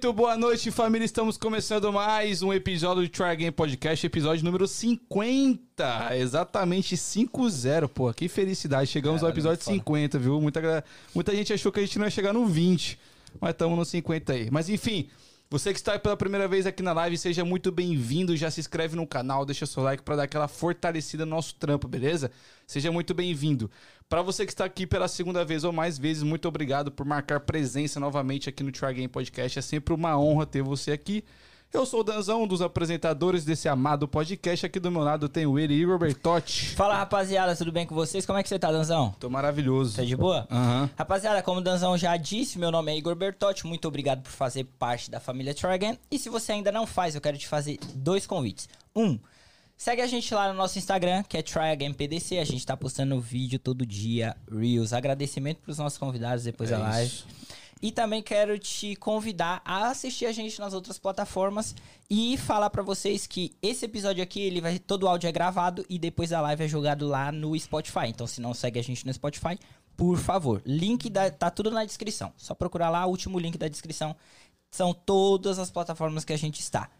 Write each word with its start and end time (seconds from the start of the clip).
Muito 0.00 0.14
boa 0.14 0.34
noite, 0.34 0.70
família. 0.70 1.04
Estamos 1.04 1.36
começando 1.36 1.92
mais 1.92 2.42
um 2.42 2.54
episódio 2.54 3.02
do 3.02 3.08
Try 3.10 3.36
Game 3.36 3.50
Podcast, 3.50 4.06
episódio 4.06 4.42
número 4.42 4.66
50. 4.66 6.16
Exatamente 6.16 6.96
5-0. 6.96 7.86
Pô, 7.86 8.10
que 8.14 8.26
felicidade. 8.26 8.86
Chegamos 8.88 9.22
ao 9.22 9.28
episódio 9.28 9.62
50, 9.62 10.18
viu? 10.18 10.40
Muita, 10.40 10.82
muita 11.14 11.36
gente 11.36 11.52
achou 11.52 11.70
que 11.70 11.80
a 11.80 11.82
gente 11.84 11.98
não 11.98 12.06
ia 12.06 12.10
chegar 12.10 12.32
no 12.32 12.46
20, 12.46 12.98
mas 13.38 13.50
estamos 13.50 13.76
no 13.76 13.84
50 13.84 14.32
aí. 14.32 14.48
Mas 14.50 14.70
enfim, 14.70 15.06
você 15.50 15.70
que 15.70 15.78
está 15.78 15.98
pela 15.98 16.16
primeira 16.16 16.48
vez 16.48 16.64
aqui 16.64 16.82
na 16.82 16.94
live, 16.94 17.18
seja 17.18 17.44
muito 17.44 17.70
bem-vindo. 17.70 18.34
Já 18.34 18.50
se 18.50 18.58
inscreve 18.58 18.96
no 18.96 19.06
canal, 19.06 19.44
deixa 19.44 19.66
seu 19.66 19.82
like 19.82 20.02
para 20.02 20.16
dar 20.16 20.22
aquela 20.22 20.48
fortalecida 20.48 21.26
no 21.26 21.32
nosso 21.32 21.56
trampo, 21.56 21.86
beleza? 21.86 22.30
Seja 22.66 22.90
muito 22.90 23.12
bem-vindo. 23.12 23.70
Para 24.10 24.22
você 24.22 24.44
que 24.44 24.50
está 24.50 24.64
aqui 24.64 24.88
pela 24.88 25.06
segunda 25.06 25.44
vez 25.44 25.62
ou 25.62 25.72
mais 25.72 25.96
vezes, 25.96 26.24
muito 26.24 26.48
obrigado 26.48 26.90
por 26.90 27.06
marcar 27.06 27.38
presença 27.38 28.00
novamente 28.00 28.48
aqui 28.48 28.60
no 28.64 28.72
Try 28.72 28.92
Game 28.92 29.06
Podcast. 29.06 29.60
É 29.60 29.62
sempre 29.62 29.94
uma 29.94 30.18
honra 30.18 30.44
ter 30.44 30.62
você 30.62 30.90
aqui. 30.90 31.22
Eu 31.72 31.86
sou 31.86 32.00
o 32.00 32.02
Danzão, 32.02 32.42
um 32.42 32.46
dos 32.48 32.60
apresentadores 32.60 33.44
desse 33.44 33.68
amado 33.68 34.08
podcast. 34.08 34.66
Aqui 34.66 34.80
do 34.80 34.90
meu 34.90 35.02
lado 35.02 35.28
tem 35.28 35.46
o 35.46 35.56
ele, 35.56 35.74
Igor 35.74 35.96
Bertotti. 35.96 36.74
Fala 36.74 36.96
rapaziada, 36.96 37.54
tudo 37.54 37.70
bem 37.70 37.86
com 37.86 37.94
vocês? 37.94 38.26
Como 38.26 38.36
é 38.36 38.42
que 38.42 38.48
você 38.48 38.58
tá, 38.58 38.72
Danzão? 38.72 39.14
Tô 39.20 39.30
maravilhoso. 39.30 39.94
Tá 39.94 40.02
de 40.02 40.16
boa? 40.16 40.44
Aham. 40.50 40.90
Rapaziada, 40.98 41.40
como 41.40 41.60
o 41.60 41.62
Danzão 41.62 41.96
já 41.96 42.16
disse, 42.16 42.58
meu 42.58 42.72
nome 42.72 42.90
é 42.90 42.98
Igor 42.98 43.14
Bertotti. 43.14 43.64
Muito 43.64 43.86
obrigado 43.86 44.22
por 44.22 44.32
fazer 44.32 44.64
parte 44.76 45.08
da 45.08 45.20
família 45.20 45.54
Try 45.54 45.68
Again. 45.68 45.96
E 46.10 46.18
se 46.18 46.28
você 46.28 46.50
ainda 46.50 46.72
não 46.72 46.84
faz, 46.84 47.14
eu 47.14 47.20
quero 47.20 47.38
te 47.38 47.46
fazer 47.46 47.78
dois 47.94 48.26
convites. 48.26 48.68
Um, 48.96 49.16
segue 49.80 50.02
a 50.02 50.06
gente 50.06 50.34
lá 50.34 50.52
no 50.52 50.54
nosso 50.54 50.78
Instagram, 50.78 51.22
que 51.22 51.38
é 51.38 51.42
Try 51.42 51.70
Again 51.72 51.94
PDC. 51.94 52.36
A 52.36 52.44
gente 52.44 52.66
tá 52.66 52.76
postando 52.76 53.18
vídeo 53.18 53.58
todo 53.58 53.86
dia, 53.86 54.36
Reels. 54.52 54.92
Agradecimento 54.92 55.60
pros 55.60 55.78
nossos 55.78 55.98
convidados 55.98 56.44
depois 56.44 56.70
É 56.70 56.76
da 56.76 56.82
live. 56.82 57.06
isso. 57.06 57.26
E 57.80 57.90
também 57.90 58.22
quero 58.22 58.58
te 58.58 58.94
convidar 58.96 59.62
a 59.64 59.88
assistir 59.88 60.26
a 60.26 60.32
gente 60.32 60.60
nas 60.60 60.74
outras 60.74 60.98
plataformas 60.98 61.74
e 62.10 62.36
falar 62.36 62.68
pra 62.68 62.82
vocês 62.82 63.26
que 63.26 63.56
esse 63.62 63.86
episódio 63.86 64.22
aqui, 64.22 64.42
ele 64.42 64.60
vai 64.60 64.78
todo 64.78 65.04
o 65.04 65.08
áudio 65.08 65.28
é 65.28 65.32
gravado 65.32 65.82
e 65.88 65.98
depois 65.98 66.28
da 66.28 66.42
live 66.42 66.62
é 66.62 66.68
jogado 66.68 67.08
lá 67.08 67.32
no 67.32 67.58
Spotify. 67.58 68.06
Então, 68.08 68.26
se 68.26 68.38
não 68.38 68.52
segue 68.52 68.78
a 68.78 68.82
gente 68.82 69.06
no 69.06 69.14
Spotify, 69.14 69.58
por 69.96 70.18
favor, 70.18 70.60
link 70.66 71.08
da, 71.08 71.30
tá 71.30 71.50
tudo 71.50 71.70
na 71.70 71.86
descrição. 71.86 72.34
Só 72.36 72.54
procurar 72.54 72.90
lá, 72.90 73.06
o 73.06 73.08
último 73.08 73.38
link 73.38 73.56
da 73.56 73.66
descrição. 73.66 74.14
São 74.70 74.92
todas 74.92 75.58
as 75.58 75.70
plataformas 75.70 76.22
que 76.22 76.34
a 76.34 76.38
gente 76.38 76.60
está. 76.60 76.90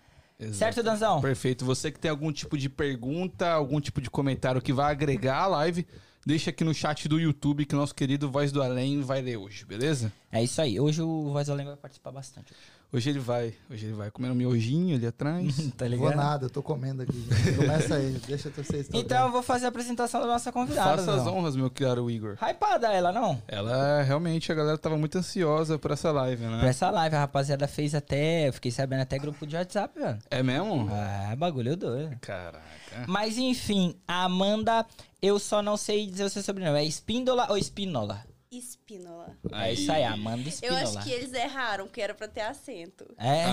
Exato. 0.40 0.56
Certo, 0.56 0.82
Danzão? 0.82 1.20
Perfeito. 1.20 1.64
Você 1.64 1.90
que 1.90 1.98
tem 1.98 2.10
algum 2.10 2.32
tipo 2.32 2.56
de 2.56 2.68
pergunta, 2.68 3.50
algum 3.50 3.80
tipo 3.80 4.00
de 4.00 4.10
comentário 4.10 4.62
que 4.62 4.72
vai 4.72 4.90
agregar 4.90 5.42
a 5.42 5.46
live, 5.46 5.86
deixa 6.24 6.48
aqui 6.50 6.64
no 6.64 6.72
chat 6.72 7.06
do 7.08 7.20
YouTube 7.20 7.66
que 7.66 7.74
o 7.74 7.78
nosso 7.78 7.94
querido 7.94 8.30
Voz 8.30 8.50
do 8.50 8.62
Além 8.62 9.02
vai 9.02 9.20
ler 9.20 9.36
hoje, 9.36 9.64
beleza? 9.66 10.10
É 10.32 10.42
isso 10.42 10.60
aí. 10.60 10.80
Hoje 10.80 11.02
o 11.02 11.30
Voz 11.30 11.50
Além 11.50 11.66
vai 11.66 11.76
participar 11.76 12.10
bastante. 12.10 12.52
Hoje 12.52 12.79
ele 13.10 13.18
vai, 13.20 13.54
hoje 13.70 13.86
ele 13.86 13.94
vai 13.94 14.10
comendo 14.10 14.34
miojinho 14.34 14.96
ali 14.96 15.06
atrás. 15.06 15.70
tá 15.78 15.88
Não 15.88 15.96
vou 15.96 16.14
nada, 16.14 16.46
eu 16.46 16.50
tô 16.50 16.62
comendo 16.62 17.02
aqui. 17.02 17.12
gente. 17.20 17.56
Começa 17.56 17.94
aí, 17.94 18.10
deixa 18.26 18.50
vocês. 18.50 18.88
Então 18.92 19.26
eu 19.26 19.32
vou 19.32 19.42
fazer 19.42 19.66
a 19.66 19.68
apresentação 19.68 20.20
da 20.20 20.26
nossa 20.26 20.50
convidada. 20.50 20.96
Faça 20.98 21.10
as 21.12 21.18
Danzão. 21.18 21.36
honras, 21.36 21.54
meu 21.54 21.70
caro 21.70 22.10
Igor. 22.10 22.36
Hypada 22.40 22.92
ela, 22.92 23.12
não? 23.12 23.40
Ela 23.46 24.02
realmente, 24.02 24.50
a 24.50 24.54
galera 24.54 24.76
tava 24.76 24.96
muito 24.98 25.16
ansiosa 25.18 25.78
por 25.78 25.92
essa 25.92 26.10
live, 26.10 26.42
Pra 26.42 26.56
né? 26.56 26.68
essa 26.68 26.90
live, 26.90 27.14
a 27.16 27.20
rapaziada 27.20 27.68
fez 27.68 27.94
até. 27.94 28.48
Eu 28.48 28.52
fiquei 28.52 28.70
sabendo 28.72 29.02
até 29.02 29.18
grupo 29.18 29.46
de 29.46 29.54
WhatsApp, 29.56 29.98
velho. 29.98 30.18
É 30.30 30.42
mesmo? 30.42 30.88
Ah, 30.90 31.34
bagulho 31.36 31.76
doido. 31.76 32.16
Caraca. 32.20 32.60
Mas 33.06 33.38
enfim, 33.38 33.94
a 34.06 34.24
Amanda, 34.24 34.84
eu 35.22 35.38
só 35.38 35.62
não 35.62 35.76
sei 35.76 36.06
dizer 36.06 36.24
o 36.24 36.30
seu 36.30 36.42
sobrenome. 36.42 36.78
É 36.78 36.84
Espíndola 36.84 37.46
ou 37.50 37.56
Espínola? 37.56 38.24
Espínola. 38.50 39.36
É 39.52 39.72
isso 39.72 39.92
aí, 39.92 40.02
Amanda 40.02 40.42
Eu 40.42 40.48
Espínola. 40.48 40.80
acho 40.82 41.02
que 41.04 41.10
eles 41.10 41.32
erraram, 41.32 41.86
porque 41.86 42.00
era 42.00 42.12
pra 42.14 42.26
ter 42.26 42.40
acento. 42.40 43.06
É? 43.16 43.44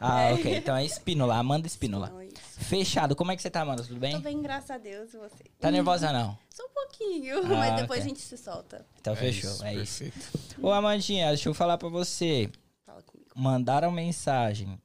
Ah, 0.00 0.22
É. 0.28 0.34
ok. 0.34 0.54
Então 0.56 0.76
é 0.76 0.84
Espínola, 0.84 1.34
Amanda 1.36 1.66
Espínola. 1.66 2.10
Não, 2.10 2.22
isso. 2.22 2.34
Fechado. 2.58 3.16
Como 3.16 3.32
é 3.32 3.36
que 3.36 3.40
você 3.42 3.48
tá, 3.48 3.62
Amanda? 3.62 3.82
Tudo 3.82 3.98
bem? 3.98 4.12
Tô 4.12 4.20
bem, 4.20 4.42
graças 4.42 4.70
a 4.70 4.76
Deus, 4.76 5.14
e 5.14 5.16
você? 5.16 5.44
Tá 5.58 5.70
nervosa 5.70 6.12
não? 6.12 6.38
Só 6.50 6.62
um 6.64 6.68
pouquinho, 6.68 7.38
Ah, 7.38 7.48
mas 7.48 7.80
depois 7.80 8.00
a 8.02 8.04
gente 8.08 8.20
se 8.20 8.36
solta. 8.36 8.84
Então 9.00 9.16
fechou, 9.16 9.64
é 9.64 9.74
isso. 9.76 10.04
perfeito. 10.04 10.60
Ô, 10.60 10.70
Amandinha, 10.72 11.28
deixa 11.28 11.48
eu 11.48 11.54
falar 11.54 11.78
pra 11.78 11.88
você. 11.88 12.50
Fala 12.84 13.02
comigo. 13.02 13.30
Mandaram 13.34 13.90
mensagem 13.90 14.78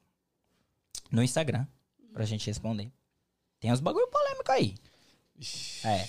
no 1.12 1.22
Instagram 1.22 1.68
pra 2.14 2.24
gente 2.24 2.48
responder. 2.48 2.90
Tem 3.60 3.72
uns 3.74 3.81
bagulho 3.81 4.08
polêmico 4.08 4.52
aí. 4.52 4.75
É. 5.84 6.08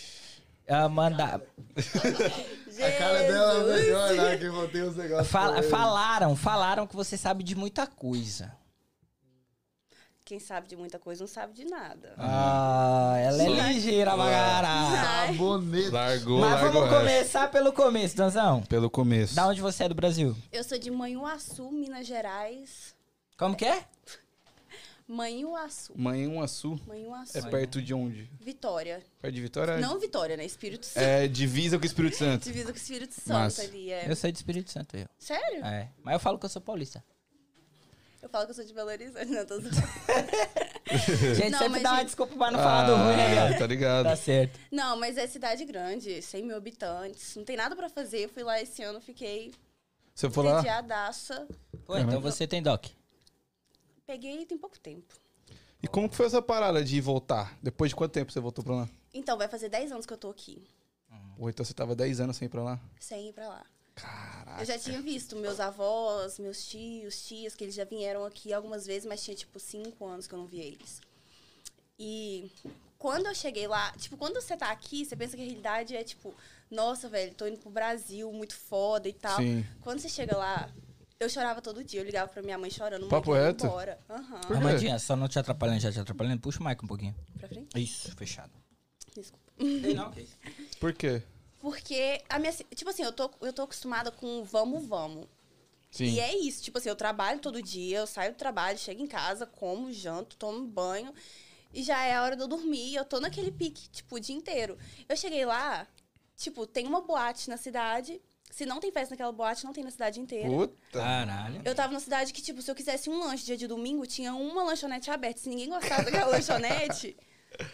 Ah, 0.68 0.88
manda... 0.88 1.42
A 2.82 2.92
cara 2.98 3.18
dela 3.22 3.54
é 3.54 3.76
melhor, 3.76 4.14
né? 4.14 4.36
Que 4.38 4.44
eu 4.44 4.68
tenho 4.70 4.88
os 4.88 4.96
negócios. 4.96 5.28
Fala- 5.28 5.62
falaram, 5.62 6.34
falaram 6.36 6.86
que 6.86 6.96
você 6.96 7.16
sabe 7.16 7.42
de 7.44 7.54
muita 7.54 7.86
coisa. 7.86 8.52
Quem 10.24 10.40
sabe 10.40 10.66
de 10.66 10.74
muita 10.74 10.98
coisa 10.98 11.22
não 11.22 11.28
sabe 11.28 11.52
de 11.52 11.66
nada. 11.66 12.14
Ah, 12.16 13.14
ela 13.18 13.42
é 13.42 13.48
ligeira, 13.72 14.16
bagara. 14.16 14.68
Ai. 14.68 15.26
Sabonete. 15.32 15.90
Largou, 15.90 16.40
Mas 16.40 16.50
largou. 16.62 16.72
vamos 16.82 16.96
começar 16.98 17.50
pelo 17.50 17.72
começo, 17.74 18.16
Danzão. 18.16 18.62
Pelo 18.62 18.88
começo. 18.88 19.34
Da 19.34 19.46
onde 19.46 19.60
você 19.60 19.84
é 19.84 19.88
do 19.90 19.94
Brasil? 19.94 20.34
Eu 20.50 20.64
sou 20.64 20.78
de 20.78 20.90
Manhuaçu, 20.90 21.70
Minas 21.70 22.06
Gerais. 22.06 22.94
Como 23.36 23.54
que 23.54 23.66
é? 23.66 23.84
Manhuaçu. 25.06 25.92
Manhuaçu 25.96 26.80
Manhuaçu. 26.86 27.36
é 27.38 27.42
perto 27.42 27.82
de 27.82 27.92
onde? 27.92 28.30
Vitória. 28.40 29.02
Perto 29.20 29.34
de 29.34 29.40
Vitória? 29.42 29.76
Não 29.78 29.98
Vitória, 29.98 30.36
né? 30.36 30.44
Espírito 30.46 30.86
Santo. 30.86 31.02
É 31.04 31.28
divisa 31.28 31.76
com 31.78 31.82
o 31.82 31.86
Espírito 31.86 32.16
Santo. 32.16 32.44
Divisa 32.44 32.66
com 32.72 32.78
o 32.78 32.80
Espírito 32.80 33.12
Santo 33.14 33.28
Massa. 33.38 33.62
ali, 33.62 33.90
é. 33.90 34.10
Eu 34.10 34.16
sou 34.16 34.30
de 34.32 34.38
Espírito 34.38 34.70
Santo, 34.70 34.96
eu. 34.96 35.06
Sério? 35.18 35.64
É. 35.64 35.90
Mas 36.02 36.14
eu 36.14 36.20
falo 36.20 36.38
que 36.38 36.46
eu 36.46 36.48
sou 36.50 36.62
paulista. 36.62 37.04
Eu 38.22 38.30
falo 38.30 38.46
que 38.46 38.52
eu 38.52 38.54
sou 38.54 38.64
de 38.64 38.72
Belo 38.72 38.88
Horizonte, 38.88 39.26
não 39.26 39.44
tô 39.44 39.60
zoando. 39.60 39.76
Gente, 41.34 41.50
Não, 41.50 41.58
sempre 41.58 41.68
mas 41.70 41.82
dá 41.82 41.90
uma 41.90 41.96
gente- 41.98 42.06
desculpa 42.06 42.36
pra 42.36 42.50
não 42.50 42.58
falar 42.58 42.86
do 42.86 42.94
ruim, 42.94 43.16
né, 43.16 43.26
Ah, 43.26 43.46
viado? 43.46 43.58
Tá 43.58 43.66
ligado. 43.66 44.04
Tá 44.06 44.16
certo. 44.16 44.58
Não, 44.70 44.96
mas 44.98 45.16
é 45.16 45.26
cidade 45.26 45.64
grande, 45.64 46.22
100 46.22 46.42
mil 46.44 46.56
habitantes. 46.56 47.36
Não 47.36 47.44
tem 47.44 47.56
nada 47.56 47.74
pra 47.74 47.88
fazer. 47.88 48.24
Eu 48.24 48.28
fui 48.28 48.42
lá 48.42 48.60
esse 48.60 48.82
ano, 48.82 49.00
fiquei 49.00 49.52
Você 50.14 50.30
for 50.30 50.44
lá. 50.44 50.62
Pô, 51.86 51.98
então 51.98 52.20
você 52.20 52.46
tem 52.46 52.62
doc. 52.62 52.86
Peguei 54.06 54.44
tem 54.44 54.58
pouco 54.58 54.78
tempo. 54.78 55.14
E 55.82 55.86
como 55.86 56.08
que 56.08 56.16
foi 56.16 56.26
essa 56.26 56.40
parada 56.40 56.82
de 56.82 57.00
voltar? 57.00 57.56
Depois 57.62 57.90
de 57.90 57.96
quanto 57.96 58.12
tempo 58.12 58.32
você 58.32 58.40
voltou 58.40 58.64
pra 58.64 58.74
lá? 58.74 58.88
Então, 59.12 59.36
vai 59.36 59.48
fazer 59.48 59.68
10 59.68 59.92
anos 59.92 60.06
que 60.06 60.12
eu 60.12 60.18
tô 60.18 60.30
aqui, 60.30 60.62
Ou 61.38 61.48
então 61.50 61.64
você 61.64 61.74
tava 61.74 61.94
10 61.94 62.20
anos 62.20 62.36
sem 62.36 62.46
ir 62.46 62.48
pra 62.48 62.62
lá? 62.62 62.80
sem 62.98 63.28
ir 63.28 63.32
pra 63.32 63.48
lá. 63.48 63.66
Caraca. 63.94 64.62
Eu 64.62 64.64
já 64.66 64.78
tinha 64.78 65.00
visto 65.00 65.36
meus 65.36 65.60
avós, 65.60 66.38
meus 66.38 66.66
tios, 66.66 67.26
tias, 67.26 67.54
que 67.54 67.64
eles 67.64 67.74
já 67.74 67.84
vieram 67.84 68.24
aqui 68.24 68.52
algumas 68.52 68.86
vezes, 68.86 69.06
mas 69.06 69.22
tinha, 69.22 69.36
tipo, 69.36 69.58
5 69.60 70.04
anos 70.06 70.26
que 70.26 70.34
eu 70.34 70.38
não 70.38 70.46
via 70.46 70.64
eles. 70.64 71.00
E 71.98 72.50
quando 72.98 73.26
eu 73.26 73.34
cheguei 73.34 73.68
lá, 73.68 73.92
tipo, 73.92 74.16
quando 74.16 74.40
você 74.40 74.56
tá 74.56 74.70
aqui, 74.70 75.04
você 75.04 75.14
pensa 75.14 75.36
que 75.36 75.42
a 75.42 75.44
realidade 75.44 75.94
é, 75.94 76.02
tipo, 76.02 76.34
nossa, 76.70 77.08
velho, 77.08 77.34
tô 77.34 77.46
indo 77.46 77.58
pro 77.58 77.70
Brasil, 77.70 78.32
muito 78.32 78.56
foda 78.56 79.08
e 79.08 79.12
tal. 79.12 79.36
Sim. 79.36 79.64
Quando 79.80 80.00
você 80.00 80.08
chega 80.08 80.36
lá, 80.36 80.68
eu 81.24 81.30
chorava 81.30 81.60
todo 81.60 81.82
dia. 81.82 82.00
Eu 82.00 82.04
ligava 82.04 82.28
pra 82.28 82.42
minha 82.42 82.56
mãe 82.58 82.70
chorando, 82.70 83.08
Papo 83.08 83.32
reto? 83.32 83.66
embora. 83.66 83.98
Aham. 84.08 84.40
Por 84.40 84.48
quê? 84.48 84.54
Amandinha, 84.54 84.98
só 84.98 85.16
não 85.16 85.28
te 85.28 85.38
atrapalhando, 85.38 85.80
já 85.80 85.90
te 85.92 86.00
atrapalhando. 86.00 86.40
Puxa 86.40 86.60
o 86.60 86.64
mic 86.66 86.82
um 86.84 86.86
pouquinho. 86.86 87.14
Pra 87.38 87.48
frente? 87.48 87.68
Isso, 87.80 88.14
fechado. 88.16 88.52
Desculpa. 89.14 89.44
Não, 89.94 90.12
Por 90.80 90.92
quê? 90.92 91.22
Porque 91.60 92.20
a 92.28 92.38
minha. 92.38 92.52
Tipo 92.52 92.90
assim, 92.90 93.02
eu 93.02 93.12
tô, 93.12 93.30
eu 93.40 93.52
tô 93.52 93.62
acostumada 93.62 94.10
com 94.10 94.44
vamos, 94.44 94.84
vamos. 94.86 95.26
Sim. 95.90 96.06
E 96.06 96.20
é 96.20 96.36
isso. 96.36 96.62
Tipo 96.62 96.78
assim, 96.78 96.88
eu 96.88 96.96
trabalho 96.96 97.38
todo 97.40 97.62
dia, 97.62 97.98
eu 97.98 98.06
saio 98.06 98.32
do 98.32 98.36
trabalho, 98.36 98.76
chego 98.76 99.00
em 99.00 99.06
casa, 99.06 99.46
como, 99.46 99.92
janto, 99.92 100.36
tomo 100.36 100.66
banho. 100.66 101.14
E 101.72 101.82
já 101.82 102.04
é 102.04 102.14
a 102.14 102.22
hora 102.22 102.36
de 102.36 102.42
eu 102.42 102.48
dormir. 102.48 102.94
Eu 102.96 103.04
tô 103.04 103.20
naquele 103.20 103.50
pique, 103.50 103.88
tipo, 103.88 104.16
o 104.16 104.20
dia 104.20 104.34
inteiro. 104.34 104.76
Eu 105.08 105.16
cheguei 105.16 105.44
lá, 105.46 105.86
tipo, 106.36 106.66
tem 106.66 106.86
uma 106.86 107.00
boate 107.00 107.48
na 107.48 107.56
cidade. 107.56 108.20
Se 108.54 108.64
não 108.64 108.78
tem 108.78 108.92
festa 108.92 109.14
naquela 109.14 109.32
boate, 109.32 109.64
não 109.64 109.72
tem 109.72 109.82
na 109.82 109.90
cidade 109.90 110.20
inteira. 110.20 110.48
Puta. 110.48 110.76
Caralho. 110.92 111.60
Eu 111.64 111.74
tava 111.74 111.88
numa 111.88 111.98
cidade 111.98 112.32
que, 112.32 112.40
tipo, 112.40 112.62
se 112.62 112.70
eu 112.70 112.74
quisesse 112.76 113.10
um 113.10 113.18
lanche 113.18 113.44
dia 113.44 113.56
de 113.56 113.66
domingo, 113.66 114.06
tinha 114.06 114.32
uma 114.32 114.62
lanchonete 114.62 115.10
aberta. 115.10 115.40
Se 115.40 115.48
ninguém 115.48 115.68
gostava 115.68 116.04
daquela 116.04 116.30
lanchonete, 116.30 117.16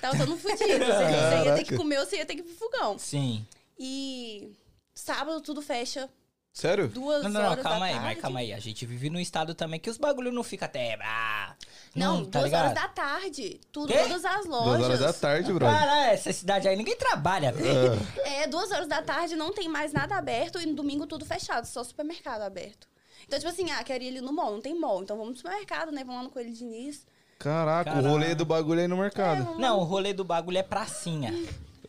tava 0.00 0.16
todo 0.16 0.30
mundo 0.30 0.40
fudido. 0.40 0.62
Você, 0.62 0.78
você 0.78 1.44
ia 1.44 1.54
ter 1.54 1.64
que 1.64 1.76
comer 1.76 1.98
ou 1.98 2.06
você 2.06 2.16
ia 2.16 2.24
ter 2.24 2.34
que 2.34 2.40
ir 2.40 2.44
pro 2.44 2.54
fogão. 2.54 2.98
Sim. 2.98 3.46
E 3.78 4.56
sábado 4.94 5.42
tudo 5.42 5.60
fecha. 5.60 6.08
Sério? 6.52 6.88
Duas 6.88 7.22
Não, 7.22 7.30
não, 7.30 7.40
não, 7.42 7.50
horas 7.52 7.62
calma 7.62 7.78
da 7.80 7.84
aí, 7.86 7.92
tarde. 7.92 8.06
mas 8.06 8.20
calma 8.20 8.40
aí. 8.40 8.52
A 8.52 8.58
gente 8.58 8.84
vive 8.84 9.08
num 9.08 9.20
estado 9.20 9.54
também 9.54 9.78
que 9.78 9.88
os 9.88 9.96
bagulho 9.96 10.32
não 10.32 10.42
fica 10.42 10.64
até. 10.66 10.98
Ah, 11.00 11.54
Não, 11.94 12.24
tá 12.24 12.40
duas 12.40 12.44
ligado? 12.50 12.62
horas 12.70 12.74
da 12.74 12.88
tarde. 12.88 13.60
Tudo, 13.70 13.92
Quê? 13.92 13.98
todas 14.00 14.24
as 14.24 14.46
lojas. 14.46 14.66
Duas 14.78 14.82
horas 14.82 15.00
da 15.00 15.12
tarde, 15.12 15.52
brother. 15.52 15.78
Cara, 15.78 16.06
essa 16.12 16.32
cidade 16.32 16.66
aí 16.68 16.76
ninguém 16.76 16.96
trabalha, 16.96 17.52
velho. 17.52 17.92
É, 18.24 18.46
duas 18.48 18.70
horas 18.72 18.88
da 18.88 19.00
tarde 19.00 19.36
não 19.36 19.52
tem 19.52 19.68
mais 19.68 19.92
nada 19.92 20.16
aberto 20.16 20.60
e 20.60 20.66
no 20.66 20.74
domingo 20.74 21.06
tudo 21.06 21.24
fechado, 21.24 21.66
só 21.66 21.84
supermercado 21.84 22.42
aberto. 22.42 22.88
Então, 23.26 23.38
tipo 23.38 23.50
assim, 23.50 23.70
ah, 23.70 23.84
quero 23.84 24.02
ir 24.02 24.08
ali 24.08 24.20
no 24.20 24.32
mall, 24.32 24.50
não 24.52 24.60
tem 24.60 24.74
mall. 24.78 25.02
Então 25.02 25.16
vamos 25.16 25.32
no 25.32 25.36
supermercado, 25.36 25.92
né? 25.92 26.00
Vamos 26.02 26.16
lá 26.16 26.22
no 26.24 26.30
Coelho 26.30 26.52
Diniz. 26.52 27.06
Caraca, 27.38 27.90
Caraca. 27.92 28.06
o 28.06 28.10
rolê 28.10 28.34
do 28.34 28.44
bagulho 28.44 28.80
aí 28.80 28.88
no 28.88 28.96
É, 28.96 29.00
mercado. 29.02 29.44
vamos 29.44 29.60
Não, 29.60 29.78
o 29.78 29.84
rolê 29.84 30.12
do 30.12 30.24
bagulho 30.24 30.58
é 30.58 30.62
pracinha. 30.64 31.32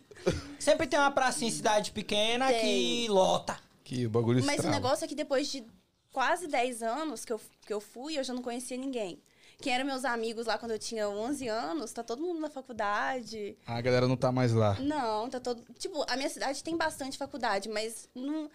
Sempre 0.59 0.85
tem 0.85 0.99
uma 0.99 1.09
pracinha 1.11 1.49
em 1.49 1.53
cidade 1.53 1.91
pequena 1.91 2.47
Tem. 2.47 2.59
que 2.61 3.07
lota. 3.09 3.57
Que 3.91 4.07
bagulho 4.07 4.39
Mas 4.39 4.47
o 4.47 4.51
estrala. 4.61 4.75
negócio 4.77 5.03
é 5.03 5.07
que 5.07 5.13
depois 5.15 5.51
de 5.51 5.65
quase 6.13 6.47
10 6.47 6.81
anos 6.81 7.25
que 7.25 7.33
eu, 7.33 7.41
que 7.67 7.73
eu 7.73 7.81
fui, 7.81 8.17
eu 8.17 8.23
já 8.23 8.33
não 8.33 8.41
conhecia 8.41 8.77
ninguém. 8.77 9.21
Quem 9.61 9.73
eram 9.73 9.85
meus 9.85 10.05
amigos 10.05 10.45
lá 10.47 10.57
quando 10.57 10.71
eu 10.71 10.79
tinha 10.79 11.09
11 11.09 11.47
anos, 11.49 11.91
tá 11.91 12.01
todo 12.01 12.21
mundo 12.21 12.39
na 12.39 12.49
faculdade. 12.49 13.57
A 13.67 13.81
galera 13.81 14.07
não 14.07 14.15
tá 14.15 14.31
mais 14.31 14.53
lá. 14.53 14.79
Não, 14.79 15.29
tá 15.29 15.41
todo. 15.41 15.61
Tipo, 15.77 16.05
a 16.09 16.15
minha 16.15 16.29
cidade 16.29 16.63
tem 16.63 16.77
bastante 16.77 17.17
faculdade, 17.17 17.67
mas 17.67 18.07
não. 18.15 18.49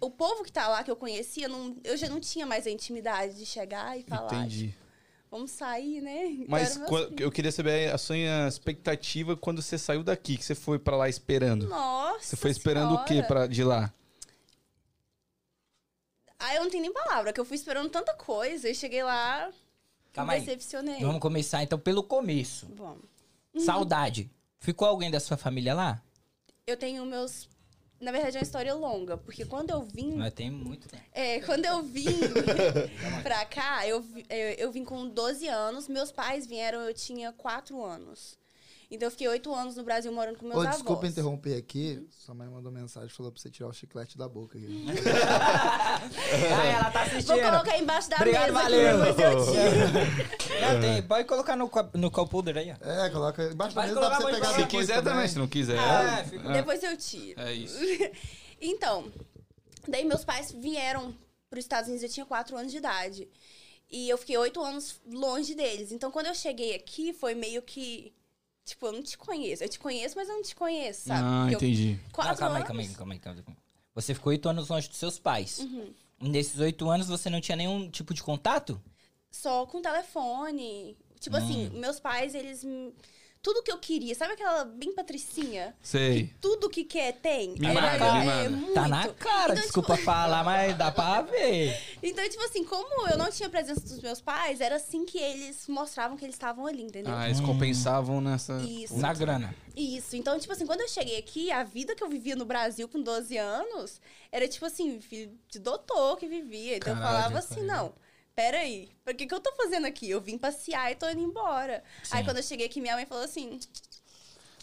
O 0.00 0.10
povo 0.10 0.42
que 0.42 0.50
tá 0.50 0.66
lá, 0.68 0.82
que 0.82 0.90
eu 0.90 0.96
conhecia, 0.96 1.48
não, 1.48 1.76
eu 1.84 1.94
já 1.98 2.08
não 2.08 2.18
tinha 2.18 2.46
mais 2.46 2.66
a 2.66 2.70
intimidade 2.70 3.34
de 3.36 3.44
chegar 3.44 3.98
e 3.98 4.02
falar. 4.04 4.34
Entendi. 4.34 4.68
tipo, 4.68 4.86
Vamos 5.30 5.50
sair, 5.50 6.00
né? 6.00 6.44
Mas 6.48 6.68
Quero 6.68 6.80
meus 6.80 6.90
qua- 6.90 7.04
filhos. 7.08 7.20
eu 7.20 7.30
queria 7.30 7.52
saber 7.52 7.92
a 7.92 7.98
sua 7.98 8.16
expectativa 8.48 9.36
quando 9.36 9.60
você 9.60 9.76
saiu 9.76 10.02
daqui, 10.02 10.38
que 10.38 10.44
você 10.44 10.54
foi 10.54 10.78
pra 10.78 10.96
lá 10.96 11.08
esperando. 11.10 11.68
Nossa. 11.68 12.20
Você 12.24 12.36
foi 12.36 12.50
esperando 12.50 12.94
o 12.94 13.04
quê 13.04 13.08
Senhora. 13.14 13.26
pra, 13.28 13.46
de 13.46 13.62
lá? 13.62 13.92
Ah, 16.46 16.54
eu 16.54 16.62
não 16.62 16.70
tenho 16.70 16.82
nem 16.82 16.92
palavra, 16.92 17.32
que 17.32 17.40
eu 17.40 17.44
fui 17.44 17.56
esperando 17.56 17.90
tanta 17.90 18.14
coisa 18.14 18.68
e 18.68 18.74
cheguei 18.74 19.02
lá. 19.02 19.50
Calma 20.12 20.32
me 20.32 20.38
aí. 20.38 20.44
decepcionei. 20.44 21.00
Vamos 21.00 21.20
começar 21.20 21.60
então 21.64 21.76
pelo 21.76 22.04
começo. 22.04 22.68
Saudade. 23.58 24.30
Ficou 24.60 24.86
alguém 24.86 25.10
da 25.10 25.18
sua 25.18 25.36
família 25.36 25.74
lá? 25.74 26.00
Eu 26.64 26.76
tenho 26.76 27.04
meus. 27.04 27.48
Na 28.00 28.12
verdade, 28.12 28.36
é 28.36 28.40
uma 28.40 28.44
história 28.44 28.74
longa, 28.74 29.16
porque 29.16 29.44
quando 29.44 29.70
eu 29.70 29.82
vim. 29.82 30.14
Mas 30.14 30.34
tem 30.34 30.48
muito 30.48 30.86
tempo. 30.86 31.02
É, 31.12 31.40
quando 31.40 31.64
eu 31.64 31.82
vim 31.82 32.06
pra 33.24 33.44
cá, 33.46 33.88
eu, 33.88 34.04
eu, 34.28 34.48
eu 34.56 34.70
vim 34.70 34.84
com 34.84 35.08
12 35.08 35.48
anos. 35.48 35.88
Meus 35.88 36.12
pais 36.12 36.46
vieram, 36.46 36.80
eu 36.82 36.94
tinha 36.94 37.32
4 37.32 37.82
anos. 37.82 38.38
Então 38.88 39.06
eu 39.08 39.10
fiquei 39.10 39.26
8 39.26 39.52
anos 39.52 39.74
no 39.76 39.82
Brasil 39.82 40.12
morando 40.12 40.38
com 40.38 40.44
meus 40.46 40.56
Ô, 40.58 40.60
avós. 40.60 40.76
desculpa 40.76 41.06
interromper 41.08 41.56
aqui. 41.58 42.06
Sua 42.24 42.34
mãe 42.34 42.46
mandou 42.48 42.70
mensagem, 42.70 43.08
falou 43.08 43.32
pra 43.32 43.40
você 43.42 43.50
tirar 43.50 43.68
o 43.68 43.72
chiclete 43.72 44.16
da 44.16 44.28
boca. 44.28 44.56
Aqui. 44.56 44.84
Ah, 46.56 46.66
ela 46.66 46.90
tá 46.90 47.02
assistindo. 47.02 47.40
Vou 47.40 47.50
colocar 47.50 47.78
embaixo 47.78 48.08
da 48.10 48.16
Obrigado, 48.16 48.52
mesa 48.52 48.62
valeu. 48.62 49.02
aqui, 49.02 49.12
depois 49.12 49.48
eu 49.48 49.52
tiro. 49.52 50.60
Não, 50.60 50.80
tem. 50.80 51.02
Pode 51.02 51.24
colocar 51.28 51.56
no, 51.56 51.70
no 51.94 52.10
cup 52.10 52.32
holder 52.32 52.56
aí, 52.58 52.72
ó. 52.72 52.88
É, 52.88 53.10
coloca 53.10 53.42
embaixo 53.44 53.74
da 53.74 53.82
mesa, 53.82 53.94
dá 54.00 54.08
pra 54.10 54.20
você 54.20 54.32
pegar 54.32 54.54
Se 54.54 54.66
quiser 54.66 55.02
também, 55.02 55.28
se 55.28 55.38
não 55.38 55.48
quiser. 55.48 55.78
Ah, 55.78 56.24
fica- 56.28 56.52
Depois 56.52 56.82
eu 56.82 56.96
tiro. 56.96 57.40
É 57.40 57.52
isso. 57.52 57.78
Então, 58.58 59.12
daí 59.86 60.02
meus 60.04 60.24
pais 60.24 60.50
vieram 60.50 61.14
para 61.50 61.58
os 61.58 61.64
Estados 61.66 61.88
Unidos, 61.88 62.04
eu 62.04 62.08
tinha 62.10 62.24
4 62.24 62.56
anos 62.56 62.72
de 62.72 62.78
idade. 62.78 63.28
E 63.90 64.08
eu 64.08 64.16
fiquei 64.16 64.36
8 64.38 64.58
anos 64.62 64.98
longe 65.06 65.54
deles. 65.54 65.92
Então, 65.92 66.10
quando 66.10 66.26
eu 66.26 66.34
cheguei 66.34 66.74
aqui, 66.74 67.12
foi 67.12 67.34
meio 67.34 67.60
que. 67.60 68.14
Tipo, 68.66 68.86
eu 68.86 68.92
não 68.92 69.02
te 69.02 69.16
conheço. 69.16 69.62
Eu 69.64 69.68
te 69.68 69.78
conheço, 69.78 70.16
mas 70.16 70.28
eu 70.28 70.34
não 70.34 70.42
te 70.42 70.54
conheço, 70.56 71.06
sabe? 71.06 71.22
Ah, 71.24 71.46
Porque 71.48 71.64
eu- 71.64 71.68
entendi. 71.70 72.00
quatro 72.12 72.32
Não, 72.32 72.38
calma 72.38 72.54
aí, 72.56 72.56
anos- 72.58 72.66
calma 72.66 72.82
aí, 72.82 72.88
calma 72.88 73.14
aí, 73.14 73.20
calma 73.20 73.44
aí. 73.48 73.56
Você 73.94 74.12
ficou 74.12 74.30
oito 74.30 74.48
anos 74.48 74.68
longe 74.68 74.88
dos 74.88 74.98
seus 74.98 75.18
pais. 75.20 75.60
Uhum. 75.60 75.94
Nesses 76.20 76.58
oito 76.58 76.90
anos 76.90 77.06
você 77.08 77.30
não 77.30 77.40
tinha 77.40 77.54
nenhum 77.56 77.88
tipo 77.88 78.12
de 78.12 78.22
contato? 78.22 78.82
Só 79.30 79.64
com 79.66 79.80
telefone. 79.80 80.96
Tipo 81.20 81.36
assim, 81.36 81.68
Hum. 81.68 81.78
meus 81.78 82.00
pais, 82.00 82.34
eles. 82.34 82.64
Tudo 83.46 83.62
que 83.62 83.70
eu 83.70 83.78
queria, 83.78 84.12
sabe 84.12 84.32
aquela 84.32 84.64
bem 84.64 84.92
patricinha? 84.92 85.72
Sei. 85.80 86.34
Tudo 86.40 86.68
que 86.68 86.82
quer 86.82 87.12
tem? 87.12 87.54
Mimada, 87.56 87.86
Era- 87.86 88.14
mimada. 88.18 88.44
é, 88.44 88.48
muito. 88.48 88.74
Tá 88.74 88.88
na 88.88 89.08
cara, 89.10 89.52
Então, 89.52 89.62
desculpa 89.62 89.96
falar, 90.02 90.42
mas 90.42 90.76
dá 90.76 90.90
pra 90.90 91.22
ver. 91.22 91.80
Então, 92.02 92.28
tipo 92.28 92.42
assim, 92.42 92.64
como 92.64 93.06
eu 93.06 93.16
não 93.16 93.30
tinha 93.30 93.48
presença 93.48 93.82
dos 93.82 94.00
meus 94.02 94.20
pais, 94.20 94.60
era 94.60 94.74
assim 94.74 95.04
que 95.06 95.16
eles 95.16 95.68
mostravam 95.68 96.16
que 96.16 96.24
eles 96.24 96.34
estavam 96.34 96.66
ali, 96.66 96.82
entendeu? 96.82 97.14
Ah, 97.14 97.26
eles 97.26 97.38
compensavam 97.38 98.20
nessa. 98.20 98.56
Isso. 98.62 98.96
Na 98.98 99.14
grana. 99.14 99.54
Isso. 99.76 100.16
Então, 100.16 100.36
tipo 100.40 100.52
assim, 100.52 100.66
quando 100.66 100.80
eu 100.80 100.88
cheguei 100.88 101.16
aqui, 101.16 101.52
a 101.52 101.62
vida 101.62 101.94
que 101.94 102.02
eu 102.02 102.08
vivia 102.08 102.34
no 102.34 102.44
Brasil 102.44 102.88
com 102.88 103.00
12 103.00 103.36
anos 103.36 104.00
era 104.32 104.48
tipo 104.48 104.66
assim, 104.66 105.00
filho 105.00 105.38
de 105.48 105.60
doutor 105.60 106.16
que 106.16 106.26
vivia. 106.26 106.78
Então 106.78 106.94
Caralho, 106.96 107.14
eu 107.14 107.16
falava 107.22 107.38
assim, 107.38 107.64
cara. 107.64 107.82
não. 107.82 107.94
Peraí, 108.36 108.90
o 109.08 109.14
que, 109.14 109.26
que 109.26 109.32
eu 109.32 109.40
tô 109.40 109.50
fazendo 109.54 109.86
aqui? 109.86 110.10
Eu 110.10 110.20
vim 110.20 110.36
passear 110.36 110.92
e 110.92 110.94
tô 110.94 111.08
indo 111.08 111.22
embora. 111.22 111.82
Aí 112.10 112.18
Sim. 112.18 112.24
quando 112.26 112.36
eu 112.36 112.42
cheguei 112.42 112.66
aqui, 112.66 112.82
minha 112.82 112.94
mãe 112.94 113.06
falou 113.06 113.24
assim: 113.24 113.58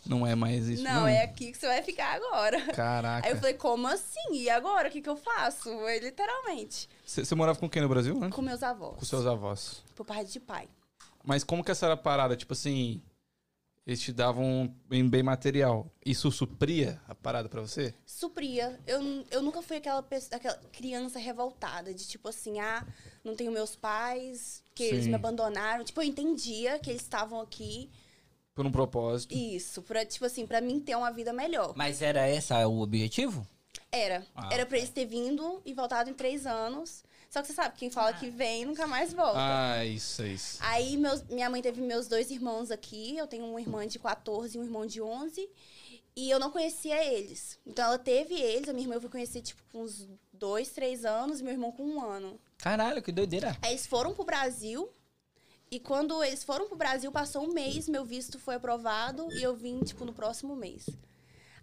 Não 0.06 0.28
é 0.28 0.36
mais 0.36 0.68
isso. 0.68 0.84
Não, 0.84 1.08
é 1.08 1.24
aqui 1.24 1.52
que 1.52 1.58
você 1.58 1.66
vai 1.66 1.82
ficar 1.82 2.14
agora. 2.14 2.62
Caraca. 2.72 3.26
Aí 3.26 3.34
eu 3.34 3.38
falei, 3.38 3.56
como 3.56 3.88
assim? 3.88 4.34
E 4.34 4.48
agora? 4.48 4.90
O 4.90 4.92
que, 4.92 5.02
que 5.02 5.10
eu 5.10 5.18
faço? 5.18 5.64
Foi 5.64 5.98
literalmente. 5.98 6.88
Você 7.04 7.26
você 7.26 7.34
morava 7.34 7.58
com 7.58 7.68
quem 7.68 7.82
no 7.82 7.90
Brasil, 7.90 8.14
né? 8.14 8.30
Com 8.30 8.44
meus 8.44 8.62
avós. 8.62 8.96
Com 9.00 9.06
seus 9.06 9.26
avós. 9.26 9.84
Por 9.96 10.06
parte 10.06 10.32
de 10.32 10.40
pai. 10.40 10.70
Mas 11.24 11.44
como 11.44 11.64
que 11.64 11.72
essa 11.72 11.88
era 11.88 11.96
a 11.96 11.98
parada? 11.98 12.36
Tipo 12.36 12.54
assim, 12.54 13.02
eles 13.86 14.00
te 14.02 14.12
davam 14.14 14.74
em 14.92 15.08
bem 15.08 15.22
material. 15.24 15.92
Isso 16.06 16.32
supria 16.32 17.02
a 17.08 17.14
parada 17.16 17.50
pra 17.50 17.62
você? 17.62 17.94
supria. 18.06 18.80
Eu, 18.88 19.02
eu 19.32 19.42
nunca 19.42 19.62
fui 19.62 19.78
aquela, 19.78 20.02
pessoa, 20.02 20.38
aquela 20.38 20.56
criança 20.72 21.20
revoltada, 21.20 21.94
de 21.94 22.08
tipo 22.08 22.30
assim, 22.30 22.60
ah, 22.60 22.86
não 23.24 23.36
tenho 23.36 23.52
meus 23.52 23.76
pais, 23.76 24.64
que 24.74 24.84
eles 24.84 25.04
Sim. 25.04 25.10
me 25.10 25.16
abandonaram. 25.16 25.84
Tipo, 25.84 26.02
eu 26.02 26.06
entendia 26.08 26.80
que 26.80 26.90
eles 26.90 27.02
estavam 27.02 27.42
aqui, 27.42 27.90
Por 28.56 28.66
um 28.66 28.72
propósito. 28.72 29.36
isso, 29.36 29.82
pra, 29.82 30.06
tipo 30.06 30.26
assim, 30.26 30.48
pra 30.48 30.62
mim 30.62 30.80
ter 30.80 30.96
uma 30.96 31.12
vida 31.12 31.34
melhor. 31.34 31.74
Mas 31.76 32.02
era 32.02 32.30
esse 32.30 32.54
o 32.54 32.80
objetivo? 32.80 33.46
Era. 33.92 34.26
Ah, 34.34 34.50
Era 34.54 34.66
pra 34.66 34.78
eles 34.78 34.90
ter 34.90 35.06
vindo 35.06 35.62
e 35.66 35.74
voltado 35.74 36.10
em 36.10 36.14
três 36.14 36.46
anos. 36.46 37.04
Só 37.34 37.42
que 37.42 37.48
você 37.48 37.54
sabe, 37.54 37.76
quem 37.76 37.90
fala 37.90 38.14
que 38.14 38.30
vem 38.30 38.64
nunca 38.64 38.86
mais 38.86 39.12
volta. 39.12 39.40
Ah, 39.40 39.84
isso, 39.84 40.22
é 40.22 40.28
isso. 40.28 40.60
Aí 40.62 40.96
meus, 40.96 41.24
minha 41.24 41.50
mãe 41.50 41.64
teve 41.64 41.82
meus 41.82 42.08
dois 42.08 42.30
irmãos 42.30 42.70
aqui. 42.70 43.18
Eu 43.18 43.26
tenho 43.26 43.44
uma 43.44 43.60
irmã 43.60 43.88
de 43.88 43.98
14 43.98 44.56
e 44.56 44.62
um 44.62 44.64
irmão 44.64 44.86
de 44.86 45.02
11. 45.02 45.50
E 46.16 46.30
eu 46.30 46.38
não 46.38 46.52
conhecia 46.52 47.04
eles. 47.04 47.58
Então 47.66 47.86
ela 47.86 47.98
teve 47.98 48.36
eles. 48.36 48.70
A 48.70 48.72
minha 48.72 48.84
irmã 48.84 48.94
eu 48.94 49.02
fui 49.02 49.10
conhecer, 49.10 49.42
tipo, 49.42 49.64
com 49.72 49.82
uns 49.82 50.08
dois, 50.32 50.70
três 50.70 51.06
anos. 51.06 51.40
E 51.40 51.44
meu 51.44 51.54
irmão 51.54 51.72
com 51.72 51.84
um 51.84 52.00
ano. 52.00 52.40
Caralho, 52.60 53.02
que 53.02 53.12
doideira. 53.12 53.58
Aí 53.64 53.72
eles 53.72 53.88
foram 53.88 54.14
pro 54.14 54.24
Brasil. 54.24 54.88
E 55.72 55.80
quando 55.80 56.24
eles 56.24 56.44
foram 56.44 56.68
pro 56.68 56.78
Brasil, 56.78 57.12
passou 57.12 57.50
um 57.50 57.52
mês, 57.52 57.90
meu 57.90 58.06
visto 58.06 58.38
foi 58.38 58.54
aprovado. 58.54 59.28
E 59.34 59.42
eu 59.42 59.56
vim, 59.56 59.80
tipo, 59.80 60.06
no 60.06 60.14
próximo 60.14 60.56
mês. 60.56 60.88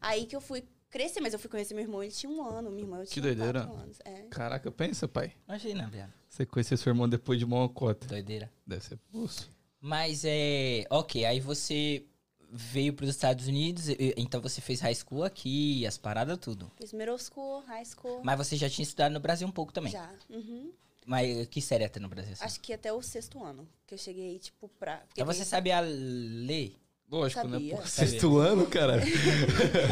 Aí 0.00 0.26
que 0.26 0.34
eu 0.34 0.40
fui 0.40 0.64
crescer. 0.90 1.20
Mas 1.20 1.32
eu 1.32 1.38
fui 1.38 1.48
conhecer 1.48 1.74
meu 1.74 1.82
irmão, 1.82 2.02
ele 2.02 2.12
tinha 2.12 2.30
um 2.30 2.42
ano. 2.44 2.70
Minha 2.70 2.84
irmã, 2.84 2.98
eu 3.00 3.06
tinha 3.06 3.22
doideira. 3.22 3.64
quatro 3.64 3.82
anos. 3.82 3.98
É. 4.04 4.22
Caraca, 4.30 4.70
pensa, 4.70 5.08
pai. 5.08 5.32
Imagina, 5.48 5.88
viado. 5.88 6.12
Você 6.28 6.44
conhecer 6.44 6.76
seu 6.76 6.90
irmão 6.90 7.08
depois 7.08 7.38
de 7.38 7.44
uma 7.44 7.68
cota. 7.68 8.06
Doideira. 8.06 8.50
Deve 8.66 8.84
ser 8.84 8.98
pulso. 9.10 9.50
Mas 9.80 10.22
é. 10.24 10.84
Ok, 10.90 11.24
aí 11.24 11.40
você 11.40 12.04
veio 12.52 12.92
pros 12.92 13.08
Estados 13.08 13.46
Unidos, 13.46 13.86
então 14.16 14.40
você 14.40 14.60
fez 14.60 14.80
high 14.80 14.94
school 14.94 15.22
aqui, 15.22 15.86
as 15.86 15.96
paradas, 15.96 16.36
tudo. 16.38 16.70
Fiz 16.76 16.92
middle 16.92 17.16
school, 17.18 17.60
high 17.60 17.84
school. 17.84 18.20
Mas 18.24 18.36
você 18.36 18.56
já 18.56 18.68
tinha 18.68 18.82
estudado 18.82 19.12
no 19.12 19.20
Brasil 19.20 19.46
um 19.46 19.52
pouco 19.52 19.72
também. 19.72 19.92
Já. 19.92 20.10
Uhum. 20.28 20.72
Mas 21.06 21.46
que 21.48 21.62
série 21.62 21.84
até 21.84 21.98
no 21.98 22.08
Brasil? 22.08 22.32
assim? 22.32 22.44
Acho 22.44 22.60
que 22.60 22.72
até 22.72 22.92
o 22.92 23.00
sexto 23.02 23.42
ano. 23.42 23.68
Que 23.86 23.94
eu 23.94 23.98
cheguei, 23.98 24.38
tipo, 24.38 24.68
pra. 24.68 24.98
porque 24.98 25.20
Então 25.20 25.32
você 25.32 25.44
sabia 25.44 25.80
ler? 25.80 26.76
Lógico, 27.10 27.46
né? 27.48 27.58
Sabia. 27.58 27.76
Pô, 27.76 27.82
Sabia. 27.86 27.88
sexto 28.10 28.38
ano, 28.38 28.66
cara. 28.66 28.96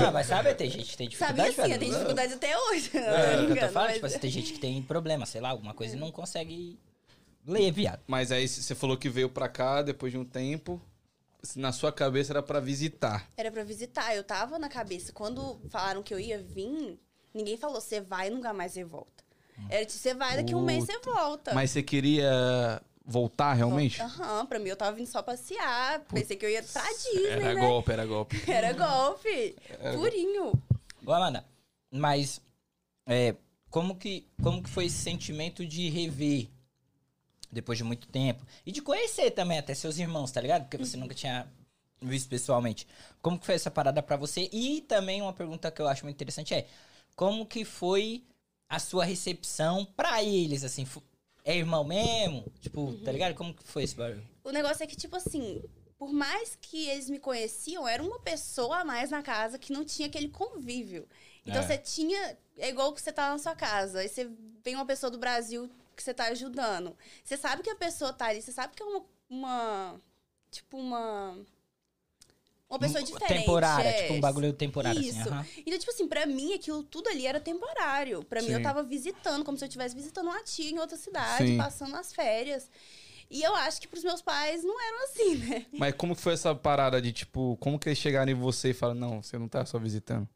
Não, 0.01 0.13
mas 0.13 0.27
sabe, 0.29 0.55
tem 0.55 0.71
gente 0.71 0.91
que 0.93 0.97
tem 0.97 1.09
dificuldade. 1.09 1.55
Sabia 1.55 1.65
sim, 1.67 1.73
eu 1.73 1.79
tenho 1.81 1.93
dificuldade 1.93 2.33
até 2.35 2.57
hoje. 2.59 2.91
Não, 2.95 3.01
É, 3.01 3.37
tô 3.37 3.43
o 3.43 3.47
que 3.47 3.53
eu 3.53 3.67
tô 3.67 3.73
falando, 3.73 3.87
mas- 3.89 3.95
tipo 3.95 4.07
assim, 4.07 4.19
tem 4.19 4.31
gente 4.31 4.53
que 4.53 4.59
tem 4.61 4.83
problema, 4.83 5.27
sei 5.27 5.41
lá, 5.41 5.49
alguma 5.51 5.75
coisa 5.75 5.97
e 5.97 5.99
não 5.99 6.13
consegue 6.13 6.79
ler, 7.47 7.73
viado. 7.73 8.01
Mas 8.07 8.31
aí 8.31 8.47
você 8.47 8.75
falou 8.75 8.97
que 8.97 9.09
veio 9.09 9.29
pra 9.29 9.49
cá 9.49 9.83
depois 9.83 10.13
de 10.13 10.19
um 10.19 10.25
tempo. 10.25 10.81
Na 11.57 11.71
sua 11.73 11.93
cabeça 11.93 12.33
era 12.33 12.43
pra 12.43 12.59
visitar. 12.61 13.29
Era 13.37 13.51
pra 13.51 13.63
visitar. 13.65 14.15
Eu 14.15 14.23
tava 14.25 14.59
na 14.59 14.69
cabeça. 14.69 15.13
Quando 15.13 15.59
falaram 15.71 16.03
que 16.03 16.13
eu 16.13 16.19
ia 16.21 16.39
vir, 16.43 16.99
ninguém 17.33 17.57
falou, 17.57 17.81
você 17.81 18.01
vai 18.01 18.27
e 18.27 18.31
nunca 18.31 18.53
mais 18.53 18.73
você 18.73 18.85
volta. 18.85 19.25
Era 19.69 19.85
tipo, 19.85 19.99
você 19.99 20.15
vai, 20.15 20.37
daqui 20.37 20.55
um 20.55 20.63
mês 20.63 20.85
você 20.85 20.99
volta. 20.99 21.53
Mas 21.55 21.71
você 21.73 21.83
queria 21.83 22.81
voltar 23.09 23.55
realmente? 23.55 24.03
Aham, 24.03 24.45
pra 24.45 24.59
mim 24.59 24.69
eu 24.69 24.77
tava 24.77 24.95
vindo 24.95 25.07
só 25.07 25.23
passear. 25.23 26.01
Pensei 26.13 26.37
que 26.37 26.45
eu 26.45 26.51
ia 26.51 26.63
pra 26.63 26.83
Disney, 26.93 27.27
Era 27.27 27.55
né? 27.55 27.67
golpe, 27.67 27.91
era 27.91 28.05
golpe. 28.07 28.43
Era 28.47 28.73
golpe. 28.75 29.57
Purinho. 29.95 30.53
Ô, 31.07 31.13
Amanda, 31.13 31.43
mas 31.91 32.39
é, 33.07 33.35
como, 33.71 33.97
que, 33.97 34.29
como 34.43 34.63
que 34.63 34.69
foi 34.69 34.85
esse 34.85 34.99
sentimento 34.99 35.65
de 35.67 35.89
rever 35.89 36.49
depois 37.51 37.79
de 37.79 37.85
muito 37.85 38.07
tempo? 38.09 38.45
E 38.67 38.71
de 38.71 38.83
conhecer 38.83 39.31
também 39.31 39.59
até 39.59 39.75
seus 39.75 39.99
irmãos, 39.99 40.31
tá 40.31 40.41
ligado? 40.43 40.65
Porque 40.65 40.77
você 40.77 40.99
nunca 40.99 41.15
tinha 41.15 41.51
visto 42.03 42.29
pessoalmente. 42.29 42.87
Como 43.23 43.39
que 43.39 43.47
foi 43.47 43.55
essa 43.55 43.71
parada 43.71 44.03
pra 44.03 44.17
você? 44.17 44.51
E 44.53 44.83
também 44.83 45.23
uma 45.23 45.33
pergunta 45.33 45.71
que 45.71 45.81
eu 45.81 45.89
acho 45.89 46.05
muito 46.05 46.17
interessante 46.17 46.53
é, 46.53 46.67
como 47.17 47.47
que 47.47 47.65
foi 47.65 48.23
a 48.69 48.79
sua 48.79 49.03
recepção 49.07 49.87
pra 49.97 50.23
eles, 50.23 50.63
assim? 50.63 50.87
É 51.49 51.57
irmão 51.57 51.83
mesmo? 51.83 52.45
Tipo, 52.61 52.93
tá 53.03 53.11
ligado? 53.11 53.35
Como 53.35 53.55
que 53.55 53.63
foi 53.65 53.83
esse 53.83 53.95
barulho? 53.97 54.23
O 54.45 54.51
negócio 54.51 54.85
é 54.85 54.87
que, 54.87 54.95
tipo 54.95 55.17
assim, 55.17 55.63
por 55.97 56.13
mais 56.13 56.59
que 56.61 56.91
eles 56.91 57.09
me 57.09 57.19
conheciam, 57.19 57.89
era 57.89 58.03
uma 58.03 58.21
pessoa 58.21 58.81
a 58.81 58.85
mais 58.85 59.09
na 59.09 59.23
casa 59.23 59.59
que 59.59 59.73
não 59.73 59.83
tinha 59.83 60.09
aquele 60.09 60.29
convívio. 60.29 61.09
Então 61.47 61.63
É. 61.63 61.67
você 61.67 61.79
tinha. 61.79 62.37
É 62.59 62.69
igual 62.69 62.93
que 62.93 63.01
você 63.01 63.11
tá 63.11 63.31
na 63.31 63.39
sua 63.39 63.55
casa. 63.55 64.01
Aí 64.01 64.11
você 64.11 64.31
vem 64.63 64.75
uma 64.75 64.85
pessoa 64.85 65.11
do 65.11 65.17
Brasil 65.17 65.71
que 65.97 66.03
você 66.03 66.13
tá 66.13 66.25
ajudando. 66.25 66.95
Você 67.25 67.39
sabe 67.39 67.63
que 67.63 67.71
a 67.71 67.77
pessoa 67.77 68.13
tá 68.13 68.27
ali, 68.27 68.43
você 68.43 68.53
sabe 68.53 68.75
que 68.77 68.83
é 68.83 68.87
uma. 68.87 69.05
uma 69.31 70.01
tipo, 70.51 70.77
uma. 70.77 71.35
Uma 72.69 72.79
pessoa 72.79 73.03
diferente. 73.03 73.41
Temporária, 73.41 73.89
é. 73.89 74.03
tipo 74.03 74.15
um 74.15 74.21
bagulho 74.21 74.53
temporário 74.53 75.01
Isso. 75.01 75.21
assim. 75.21 75.31
aham. 75.31 75.47
Então, 75.65 75.79
tipo 75.79 75.91
assim, 75.91 76.07
pra 76.07 76.27
mim, 76.27 76.53
aquilo 76.53 76.83
tudo 76.83 77.09
ali 77.09 77.27
era 77.27 77.41
temporário. 77.41 78.23
Pra 78.25 78.43
mim, 78.43 78.49
Sim. 78.49 78.55
eu 78.55 78.63
tava 78.63 78.83
visitando, 78.83 79.43
como 79.45 79.57
se 79.57 79.65
eu 79.65 79.69
estivesse 79.69 79.95
visitando 79.95 80.27
uma 80.27 80.43
tia 80.43 80.71
em 80.71 80.79
outra 80.79 80.97
cidade, 80.97 81.47
Sim. 81.47 81.57
passando 81.57 81.97
as 81.97 82.13
férias. 82.13 82.71
E 83.31 83.43
eu 83.43 83.55
acho 83.57 83.81
que 83.81 83.89
pros 83.89 84.05
meus 84.05 84.21
pais 84.23 84.63
não 84.65 84.81
eram 84.81 85.05
assim, 85.05 85.35
né? 85.37 85.67
Mas 85.73 85.95
como 85.95 86.15
que 86.15 86.21
foi 86.21 86.35
essa 86.35 86.55
parada 86.55 87.01
de, 87.01 87.13
tipo, 87.13 87.57
como 87.59 87.79
que 87.79 87.89
eles 87.89 87.99
chegaram 87.99 88.31
em 88.31 88.35
você 88.35 88.71
e 88.71 88.75
falaram, 88.75 89.01
não, 89.01 89.23
você 89.23 89.39
não 89.39 89.49
tá 89.49 89.65
só 89.65 89.79
visitando? 89.79 90.29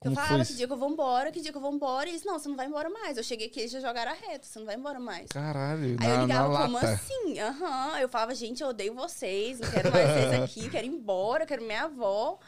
Como 0.00 0.12
eu 0.14 0.16
falava 0.16 0.44
que 0.44 0.54
dia 0.54 0.66
que 0.68 0.72
eu 0.72 0.76
vou 0.76 0.90
embora, 0.90 1.32
que 1.32 1.40
dia 1.40 1.50
que 1.50 1.56
eu 1.58 1.60
vou 1.62 1.72
embora. 1.72 2.08
E 2.08 2.12
eles, 2.12 2.24
não, 2.24 2.38
você 2.38 2.48
não 2.48 2.54
vai 2.56 2.66
embora 2.66 2.88
mais. 2.88 3.16
Eu 3.16 3.24
cheguei 3.24 3.48
aqui, 3.48 3.58
eles 3.60 3.72
já 3.72 3.80
jogaram 3.80 4.12
a 4.12 4.14
reta, 4.14 4.46
você 4.46 4.58
não 4.58 4.66
vai 4.66 4.76
embora 4.76 5.00
mais. 5.00 5.28
Caralho, 5.28 5.82
Aí 5.82 5.92
eu 5.92 5.98
na, 5.98 6.16
na 6.16 6.22
ligava, 6.22 6.58
como 6.62 6.74
lata. 6.74 6.90
assim? 6.92 7.40
Aham. 7.40 7.98
Eu 7.98 8.08
falava, 8.08 8.32
gente, 8.34 8.62
eu 8.62 8.68
odeio 8.68 8.94
vocês, 8.94 9.58
não 9.58 9.68
quero 9.68 9.90
mais 9.90 10.08
vocês 10.08 10.32
aqui, 10.42 10.70
quero 10.70 10.86
ir 10.86 10.90
embora, 10.90 11.44
quero 11.44 11.62
minha 11.64 11.82
avó. 11.84 12.38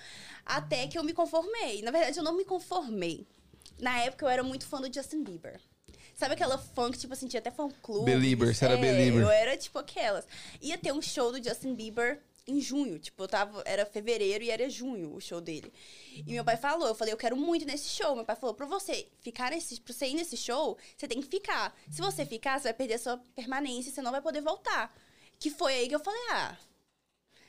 Até 0.46 0.86
que 0.86 0.96
eu 0.96 1.02
me 1.02 1.12
conformei. 1.12 1.82
Na 1.82 1.90
verdade, 1.90 2.16
eu 2.16 2.22
não 2.22 2.36
me 2.36 2.44
conformei. 2.44 3.26
Na 3.80 3.98
época, 3.98 4.24
eu 4.24 4.28
era 4.28 4.42
muito 4.44 4.64
fã 4.66 4.80
do 4.80 4.92
Justin 4.92 5.24
Bieber. 5.24 5.60
Sabe 6.14 6.34
aquela 6.34 6.58
fã 6.58 6.90
que, 6.90 6.98
tipo 6.98 7.14
assim, 7.14 7.26
tinha 7.26 7.40
até 7.40 7.50
fã-clube? 7.50 8.04
Belieber, 8.04 8.54
você 8.54 8.64
era 8.64 8.74
É, 8.74 8.76
Belieber. 8.76 9.22
Eu 9.22 9.30
era, 9.30 9.56
tipo, 9.56 9.78
aquelas. 9.78 10.24
Ia 10.60 10.76
ter 10.78 10.92
um 10.92 11.00
show 11.00 11.32
do 11.32 11.42
Justin 11.42 11.74
Bieber 11.74 12.20
em 12.46 12.60
junho. 12.60 12.98
Tipo, 12.98 13.24
eu 13.24 13.28
tava... 13.28 13.62
Era 13.66 13.84
fevereiro 13.86 14.42
e 14.44 14.50
era 14.50 14.68
junho 14.68 15.14
o 15.14 15.20
show 15.20 15.40
dele. 15.40 15.72
E 16.14 16.32
meu 16.32 16.44
pai 16.44 16.56
falou, 16.56 16.88
eu 16.88 16.94
falei, 16.94 17.12
eu 17.12 17.18
quero 17.18 17.36
muito 17.36 17.64
nesse 17.64 17.88
show. 17.88 18.14
Meu 18.16 18.24
pai 18.24 18.36
falou, 18.36 18.54
pra 18.54 18.66
você 18.66 19.08
ficar 19.20 19.50
nesse... 19.50 19.80
Pra 19.80 19.92
você 19.92 20.06
ir 20.08 20.14
nesse 20.14 20.36
show, 20.36 20.76
você 20.96 21.06
tem 21.08 21.20
que 21.20 21.28
ficar. 21.28 21.74
Se 21.90 22.00
você 22.00 22.24
ficar, 22.26 22.58
você 22.58 22.64
vai 22.64 22.74
perder 22.74 22.94
a 22.94 22.98
sua 22.98 23.18
permanência 23.34 23.90
e 23.90 23.92
você 23.92 24.02
não 24.02 24.10
vai 24.12 24.20
poder 24.20 24.40
voltar. 24.40 24.92
Que 25.38 25.50
foi 25.50 25.72
aí 25.74 25.88
que 25.88 25.94
eu 25.94 26.00
falei, 26.00 26.20
ah... 26.32 26.56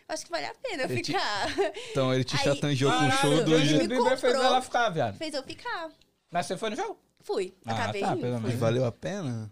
eu 0.07 0.13
Acho 0.13 0.25
que 0.25 0.31
vale 0.31 0.45
a 0.45 0.53
pena 0.55 0.83
eu 0.83 0.89
Ele 0.89 1.01
te- 1.01 1.11
ficar. 1.13 1.47
Então 1.91 2.13
ele 2.13 2.23
te 2.23 2.35
Aí- 2.37 2.43
chatangeou 2.43 2.91
com 2.91 3.07
o 3.07 3.11
show 3.11 3.43
do... 3.43 3.55
ele 3.55 3.73
me 3.79 3.87
Bieber 3.87 4.17
fez 4.17 4.33
comprou. 4.33 4.43
ela 4.43 4.61
ficar, 4.61 4.89
viado. 4.89 5.17
Fez 5.17 5.33
eu 5.33 5.43
ficar. 5.43 5.89
Mas 6.29 6.45
você 6.45 6.55
foi 6.57 6.69
no 6.69 6.75
jogo? 6.75 6.99
Fui. 7.23 7.53
Ah, 7.65 7.73
Acabei 7.73 8.01
tá, 8.01 8.11
indo, 8.13 8.21
pelo 8.21 8.33
fui. 8.37 8.43
menos. 8.45 8.59
Valeu 8.59 8.85
a 8.85 8.91
pena? 8.91 9.51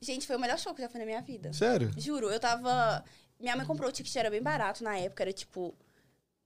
Gente, 0.00 0.26
foi 0.26 0.36
o 0.36 0.38
melhor 0.40 0.58
show 0.58 0.74
que 0.74 0.82
eu 0.82 0.84
já 0.84 0.90
fui 0.90 1.00
na 1.00 1.06
minha 1.06 1.22
vida. 1.22 1.50
Sério? 1.52 1.90
Juro, 1.96 2.28
eu 2.30 2.38
tava. 2.38 3.02
Minha 3.38 3.56
mãe 3.56 3.66
comprou 3.66 3.88
o 3.88 3.92
ticket, 3.92 4.14
era 4.16 4.30
bem 4.30 4.42
barato 4.42 4.82
na 4.82 4.96
época, 4.96 5.22
era 5.22 5.32
tipo 5.32 5.74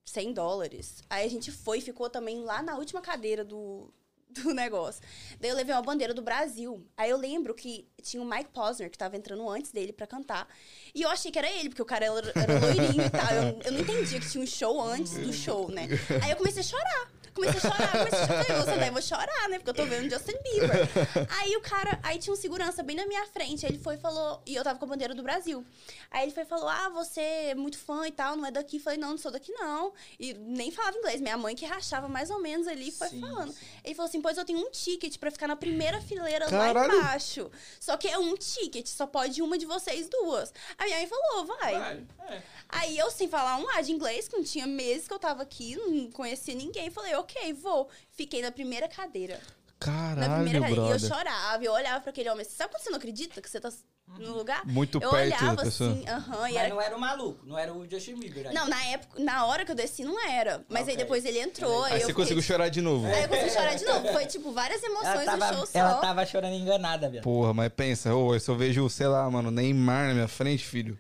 100 0.04 0.33
dólares. 0.33 1.02
Aí 1.09 1.26
a 1.26 1.30
gente 1.30 1.52
foi 1.52 1.78
e 1.78 1.83
ficou 1.83 2.09
também 2.09 2.40
lá 2.42 2.62
na 2.62 2.76
última 2.76 3.00
cadeira 3.00 3.45
do, 3.45 3.92
do 4.30 4.52
negócio. 4.54 5.02
Daí 5.40 5.50
eu 5.50 5.57
levei 5.57 5.75
uma 5.75 5.83
bandeira 5.83 6.14
do 6.14 6.23
Brasil. 6.23 6.85
Aí 6.97 7.11
eu 7.11 7.16
lembro 7.16 7.54
que 7.54 7.87
tinha 8.02 8.23
o 8.23 8.28
Mike 8.28 8.50
Posner, 8.50 8.90
que 8.90 8.99
tava 8.99 9.16
entrando 9.16 9.49
antes 9.49 9.71
dele 9.71 9.92
pra 9.92 10.07
cantar. 10.07 10.49
E 10.95 11.02
eu 11.02 11.11
achei 11.11 11.30
que 11.30 11.38
era 11.38 11.50
ele, 11.50 11.68
porque 11.68 11.83
o 11.83 11.87
cara 11.87 12.07
era, 12.07 12.33
era 12.35 12.59
loirinho 12.59 13.07
e 13.07 13.11
tal. 13.11 13.33
Eu, 13.33 13.61
eu 13.64 13.73
não 13.73 13.80
entendia 13.80 14.18
que 14.21 14.28
tinha 14.28 14.42
um 14.42 14.47
show 14.47 14.80
antes 14.80 15.14
do 15.14 15.33
show, 15.33 15.71
né? 15.71 15.88
Aí 16.23 16.30
eu 16.30 16.37
comecei 16.37 16.61
a 16.61 16.64
chorar. 16.64 17.12
Comecei 17.38 17.71
a 17.71 17.75
chorar, 17.75 17.92
comecei 17.92 18.18
a 18.18 18.26
chorar. 18.26 18.64
Falei, 18.64 18.88
eu 18.88 18.92
vou 18.92 19.02
chorar, 19.02 19.49
né? 19.49 19.59
Porque 19.59 19.71
eu 19.71 19.75
tô 19.75 19.85
vendo 19.87 20.11
Justin 20.11 20.37
Bieber. 20.42 20.88
Aí 21.38 21.57
o 21.57 21.61
cara, 21.61 21.99
aí 22.02 22.18
tinha 22.18 22.33
um 22.33 22.37
segurança 22.37 22.83
bem 22.83 22.97
na 22.97 23.07
minha 23.07 23.25
frente. 23.26 23.64
Aí 23.64 23.73
ele 23.73 23.78
foi 23.78 23.95
e 23.95 23.99
falou, 23.99 24.42
e 24.47 24.54
eu 24.54 24.64
tava 24.64 24.78
com 24.78 24.85
a 24.85 24.88
bandeira 24.88 25.14
do 25.14 25.23
Brasil. 25.23 25.64
Aí 26.11 26.25
ele 26.25 26.33
foi 26.33 26.42
e 26.42 26.47
falou: 26.47 26.68
Ah, 26.68 26.88
você 26.88 27.21
é 27.21 27.54
muito 27.54 27.78
fã 27.78 28.07
e 28.07 28.12
tal, 28.12 28.37
não 28.37 28.47
é 28.47 28.50
daqui. 28.50 28.76
Eu 28.76 28.80
falei, 28.83 28.99
não, 28.99 29.11
não 29.11 29.18
sou 29.18 29.30
daqui, 29.30 29.52
não. 29.52 29.92
E 30.18 30.35
nem 30.35 30.71
falava 30.71 30.97
inglês. 30.97 31.21
Minha 31.21 31.37
mãe 31.37 31.54
que 31.54 31.64
rachava 31.66 32.09
mais 32.09 32.30
ou 32.30 32.40
menos 32.40 32.66
ali 32.66 32.90
foi 32.90 33.09
Sim, 33.09 33.21
falando. 33.21 33.52
sim. 33.52 33.64
Ele 33.85 33.95
falou 33.95 34.09
assim: 34.09 34.21
pois 34.21 34.37
eu 34.37 34.45
tenho 34.45 34.59
um 34.59 34.71
ticket 34.71 35.16
pra 35.18 35.30
ficar 35.30 35.47
na 35.49 35.57
primeira 35.57 36.00
fileira 36.00 36.47
Caralho. 36.47 36.78
lá 36.88 36.97
embaixo. 36.97 37.50
Só 37.78 37.97
que 37.97 38.09
é 38.09 38.18
um 38.18 38.35
ticket, 38.37 38.87
só 38.87 39.07
pode 39.07 39.40
uma 39.42 39.59
de 39.59 39.66
vocês 39.66 40.09
duas. 40.09 40.52
Aí 40.76 40.87
minha 40.87 40.99
mãe 40.99 41.09
falou, 41.09 41.47
vai. 41.47 42.04
É. 42.30 42.42
Aí 42.68 42.99
eu, 42.99 43.11
sem 43.11 43.28
falar 43.28 43.56
um 43.56 43.68
A 43.70 43.80
de 43.80 43.92
inglês, 43.92 44.28
que 44.28 44.37
não 44.37 44.44
tinha 44.44 44.66
meses 44.66 45.06
que 45.08 45.14
eu 45.14 45.18
tava 45.18 45.42
aqui, 45.42 45.76
não 45.76 46.11
conhecia 46.11 46.54
ninguém, 46.54 46.90
falei, 46.90 47.14
ok, 47.14 47.52
vou. 47.54 47.88
Fiquei 48.11 48.42
na 48.42 48.50
primeira 48.52 48.87
cadeira. 48.88 49.40
na 49.80 49.87
Caralho, 49.87 50.35
primeira 50.42 50.61
cadeira. 50.61 50.87
E 50.88 50.90
eu 50.92 50.99
chorava, 50.99 51.64
eu 51.64 51.73
olhava 51.73 52.00
pra 52.00 52.11
aquele 52.11 52.28
homem. 52.30 52.44
Sabe 52.44 52.70
quando 52.73 52.82
você 52.82 52.90
não 52.90 52.97
acredita 52.99 53.40
que 53.40 53.49
você 53.49 53.61
tá 53.61 53.70
no 54.18 54.32
lugar? 54.37 54.66
Muito 54.66 54.99
eu 55.00 55.11
perto 55.11 55.30
da 55.30 55.37
olhava 55.47 55.62
pessoa. 55.62 55.90
assim, 55.92 56.08
aham, 56.08 56.37
e 56.49 56.52
Mas 56.52 56.56
era 56.56 56.68
não 56.68 56.80
era 56.82 56.97
o 56.97 57.00
maluco, 57.00 57.47
não 57.47 57.58
era 57.58 57.73
o 57.73 57.88
Justin 57.88 58.16
Bieber. 58.16 58.49
aí. 58.49 58.54
não, 58.54 58.66
na 58.66 58.82
época, 58.87 59.23
na 59.23 59.47
hora 59.47 59.64
que 59.64 59.70
eu 59.70 59.76
desci 59.76 60.02
não 60.04 60.18
era. 60.28 60.64
Mas 60.68 60.82
Ok. 60.82 60.92
aí 60.92 60.97
depois 60.99 61.25
ele 61.25 61.38
entrou. 61.38 61.85
Aí 61.85 61.92
eu 61.92 61.99
você 62.00 62.06
fiquei- 62.08 62.14
conseguiu 62.14 62.42
chorar 62.42 62.68
de 62.70 62.80
novo. 62.82 63.06
Aí 63.06 63.23
eu 63.23 63.28
consegui 63.28 63.50
chorar 63.50 63.75
de 63.75 63.85
novo. 63.85 64.08
Foi 64.12 64.26
tipo 64.26 64.50
várias 64.52 64.82
ela 64.82 64.92
emoções 64.92 65.26
no 65.26 65.30
show 65.30 65.38
tava, 65.38 65.66
só. 65.66 65.78
ela 65.78 65.94
tava 65.97 66.26
chorando 66.26 66.54
enganada, 66.54 67.08
viado. 67.08 67.23
Porra, 67.25 67.54
mas 67.54 67.68
pensa, 67.73 68.14
ô, 68.14 68.35
eu 68.35 68.56
vejo, 68.56 68.88
sei 68.90 69.06
lá, 69.06 69.30
mano, 69.30 69.50
Neymar 69.50 70.08
na 70.08 70.14
minha 70.14 70.28
frente, 70.28 70.64
filho, 70.66 70.99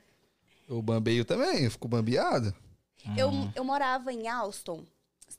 eu 0.68 0.80
bambeio 0.82 1.24
também, 1.24 1.64
eu 1.64 1.70
fico 1.70 1.88
bambeado. 1.88 2.54
Eu, 3.16 3.30
eu 3.54 3.64
morava 3.64 4.12
em 4.12 4.28
Alston. 4.28 4.84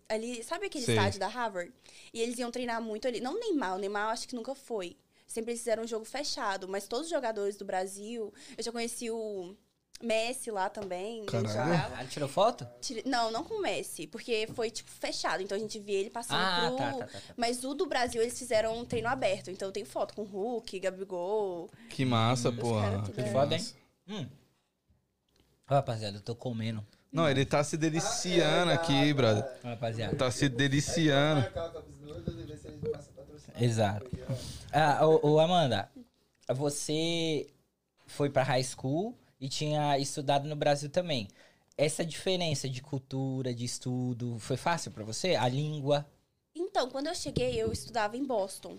Ali, 0.07 0.43
sabe 0.43 0.65
aquele 0.65 0.86
Sei. 0.86 0.95
estádio 0.95 1.19
da 1.19 1.27
Harvard? 1.27 1.71
E 2.13 2.19
eles 2.21 2.38
iam 2.39 2.50
treinar 2.51 2.81
muito 2.81 3.07
ali. 3.07 3.19
Não 3.19 3.36
o 3.36 3.39
Neymar, 3.39 3.75
o 3.75 3.77
Neymar 3.79 4.05
eu 4.05 4.09
acho 4.09 4.27
que 4.27 4.36
nunca 4.36 4.55
foi. 4.55 4.98
Sempre 5.27 5.51
eles 5.51 5.59
fizeram 5.62 5.83
um 5.83 5.88
jogo 5.88 6.05
fechado. 6.05 6.67
Mas 6.67 6.88
todos 6.88 7.05
os 7.05 7.12
jogadores 7.12 7.55
do 7.57 7.65
Brasil. 7.65 8.33
Eu 8.57 8.63
já 8.63 8.71
conheci 8.71 9.12
o 9.12 9.53
Messi 10.01 10.50
lá 10.50 10.67
também. 10.69 11.19
ele 11.19 11.27
Caralho. 11.27 11.50
jogava. 11.50 11.95
Ela 12.00 12.05
tirou 12.07 12.27
foto? 12.29 12.67
Tire- 12.81 13.03
Não, 13.05 13.29
não 13.29 13.43
com 13.43 13.55
o 13.55 13.62
Messi, 13.62 14.07
porque 14.07 14.48
foi, 14.55 14.71
tipo, 14.71 14.89
fechado. 14.89 15.43
Então 15.43 15.55
a 15.55 15.59
gente 15.62 15.77
via 15.79 16.00
ele 16.00 16.09
passando 16.09 16.39
Ah, 16.39 16.65
pro... 16.69 16.77
tá, 16.77 16.91
tá, 16.93 16.98
tá, 17.00 17.05
tá. 17.19 17.33
Mas 17.38 17.63
o 17.63 17.75
do 17.75 17.86
Brasil, 17.86 18.19
eles 18.21 18.38
fizeram 18.39 18.79
um 18.79 18.86
treino 18.86 19.07
aberto. 19.09 19.51
Então 19.51 19.67
eu 19.67 19.71
tenho 19.71 19.86
foto 19.86 20.15
com 20.15 20.21
o 20.24 20.25
Hulk, 20.25 20.79
Gabigol. 20.79 21.69
Que 21.89 22.03
massa, 22.05 22.50
Hum, 22.50 22.55
tudo 23.03 23.12
que 23.13 23.21
é. 23.21 23.31
Foda, 23.31 23.55
hein? 23.55 23.67
Hum. 24.07 24.27
Rapaziada, 25.70 26.18
eu 26.18 26.22
tô 26.22 26.34
comendo. 26.34 26.84
Não, 27.12 27.30
ele 27.30 27.46
tá 27.46 27.64
se 27.64 27.78
deliciando 27.78 28.72
aqui, 28.72 29.14
brother. 29.14 29.46
Rapaziada. 29.64 30.16
Tá 30.16 30.32
se 30.32 30.50
deliciando. 30.50 31.46
Exato. 33.56 34.10
Ah, 34.72 35.06
ô, 35.06 35.34
ô, 35.34 35.40
Amanda, 35.40 35.88
você 36.48 37.48
foi 38.08 38.32
pra 38.32 38.42
high 38.42 38.64
school 38.64 39.16
e 39.40 39.48
tinha 39.48 39.96
estudado 40.00 40.50
no 40.50 40.56
Brasil 40.56 40.90
também. 40.90 41.28
Essa 41.78 42.04
diferença 42.04 42.68
de 42.68 42.82
cultura, 42.82 43.54
de 43.54 43.64
estudo, 43.64 44.40
foi 44.40 44.58
fácil 44.58 44.90
pra 44.90 45.04
você? 45.04 45.36
A 45.36 45.48
língua? 45.48 46.04
Então, 46.56 46.90
quando 46.90 47.08
eu 47.08 47.16
cheguei, 47.16 47.62
eu 47.62 47.72
estudava 47.72 48.18
em 48.18 48.26
Boston. 48.26 48.76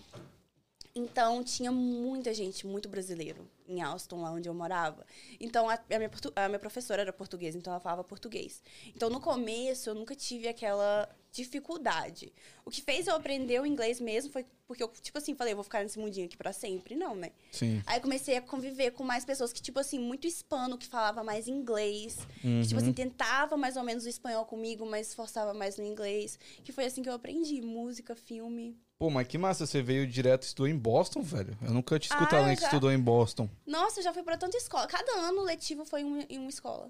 Então, 0.93 1.43
tinha 1.43 1.71
muita 1.71 2.33
gente, 2.33 2.67
muito 2.67 2.89
brasileiro, 2.89 3.47
em 3.67 3.81
Alston, 3.81 4.21
lá 4.21 4.31
onde 4.31 4.49
eu 4.49 4.53
morava. 4.53 5.05
Então, 5.39 5.69
a, 5.69 5.75
a 5.75 5.97
minha, 5.97 6.11
a 6.35 6.47
minha 6.47 6.59
professora 6.59 7.01
era 7.01 7.13
portuguesa, 7.13 7.57
então 7.57 7.71
ela 7.71 7.79
falava 7.79 8.03
português. 8.03 8.61
Então, 8.95 9.09
no 9.09 9.21
começo, 9.21 9.89
eu 9.89 9.95
nunca 9.95 10.15
tive 10.15 10.47
aquela 10.47 11.07
dificuldade. 11.31 12.33
O 12.65 12.69
que 12.69 12.81
fez 12.81 13.07
eu 13.07 13.15
aprender 13.15 13.61
o 13.61 13.65
inglês 13.65 14.01
mesmo 14.01 14.31
foi 14.31 14.45
porque 14.67 14.83
eu, 14.83 14.87
tipo 15.01 15.17
assim, 15.17 15.35
falei, 15.35 15.51
eu 15.51 15.57
vou 15.57 15.63
ficar 15.63 15.83
nesse 15.83 15.99
mundinho 15.99 16.25
aqui 16.25 16.37
pra 16.37 16.53
sempre. 16.53 16.95
Não, 16.95 17.13
né? 17.13 17.31
Sim. 17.51 17.81
Aí 17.85 17.97
eu 17.97 18.01
comecei 18.01 18.37
a 18.37 18.41
conviver 18.41 18.91
com 18.91 19.03
mais 19.03 19.25
pessoas 19.25 19.51
que, 19.51 19.61
tipo 19.61 19.79
assim, 19.79 19.99
muito 19.99 20.25
hispano, 20.27 20.77
que 20.77 20.87
falava 20.87 21.23
mais 21.23 21.47
inglês. 21.47 22.17
Que, 22.61 22.67
tipo 22.69 22.79
assim, 22.79 22.93
tentava 22.93 23.57
mais 23.57 23.75
ou 23.75 23.83
menos 23.83 24.05
o 24.05 24.09
espanhol 24.09 24.45
comigo, 24.45 24.85
mas 24.85 25.09
esforçava 25.09 25.53
mais 25.53 25.77
no 25.77 25.83
inglês. 25.83 26.39
Que 26.63 26.71
foi 26.71 26.85
assim 26.85 27.01
que 27.01 27.09
eu 27.09 27.13
aprendi. 27.13 27.61
Música, 27.61 28.15
filme. 28.15 28.77
Pô, 29.01 29.09
mas 29.09 29.25
que 29.27 29.35
massa, 29.35 29.65
você 29.65 29.81
veio 29.81 30.05
direto 30.05 30.43
e 30.43 30.45
estudou 30.45 30.67
em 30.67 30.77
Boston, 30.77 31.23
velho? 31.23 31.57
Eu 31.63 31.71
nunca 31.73 31.97
tinha 31.97 32.15
Ah, 32.15 32.19
escutado 32.19 32.39
alguém 32.41 32.53
que 32.55 32.61
já. 32.61 32.67
estudou 32.67 32.91
em 32.91 32.99
Boston. 32.99 33.49
Nossa, 33.65 33.99
eu 33.99 34.03
já 34.03 34.13
fui 34.13 34.21
pra 34.21 34.37
tanta 34.37 34.55
escola. 34.57 34.85
Cada 34.85 35.11
ano 35.21 35.41
letivo 35.41 35.83
foi 35.83 36.03
um- 36.03 36.23
em 36.29 36.37
uma 36.37 36.51
escola. 36.51 36.87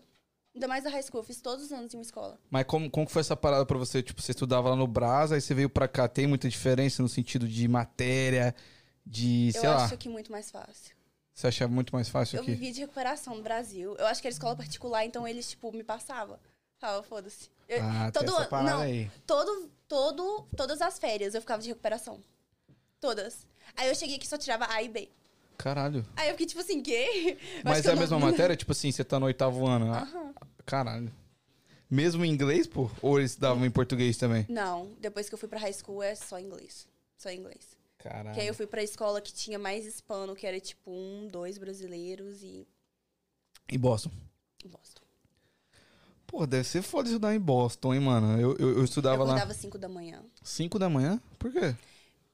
Ainda 0.53 0.67
mais 0.67 0.85
a 0.85 0.89
high 0.89 1.01
school. 1.01 1.21
Eu 1.21 1.23
fiz 1.23 1.39
todos 1.39 1.63
os 1.63 1.71
anos 1.71 1.93
em 1.93 1.97
uma 1.97 2.03
escola. 2.03 2.37
Mas 2.49 2.65
como, 2.65 2.91
como 2.91 3.05
que 3.05 3.13
foi 3.13 3.21
essa 3.21 3.37
parada 3.37 3.65
pra 3.65 3.77
você? 3.77 4.03
Tipo, 4.03 4.21
você 4.21 4.31
estudava 4.31 4.67
lá 4.71 4.75
no 4.75 4.85
Brasa, 4.87 5.35
aí 5.35 5.41
você 5.41 5.53
veio 5.53 5.69
pra 5.69 5.87
cá. 5.87 6.05
Tem 6.09 6.27
muita 6.27 6.49
diferença 6.49 7.01
no 7.01 7.07
sentido 7.07 7.47
de 7.47 7.65
matéria, 7.69 8.53
de, 9.05 9.53
sei 9.53 9.61
eu 9.61 9.71
lá, 9.71 9.85
acho 9.85 9.93
aqui 9.93 10.09
muito 10.09 10.33
mais 10.33 10.51
fácil. 10.51 10.93
você 11.33 11.47
achava 11.47 11.71
muito 11.73 11.95
mais 11.95 12.09
fácil 12.09 12.35
Eu 12.35 12.41
aqui? 12.41 12.51
vivi 12.51 12.73
de 12.73 12.81
recuperação 12.81 13.37
no 13.37 13.41
Brasil. 13.41 13.95
Eu 13.95 14.05
acho 14.07 14.21
que 14.21 14.27
era 14.27 14.33
escola 14.33 14.53
particular, 14.53 15.05
então 15.05 15.25
eles, 15.25 15.49
tipo, 15.49 15.71
me 15.71 15.81
passavam. 15.85 16.37
Falava, 16.81 17.03
foda-se. 17.03 17.47
Ah, 17.79 18.11
todo 18.11 18.35
ano- 18.35 18.63
não, 18.67 18.79
aí. 18.81 19.09
todo, 19.27 19.69
todo, 19.87 20.47
todas 20.57 20.81
as 20.81 20.97
férias 20.97 21.35
eu 21.35 21.39
ficava 21.41 21.61
de 21.61 21.69
recuperação. 21.69 22.19
Todas. 22.99 23.45
Aí 23.77 23.87
eu 23.87 23.93
cheguei 23.95 24.15
aqui 24.15 24.25
e 24.25 24.27
só 24.29 24.37
tirava 24.37 24.65
A 24.67 24.81
e 24.81 24.89
B. 24.89 25.07
Caralho. 25.57 26.03
Aí 26.15 26.27
eu 26.29 26.31
fiquei 26.33 26.47
tipo 26.47 26.59
assim? 26.59 26.81
Eu 26.89 27.37
Mas 27.63 27.81
que 27.81 27.87
é 27.87 27.91
a 27.91 27.95
mesma 27.95 28.19
não- 28.19 28.25
matéria? 28.31 28.55
Tipo 28.55 28.71
assim, 28.71 28.91
você 28.91 29.03
tá 29.03 29.19
no 29.19 29.27
oitavo 29.27 29.67
ano. 29.67 29.93
ah, 29.93 30.01
Aham. 30.01 30.33
Caralho. 30.65 31.13
Mesmo 31.89 32.25
em 32.25 32.31
inglês, 32.31 32.65
pô? 32.65 32.89
Ou 33.01 33.19
eles 33.19 33.35
davam 33.35 33.63
em 33.63 33.69
português 33.69 34.17
também? 34.17 34.43
Não, 34.49 34.87
depois 34.99 35.29
que 35.29 35.35
eu 35.35 35.37
fui 35.37 35.47
pra 35.47 35.59
high 35.59 35.73
school 35.73 36.01
é 36.01 36.15
só 36.15 36.39
inglês. 36.39 36.87
Só 37.15 37.29
inglês. 37.29 37.77
Caralho. 37.99 38.33
Que 38.33 38.41
aí 38.41 38.47
eu 38.47 38.55
fui 38.55 38.65
pra 38.65 38.81
escola 38.81 39.21
que 39.21 39.31
tinha 39.31 39.59
mais 39.59 39.85
hispano, 39.85 40.35
que 40.35 40.47
era 40.47 40.59
tipo 40.59 40.89
um, 40.89 41.27
dois 41.27 41.59
brasileiros 41.59 42.41
e 42.41 42.67
Em 43.69 43.77
Boston. 43.77 44.09
em 44.65 44.67
Boston. 44.67 45.00
Pô, 46.31 46.47
deve 46.47 46.63
ser 46.63 46.81
foda 46.81 47.09
estudar 47.09 47.35
em 47.35 47.39
Boston, 47.39 47.93
hein, 47.93 47.99
mano? 47.99 48.39
Eu, 48.39 48.55
eu, 48.57 48.77
eu 48.77 48.83
estudava 48.85 49.17
eu 49.17 49.25
lá 49.25 49.33
acordava 49.33 49.53
cinco 49.53 49.77
da 49.77 49.89
manhã. 49.89 50.23
5 50.41 50.79
da 50.79 50.89
manhã? 50.89 51.21
Por 51.37 51.51
quê? 51.51 51.75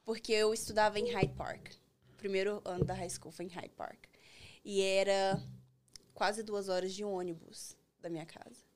Porque 0.05 0.31
eu 0.31 0.53
estudava 0.53 0.99
em 0.99 1.11
Hyde 1.11 1.33
Park. 1.33 1.71
Primeiro 2.15 2.61
ano 2.63 2.85
da 2.85 2.93
high 2.93 3.09
school 3.09 3.31
foi 3.31 3.45
em 3.45 3.49
Hyde 3.49 3.73
Park. 3.75 3.97
E 4.63 4.81
era 4.83 5.41
quase 6.13 6.43
duas 6.43 6.69
horas 6.69 6.93
de 6.93 7.03
ônibus 7.03 7.75
da 7.99 8.07
minha 8.07 8.25
casa. 8.25 8.67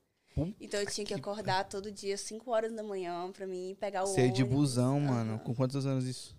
Então 0.59 0.79
eu 0.79 0.87
tinha 0.87 1.05
que 1.05 1.13
acordar 1.13 1.65
todo 1.65 1.91
dia, 1.91 2.17
5 2.17 2.49
horas 2.49 2.73
da 2.73 2.81
manhã, 2.81 3.31
pra 3.31 3.45
mim 3.45 3.77
pegar 3.79 4.03
o 4.03 4.13
de 4.13 4.21
ônibus. 4.21 4.49
busão, 4.49 4.97
Aham. 4.97 5.07
mano. 5.07 5.39
Com 5.39 5.53
quantos 5.53 5.85
anos 5.85 6.05
isso? 6.05 6.35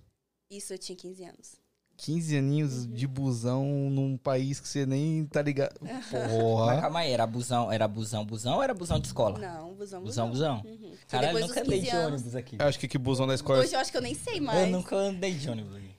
Isso 0.50 0.72
eu 0.74 0.78
tinha 0.78 0.96
15 0.96 1.24
anos. 1.24 1.61
15 2.04 2.36
aninhos 2.36 2.86
de 2.86 3.06
busão 3.06 3.64
num 3.90 4.16
país 4.16 4.58
que 4.58 4.66
você 4.68 4.84
nem 4.84 5.24
tá 5.26 5.40
ligado. 5.40 5.74
Mas 5.80 6.06
Porra. 6.06 6.80
calma 6.80 6.98
aí, 7.00 7.12
era 7.12 7.24
busão, 7.26 7.70
era 7.70 7.86
busão, 7.86 8.24
busão 8.26 8.56
ou 8.56 8.62
era 8.62 8.74
busão 8.74 8.98
de 8.98 9.06
escola? 9.06 9.38
Não, 9.38 9.72
busão, 9.74 10.02
Busão, 10.02 10.28
busão. 10.28 10.60
busão. 10.60 10.72
Uhum. 10.72 10.92
Caralho, 11.08 11.32
depois 11.34 11.46
nunca 11.48 11.60
andei 11.62 11.78
de 11.80 11.84
15 11.86 11.96
anos- 11.96 12.12
ônibus 12.14 12.34
aqui. 12.34 12.56
Eu 12.58 12.66
acho 12.66 12.78
que 12.80 12.88
que 12.88 12.98
busão 12.98 13.26
da 13.26 13.34
escola. 13.34 13.60
Hoje 13.60 13.74
eu 13.74 13.78
acho 13.78 13.90
que 13.92 13.96
eu 13.96 14.02
nem 14.02 14.14
sei 14.16 14.38
Eu 14.38 14.42
mais. 14.42 14.70
nunca 14.70 14.96
andei 14.96 15.32
de 15.34 15.48
ônibus 15.48 15.76
aqui. 15.76 15.90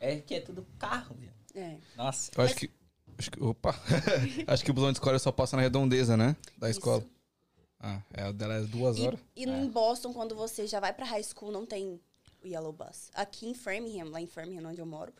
É 0.00 0.16
que 0.16 0.34
é 0.34 0.40
tudo 0.40 0.66
carro, 0.78 1.14
viu? 1.18 1.30
É. 1.54 1.76
Nossa. 1.96 2.30
Eu 2.34 2.44
acho 2.44 2.54
que. 2.56 2.70
Acho 3.18 3.30
que 3.30 3.42
opa! 3.44 3.74
acho 4.48 4.64
que 4.64 4.70
o 4.70 4.74
busão 4.74 4.90
de 4.90 4.96
escola 4.96 5.18
só 5.18 5.30
passa 5.30 5.54
na 5.54 5.62
redondeza, 5.62 6.16
né? 6.16 6.34
Da 6.56 6.70
Isso. 6.70 6.78
escola. 6.78 7.04
Ah, 7.78 8.00
é, 8.14 8.26
o 8.26 8.32
dela 8.32 8.54
é 8.54 8.60
duas 8.62 8.96
E, 8.96 9.02
horas. 9.02 9.20
e 9.36 9.44
em 9.44 9.68
Boston, 9.68 10.14
quando 10.14 10.34
você 10.34 10.66
já 10.66 10.80
vai 10.80 10.92
pra 10.94 11.04
high 11.04 11.22
school, 11.22 11.52
não 11.52 11.66
tem 11.66 12.00
o 12.42 12.46
Yellow 12.46 12.72
Bus. 12.72 13.10
Aqui 13.14 13.46
em 13.46 13.54
Framingham, 13.54 14.08
lá 14.08 14.20
em 14.20 14.26
Framingham, 14.26 14.70
onde 14.70 14.80
eu 14.80 14.86
moro, 14.86 15.12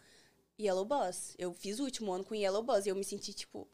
Yellow 0.63 0.85
Bus. 0.85 1.35
Eu 1.39 1.53
fiz 1.53 1.79
o 1.81 1.85
último 1.85 2.13
ano 2.13 2.25
com 2.25 2.35
Yellow 2.35 2.63
Bus 2.63 2.87
e 2.87 2.89
eu 2.91 2.97
me 2.97 3.05
senti, 3.05 3.33
tipo, 3.33 3.69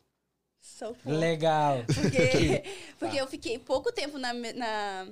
so 0.60 0.94
cool. 1.02 1.12
Legal. 1.18 1.84
Porque, 1.86 2.62
porque 2.98 3.16
Tá. 3.16 3.22
eu 3.22 3.26
fiquei 3.26 3.58
pouco 3.58 3.92
tempo 3.92 4.18
na, 4.18 4.32
na, 4.32 5.08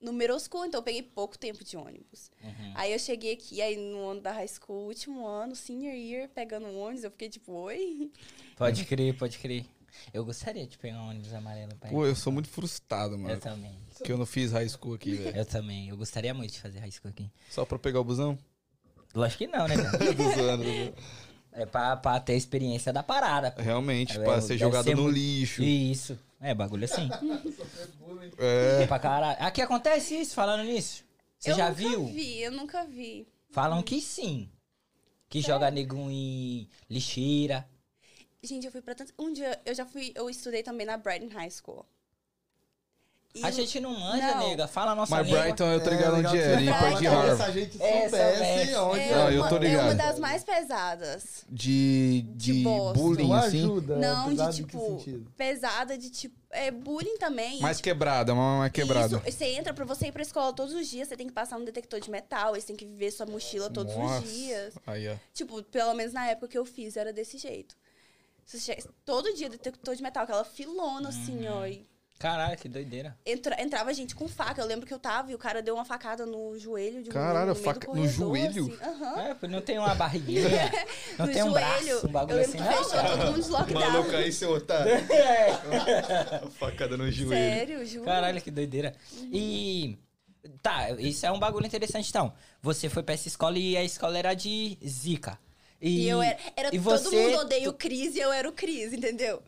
no 0.00 0.12
middle 0.12 0.38
school, 0.40 0.66
então 0.66 0.80
eu 0.80 0.84
peguei 0.84 1.02
pouco 1.02 1.38
tempo 1.38 1.64
de 1.64 1.76
ônibus. 1.76 2.30
Uhum. 2.42 2.72
Aí 2.74 2.92
eu 2.92 2.98
cheguei 2.98 3.32
aqui, 3.34 3.62
aí 3.62 3.76
no 3.76 4.08
ano 4.10 4.20
da 4.20 4.32
high 4.32 4.48
school, 4.48 4.86
último 4.88 5.26
ano, 5.26 5.54
senior 5.56 5.94
year, 5.94 6.28
pegando 6.28 6.66
um 6.66 6.78
ônibus, 6.78 7.04
eu 7.04 7.10
fiquei 7.10 7.28
tipo, 7.28 7.52
oi? 7.52 8.10
Pode 8.56 8.84
crer, 8.84 9.16
pode 9.16 9.38
crer. 9.38 9.64
Eu 10.12 10.24
gostaria 10.24 10.66
de 10.66 10.76
pegar 10.78 11.00
um 11.00 11.08
ônibus 11.10 11.32
amarelo 11.32 11.74
pra 11.76 11.88
ir. 11.88 11.92
Pô, 11.92 12.04
eu 12.06 12.14
sou 12.16 12.32
muito 12.32 12.48
frustrado, 12.48 13.14
Eu 13.14 13.18
mano. 13.18 13.40
também. 13.40 13.72
Que 14.04 14.10
eu 14.12 14.18
não 14.18 14.26
fiz 14.26 14.50
high 14.52 14.68
school 14.68 14.94
aqui, 14.94 15.14
velho. 15.16 15.36
Eu 15.36 15.44
também. 15.46 15.88
Eu 15.88 15.96
gostaria 15.96 16.34
muito 16.34 16.52
de 16.52 16.60
fazer 16.60 16.78
high 16.80 16.90
school 16.90 17.10
aqui. 17.10 17.30
Só 17.50 17.64
pra 17.64 17.78
pegar 17.78 18.00
o 18.00 18.04
busão? 18.04 18.36
Lógico 19.14 19.38
que 19.38 19.46
não, 19.46 19.66
né, 19.68 19.76
tô 20.16 20.40
zoando. 20.42 20.64
É 21.52 21.64
pra, 21.66 21.96
pra 21.96 22.18
ter 22.18 22.32
a 22.32 22.36
experiência 22.36 22.92
da 22.92 23.02
parada. 23.02 23.52
pô. 23.52 23.62
Realmente, 23.62 24.12
É, 24.18 24.22
pra 24.22 24.34
deve 24.34 24.40
ser 24.42 24.48
ser 24.48 24.58
jogado 24.58 24.90
no 24.90 25.02
muito- 25.02 25.14
lixo. 25.16 25.62
Isso. 25.62 26.18
É, 26.40 26.52
bagulho 26.54 26.84
assim. 26.84 27.08
É. 28.38 28.82
É 28.82 28.86
pra 28.86 28.98
caralho. 28.98 29.36
Aqui 29.40 29.60
acontece 29.62 30.14
isso, 30.18 30.34
falando 30.34 30.64
nisso. 30.64 31.04
Você 31.38 31.52
eu 31.52 31.56
já 31.56 31.68
nunca 31.68 31.74
viu? 31.80 32.06
vi, 32.06 32.40
eu 32.42 32.52
nunca 32.52 32.84
vi. 32.84 33.28
Falam 33.50 33.82
que 33.82 34.00
sim. 34.00 34.48
Que 35.28 35.40
joga 35.40 35.70
nego 35.70 35.96
em 36.10 36.68
lixeira. 36.88 37.66
Gente, 38.42 38.66
eu 38.66 38.72
fui 38.72 38.80
pra 38.82 38.94
tanto. 38.94 39.12
Um 39.18 39.32
dia 39.32 39.60
eu 39.64 39.74
já 39.74 39.84
fui. 39.86 40.12
Eu 40.14 40.28
estudei 40.28 40.62
também 40.62 40.86
na 40.86 40.96
Brighton 40.96 41.28
High 41.32 41.50
School. 41.50 41.84
E 43.36 43.44
A 43.44 43.50
gente 43.50 43.80
não 43.80 43.90
manja, 43.98 44.34
Não. 44.36 44.48
nega. 44.48 44.68
Fala 44.68 44.92
a 44.92 44.94
nossa 44.94 45.10
Mas 45.16 45.26
língua. 45.26 45.42
Brighton 45.42 45.64
eu 45.72 45.82
tô 45.82 45.90
ligado 45.90 46.16
legal 46.16 46.32
onde 46.32 46.40
é, 46.40 46.54
fala, 46.72 46.78
perto 46.88 46.98
de 47.00 47.06
Harvard. 47.08 47.36
Se 47.36 47.42
a 47.42 47.50
gente 47.50 47.82
É, 47.82 48.02
soubesse 48.08 48.12
soubesse. 48.72 48.74
onde 48.76 49.00
é, 49.00 49.14
Não, 49.14 49.30
eu 49.32 49.40
uma, 49.40 49.48
tô 49.48 49.56
é 49.56 49.58
uma 49.58 49.66
ligado. 49.66 49.96
das 49.96 50.18
mais 50.20 50.44
pesadas. 50.44 51.44
De, 51.50 52.22
de, 52.28 52.52
De 52.52 52.62
Boston. 52.62 52.92
bullying, 53.02 53.28
Não 53.28 53.34
assim. 53.34 53.58
ajuda. 53.64 53.96
Não, 53.96 54.26
apesar 54.26 54.50
de 54.50 54.56
tipo. 54.62 55.04
Pesada, 55.36 55.98
de 55.98 56.10
tipo. 56.10 56.36
É 56.50 56.70
bullying 56.70 57.18
também. 57.18 57.58
Mais 57.60 57.80
e, 57.80 57.82
quebrada, 57.82 58.32
uma 58.32 58.58
mais 58.58 58.70
quebrada. 58.72 59.20
Isso, 59.26 59.36
você 59.36 59.44
entra 59.46 59.74
pra 59.74 59.84
você 59.84 60.06
ir 60.06 60.12
pra 60.12 60.22
escola 60.22 60.52
todos 60.52 60.72
os 60.72 60.86
dias, 60.88 61.08
você 61.08 61.16
tem 61.16 61.26
que 61.26 61.32
passar 61.32 61.56
um 61.56 61.64
detector 61.64 61.98
de 61.98 62.08
metal, 62.12 62.54
você 62.54 62.68
tem 62.68 62.76
que 62.76 62.86
ver 62.86 63.10
sua 63.10 63.26
mochila 63.26 63.68
todos 63.68 63.96
Nossa. 63.96 64.24
os 64.24 64.32
dias. 64.32 64.74
Aí, 64.86 65.08
ó. 65.08 65.16
Tipo, 65.32 65.60
pelo 65.64 65.92
menos 65.94 66.12
na 66.12 66.24
época 66.28 66.46
que 66.46 66.56
eu 66.56 66.64
fiz, 66.64 66.96
era 66.96 67.12
desse 67.12 67.36
jeito. 67.38 67.74
Você 68.46 68.58
chega- 68.60 68.84
todo 69.04 69.34
dia 69.34 69.48
detector 69.48 69.96
de 69.96 70.02
metal, 70.04 70.22
aquela 70.22 70.44
filona 70.44 71.08
assim, 71.08 71.44
Uhum. 71.48 71.52
ó. 71.62 71.66
E 71.66 71.84
Caralho, 72.24 72.56
que 72.56 72.68
doideira. 72.70 73.14
entra- 73.26 73.60
entrava 73.62 73.92
gente 73.92 74.14
com 74.14 74.26
faca. 74.26 74.62
Eu 74.62 74.66
lembro 74.66 74.86
que 74.86 74.94
eu 74.94 74.98
tava 74.98 75.30
e 75.30 75.34
o 75.34 75.38
cara 75.38 75.60
deu 75.60 75.74
uma 75.74 75.84
facada 75.84 76.24
no 76.24 76.58
joelho 76.58 77.02
de 77.02 77.10
um 77.10 77.12
Caralho, 77.12 77.48
no 77.48 77.54
faca 77.54 77.80
do 77.80 77.86
no 77.88 77.92
corredor, 77.92 78.12
joelho? 78.16 78.72
assim. 78.80 78.82
Aham. 78.90 79.36
É, 79.42 79.46
não 79.48 79.60
tem 79.60 79.78
uma 79.78 79.94
barriguinha. 79.94 80.48
não 81.18 81.26
no 81.26 81.32
tem 81.32 81.42
um 81.42 81.50
joelho. 81.50 81.52
braço, 81.52 82.06
um 82.06 82.10
bagulho 82.10 82.38
eu 82.38 82.40
assim. 82.44 82.58
Não, 82.58 82.66
fechou 82.66 83.02
todo 83.04 83.26
mundo 83.26 83.42
de 83.42 83.48
lockdown. 83.50 84.10
aí, 84.16 84.32
seu 84.32 84.50
otário. 84.52 84.90
É. 84.92 86.42
Facada 86.58 86.96
no 86.96 87.10
joelho. 87.10 87.30
Sério, 87.30 87.86
juro. 87.86 88.04
Caralho, 88.06 88.40
que 88.40 88.50
doideira. 88.50 88.94
E. 89.30 89.98
Tá, 90.62 90.90
isso 90.98 91.24
é 91.24 91.30
um 91.32 91.38
bagulho 91.38 91.66
interessante 91.66 92.08
então. 92.08 92.32
Você 92.62 92.88
foi 92.88 93.02
pra 93.02 93.14
essa 93.14 93.28
escola 93.28 93.58
e 93.58 93.76
a 93.76 93.84
escola 93.84 94.18
era 94.18 94.34
de 94.34 94.78
Zika. 94.86 95.38
E, 95.80 96.04
E 96.04 96.08
eu 96.08 96.22
era. 96.22 96.38
era 96.56 96.68
e 96.68 96.78
todo 96.78 96.82
você- 96.98 97.16
mundo 97.28 97.38
odeia 97.40 97.68
o 97.68 97.72
Cris 97.74 98.14
e 98.14 98.20
eu 98.20 98.32
era 98.32 98.48
o 98.48 98.52
Cris, 98.52 98.92
entendeu? 98.92 99.42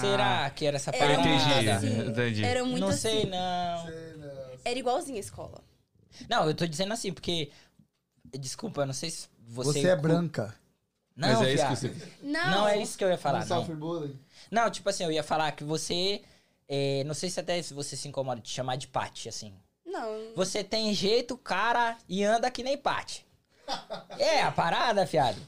Será 0.00 0.50
que 0.54 0.64
era 0.66 0.76
essa 0.76 0.90
Era 0.90 0.98
parada? 0.98 1.22
muito 1.28 1.44
entendi, 1.44 1.70
assim. 1.70 2.08
entendi. 2.08 2.44
Era 2.44 2.64
muito 2.64 2.80
Não 2.80 2.88
assim. 2.88 2.98
sei, 3.00 3.26
não. 3.26 3.88
Era 4.64 4.78
igualzinho 4.78 5.16
a 5.16 5.20
escola. 5.20 5.58
Não, 6.28 6.46
eu 6.46 6.54
tô 6.54 6.66
dizendo 6.66 6.92
assim, 6.92 7.12
porque. 7.12 7.50
Desculpa, 8.38 8.82
eu 8.82 8.86
não 8.86 8.94
sei 8.94 9.10
se 9.10 9.28
você. 9.46 9.80
Você 9.80 9.88
é 9.88 9.96
branca. 9.96 10.54
Não, 11.16 11.28
Mas 11.28 11.42
é 11.42 11.52
isso 11.54 11.66
que 11.66 11.76
você. 11.76 11.94
Não. 12.22 12.50
Não 12.50 12.68
é 12.68 12.78
isso 12.80 12.96
que 12.96 13.04
eu 13.04 13.08
ia 13.10 13.18
falar, 13.18 13.40
não 13.40 13.46
não. 13.48 13.56
sofre 13.60 13.74
bullying. 13.74 14.18
Não, 14.50 14.70
tipo 14.70 14.88
assim, 14.88 15.04
eu 15.04 15.12
ia 15.12 15.22
falar 15.22 15.52
que 15.52 15.64
você. 15.64 16.22
é, 16.68 17.02
não 17.04 17.12
sei 17.14 17.28
se 17.28 17.38
até 17.40 17.60
se 17.60 17.74
você 17.74 17.96
se 17.96 18.08
incomoda 18.08 18.40
de 18.40 18.48
chamar 18.48 18.76
de 18.76 18.86
Pati, 18.88 19.28
assim. 19.28 19.52
Não. 19.84 20.32
Você 20.34 20.64
tem 20.64 20.94
jeito, 20.94 21.36
cara, 21.36 21.98
e 22.08 22.24
anda 22.24 22.50
que 22.50 22.62
nem 22.62 22.78
Pati. 22.78 23.26
É, 24.18 24.42
a 24.42 24.50
parada, 24.50 25.06
fiado. 25.06 25.38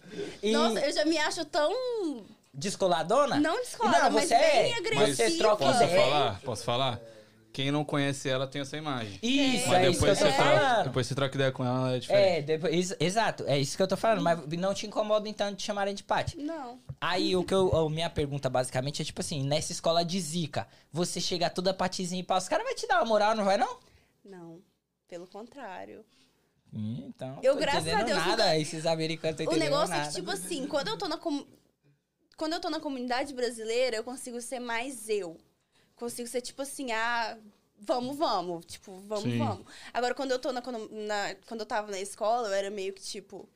E 0.43 0.53
Nossa, 0.53 0.81
eu 0.81 0.93
já 0.93 1.05
me 1.05 1.17
acho 1.19 1.45
tão. 1.47 1.73
Descoladona? 2.55 3.41
Não 3.41 3.57
descolada, 3.61 4.05
Não, 4.05 4.11
mas 4.13 4.29
você 4.29 4.39
bem 4.39 4.73
é. 4.73 4.77
agressiva. 4.79 5.29
Você 5.29 5.37
troca 5.39 5.65
Posso 5.65 5.83
ideia. 5.85 6.01
falar? 6.03 6.41
Posso 6.41 6.65
falar? 6.65 7.01
Quem 7.53 7.71
não 7.71 7.85
conhece 7.85 8.29
ela 8.29 8.49
tem 8.49 8.63
essa 8.63 8.77
imagem. 8.77 9.17
Isso, 9.23 9.69
Mas 9.69 9.79
é 9.85 9.89
isso 9.91 10.01
que 10.01 10.07
eu 10.11 10.15
depois 10.15 10.19
tô 10.19 10.25
você, 10.27 10.33
troca, 10.33 10.83
depois 10.83 11.07
você 11.07 11.15
troca 11.15 11.35
ideia 11.37 11.53
com 11.53 11.65
ela, 11.65 11.79
ela 11.87 11.97
é 11.97 11.99
diferente. 12.01 12.27
É, 12.39 12.43
depois, 12.43 12.75
ex- 12.75 12.97
exato, 12.99 13.45
é 13.47 13.57
isso 13.61 13.77
que 13.77 13.83
eu 13.83 13.87
tô 13.87 13.97
falando, 13.97 14.23
mas 14.23 14.41
não 14.59 14.75
te 14.75 14.89
incomoda 14.89 15.29
então 15.29 15.53
de 15.53 15.63
chamarem 15.63 15.95
de 15.95 16.03
Pati. 16.03 16.37
Não. 16.37 16.81
Aí 17.01 17.37
o 17.37 17.45
que 17.45 17.55
eu, 17.55 17.71
a 17.77 17.89
minha 17.89 18.11
pergunta 18.11 18.51
basicamente 18.51 19.03
é 19.03 19.05
tipo 19.05 19.21
assim, 19.21 19.45
nessa 19.45 19.71
escola 19.71 20.05
de 20.05 20.21
zica, 20.21 20.67
você 20.91 21.21
chega 21.21 21.49
toda 21.49 21.73
patizinha 21.73 22.21
e 22.21 22.25
pau, 22.25 22.39
os 22.39 22.49
caras 22.49 22.67
vão 22.67 22.75
te 22.75 22.89
dar 22.89 22.97
uma 22.97 23.05
moral, 23.07 23.37
não 23.37 23.45
vai 23.45 23.57
não? 23.57 23.79
Não. 24.25 24.59
Pelo 25.07 25.29
contrário. 25.29 26.05
Então, 26.73 27.39
Eu, 27.41 27.55
graças 27.55 27.87
a 27.87 28.03
Deus, 28.03 28.19
nada, 28.19 28.31
nunca- 28.47 28.59
esses 28.59 28.85
americanos 28.85 29.39
O 29.47 29.55
negócio 29.57 29.91
nada. 29.91 30.03
é 30.03 30.09
que, 30.09 30.15
tipo 30.17 30.31
assim, 30.33 30.67
quando 30.67 30.89
eu 30.89 30.99
tô 30.99 31.07
na 31.07 31.17
com... 31.17 31.47
quando 32.37 32.55
eu 32.55 32.61
tô 32.61 32.71
na 32.71 32.81
comunidade 32.81 33.33
brasileira, 33.35 33.97
eu 33.97 34.05
consigo 34.05 34.41
ser 34.41 34.59
mais 34.61 35.09
eu. 35.09 35.37
Consigo 35.97 36.29
ser 36.29 36.41
tipo 36.41 36.61
assim, 36.63 36.91
ah, 36.93 37.37
vamos, 37.81 38.17
vamos. 38.17 38.65
Tipo, 38.67 38.99
vamos, 39.07 39.25
Sim. 39.25 39.39
vamos. 39.39 39.65
Agora, 39.93 40.15
quando 40.15 40.33
eu 40.33 40.39
tô 40.39 40.53
na, 40.53 40.61
quando, 40.63 40.89
na- 40.91 41.35
quando 41.47 41.61
eu 41.61 41.67
tava 41.67 41.91
na 41.91 42.01
escola, 42.01 42.49
eu 42.49 42.53
era 42.55 42.71
meio 42.71 42.93
que 42.93 43.03
tipo, 43.03 43.49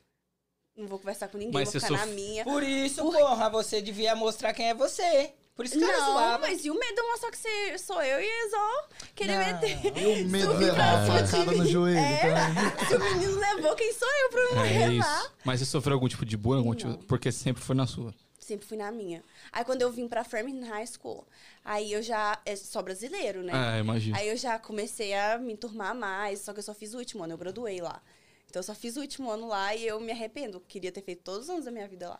não 0.77 0.87
vou 0.87 0.99
conversar 0.99 1.29
com 1.29 1.37
ninguém, 1.39 1.53
Mas 1.55 1.73
vou 1.73 1.81
ficar 1.81 1.93
na 1.93 1.99
sof- 2.01 2.13
minha. 2.15 2.45
Por 2.45 2.63
isso, 2.63 3.03
Por- 3.03 3.15
porra, 3.17 3.49
você 3.51 3.81
devia 3.83 4.15
mostrar 4.15 4.53
quem 4.55 4.69
é 4.69 4.75
você. 4.75 5.33
Por 5.57 5.65
isso 5.65 5.77
que 5.77 5.83
ela 5.83 5.93
Não, 5.99 6.13
zoava. 6.13 6.39
mas 6.39 6.65
e 6.65 6.71
o 6.71 6.79
medo 6.79 6.95
de 6.95 7.03
mostrar 7.03 7.33
que 7.33 7.37
você, 7.37 7.79
sou 7.79 8.01
eu 8.01 8.21
e 8.21 8.25
é 8.25 8.49
só 8.49 8.89
querer 9.17 9.39
Não. 9.39 9.45
meter. 9.61 9.99
E 9.99 10.23
o 10.23 10.29
medo 10.29 10.47
de 10.47 10.53
Subir 10.53 10.65
levar 10.67 11.05
cima 11.05 11.27
facada 11.27 11.51
de 11.53 11.59
no 11.59 11.67
joelho 11.67 11.99
É. 11.99 12.87
Se 12.87 12.95
o 12.95 13.01
menino 13.01 13.41
levou, 13.41 13.75
quem 13.75 13.93
sou 13.93 14.07
eu 14.09 14.31
pra 14.31 14.41
não 14.55 14.65
É 14.65 14.87
levar? 14.87 15.21
isso. 15.25 15.33
Mas 15.45 15.59
você 15.59 15.67
sofreu 15.67 15.95
algum 15.95 16.07
tipo 16.07 16.25
de 16.25 16.37
bullying? 16.37 16.59
Algum 16.61 16.75
tipo... 16.77 16.97
Porque 17.07 17.33
sempre 17.33 17.61
foi 17.61 17.75
na 17.75 17.89
sua. 17.89 18.15
Sempre 18.49 18.67
fui 18.67 18.79
na 18.79 18.91
minha. 18.91 19.23
Aí 19.53 19.63
quando 19.63 19.83
eu 19.83 19.93
vim 19.93 20.09
pra 20.09 20.25
Framingham 20.25 20.67
High 20.67 20.87
School, 20.87 21.27
aí 21.63 21.93
eu 21.93 22.03
já. 22.03 22.41
É 22.47 22.57
só 22.57 22.81
brasileiro, 22.81 23.43
né? 23.43 23.53
Ah, 23.55 23.79
imagina. 23.79 24.17
Aí 24.17 24.27
eu 24.27 24.37
já 24.39 24.59
comecei 24.59 25.13
a 25.15 25.37
me 25.37 25.53
enturmar 25.53 25.95
mais, 25.95 26.41
só 26.41 26.55
que 26.55 26.61
eu 26.61 26.63
só 26.63 26.73
fiz 26.73 26.95
o 26.95 26.99
último 26.99 27.25
ano, 27.25 27.35
eu 27.35 27.39
graduei 27.39 27.83
lá. 27.83 28.01
Então 28.49 28.61
eu 28.61 28.65
só 28.65 28.75
fiz 28.75 28.97
o 28.97 29.01
último 29.01 29.31
ano 29.31 29.47
lá 29.47 29.75
e 29.75 29.87
eu 29.87 30.01
me 30.01 30.11
arrependo. 30.11 30.61
Queria 30.67 30.91
ter 30.91 31.03
feito 31.03 31.23
todos 31.23 31.43
os 31.45 31.51
anos 31.51 31.67
da 31.67 31.71
minha 31.71 31.87
vida 31.87 32.09
lá. 32.09 32.19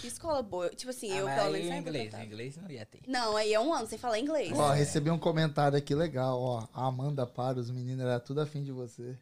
Que 0.00 0.06
escola 0.06 0.42
boa. 0.42 0.70
Tipo 0.70 0.90
assim, 0.90 1.12
Ah, 1.12 1.16
eu 1.18 1.26
pelo 1.26 1.52
menos 1.52 1.68
saí 1.68 1.78
inglês, 1.78 2.14
inglês 2.14 2.56
não 2.56 2.70
ia 2.70 2.86
ter. 2.86 3.00
Não, 3.06 3.36
aí 3.36 3.52
é 3.52 3.60
um 3.60 3.74
ano 3.74 3.86
sem 3.86 3.98
falar 3.98 4.18
inglês. 4.18 4.52
Ó, 4.54 4.70
recebi 4.70 5.10
um 5.10 5.18
comentário 5.18 5.76
aqui 5.76 5.94
legal, 5.94 6.40
ó. 6.40 6.66
A 6.72 6.86
Amanda 6.86 7.26
para, 7.26 7.58
os 7.60 7.70
meninos 7.70 8.02
era 8.02 8.18
tudo 8.18 8.40
afim 8.40 8.62
de 8.64 8.72
você. 8.72 9.18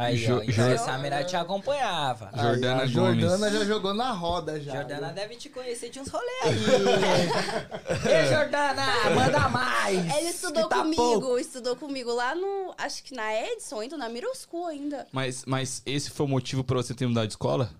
Aí, 0.00 0.16
Jo- 0.16 0.38
ó, 0.38 0.42
então 0.42 0.68
Jo- 0.68 0.74
a 0.74 0.78
Samira 0.78 1.24
te 1.24 1.34
acompanhava. 1.36 2.30
Aí, 2.32 2.40
Jordana 2.42 2.82
a 2.82 2.86
Jordana 2.86 3.36
Gomes. 3.38 3.52
já 3.52 3.64
jogou 3.64 3.94
na 3.94 4.12
roda 4.12 4.60
já. 4.60 4.72
Jordana 4.76 5.06
viu? 5.06 5.14
deve 5.16 5.36
te 5.36 5.48
conhecer 5.48 5.90
de 5.90 5.98
uns 6.00 6.08
rolês 6.08 6.38
aí. 6.44 8.12
Ei, 8.12 8.26
Jordana, 8.32 8.86
manda 9.14 9.48
mais. 9.48 10.16
Ele 10.16 10.28
estudou 10.28 10.68
tá 10.68 10.78
comigo, 10.82 11.02
pouco. 11.02 11.38
estudou 11.38 11.74
comigo 11.76 12.12
lá 12.12 12.34
no. 12.34 12.74
Acho 12.78 13.02
que 13.02 13.14
na 13.14 13.34
Edson, 13.34 13.80
ainda 13.80 13.96
na 13.96 14.08
Middle 14.08 14.34
School 14.34 14.66
ainda. 14.66 15.06
Mas, 15.10 15.44
mas 15.44 15.82
esse 15.84 16.10
foi 16.10 16.26
o 16.26 16.28
motivo 16.28 16.62
pra 16.62 16.76
você 16.76 16.94
ter 16.94 17.06
mudado 17.06 17.26
de 17.26 17.32
escola? 17.32 17.70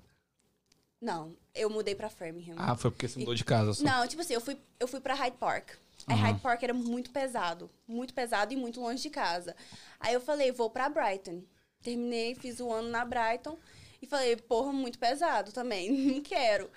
Não, 1.00 1.33
eu 1.54 1.70
mudei 1.70 1.94
pra 1.94 2.11
Framingham. 2.11 2.57
Ah, 2.59 2.74
foi 2.74 2.90
porque 2.90 3.07
você 3.07 3.20
mudou 3.20 3.35
de 3.35 3.44
casa 3.44 3.72
só. 3.74 3.85
Não, 3.85 4.07
tipo 4.09 4.20
assim, 4.22 4.35
eu 4.35 4.40
fui, 4.40 4.59
eu 4.81 4.88
fui 4.88 4.98
pra 5.00 5.14
Hyde 5.14 5.37
Park. 5.38 5.70
Aí 6.07 6.14
Aham. 6.16 6.26
Hyde 6.26 6.40
Park 6.40 6.62
era 6.62 6.74
muito 6.74 7.11
pesado. 7.11 7.70
Muito 7.87 8.12
pesado 8.14 8.52
e 8.52 8.57
muito 8.57 8.81
longe 8.81 9.02
de 9.02 9.11
casa. 9.11 9.54
Aí 10.00 10.14
eu 10.14 10.20
falei, 10.20 10.50
vou 10.50 10.68
pra 10.70 10.88
Brighton. 10.88 11.42
Terminei, 11.88 12.34
fiz 12.34 12.60
o 12.60 12.72
ano 12.72 12.88
na 12.88 13.04
Brighton. 13.04 13.56
E 14.00 14.06
falei, 14.06 14.36
porra, 14.36 14.72
muito 14.72 14.98
pesado 14.98 15.52
também. 15.52 15.90
Não 16.14 16.20
quero. 16.20 16.70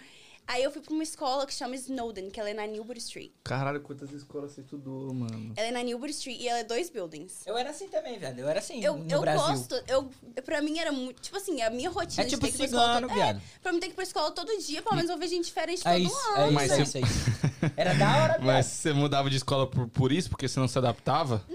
Aí 0.48 0.64
eu 0.64 0.72
fui 0.72 0.82
pra 0.82 0.92
uma 0.94 1.04
escola 1.04 1.46
que 1.46 1.54
chama 1.54 1.76
Snowden, 1.76 2.30
que 2.30 2.40
ela 2.40 2.50
é 2.50 2.54
na 2.54 2.66
Newbury 2.66 2.98
Street. 2.98 3.32
Caralho, 3.44 3.80
quantas 3.80 4.12
escolas 4.12 4.52
você 4.52 4.62
estudou, 4.62 5.14
mano. 5.14 5.54
Ela 5.56 5.68
é 5.68 5.72
na 5.72 5.84
Newbury 5.84 6.12
Street 6.12 6.42
e 6.42 6.48
ela 6.50 6.60
é 6.60 6.64
dois 6.64 6.90
buildings. 6.90 7.46
Eu 7.46 7.56
era 7.58 7.70
assim 7.70 7.88
também, 7.88 8.18
velho. 8.18 8.42
Eu 8.42 8.50
era 8.50 8.60
assim 8.60 8.84
Eu, 8.84 8.98
no 8.98 9.10
eu 9.10 9.22
Brasil. 9.22 9.48
gosto, 9.48 9.76
eu, 9.88 10.10
pra 10.44 10.62
mim 10.62 10.80
era 10.80 10.92
muito. 10.92 11.22
Tipo 11.22 11.38
assim, 11.38 11.62
a 11.62 11.70
minha 11.70 11.90
rotina 11.92 12.24
É 12.24 12.26
de 12.26 12.32
tipo 12.32 12.42
ter 12.46 12.50
que 12.52 12.56
ir 12.56 12.58
pra 12.58 12.66
escola 12.66 12.96
cigano, 12.96 13.08
todo-. 13.08 13.22
É, 13.22 13.42
pra 13.62 13.72
mim 13.72 13.80
ter 13.80 13.86
que 13.86 13.92
ir 13.94 13.96
pra 13.96 14.04
escola 14.04 14.32
todo 14.32 14.58
dia, 14.58 14.82
pelo 14.82 14.96
menos 14.96 15.12
eu 15.12 15.18
ver 15.18 15.28
gente 15.28 15.46
diferente 15.46 15.88
É 15.88 15.94
todo 15.94 16.02
isso, 16.04 16.28
ano. 16.30 16.38
é 16.38 16.46
isso, 16.46 16.54
Mas 16.54 16.72
é 16.72 16.76
você- 16.76 16.82
isso, 16.82 16.98
é 16.98 17.02
isso. 17.02 17.74
Era 17.78 17.94
da 17.94 18.10
hora, 18.24 18.34
viado. 18.42 18.44
Mas 18.46 18.66
você 18.66 18.94
mudava 18.94 19.30
de 19.30 19.38
escola 19.38 19.68
por, 19.68 19.88
por 19.90 20.12
isso? 20.12 20.30
Porque 20.30 20.48
você 20.48 20.60
não 20.60 20.68
se 20.68 20.78
adaptava? 20.78 21.46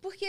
Porque. 0.00 0.28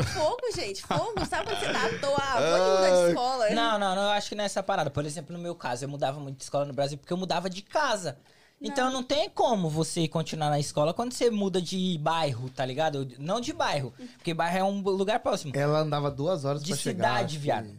É 0.00 0.04
Fogo, 0.04 0.40
gente, 0.54 0.82
fogo. 0.82 1.24
Sabe 1.28 1.44
quando 1.50 1.58
você 1.60 1.72
tá 1.72 1.86
à 1.86 1.98
toa? 1.98 2.18
Ah, 2.18 2.40
vou 2.58 2.74
mudar 2.76 2.90
de 3.04 3.08
escola. 3.08 3.50
Não, 3.50 3.78
não, 3.78 3.94
não, 3.94 4.02
eu 4.04 4.10
acho 4.10 4.28
que 4.28 4.34
não 4.34 4.42
é 4.42 4.46
essa 4.46 4.62
parada. 4.62 4.90
Por 4.90 5.04
exemplo, 5.06 5.36
no 5.36 5.42
meu 5.42 5.54
caso, 5.54 5.84
eu 5.84 5.88
mudava 5.88 6.18
muito 6.20 6.36
de 6.38 6.42
escola 6.44 6.64
no 6.64 6.72
Brasil 6.72 6.98
porque 6.98 7.12
eu 7.12 7.16
mudava 7.16 7.48
de 7.50 7.62
casa. 7.62 8.18
Então 8.62 8.92
não 8.92 9.02
tem 9.02 9.30
como 9.30 9.70
você 9.70 10.06
continuar 10.06 10.50
na 10.50 10.60
escola 10.60 10.92
quando 10.92 11.12
você 11.12 11.30
muda 11.30 11.62
de 11.62 11.96
bairro, 11.98 12.50
tá 12.50 12.62
ligado? 12.64 13.08
Não 13.18 13.40
de 13.40 13.54
bairro, 13.54 13.94
porque 14.18 14.34
bairro 14.34 14.58
é 14.58 14.64
um 14.64 14.80
lugar 14.82 15.18
próximo. 15.20 15.52
Ela 15.56 15.78
andava 15.80 16.10
duas 16.10 16.44
horas 16.44 16.62
De 16.62 16.68
pra 16.72 16.76
chegar. 16.76 17.08
cidade, 17.08 17.36
que- 17.36 17.42
viado. 17.42 17.70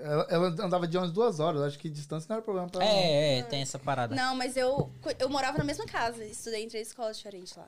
Ela, 0.00 0.26
ela 0.30 0.46
andava 0.64 0.86
de 0.86 0.96
umas 0.96 1.10
duas 1.10 1.38
horas. 1.40 1.60
Acho 1.60 1.78
que 1.78 1.90
distância 1.90 2.26
não 2.30 2.36
era 2.36 2.42
problema 2.42 2.66
pra 2.68 2.82
ela. 2.82 2.94
É, 2.94 3.38
é, 3.40 3.42
tem 3.42 3.60
essa 3.60 3.78
parada. 3.78 4.14
Não, 4.14 4.34
mas 4.34 4.56
eu, 4.56 4.90
eu 5.18 5.28
morava 5.28 5.58
na 5.58 5.64
mesma 5.64 5.84
casa, 5.84 6.24
estudei 6.24 6.64
em 6.64 6.68
três 6.68 6.88
escolas 6.88 7.16
diferentes 7.18 7.54
lá. 7.56 7.66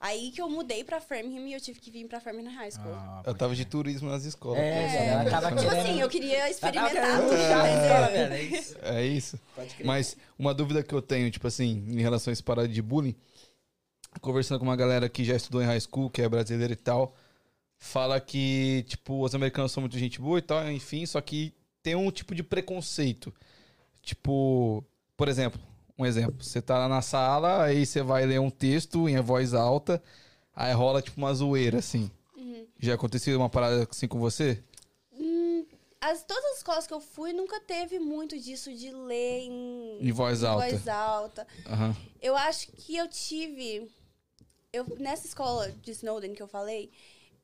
Aí 0.00 0.30
que 0.30 0.40
eu 0.40 0.48
mudei 0.48 0.84
pra 0.84 1.00
Framingham 1.00 1.48
e 1.48 1.52
eu 1.52 1.60
tive 1.60 1.80
que 1.80 1.90
vir 1.90 2.06
pra 2.06 2.20
Framingham 2.20 2.52
High 2.52 2.70
School. 2.70 2.94
Ah, 2.94 3.22
Eu 3.26 3.34
tava 3.34 3.56
de 3.56 3.64
turismo 3.64 4.08
nas 4.08 4.24
escolas. 4.24 4.60
É, 4.60 5.08
ela 5.08 5.28
tava 5.28 5.48
tipo 5.48 5.62
querendo... 5.62 5.86
assim, 5.86 6.00
eu 6.00 6.08
queria 6.08 6.48
experimentar 6.48 7.20
tudo, 7.20 7.34
entendeu? 7.34 8.32
é 8.32 8.42
isso. 8.42 8.76
É 8.80 9.06
isso. 9.06 9.40
Pode 9.56 9.74
crer. 9.74 9.86
Mas 9.86 10.16
uma 10.38 10.54
dúvida 10.54 10.84
que 10.84 10.94
eu 10.94 11.02
tenho, 11.02 11.28
tipo 11.32 11.48
assim, 11.48 11.84
em 11.88 12.00
relação 12.00 12.30
a 12.30 12.32
esse 12.32 12.42
parada 12.42 12.68
de 12.68 12.80
bullying, 12.80 13.16
conversando 14.20 14.60
com 14.60 14.64
uma 14.64 14.76
galera 14.76 15.08
que 15.08 15.24
já 15.24 15.34
estudou 15.34 15.60
em 15.60 15.66
high 15.66 15.80
school, 15.80 16.08
que 16.08 16.22
é 16.22 16.28
brasileira 16.28 16.72
e 16.72 16.76
tal, 16.76 17.16
fala 17.76 18.20
que, 18.20 18.84
tipo, 18.86 19.24
os 19.24 19.34
americanos 19.34 19.72
são 19.72 19.80
muito 19.80 19.98
gente 19.98 20.20
boa 20.20 20.38
e 20.38 20.42
tal, 20.42 20.70
enfim, 20.70 21.06
só 21.06 21.20
que 21.20 21.52
tem 21.82 21.96
um 21.96 22.10
tipo 22.12 22.36
de 22.36 22.44
preconceito. 22.44 23.34
Tipo, 24.00 24.84
por 25.16 25.26
exemplo, 25.28 25.60
um 25.98 26.06
exemplo, 26.06 26.42
você 26.42 26.62
tá 26.62 26.78
lá 26.78 26.88
na 26.88 27.02
sala, 27.02 27.64
aí 27.64 27.84
você 27.84 28.02
vai 28.02 28.24
ler 28.24 28.38
um 28.40 28.50
texto 28.50 29.08
em 29.08 29.20
voz 29.20 29.52
alta, 29.54 30.02
aí 30.54 30.72
rola 30.72 31.02
tipo 31.02 31.18
uma 31.18 31.34
zoeira, 31.34 31.78
assim. 31.78 32.10
Já 32.80 32.94
aconteceu 32.94 33.36
uma 33.36 33.48
parada 33.50 33.88
assim 33.90 34.06
com 34.06 34.20
você? 34.20 34.62
Hum, 35.12 35.66
as, 36.00 36.22
todas 36.22 36.44
as 36.52 36.58
escolas 36.58 36.86
que 36.86 36.94
eu 36.94 37.00
fui 37.00 37.32
nunca 37.32 37.58
teve 37.60 37.98
muito 37.98 38.38
disso 38.38 38.72
de 38.72 38.92
ler 38.92 39.40
em, 39.40 39.98
Em 40.00 40.12
voz 40.12 40.44
em 40.44 40.46
alta. 40.46 40.68
voz 40.70 40.86
alta. 40.86 41.46
Aham. 41.66 41.96
Eu 42.22 42.36
acho 42.36 42.68
que 42.70 42.96
eu 42.96 43.08
tive. 43.08 43.90
Eu, 44.72 44.86
nessa 45.00 45.26
escola 45.26 45.72
de 45.82 45.90
Snowden 45.90 46.34
que 46.34 46.42
eu 46.42 46.46
falei, 46.46 46.88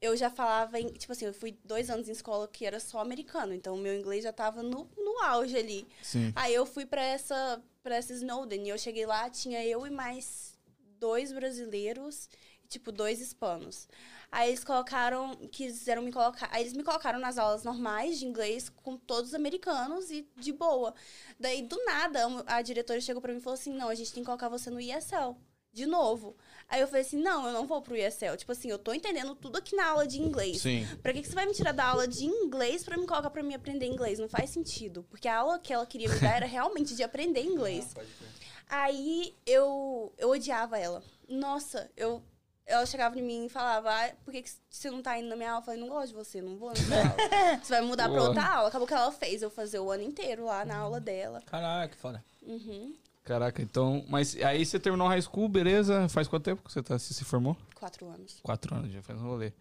eu 0.01 0.17
já 0.17 0.31
falava 0.31 0.79
em. 0.79 0.87
Tipo 0.93 1.13
assim, 1.13 1.25
eu 1.25 1.35
fui 1.35 1.59
dois 1.65 1.91
anos 1.91 2.09
em 2.09 2.13
escola 2.13 2.47
que 2.47 2.65
era 2.65 2.79
só 2.79 3.01
americano. 3.01 3.53
Então 3.55 3.75
o 3.75 3.79
meu 3.79 3.99
inglês 3.99 4.23
já 4.23 4.33
tava 4.33 4.63
no, 4.63 4.89
no 4.97 5.19
auge 5.25 5.57
ali. 5.57 5.85
Sim. 6.01 6.33
Aí 6.37 6.55
eu 6.55 6.65
fui 6.65 6.87
pra 6.87 7.03
essa, 7.03 7.61
pra 7.85 8.01
Snowden 8.01 8.67
e 8.67 8.71
eu 8.71 8.79
cheguei 8.79 9.07
lá, 9.07 9.31
tinha 9.31 9.65
eu 9.65 9.87
e 9.87 9.91
mais 9.91 10.59
dois 10.99 11.31
brasileiros 11.33 12.29
tipo, 12.75 12.91
dois 12.91 13.21
hispanos. 13.21 13.89
Aí 14.31 14.49
eles 14.49 14.65
colocaram, 14.65 15.37
quiseram 15.53 16.03
me 16.03 16.13
colocar. 16.13 16.49
Aí 16.53 16.63
eles 16.63 16.73
me 16.73 16.83
colocaram 16.83 17.19
nas 17.21 17.39
aulas 17.39 17.63
normais 17.63 18.19
de 18.19 18.27
inglês 18.27 18.69
com 18.69 18.97
todos 18.97 19.31
os 19.31 19.35
americanos 19.35 20.11
e 20.11 20.29
de 20.37 20.53
boa. 20.53 20.95
Daí, 21.39 21.63
do 21.63 21.77
nada, 21.85 22.21
a 22.47 22.61
diretora 22.63 23.01
chegou 23.01 23.23
pra 23.23 23.33
mim 23.33 23.39
e 23.39 23.43
falou 23.43 23.55
assim: 23.55 23.73
não, 23.73 23.89
a 23.89 23.95
gente 23.95 24.13
tem 24.13 24.23
que 24.23 24.27
colocar 24.27 24.49
você 24.49 24.71
no 24.71 24.81
ESL. 24.81 25.37
De 25.73 25.87
novo. 25.87 26.37
Aí 26.69 26.81
eu 26.81 26.87
falei 26.87 27.03
assim: 27.03 27.21
não, 27.21 27.47
eu 27.47 27.53
não 27.53 27.67
vou 27.67 27.81
pro 27.83 27.97
ESL. 27.97 28.37
Tipo 28.37 28.53
assim, 28.53 28.69
eu 28.69 28.79
tô 28.79 28.93
entendendo 28.93 29.35
tudo 29.35 29.59
aqui 29.59 29.77
na 29.77 29.87
aula 29.89 30.07
de 30.07 30.21
inglês. 30.21 30.61
Sim. 30.61 30.87
Pra 31.03 31.13
que, 31.13 31.23
que 31.23 31.29
você 31.29 31.35
vai 31.35 31.47
me 31.47 31.53
tirar 31.53 31.73
da 31.73 31.85
aula 31.85 32.09
de 32.09 32.25
inglês 32.25 32.83
pra 32.85 32.97
me 32.97 33.07
colocar 33.07 33.31
pra 33.31 33.43
mim 33.43 33.55
aprender 33.55 33.87
inglês? 33.87 34.19
Não 34.19 34.29
faz 34.29 34.51
sentido. 34.51 35.05
Porque 35.11 35.29
a 35.29 35.39
aula 35.39 35.59
que 35.59 35.73
ela 35.73 35.87
queria 35.87 36.09
me 36.09 36.19
dar 36.19 36.37
era 36.37 36.47
realmente 36.47 36.95
de 36.95 37.03
aprender 37.03 37.43
inglês. 37.43 37.95
Aí 38.69 39.35
eu, 39.47 40.13
eu 40.19 40.31
odiava 40.31 40.79
ela. 40.79 41.03
Nossa, 41.29 41.91
eu. 41.97 42.23
Ela 42.67 42.87
chegava 42.87 43.19
em 43.19 43.23
mim 43.23 43.45
e 43.45 43.49
falava, 43.51 43.91
ah, 43.91 44.11
por 44.25 44.33
que, 44.33 44.41
que 44.41 44.51
você 44.71 44.91
não 44.91 45.03
tá 45.03 45.19
indo 45.19 45.29
na 45.29 45.37
minha 45.37 45.51
aula? 45.51 45.61
Eu 45.61 45.65
falei, 45.67 45.81
não 45.81 45.89
gosto 45.89 46.09
de 46.09 46.15
você, 46.15 46.41
não 46.41 46.57
vou 46.57 46.71
na 46.71 46.77
sua 46.77 46.97
aula. 46.97 47.15
Você 47.63 47.75
vai 47.75 47.83
mudar 47.83 48.05
pra 48.05 48.17
Boa. 48.17 48.29
outra 48.29 48.43
aula. 48.43 48.69
Acabou 48.69 48.89
que 48.89 48.95
ela 48.95 49.13
fez 49.13 49.43
eu 49.43 49.51
fazer 49.51 49.81
o 49.81 49.91
ano 49.91 50.03
inteiro 50.03 50.47
lá 50.47 50.65
na 50.65 50.79
aula 50.79 50.99
dela. 50.99 51.43
Caralho, 51.45 51.91
que 51.91 51.97
foda. 51.99 52.25
Uhum. 52.41 52.95
Caraca, 53.25 53.63
então. 53.63 54.05
Mas 54.09 54.37
aí 54.37 54.65
você 54.65 54.79
terminou 54.79 55.09
high 55.09 55.23
school, 55.23 55.49
beleza? 55.49 56.09
Faz 56.11 56.29
quanto 56.29 56.45
tempo 56.45 56.63
que 56.63 56.71
você 56.73 56.83
tá, 56.83 56.99
se, 56.99 57.15
se 57.15 57.25
formou? 57.25 57.57
Quatro 57.75 58.07
anos. 58.07 58.39
Quatro 58.43 58.75
anos, 58.75 58.93
já 58.93 59.03
faz 59.03 59.19
um 59.19 59.25
rolê. 59.25 59.53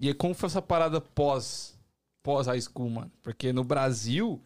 E 0.00 0.08
aí, 0.08 0.14
como 0.14 0.34
foi 0.34 0.46
essa 0.46 0.62
parada 0.62 1.00
pós, 1.00 1.76
pós 2.22 2.46
high 2.46 2.60
school, 2.60 2.88
mano? 2.88 3.10
Porque 3.22 3.52
no 3.52 3.62
Brasil, 3.64 4.40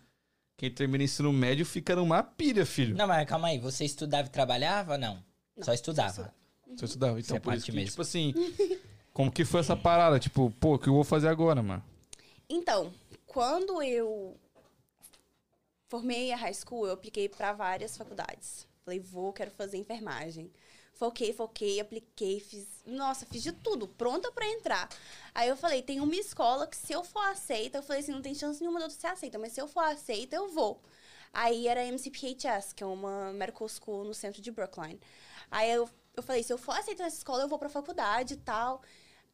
quem 0.57 0.71
termina 0.71 1.05
ensino 1.05 1.33
médio 1.33 1.65
fica 1.65 1.95
numa 1.95 2.23
pilha, 2.23 2.67
filho. 2.67 2.97
Não, 2.97 3.07
mas 3.07 3.29
calma 3.29 3.49
aí, 3.49 3.59
você 3.59 3.85
estudava 3.85 4.27
e 4.27 4.31
trabalhava? 4.31 4.99
Não. 4.99 5.23
Não, 5.57 5.65
Só 5.65 5.73
estudava. 5.73 6.13
só 6.13 6.77
Você 6.77 6.85
estudava. 6.87 7.21
Então, 7.21 7.21
Isso 7.21 7.37
é 7.37 7.41
por 7.41 7.53
isso 7.55 7.61
parte 7.61 7.71
que, 7.71 7.77
mesmo. 7.77 7.91
tipo 7.91 8.03
assim, 8.03 8.35
como 9.13 9.31
que 9.31 9.45
foi 9.45 9.61
essa 9.61 9.77
parada? 9.77 10.19
Tipo, 10.19 10.51
pô, 10.59 10.75
o 10.75 10.79
que 10.79 10.89
eu 10.89 10.95
vou 10.95 11.05
fazer 11.05 11.29
agora, 11.29 11.63
mano? 11.63 11.85
Então, 12.49 12.91
quando 13.27 13.83
eu 13.83 14.37
formei 15.93 16.33
a 16.33 16.37
high 16.37 16.55
school, 16.55 16.87
eu 16.87 16.95
apliquei 16.95 17.29
para 17.29 17.53
várias 17.53 17.99
faculdades. 17.99 18.67
Falei, 18.83 18.99
vou, 18.99 19.31
quero 19.31 19.51
fazer 19.51 19.77
enfermagem. 19.77 20.51
Foquei, 20.95 21.35
foquei, 21.35 21.81
apliquei, 21.81 22.41
fiz. 22.41 22.67
Nossa, 22.87 23.27
fiz 23.27 23.43
de 23.43 23.53
tudo, 23.53 23.87
pronta 23.87 24.33
para 24.33 24.49
entrar. 24.49 24.89
Aí 25.35 25.51
eu 25.51 25.57
falei, 25.57 25.83
tem 25.83 26.01
uma 26.01 26.17
escola 26.17 26.67
que 26.67 26.79
se 26.79 26.95
eu 26.95 27.05
for 27.05 27.23
aceita, 27.25 27.77
eu 27.77 27.83
falei 27.83 28.01
assim, 28.01 28.13
não 28.13 28.23
tem 28.23 28.35
chance 28.35 28.59
nenhuma 28.59 28.79
de 28.79 28.87
eu 28.87 28.91
ser 28.91 29.09
aceita, 29.09 29.39
mas 29.39 29.53
se 29.53 29.61
eu 29.61 29.69
for 29.69 29.81
aceita, 29.81 30.35
eu 30.35 30.49
vou. 30.49 30.81
Aí 31.31 31.69
era 31.69 31.83
a 31.83 31.85
MCPHS, 31.85 32.73
que 32.73 32.83
é 32.83 32.87
uma 32.87 33.31
medical 33.35 33.69
school 33.69 34.03
no 34.03 34.15
centro 34.15 34.41
de 34.41 34.51
Brookline. 34.51 35.01
Aí 35.51 35.71
eu, 35.73 35.87
eu 36.17 36.23
falei, 36.23 36.43
se 36.43 36.55
eu 36.55 36.59
for 36.59 36.73
aceita 36.73 37.03
nessa 37.03 37.19
escola, 37.19 37.43
eu 37.43 37.49
vou 37.49 37.59
pra 37.59 37.69
faculdade 37.69 38.33
e 38.35 38.39
tal. 38.39 38.81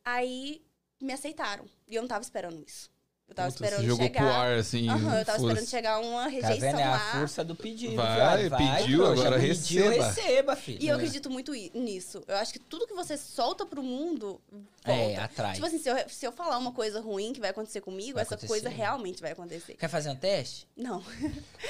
Aí 0.05 0.61
me 1.01 1.13
aceitaram. 1.13 1.67
E 1.87 1.95
eu 1.95 2.03
não 2.03 2.09
tava 2.09 2.23
esperando 2.23 2.61
isso. 2.67 2.91
Eu 3.29 3.35
tava 3.35 3.53
Puta, 3.53 3.65
esperando 3.65 3.87
jogou 3.87 4.07
chegar. 4.07 4.21
pro 4.21 4.29
ar, 4.33 4.53
assim. 4.55 4.89
Aham, 4.89 5.19
eu 5.19 5.25
tava 5.25 5.39
foda-se. 5.39 5.63
esperando 5.63 5.69
chegar 5.69 5.99
uma 6.01 6.23
Tá 6.25 6.29
rejeição 6.29 6.59
vendo? 6.61 6.81
É 6.81 6.83
a 6.83 6.91
lá. 6.93 6.99
força 7.13 7.45
do 7.45 7.55
pedido, 7.55 7.95
Vai, 7.95 8.49
viado. 8.49 8.57
pediu, 8.57 8.99
trouxa. 9.05 9.21
agora 9.23 9.39
Pediu, 9.41 9.91
receba. 9.91 10.07
receba, 10.09 10.57
filho. 10.57 10.79
E 10.81 10.89
eu 10.89 10.95
acredito 10.97 11.31
muito 11.31 11.53
nisso. 11.75 12.25
Eu 12.27 12.37
acho 12.37 12.53
que 12.55 12.59
tudo 12.59 12.87
que 12.87 12.95
você 12.95 13.19
solta 13.19 13.67
pro 13.67 13.83
mundo 13.83 14.41
volta. 14.51 15.03
É, 15.03 15.17
atrai. 15.19 15.53
Tipo 15.55 15.67
assim, 15.67 15.79
se 15.79 15.91
eu, 15.91 15.97
se 16.09 16.27
eu 16.27 16.33
falar 16.33 16.57
uma 16.57 16.73
coisa 16.73 17.01
ruim 17.03 17.35
que 17.35 17.41
vai 17.41 17.51
acontecer 17.51 17.83
comigo, 17.83 18.15
Vai 18.15 18.23
essa 18.23 18.35
acontecer. 18.35 18.49
coisa 18.63 18.69
realmente 18.71 19.21
vai 19.21 19.33
acontecer. 19.33 19.75
Quer 19.75 19.89
fazer 19.89 20.09
um 20.09 20.17
teste? 20.17 20.67
Não. 20.75 21.03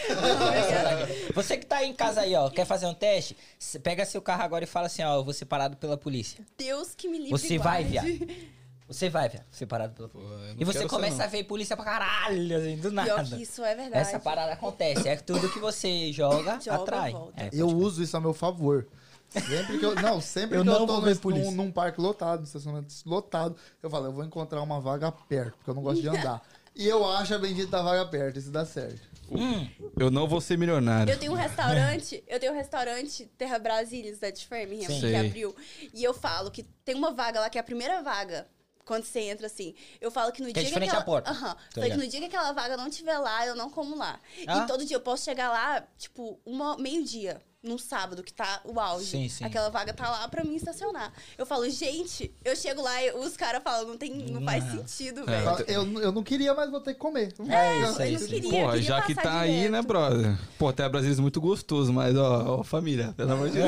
Você 1.35 1.57
que 1.57 1.66
tá 1.66 1.79
aí 1.79 1.88
em 1.88 1.94
casa 1.94 2.21
aí, 2.21 2.35
ó, 2.35 2.49
quer 2.51 2.64
fazer 2.66 2.87
um 2.87 2.94
teste? 2.94 3.37
Pega 3.83 4.05
seu 4.05 4.21
carro 4.23 4.42
agora 4.42 4.64
e 4.64 4.66
fala 4.66 4.87
assim, 4.87 5.03
ó, 5.03 5.16
eu 5.16 5.25
vou 5.25 5.33
ser 5.35 5.44
parado 5.47 5.77
pela 5.77 5.97
polícia. 5.97 6.44
Deus 6.57 6.94
que 6.94 7.09
me 7.09 7.18
livre. 7.18 7.31
Você 7.33 7.59
vai, 7.59 7.85
viado. 7.85 8.09
Você 8.88 9.11
vai, 9.11 9.29
viado, 9.29 9.44
ser 9.51 9.66
parado 9.66 9.92
pela 9.94 10.09
polícia. 10.09 10.35
Pô, 10.35 10.44
E 10.59 10.64
você 10.64 10.79
ser, 10.81 10.88
começa 10.88 11.22
a 11.24 11.27
ver 11.27 11.44
polícia 11.44 11.77
pra 11.77 11.85
caralho, 11.85 12.57
assim, 12.57 12.77
do 12.77 12.90
Pior 12.90 12.92
nada. 12.92 13.37
que 13.37 13.42
isso 13.42 13.62
é 13.62 13.74
verdade. 13.74 14.01
Essa 14.09 14.18
parada 14.18 14.53
acontece. 14.55 15.07
É 15.07 15.16
tudo 15.16 15.51
que 15.53 15.59
você 15.59 16.11
joga, 16.11 16.59
Joga, 16.64 16.83
atrai. 16.83 17.14
É, 17.37 17.51
Eu 17.53 17.68
uso 17.68 18.03
isso 18.03 18.16
a 18.16 18.20
meu 18.20 18.33
favor. 18.33 18.87
Sempre 19.29 19.79
que 19.79 19.85
eu. 19.85 19.94
Não, 19.94 20.22
sempre 20.22 20.57
Eu 20.57 20.62
que 20.62 20.66
não 20.66 20.72
eu 20.72 20.79
tô 20.81 20.87
vou 20.87 20.96
num, 20.96 21.03
ver 21.03 21.18
polícia. 21.18 21.51
num, 21.51 21.70
parque 21.70 22.01
lotado, 22.01 22.44
estacionamento 22.44 22.94
lotado, 23.05 23.57
eu 23.83 23.90
falo, 23.90 24.07
eu 24.07 24.12
vou 24.12 24.24
encontrar 24.24 24.62
uma 24.62 24.81
vaga 24.81 25.12
perto, 25.12 25.53
porque 25.59 25.68
eu 25.68 25.74
não 25.74 25.83
gosto 25.83 26.01
de 26.01 26.09
andar. 26.09 26.40
e 26.74 26.88
eu 26.88 27.05
acho 27.07 27.35
a 27.35 27.38
bendita 27.38 27.83
vaga 27.83 28.07
perto, 28.07 28.38
isso 28.38 28.51
dá 28.51 28.64
certo. 28.64 29.07
Hum, 29.31 29.68
Eu 29.98 30.11
não 30.11 30.27
vou 30.27 30.40
ser 30.40 30.57
milionário. 30.57 31.12
Eu 31.12 31.18
tenho 31.18 31.33
um 31.33 31.35
restaurante, 31.35 32.24
eu 32.27 32.40
tenho 32.40 32.53
um 32.53 32.57
restaurante 32.57 33.27
Terra 33.37 33.59
Brasília, 33.59 34.16
da 34.16 34.31
de 34.31 34.46
Framingham, 34.46 34.88
Sim. 34.88 35.01
que 35.01 35.14
abriu. 35.14 35.55
E 35.92 36.03
eu 36.03 36.14
falo 36.14 36.51
que 36.51 36.62
tem 36.62 36.94
uma 36.94 37.12
vaga 37.12 37.38
lá, 37.40 37.51
que 37.51 37.59
é 37.59 37.61
a 37.61 37.64
primeira 37.64 38.01
vaga. 38.03 38.46
Quando 38.88 39.05
você 39.05 39.20
entra 39.20 39.46
assim, 39.46 39.74
eu 40.01 40.11
falo 40.11 40.33
que 40.33 40.40
no 40.40 40.51
Que 40.51 40.61
é 40.61 40.62
dia 40.62 40.72
de 40.72 40.79
que 40.79 40.85
aquela... 40.87 41.05
porta. 41.05 41.31
Aham. 41.31 41.55
Tô 41.74 41.81
Falei 41.83 41.90
que 41.90 41.96
no 41.98 42.09
dia 42.09 42.20
que 42.20 42.27
aquela 42.27 42.53
vaga 42.53 42.74
não 42.74 42.88
tiver 42.88 43.18
lá, 43.18 43.46
eu 43.46 43.55
não 43.55 43.68
como 43.68 43.94
lá. 43.94 44.18
Ah? 44.46 44.64
E 44.64 44.66
todo 44.66 44.83
dia 44.83 44.96
eu 44.96 45.01
posso 45.03 45.27
chegar 45.27 45.51
lá, 45.51 45.87
tipo, 45.98 46.40
uma 46.46 46.74
meio-dia. 46.79 47.38
Num 47.62 47.77
sábado, 47.77 48.23
que 48.23 48.33
tá 48.33 48.61
o 48.64 48.79
auge. 48.79 49.07
Sim, 49.07 49.29
sim. 49.29 49.44
Aquela 49.44 49.68
vaga 49.68 49.92
tá 49.92 50.09
lá 50.09 50.29
pra 50.29 50.44
mim 50.44 50.55
estacionar. 50.55 51.12
Eu 51.37 51.44
falo, 51.44 51.68
gente, 51.68 52.33
eu 52.44 52.55
chego 52.55 52.81
lá 52.81 53.03
e 53.03 53.11
os 53.12 53.37
caras 53.37 53.62
falam, 53.64 53.88
não, 53.88 53.97
tem, 53.99 54.12
não 54.31 54.40
faz 54.42 54.64
Não. 54.64 54.87
sentido, 54.87 55.23
É. 55.23 55.25
velho. 55.25 55.64
Eu, 55.66 56.01
eu 56.03 56.12
não 56.12 56.23
queria, 56.23 56.55
mas 56.55 56.71
vou 56.71 56.81
ter 56.81 56.94
que 56.94 57.01
comer. 57.01 57.35
É 57.49 57.83
Eu 57.83 57.90
isso 57.90 58.03
aí. 58.03 58.12
não 58.12 58.18
sim. 58.21 58.27
queria, 58.29 58.51
Porra, 58.51 58.73
queria 58.75 58.87
já 58.88 59.03
que 59.03 59.14
tá 59.14 59.40
aí, 59.40 59.68
né, 59.68 59.83
brother? 59.83 60.38
Pô, 60.57 60.73
tem 60.73 60.87
a 60.87 60.88
Brasília 60.88 61.21
muito 61.21 61.40
gostoso, 61.40 61.92
mas 61.92 62.16
ó, 62.16 62.61
ó, 62.61 62.62
família, 62.62 63.12
pelo 63.16 63.33
amor 63.33 63.49
de 63.49 63.55
Deus. 63.57 63.66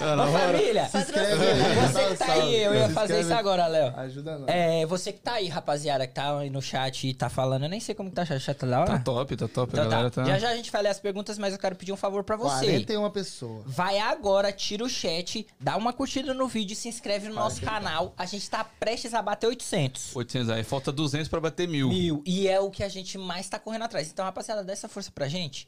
Na 0.00 0.24
Ô, 0.24 0.26
moral. 0.32 0.52
família, 0.52 0.88
Se 0.88 0.98
inscreve 0.98 1.44
aí. 1.46 1.86
você 1.92 2.08
que 2.08 2.16
tá 2.16 2.32
aí, 2.32 2.56
eu 2.62 2.74
ia 2.74 2.88
fazer 2.90 3.20
isso 3.20 3.32
agora, 3.34 3.66
Léo. 3.68 3.94
Ajuda 3.98 4.38
nós. 4.38 4.48
É, 4.48 4.84
você 4.84 5.12
que 5.12 5.20
tá 5.20 5.34
aí, 5.34 5.46
rapaziada, 5.48 6.06
que 6.08 6.14
tá 6.14 6.36
aí 6.38 6.50
no 6.50 6.60
chat 6.60 7.06
e 7.06 7.14
tá 7.14 7.28
falando, 7.28 7.62
eu 7.64 7.68
nem 7.68 7.78
sei 7.80 7.94
como 7.94 8.10
que 8.10 8.16
tá 8.16 8.22
o 8.22 8.26
chat, 8.26 8.40
chat 8.40 8.56
tá. 8.58 8.84
Tá 8.84 8.98
top, 8.98 9.36
tá 9.36 9.46
top, 9.48 9.72
Então 9.72 9.88
galera 9.88 10.10
tá. 10.10 10.22
tá... 10.22 10.28
Já 10.28 10.38
já 10.40 10.48
a 10.50 10.56
gente 10.56 10.72
vai 10.72 10.82
ler 10.82 10.88
as 10.88 10.98
perguntas, 10.98 11.38
mas 11.38 11.52
eu 11.52 11.58
quero 11.58 11.76
pedir 11.76 11.92
um 11.92 11.96
favor 11.96 12.24
pra 12.24 12.36
você. 12.36 12.66
41 12.66 13.10
pessoas. 13.10 13.21
Vai 13.66 13.98
agora, 13.98 14.52
tira 14.52 14.84
o 14.84 14.88
chat, 14.88 15.46
dá 15.60 15.76
uma 15.76 15.92
curtida 15.92 16.32
no 16.34 16.46
vídeo 16.48 16.72
e 16.72 16.76
se 16.76 16.88
inscreve 16.88 17.28
no 17.28 17.34
nosso 17.34 17.60
canal. 17.60 18.12
A 18.16 18.26
gente 18.26 18.48
tá 18.48 18.62
prestes 18.64 19.14
a 19.14 19.22
bater 19.22 19.46
800. 19.46 20.14
800 20.16 20.50
aí, 20.50 20.64
falta 20.64 20.90
200 20.92 21.28
pra 21.28 21.40
bater 21.40 21.66
mil. 21.68 21.88
Mil. 21.88 22.22
E 22.26 22.48
é 22.48 22.58
o 22.60 22.70
que 22.70 22.82
a 22.82 22.88
gente 22.88 23.16
mais 23.18 23.48
tá 23.48 23.58
correndo 23.58 23.82
atrás. 23.82 24.10
Então, 24.10 24.24
rapaziada, 24.24 24.62
dá 24.64 24.72
essa 24.72 24.88
força 24.88 25.10
pra 25.10 25.28
gente. 25.28 25.66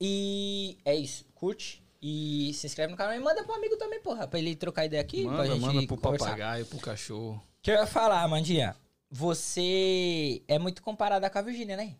E 0.00 0.78
é 0.84 0.94
isso. 0.94 1.24
Curte 1.34 1.82
e 2.02 2.52
se 2.54 2.66
inscreve 2.66 2.90
no 2.90 2.96
canal. 2.96 3.14
E 3.14 3.20
manda 3.20 3.42
pro 3.44 3.54
amigo 3.54 3.76
também, 3.76 4.00
porra, 4.00 4.26
pra 4.26 4.38
ele 4.38 4.56
trocar 4.56 4.86
ideia 4.86 5.02
aqui. 5.02 5.22
pra 5.24 5.32
Manda, 5.32 5.46
gente 5.46 5.60
manda 5.60 5.86
pro 5.86 5.96
conversar. 5.96 6.24
papagaio, 6.26 6.66
pro 6.66 6.78
cachorro. 6.78 7.42
que 7.62 7.70
eu 7.70 7.74
ia 7.74 7.86
falar, 7.86 8.26
Mandinha? 8.28 8.74
Você 9.10 10.40
é 10.48 10.58
muito 10.58 10.82
comparada 10.82 11.28
com 11.28 11.38
a 11.38 11.42
Virgínia, 11.42 11.76
né? 11.76 11.94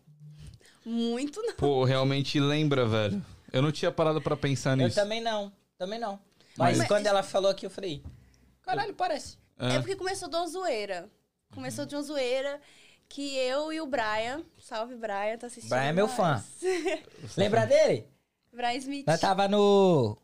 Muito 0.83 1.41
não. 1.43 1.53
Pô, 1.55 1.83
realmente 1.83 2.39
lembra, 2.39 2.87
velho. 2.87 3.23
Eu 3.51 3.61
não 3.61 3.71
tinha 3.71 3.91
parado 3.91 4.21
pra 4.21 4.35
pensar 4.37 4.71
Eu 4.71 4.85
nisso. 4.85 4.95
também 4.95 5.21
não. 5.21 5.51
Também 5.77 5.99
não. 5.99 6.19
Mas, 6.57 6.77
Mas- 6.77 6.87
quando 6.87 7.05
ela 7.07 7.23
falou 7.23 7.51
aqui, 7.51 7.65
eu 7.65 7.69
falei... 7.69 8.03
Caralho, 8.61 8.93
parece. 8.93 9.37
É. 9.59 9.75
É. 9.75 9.79
porque 9.79 9.95
começou 9.95 10.29
de 10.29 10.35
uma 10.35 10.47
zoeira. 10.47 11.09
Começou 11.53 11.85
de 11.85 11.95
uma 11.95 12.01
zoeira 12.03 12.61
que 13.09 13.35
eu 13.37 13.73
e 13.73 13.81
o 13.81 13.85
Brian, 13.85 14.43
salve 14.59 14.95
Brian, 14.95 15.37
tá 15.37 15.47
assistindo. 15.47 15.69
Brian 15.69 15.81
é 15.89 15.91
meu 15.93 16.07
nós. 16.07 16.15
fã. 16.15 16.43
Lembra 17.35 17.65
dele? 17.65 18.07
Brian 18.53 18.73
Smith. 18.75 19.05
Nós 19.07 19.19
tava 19.19 19.47
no... 19.47 20.17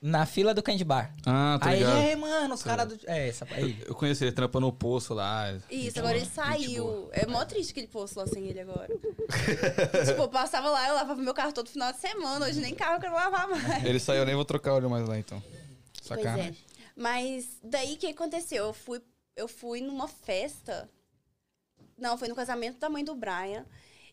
Na 0.00 0.24
fila 0.24 0.54
do 0.54 0.62
Candy 0.62 0.84
Bar. 0.84 1.12
Ah, 1.26 1.58
tá 1.60 1.70
aí, 1.70 1.80
ligado. 1.80 1.98
é, 1.98 2.14
mano, 2.14 2.54
os 2.54 2.62
caras 2.62 2.86
do... 2.86 2.98
É, 3.10 3.28
essa... 3.28 3.44
Aí. 3.50 3.82
Eu 3.84 3.96
conheci 3.96 4.24
ele 4.24 4.30
trampa 4.30 4.60
no 4.60 4.72
poço 4.72 5.12
lá. 5.12 5.52
Isso, 5.52 5.66
Gente 5.70 5.98
agora 5.98 6.14
boa, 6.14 6.24
ele 6.24 6.30
boa. 6.30 6.46
saiu. 6.46 7.08
É 7.10 7.26
mó 7.26 7.44
triste 7.44 7.74
que 7.74 7.80
ele 7.80 7.88
posto 7.88 8.16
lá 8.16 8.26
sem 8.28 8.46
ele 8.46 8.60
agora. 8.60 8.88
tipo, 10.06 10.22
eu 10.22 10.28
passava 10.28 10.70
lá, 10.70 10.86
eu 10.86 10.94
lavava 10.94 11.20
meu 11.20 11.34
carro 11.34 11.52
todo 11.52 11.68
final 11.68 11.92
de 11.92 11.98
semana. 11.98 12.46
Hoje 12.46 12.60
nem 12.60 12.76
carro 12.76 12.94
eu 12.94 13.00
quero 13.00 13.12
lavar 13.12 13.48
mais. 13.48 13.84
Ele 13.84 13.98
saiu, 13.98 14.20
eu 14.20 14.26
nem 14.26 14.36
vou 14.36 14.44
trocar 14.44 14.74
óleo 14.74 14.88
mais 14.88 15.08
lá 15.08 15.18
então. 15.18 15.42
Pois 16.06 16.20
Sacanagem. 16.20 16.52
é. 16.52 16.54
Mas 16.94 17.58
daí 17.62 17.94
o 17.94 17.96
que 17.96 18.06
aconteceu? 18.06 18.66
Eu 18.66 18.72
fui, 18.72 19.02
eu 19.34 19.48
fui 19.48 19.80
numa 19.80 20.06
festa. 20.06 20.88
Não, 21.98 22.16
foi 22.16 22.28
no 22.28 22.36
casamento 22.36 22.78
da 22.78 22.88
mãe 22.88 23.04
do 23.04 23.16
Brian. 23.16 23.66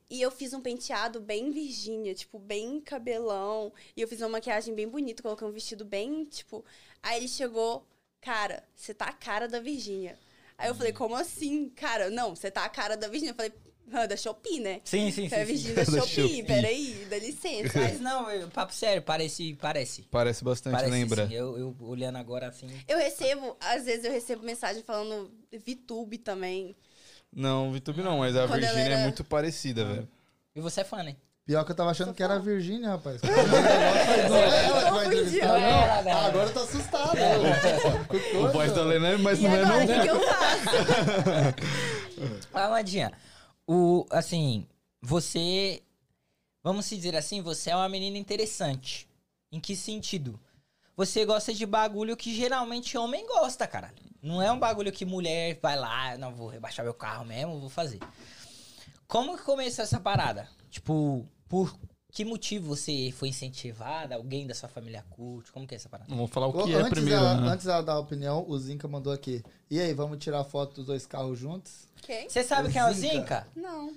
E 0.10 0.22
eu 0.22 0.30
fiz 0.30 0.54
um 0.54 0.62
penteado 0.62 1.20
bem 1.20 1.52
Virgínia, 1.52 2.14
tipo, 2.14 2.38
bem 2.38 2.80
cabelão. 2.80 3.74
E 3.98 4.02
eu 4.02 4.08
fiz 4.08 4.20
uma 4.22 4.30
maquiagem 4.30 4.74
bem 4.76 4.88
bonita, 4.88 5.24
coloquei 5.24 5.48
um 5.48 5.52
vestido 5.52 5.84
bem, 5.84 6.26
tipo. 6.26 6.64
Aí 7.02 7.18
ele 7.18 7.28
chegou, 7.28 7.86
cara, 8.22 8.64
você 8.76 8.94
tá 8.94 9.06
a 9.06 9.14
cara 9.14 9.48
da 9.48 9.60
Virgínia. 9.60 10.18
Aí 10.58 10.70
eu 10.70 10.76
falei, 10.76 10.94
como 10.94 11.16
assim? 11.16 11.70
Cara, 11.70 12.10
não, 12.10 12.36
você 12.36 12.50
tá 12.52 12.64
a 12.64 12.70
cara 12.70 12.96
da 12.96 13.08
Virgínia. 13.08 13.32
Eu 13.32 13.36
falei, 13.36 13.52
ah, 13.92 14.06
da 14.06 14.16
Shopee, 14.16 14.60
né? 14.60 14.82
Sim, 14.84 15.12
sim, 15.12 15.28
Você 15.28 15.36
é 15.36 15.40
sim. 15.40 15.46
sim. 15.46 15.52
Virgínia 15.54 15.76
da 15.76 15.84
Da 15.92 15.92
Shopee, 16.02 16.22
Shopee. 16.22 16.44
peraí, 16.44 17.08
dá 17.10 17.18
licença. 17.20 17.74
Mas 17.80 18.00
não, 18.00 18.30
eu- 18.32 18.48
papo 18.50 18.74
sério, 18.74 19.02
parece... 19.02 19.54
Parece. 19.56 20.04
Parece 20.04 20.44
bastante, 20.44 20.74
Parece 20.74 20.92
lembra? 20.92 21.28
sim. 21.28 21.34
Eu, 21.34 21.58
eu 21.58 21.76
olhando 21.82 22.18
agora 22.18 22.48
assim... 22.48 22.68
Eu 22.88 22.98
recebo, 22.98 23.58
às 23.60 23.86
vezes 23.86 24.06
eu 24.06 24.12
recebo 24.12 24.44
mensagem 24.44 24.82
falando 24.84 25.32
VTube 25.52 26.18
também. 26.20 26.76
Não, 27.36 27.72
VTube 27.74 28.02
não, 28.02 28.20
mas 28.20 28.36
a 28.36 28.48
Quando 28.48 28.64
ela 28.64 28.74
Virgínia 28.74 28.90
é 28.90 28.94
era- 28.94 29.04
muito 29.04 29.24
parecida, 29.26 29.84
velho. 29.84 30.08
E 30.56 30.62
você 30.62 30.82
é 30.82 30.84
fã, 30.86 31.04
né? 31.04 31.16
Pior 31.46 31.64
que 31.64 31.72
eu 31.74 31.76
tava 31.76 31.92
achando 31.92 32.12
que 32.14 32.24
era 32.24 32.36
a. 32.36 32.40
Virgínia, 32.40 32.90
rapaz. 32.90 33.22
Não 33.22 33.30
é 34.42 34.66
ela 34.66 34.84
que 34.86 34.90
vai 34.92 35.06
entrevistar, 35.06 35.48
Não 35.48 35.56
ela. 35.58 36.26
Agora 36.28 36.48
eu 36.48 36.54
tô 36.54 36.60
assustado. 36.62 37.18
O 38.42 38.52
voz 38.52 38.72
da 38.72 38.84
Lena 38.84 39.10
é, 39.10 39.18
mas 39.18 39.38
E 39.40 39.44
não 39.44 39.54
é 39.54 39.64
agora, 39.64 39.84
o 39.84 39.88
que, 39.88 40.00
que 40.02 40.08
eu 40.08 40.20
faço? 40.22 40.70
Amadinha, 42.54 43.12
o, 43.68 44.06
assim, 44.10 44.66
você, 45.02 45.84
vamos 46.64 46.86
se 46.86 46.96
dizer 46.96 47.16
assim, 47.16 47.42
você 47.42 47.70
é 47.70 47.76
uma 47.76 47.90
menina 47.90 48.18
interessante. 48.18 49.08
Em 49.52 49.60
que 49.60 49.76
sentido? 49.76 50.40
Você 50.98 51.26
gosta 51.26 51.54
de 51.54 51.66
bagulho 51.66 52.18
que 52.18 52.34
geralmente 52.34 52.98
homem 52.98 53.28
gosta, 53.28 53.68
cara. 53.68 53.94
Não 54.26 54.42
é 54.42 54.52
um 54.52 54.58
bagulho 54.58 54.92
que 54.92 55.06
mulher 55.06 55.60
vai 55.62 55.78
lá, 55.78 56.18
não 56.18 56.34
vou 56.34 56.48
rebaixar 56.48 56.84
meu 56.84 56.96
carro 56.96 57.24
mesmo, 57.24 57.60
vou 57.60 57.70
fazer. 57.70 58.00
Como 59.08 59.38
que 59.38 59.44
começou 59.44 59.84
essa 59.84 60.00
parada? 60.00 60.50
Tipo, 60.72 61.24
por 61.48 61.78
que 62.12 62.26
motivo 62.26 62.76
você 62.76 63.14
foi 63.16 63.28
incentivada? 63.30 64.16
Alguém 64.16 64.48
da 64.48 64.56
sua 64.56 64.68
família 64.68 65.06
curte? 65.12 65.52
Como 65.52 65.68
que 65.68 65.76
é 65.76 65.78
essa 65.78 65.88
parada? 65.88 66.10
Vamos 66.10 66.32
falar 66.32 66.48
o 66.48 66.54
que 66.54 66.74
é 66.74 66.76
antes, 66.76 66.90
primeiro, 66.90 67.20
ela, 67.20 67.40
né? 67.40 67.50
antes 67.50 67.68
dela 67.68 67.84
dar 67.84 67.94
a 67.94 68.00
opinião, 68.00 68.44
o 68.48 68.58
Zinca 68.58 68.88
mandou 68.88 69.14
aqui. 69.14 69.44
E 69.70 69.80
aí, 69.80 69.94
vamos 69.94 70.18
tirar 70.18 70.44
foto 70.44 70.78
dos 70.78 70.88
dois 70.88 71.06
carros 71.06 71.38
juntos? 71.38 71.88
Quem? 72.02 72.28
Você 72.28 72.44
sabe 72.44 72.70
O 72.70 72.72
quem 72.72 72.82
é 72.82 72.90
o. 72.90 72.94
Zinca? 72.94 73.48
Não. 73.56 73.94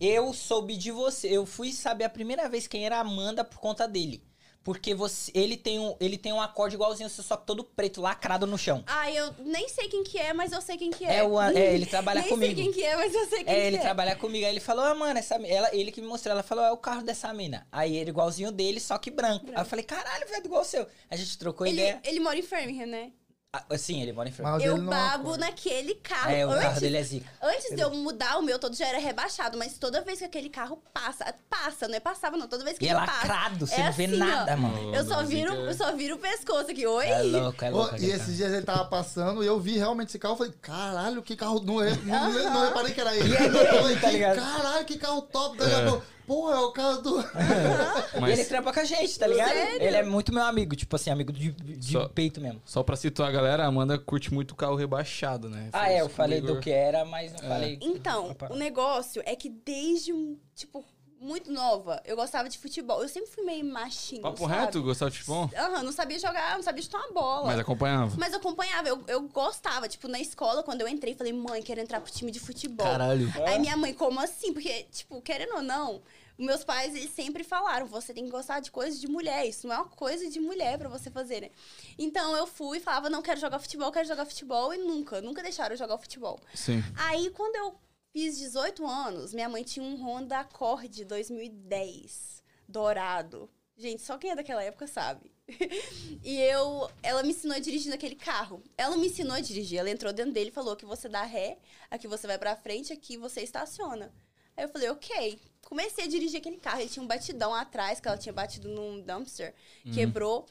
Eu 0.00 0.32
soube 0.32 0.76
de 0.76 0.92
você. 0.92 1.26
Eu 1.26 1.44
fui 1.44 1.72
saber 1.72 2.04
a 2.04 2.08
primeira 2.08 2.48
vez 2.48 2.68
quem 2.68 2.86
era 2.86 2.98
a 2.98 3.00
Amanda 3.00 3.42
por 3.42 3.58
conta 3.58 3.88
dele. 3.88 4.22
Porque 4.62 4.94
você, 4.94 5.32
ele, 5.34 5.56
tem 5.56 5.78
um, 5.78 5.96
ele 5.98 6.18
tem 6.18 6.32
um 6.32 6.40
acorde 6.40 6.74
igualzinho 6.74 7.08
só 7.08 7.36
que 7.36 7.46
todo 7.46 7.64
preto, 7.64 8.00
lacrado 8.00 8.46
no 8.46 8.58
chão. 8.58 8.84
Ah, 8.86 9.10
eu 9.10 9.34
nem 9.38 9.68
sei 9.68 9.88
quem 9.88 10.04
que 10.04 10.18
é, 10.18 10.32
mas 10.34 10.52
eu 10.52 10.60
sei 10.60 10.76
quem 10.76 10.90
que 10.90 11.04
é. 11.04 11.16
É, 11.16 11.22
o, 11.24 11.40
é 11.40 11.74
ele 11.74 11.86
trabalha 11.86 12.20
nem 12.22 12.28
comigo. 12.28 12.54
sei 12.54 12.64
quem 12.64 12.72
que 12.72 12.84
é, 12.84 12.94
mas 12.96 13.14
eu 13.14 13.26
sei 13.26 13.44
quem 13.44 13.54
É, 13.54 13.60
que 13.60 13.66
ele 13.66 13.76
é. 13.76 13.80
trabalha 13.80 14.14
comigo. 14.16 14.44
Aí 14.44 14.52
ele 14.52 14.60
falou, 14.60 14.84
ah, 14.84 14.94
mano, 14.94 15.18
essa, 15.18 15.36
ela, 15.46 15.74
ele 15.74 15.90
que 15.90 16.00
me 16.02 16.06
mostrou. 16.06 16.32
Ela 16.32 16.42
falou, 16.42 16.64
é 16.64 16.70
o 16.70 16.76
carro 16.76 17.02
dessa 17.02 17.32
mina. 17.32 17.66
Aí 17.72 17.96
ele 17.96 18.10
igualzinho 18.10 18.52
dele, 18.52 18.80
só 18.80 18.98
que 18.98 19.10
branco. 19.10 19.46
Aí 19.48 19.62
eu 19.62 19.64
falei, 19.64 19.84
caralho, 19.84 20.28
velho, 20.28 20.44
igual 20.44 20.60
o 20.60 20.64
seu. 20.64 20.86
A 21.10 21.16
gente 21.16 21.38
trocou 21.38 21.66
Ele, 21.66 21.80
ideia. 21.80 22.00
ele 22.04 22.20
mora 22.20 22.38
em 22.38 22.42
Framingham, 22.42 22.86
né? 22.86 23.12
Ah, 23.52 23.64
sim, 23.76 24.00
ele 24.00 24.12
mora 24.12 24.28
em 24.28 24.32
frente. 24.32 24.48
Mas 24.48 24.62
eu 24.62 24.74
ele 24.74 24.82
não 24.82 24.90
babo 24.90 25.22
acorda. 25.30 25.46
naquele 25.46 25.96
carro. 25.96 26.30
É, 26.30 26.46
o 26.46 26.50
antes, 26.50 26.62
carro 26.62 26.80
dele 26.80 26.96
é 26.98 27.02
zica. 27.02 27.28
Antes 27.42 27.74
de 27.74 27.80
eu 27.82 27.90
mudar, 27.90 28.38
o 28.38 28.42
meu 28.42 28.60
todo 28.60 28.76
já 28.76 28.86
era 28.86 28.98
rebaixado, 29.00 29.58
mas 29.58 29.76
toda 29.76 30.02
vez 30.02 30.20
que 30.20 30.24
aquele 30.24 30.48
carro 30.48 30.80
passa, 30.94 31.34
passa, 31.48 31.88
não 31.88 31.96
é 31.96 31.98
passava 31.98 32.36
não, 32.36 32.46
toda 32.46 32.62
vez 32.62 32.78
que 32.78 32.84
E 32.84 32.88
é 32.88 32.92
ele 32.92 33.00
passa. 33.00 33.12
lacrado, 33.26 33.66
você 33.66 33.74
é 33.74 33.84
não 33.86 33.92
vê 33.92 34.04
assim, 34.04 34.14
ó. 34.14 34.18
nada, 34.24 34.56
mano. 34.56 34.94
Eu 34.94 35.04
só 35.04 35.20
Não, 35.20 35.26
viro, 35.26 35.52
é- 35.52 35.68
eu 35.70 35.74
só 35.74 35.92
viro 35.96 36.14
o 36.14 36.18
pescoço 36.20 36.70
aqui. 36.70 36.86
Oi? 36.86 37.06
É 37.08 37.22
louco, 37.22 37.64
é 37.64 37.70
louco. 37.70 37.92
e 37.94 37.96
aquele 37.96 38.12
esses 38.12 38.20
carro. 38.26 38.36
dias 38.36 38.52
ele 38.52 38.62
tava 38.62 38.84
passando 38.84 39.42
e 39.42 39.46
eu 39.48 39.58
vi 39.58 39.76
realmente 39.76 40.10
esse 40.10 40.18
carro. 40.20 40.34
Eu 40.34 40.38
falei, 40.38 40.52
caralho, 40.62 41.20
que 41.20 41.34
carro. 41.34 41.60
Não, 41.60 41.78
re- 41.78 41.96
não, 42.04 42.32
re- 42.32 42.44
não 42.44 42.64
reparei 42.66 42.94
que 42.94 43.00
era 43.00 43.16
ele. 43.16 43.34
E 43.34 43.36
é 43.36 43.46
eu 43.46 43.50
dele, 43.52 43.66
falei, 43.66 43.96
tá 43.98 44.10
ligado? 44.12 44.36
caralho, 44.36 44.84
que 44.84 44.96
carro 44.96 45.22
top. 45.22 45.58
Daí 45.58 45.74
a 45.74 45.90
pouco, 45.90 46.06
Porra, 46.30 46.54
é 46.54 46.58
o 46.60 46.70
carro 46.70 47.02
do. 47.02 47.20
E 47.20 47.24
Mas 48.20 48.38
ele 48.38 48.44
trampa 48.48 48.72
com 48.72 48.78
a 48.78 48.84
gente, 48.84 49.18
tá 49.18 49.26
ligado? 49.26 49.48
Sério? 49.48 49.82
Ele 49.82 49.96
é 49.96 50.02
muito 50.04 50.32
meu 50.32 50.44
amigo, 50.44 50.76
tipo 50.76 50.94
assim, 50.94 51.10
amigo 51.10 51.32
de, 51.32 51.50
de 51.50 51.90
Só- 51.90 52.06
peito 52.08 52.40
mesmo. 52.40 52.62
só 52.64 52.84
pra 52.84 52.94
situar 52.94 53.30
a 53.30 53.32
galera, 53.32 53.64
a 53.64 53.66
Amanda 53.66 53.98
curte 53.98 54.32
muito 54.32 54.54
carro 54.54 54.76
rebaixado, 54.76 55.50
né? 55.50 55.70
Ah, 55.72 55.86
Foi 55.86 55.92
é, 55.92 56.00
eu 56.02 56.06
o 56.06 56.08
falei 56.08 56.38
Igor- 56.38 56.54
do 56.54 56.60
que 56.60 56.70
era, 56.70 57.04
mas 57.04 57.32
não 57.32 57.40
falei. 57.40 57.78
Então, 57.82 58.30
Opa. 58.30 58.46
o 58.52 58.54
negócio 58.54 59.20
é 59.26 59.34
que 59.34 59.48
desde, 59.48 60.12
um, 60.12 60.38
tipo, 60.54 60.84
muito 61.20 61.52
nova, 61.52 62.00
eu 62.06 62.14
gostava 62.16 62.48
de 62.48 62.56
futebol. 62.58 63.02
Eu 63.02 63.08
sempre 63.08 63.28
fui 63.30 63.44
meio 63.44 63.64
machinho, 63.64 64.22
Papo 64.22 64.38
sabe? 64.48 64.54
reto, 64.54 64.82
gostava 64.82 65.10
de 65.10 65.18
futebol? 65.18 65.50
Aham, 65.54 65.82
não 65.82 65.92
sabia 65.92 66.18
jogar, 66.18 66.54
não 66.56 66.62
sabia 66.62 66.82
chutar 66.82 66.98
uma 67.00 67.12
bola. 67.12 67.46
Mas 67.48 67.58
acompanhava. 67.58 68.14
Mas 68.16 68.32
acompanhava, 68.32 68.88
eu, 68.88 69.02
eu 69.08 69.20
gostava. 69.28 69.86
Tipo, 69.88 70.06
na 70.08 70.18
escola, 70.20 70.62
quando 70.62 70.80
eu 70.80 70.88
entrei, 70.88 71.14
falei, 71.14 71.32
mãe, 71.32 71.60
quero 71.60 71.80
entrar 71.80 72.00
pro 72.00 72.10
time 72.12 72.30
de 72.30 72.38
futebol. 72.40 72.86
Caralho. 72.86 73.30
Aí 73.46 73.58
minha 73.58 73.76
mãe, 73.76 73.92
como 73.92 74.18
assim? 74.20 74.52
Porque, 74.54 74.84
tipo, 74.84 75.20
querendo 75.20 75.56
ou 75.56 75.62
não, 75.62 76.00
meus 76.40 76.64
pais, 76.64 76.94
eles 76.94 77.10
sempre 77.10 77.44
falaram, 77.44 77.86
você 77.86 78.14
tem 78.14 78.24
que 78.24 78.30
gostar 78.30 78.60
de 78.60 78.70
coisas 78.70 79.00
de 79.00 79.06
mulher. 79.06 79.46
Isso 79.46 79.66
não 79.66 79.74
é 79.74 79.78
uma 79.78 79.88
coisa 79.88 80.28
de 80.28 80.40
mulher 80.40 80.78
pra 80.78 80.88
você 80.88 81.10
fazer, 81.10 81.42
né? 81.42 81.50
Então 81.98 82.36
eu 82.36 82.46
fui 82.46 82.78
e 82.78 82.80
falava, 82.80 83.10
não 83.10 83.22
quero 83.22 83.38
jogar 83.38 83.58
futebol, 83.58 83.92
quero 83.92 84.08
jogar 84.08 84.24
futebol. 84.24 84.72
E 84.72 84.78
nunca, 84.78 85.20
nunca 85.20 85.42
deixaram 85.42 85.74
eu 85.74 85.78
jogar 85.78 85.98
futebol. 85.98 86.40
Sim. 86.54 86.82
Aí, 86.96 87.30
quando 87.30 87.56
eu 87.56 87.74
fiz 88.12 88.38
18 88.38 88.86
anos, 88.86 89.34
minha 89.34 89.48
mãe 89.48 89.62
tinha 89.62 89.84
um 89.84 89.96
Honda 89.96 90.40
Accord 90.40 91.04
2010, 91.04 92.42
dourado. 92.68 93.50
Gente, 93.76 94.02
só 94.02 94.18
quem 94.18 94.30
é 94.30 94.36
daquela 94.36 94.62
época 94.62 94.86
sabe. 94.86 95.32
e 96.22 96.38
eu, 96.38 96.90
ela 97.02 97.22
me 97.22 97.30
ensinou 97.30 97.56
a 97.56 97.60
dirigir 97.60 97.90
naquele 97.90 98.14
carro. 98.14 98.62
Ela 98.76 98.96
me 98.96 99.06
ensinou 99.06 99.34
a 99.34 99.40
dirigir. 99.40 99.78
Ela 99.78 99.90
entrou 99.90 100.12
dentro 100.12 100.32
dele 100.32 100.50
e 100.50 100.52
falou 100.52 100.76
que 100.76 100.84
você 100.84 101.08
dá 101.08 101.22
ré, 101.22 101.58
aqui 101.90 102.06
você 102.06 102.26
vai 102.26 102.38
pra 102.38 102.56
frente, 102.56 102.92
aqui 102.92 103.16
você 103.16 103.40
estaciona. 103.42 104.12
Aí 104.56 104.64
eu 104.64 104.68
falei, 104.68 104.90
ok. 104.90 105.40
Comecei 105.70 106.04
a 106.04 106.08
dirigir 106.08 106.40
aquele 106.40 106.56
carro. 106.58 106.80
Ele 106.80 106.88
tinha 106.90 107.02
um 107.02 107.06
batidão 107.06 107.54
atrás, 107.54 108.00
que 108.00 108.08
ela 108.08 108.18
tinha 108.18 108.32
batido 108.32 108.68
num 108.68 109.00
dumpster, 109.00 109.54
quebrou. 109.94 110.44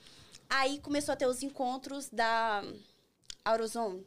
Aí 0.49 0.79
começou 0.79 1.11
a 1.13 1.15
ter 1.15 1.27
os 1.27 1.43
encontros 1.43 2.09
da 2.09 2.63
AutoZone. 3.45 4.03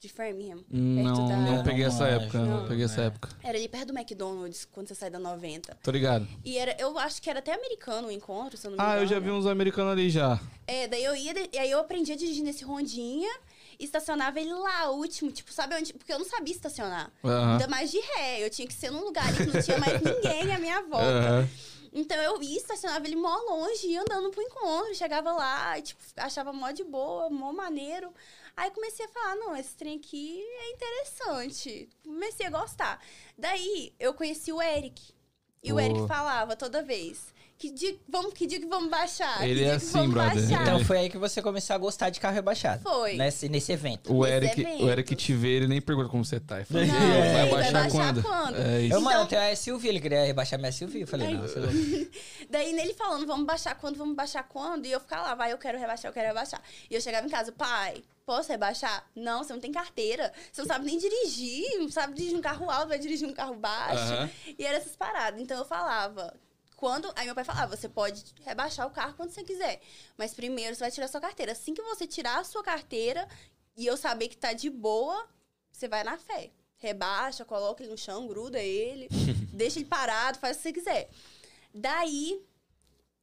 de 0.00 0.08
Framingham. 0.10 0.62
Não, 0.68 1.26
da... 1.28 1.36
não 1.38 1.62
peguei 1.64 1.84
essa 1.86 2.04
manjo. 2.04 2.16
época. 2.24 2.38
Não 2.38 2.60
Não. 2.60 2.68
peguei 2.68 2.84
essa 2.84 3.00
É. 3.00 3.06
época. 3.06 3.28
Era 3.42 3.56
ali 3.56 3.66
perto 3.68 3.86
do 3.86 3.98
McDonald's, 3.98 4.66
quando 4.66 4.86
você 4.88 4.94
sai 4.94 5.08
da 5.08 5.18
90. 5.18 5.78
Tô 5.82 5.90
ligado. 5.90 6.28
E 6.44 6.58
era, 6.58 6.76
eu 6.78 6.98
acho 6.98 7.22
que 7.22 7.30
era 7.30 7.38
até 7.38 7.54
americano 7.54 8.08
o 8.08 8.10
encontro, 8.10 8.58
se 8.58 8.66
eu 8.66 8.70
não 8.72 8.76
me 8.76 8.84
Ah, 8.84 8.88
engano. 8.96 9.02
eu 9.02 9.06
já 9.06 9.18
vi 9.18 9.30
uns 9.30 9.46
americanos 9.46 9.92
ali 9.92 10.10
já. 10.10 10.38
É, 10.66 10.86
daí 10.88 11.02
eu 11.02 11.16
ia, 11.16 11.32
e 11.50 11.58
aí 11.58 11.70
eu 11.70 11.78
aprendi 11.78 12.12
a 12.12 12.16
dirigir 12.16 12.42
nesse 12.44 12.64
rondinha 12.64 13.30
estacionava 13.78 14.40
ele 14.40 14.52
lá, 14.52 14.90
último, 14.90 15.30
tipo, 15.30 15.52
sabe 15.52 15.74
onde? 15.74 15.92
Porque 15.92 16.12
eu 16.12 16.18
não 16.18 16.26
sabia 16.26 16.54
estacionar. 16.54 17.10
Aham. 17.24 17.52
Ainda 17.52 17.68
mais 17.68 17.90
de 17.90 18.00
ré. 18.00 18.44
Eu 18.44 18.50
tinha 18.50 18.66
que 18.66 18.74
ser 18.74 18.90
num 18.90 19.04
lugar 19.04 19.32
que 19.34 19.44
não 19.44 19.62
tinha 19.62 19.78
mais 19.78 20.00
ninguém 20.00 20.54
à 20.54 20.58
minha 20.58 20.82
volta. 20.82 21.06
Aham. 21.06 21.48
Então 21.96 22.16
eu 22.16 22.42
ia, 22.42 22.56
estacionava 22.56 23.06
ele 23.06 23.14
mó 23.14 23.36
longe, 23.48 23.86
ia 23.86 24.00
andando 24.00 24.28
pro 24.30 24.42
encontro, 24.42 24.94
chegava 24.96 25.30
lá 25.30 25.78
e, 25.78 25.82
tipo, 25.82 26.02
achava 26.16 26.52
mó 26.52 26.72
de 26.72 26.82
boa, 26.82 27.30
mó 27.30 27.52
maneiro. 27.52 28.12
Aí 28.56 28.70
comecei 28.72 29.06
a 29.06 29.08
falar, 29.08 29.36
não, 29.36 29.56
esse 29.56 29.76
trem 29.76 29.96
aqui 29.96 30.40
é 30.42 30.70
interessante. 30.72 31.88
Comecei 32.04 32.46
a 32.46 32.50
gostar. 32.50 33.00
Daí 33.38 33.92
eu 33.98 34.12
conheci 34.12 34.52
o 34.52 34.60
Eric. 34.60 35.14
E 35.62 35.72
o 35.72 35.76
Pô. 35.76 35.80
Eric 35.80 36.06
falava 36.06 36.56
toda 36.56 36.82
vez. 36.82 37.32
Que 37.56 37.70
dia, 37.70 37.96
vamos, 38.08 38.34
que 38.34 38.46
dia 38.46 38.58
que 38.60 38.66
vamos 38.66 38.90
baixar? 38.90 39.42
Ele 39.42 39.54
que 39.54 39.60
dia 39.60 39.66
é 39.66 39.70
que 39.70 39.76
assim, 39.76 39.92
vamos 39.92 40.10
brother. 40.14 40.34
baixar? 40.48 40.62
Então 40.62 40.84
foi 40.84 40.98
aí 40.98 41.08
que 41.08 41.16
você 41.16 41.40
começou 41.40 41.74
a 41.74 41.78
gostar 41.78 42.10
de 42.10 42.18
carro 42.20 42.34
rebaixado. 42.34 42.82
Foi. 42.82 43.14
Nesse, 43.16 43.48
nesse 43.48 43.72
evento. 43.72 44.12
O 44.12 44.24
Nesse 44.24 44.34
Eric, 44.34 44.60
evento. 44.60 44.84
o 44.84 44.90
Eric 44.90 45.16
te 45.16 45.32
vê, 45.32 45.48
ele 45.48 45.68
nem 45.68 45.80
pergunta 45.80 46.08
como 46.08 46.24
você 46.24 46.40
tá. 46.40 46.56
Ele 46.56 46.64
fala, 46.66 46.84
Não, 46.84 46.94
"E 46.94 46.96
aí, 46.98 47.10
ele 47.12 47.20
vai 47.32 47.32
vai 47.32 47.50
baixar 47.50 47.72
baixar 47.72 47.90
quando? 48.14 48.22
quando? 48.22 48.56
É 48.60 48.80
isso. 48.82 48.94
Eu, 48.94 49.00
mano, 49.00 49.10
Então- 49.10 49.22
eu 49.22 49.28
tenho 49.28 49.42
a 49.42 49.56
SUV, 49.56 49.88
ele 49.88 50.00
queria 50.00 50.24
rebaixar 50.26 50.58
minha 50.58 50.72
SUV. 50.72 51.00
Eu 51.02 51.06
falei, 51.06 51.32
não, 51.32 51.40
você 51.42 51.60
não. 51.60 51.70
Daí 52.50 52.72
nele 52.72 52.92
falando, 52.92 53.24
vamos 53.26 53.46
baixar 53.46 53.74
quando, 53.76 53.96
vamos 53.96 54.16
baixar 54.16 54.42
quando? 54.42 54.84
E 54.86 54.92
eu 54.92 55.00
ficar 55.00 55.22
lá, 55.22 55.34
vai, 55.34 55.52
eu 55.52 55.58
quero 55.58 55.78
rebaixar, 55.78 56.10
eu 56.10 56.12
quero 56.14 56.26
rebaixar. 56.26 56.60
E 56.90 56.94
eu 56.94 57.00
chegava 57.00 57.26
em 57.26 57.30
casa, 57.30 57.52
pai, 57.52 58.02
posso 58.26 58.50
rebaixar? 58.50 59.06
Não, 59.14 59.42
você 59.44 59.52
não 59.52 59.60
tem 59.60 59.72
carteira. 59.72 60.32
Você 60.52 60.60
não 60.60 60.68
sabe 60.68 60.84
nem 60.84 60.98
dirigir, 60.98 61.78
não 61.78 61.88
sabe 61.90 62.14
dirigir 62.14 62.36
um 62.36 62.42
carro 62.42 62.68
alto, 62.68 62.88
vai 62.88 62.98
dirigir 62.98 63.28
um 63.28 63.32
carro 63.32 63.54
baixo. 63.54 64.28
E 64.58 64.66
era 64.66 64.76
essas 64.76 64.96
paradas. 64.96 65.40
Então 65.40 65.56
eu 65.56 65.64
falava. 65.64 66.34
Quando. 66.84 67.10
Aí 67.16 67.24
meu 67.24 67.34
pai 67.34 67.44
falava, 67.44 67.74
você 67.74 67.88
pode 67.88 68.22
rebaixar 68.44 68.86
o 68.86 68.90
carro 68.90 69.14
quando 69.16 69.30
você 69.30 69.42
quiser. 69.42 69.80
Mas 70.18 70.34
primeiro 70.34 70.74
você 70.74 70.80
vai 70.80 70.90
tirar 70.90 71.08
sua 71.08 71.18
carteira. 71.18 71.52
Assim 71.52 71.72
que 71.72 71.80
você 71.80 72.06
tirar 72.06 72.40
a 72.40 72.44
sua 72.44 72.62
carteira 72.62 73.26
e 73.74 73.86
eu 73.86 73.96
saber 73.96 74.28
que 74.28 74.36
tá 74.36 74.52
de 74.52 74.68
boa, 74.68 75.26
você 75.72 75.88
vai 75.88 76.04
na 76.04 76.18
fé. 76.18 76.50
Rebaixa, 76.76 77.42
coloca 77.42 77.82
ele 77.82 77.90
no 77.90 77.96
chão, 77.96 78.26
gruda 78.26 78.60
ele, 78.60 79.08
deixa 79.50 79.78
ele 79.78 79.86
parado, 79.86 80.38
faz 80.38 80.58
o 80.58 80.60
que 80.60 80.64
você 80.64 80.72
quiser. 80.74 81.08
Daí 81.74 82.44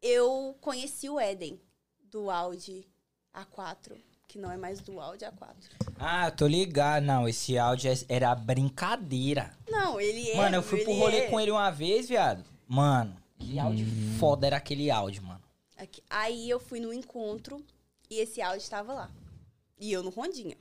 eu 0.02 0.58
conheci 0.60 1.08
o 1.08 1.22
Eden 1.22 1.62
do 2.02 2.32
Audi 2.32 2.88
A4, 3.32 3.96
que 4.28 4.40
não 4.40 4.52
é 4.52 4.58
mais 4.58 4.82
do 4.82 5.00
Audi 5.00 5.24
A4. 5.24 5.54
Ah, 6.00 6.32
tô 6.32 6.48
ligado. 6.48 7.04
Não, 7.04 7.30
esse 7.30 7.60
áudio 7.60 7.92
é- 7.92 8.06
era 8.10 8.34
brincadeira. 8.34 9.56
Não, 9.70 10.02
ele 10.02 10.32
é. 10.32 10.36
Mano, 10.36 10.56
eu 10.56 10.64
fui 10.64 10.84
pro 10.84 10.94
rolê 10.94 11.18
é. 11.18 11.30
com 11.30 11.40
ele 11.40 11.52
uma 11.52 11.70
vez, 11.70 12.10
viado. 12.10 12.44
Mano, 12.68 13.21
que 13.42 13.60
áudio 13.60 13.86
Hum. 13.86 14.18
foda 14.20 14.48
era 14.48 14.58
aquele 14.58 14.90
áudio, 14.92 15.24
mano. 15.24 15.42
Aqui. 15.78 16.02
Aí 16.10 16.50
eu 16.50 16.60
fui 16.60 16.80
no 16.80 16.94
encontro 16.94 17.64
e 18.10 18.20
esse 18.20 18.42
áudio 18.42 18.60
estava 18.62 18.94
lá. 18.94 19.12
E 19.80 19.92
eu 19.92 20.04
no 20.04 20.10
Rondinha. 20.10 20.56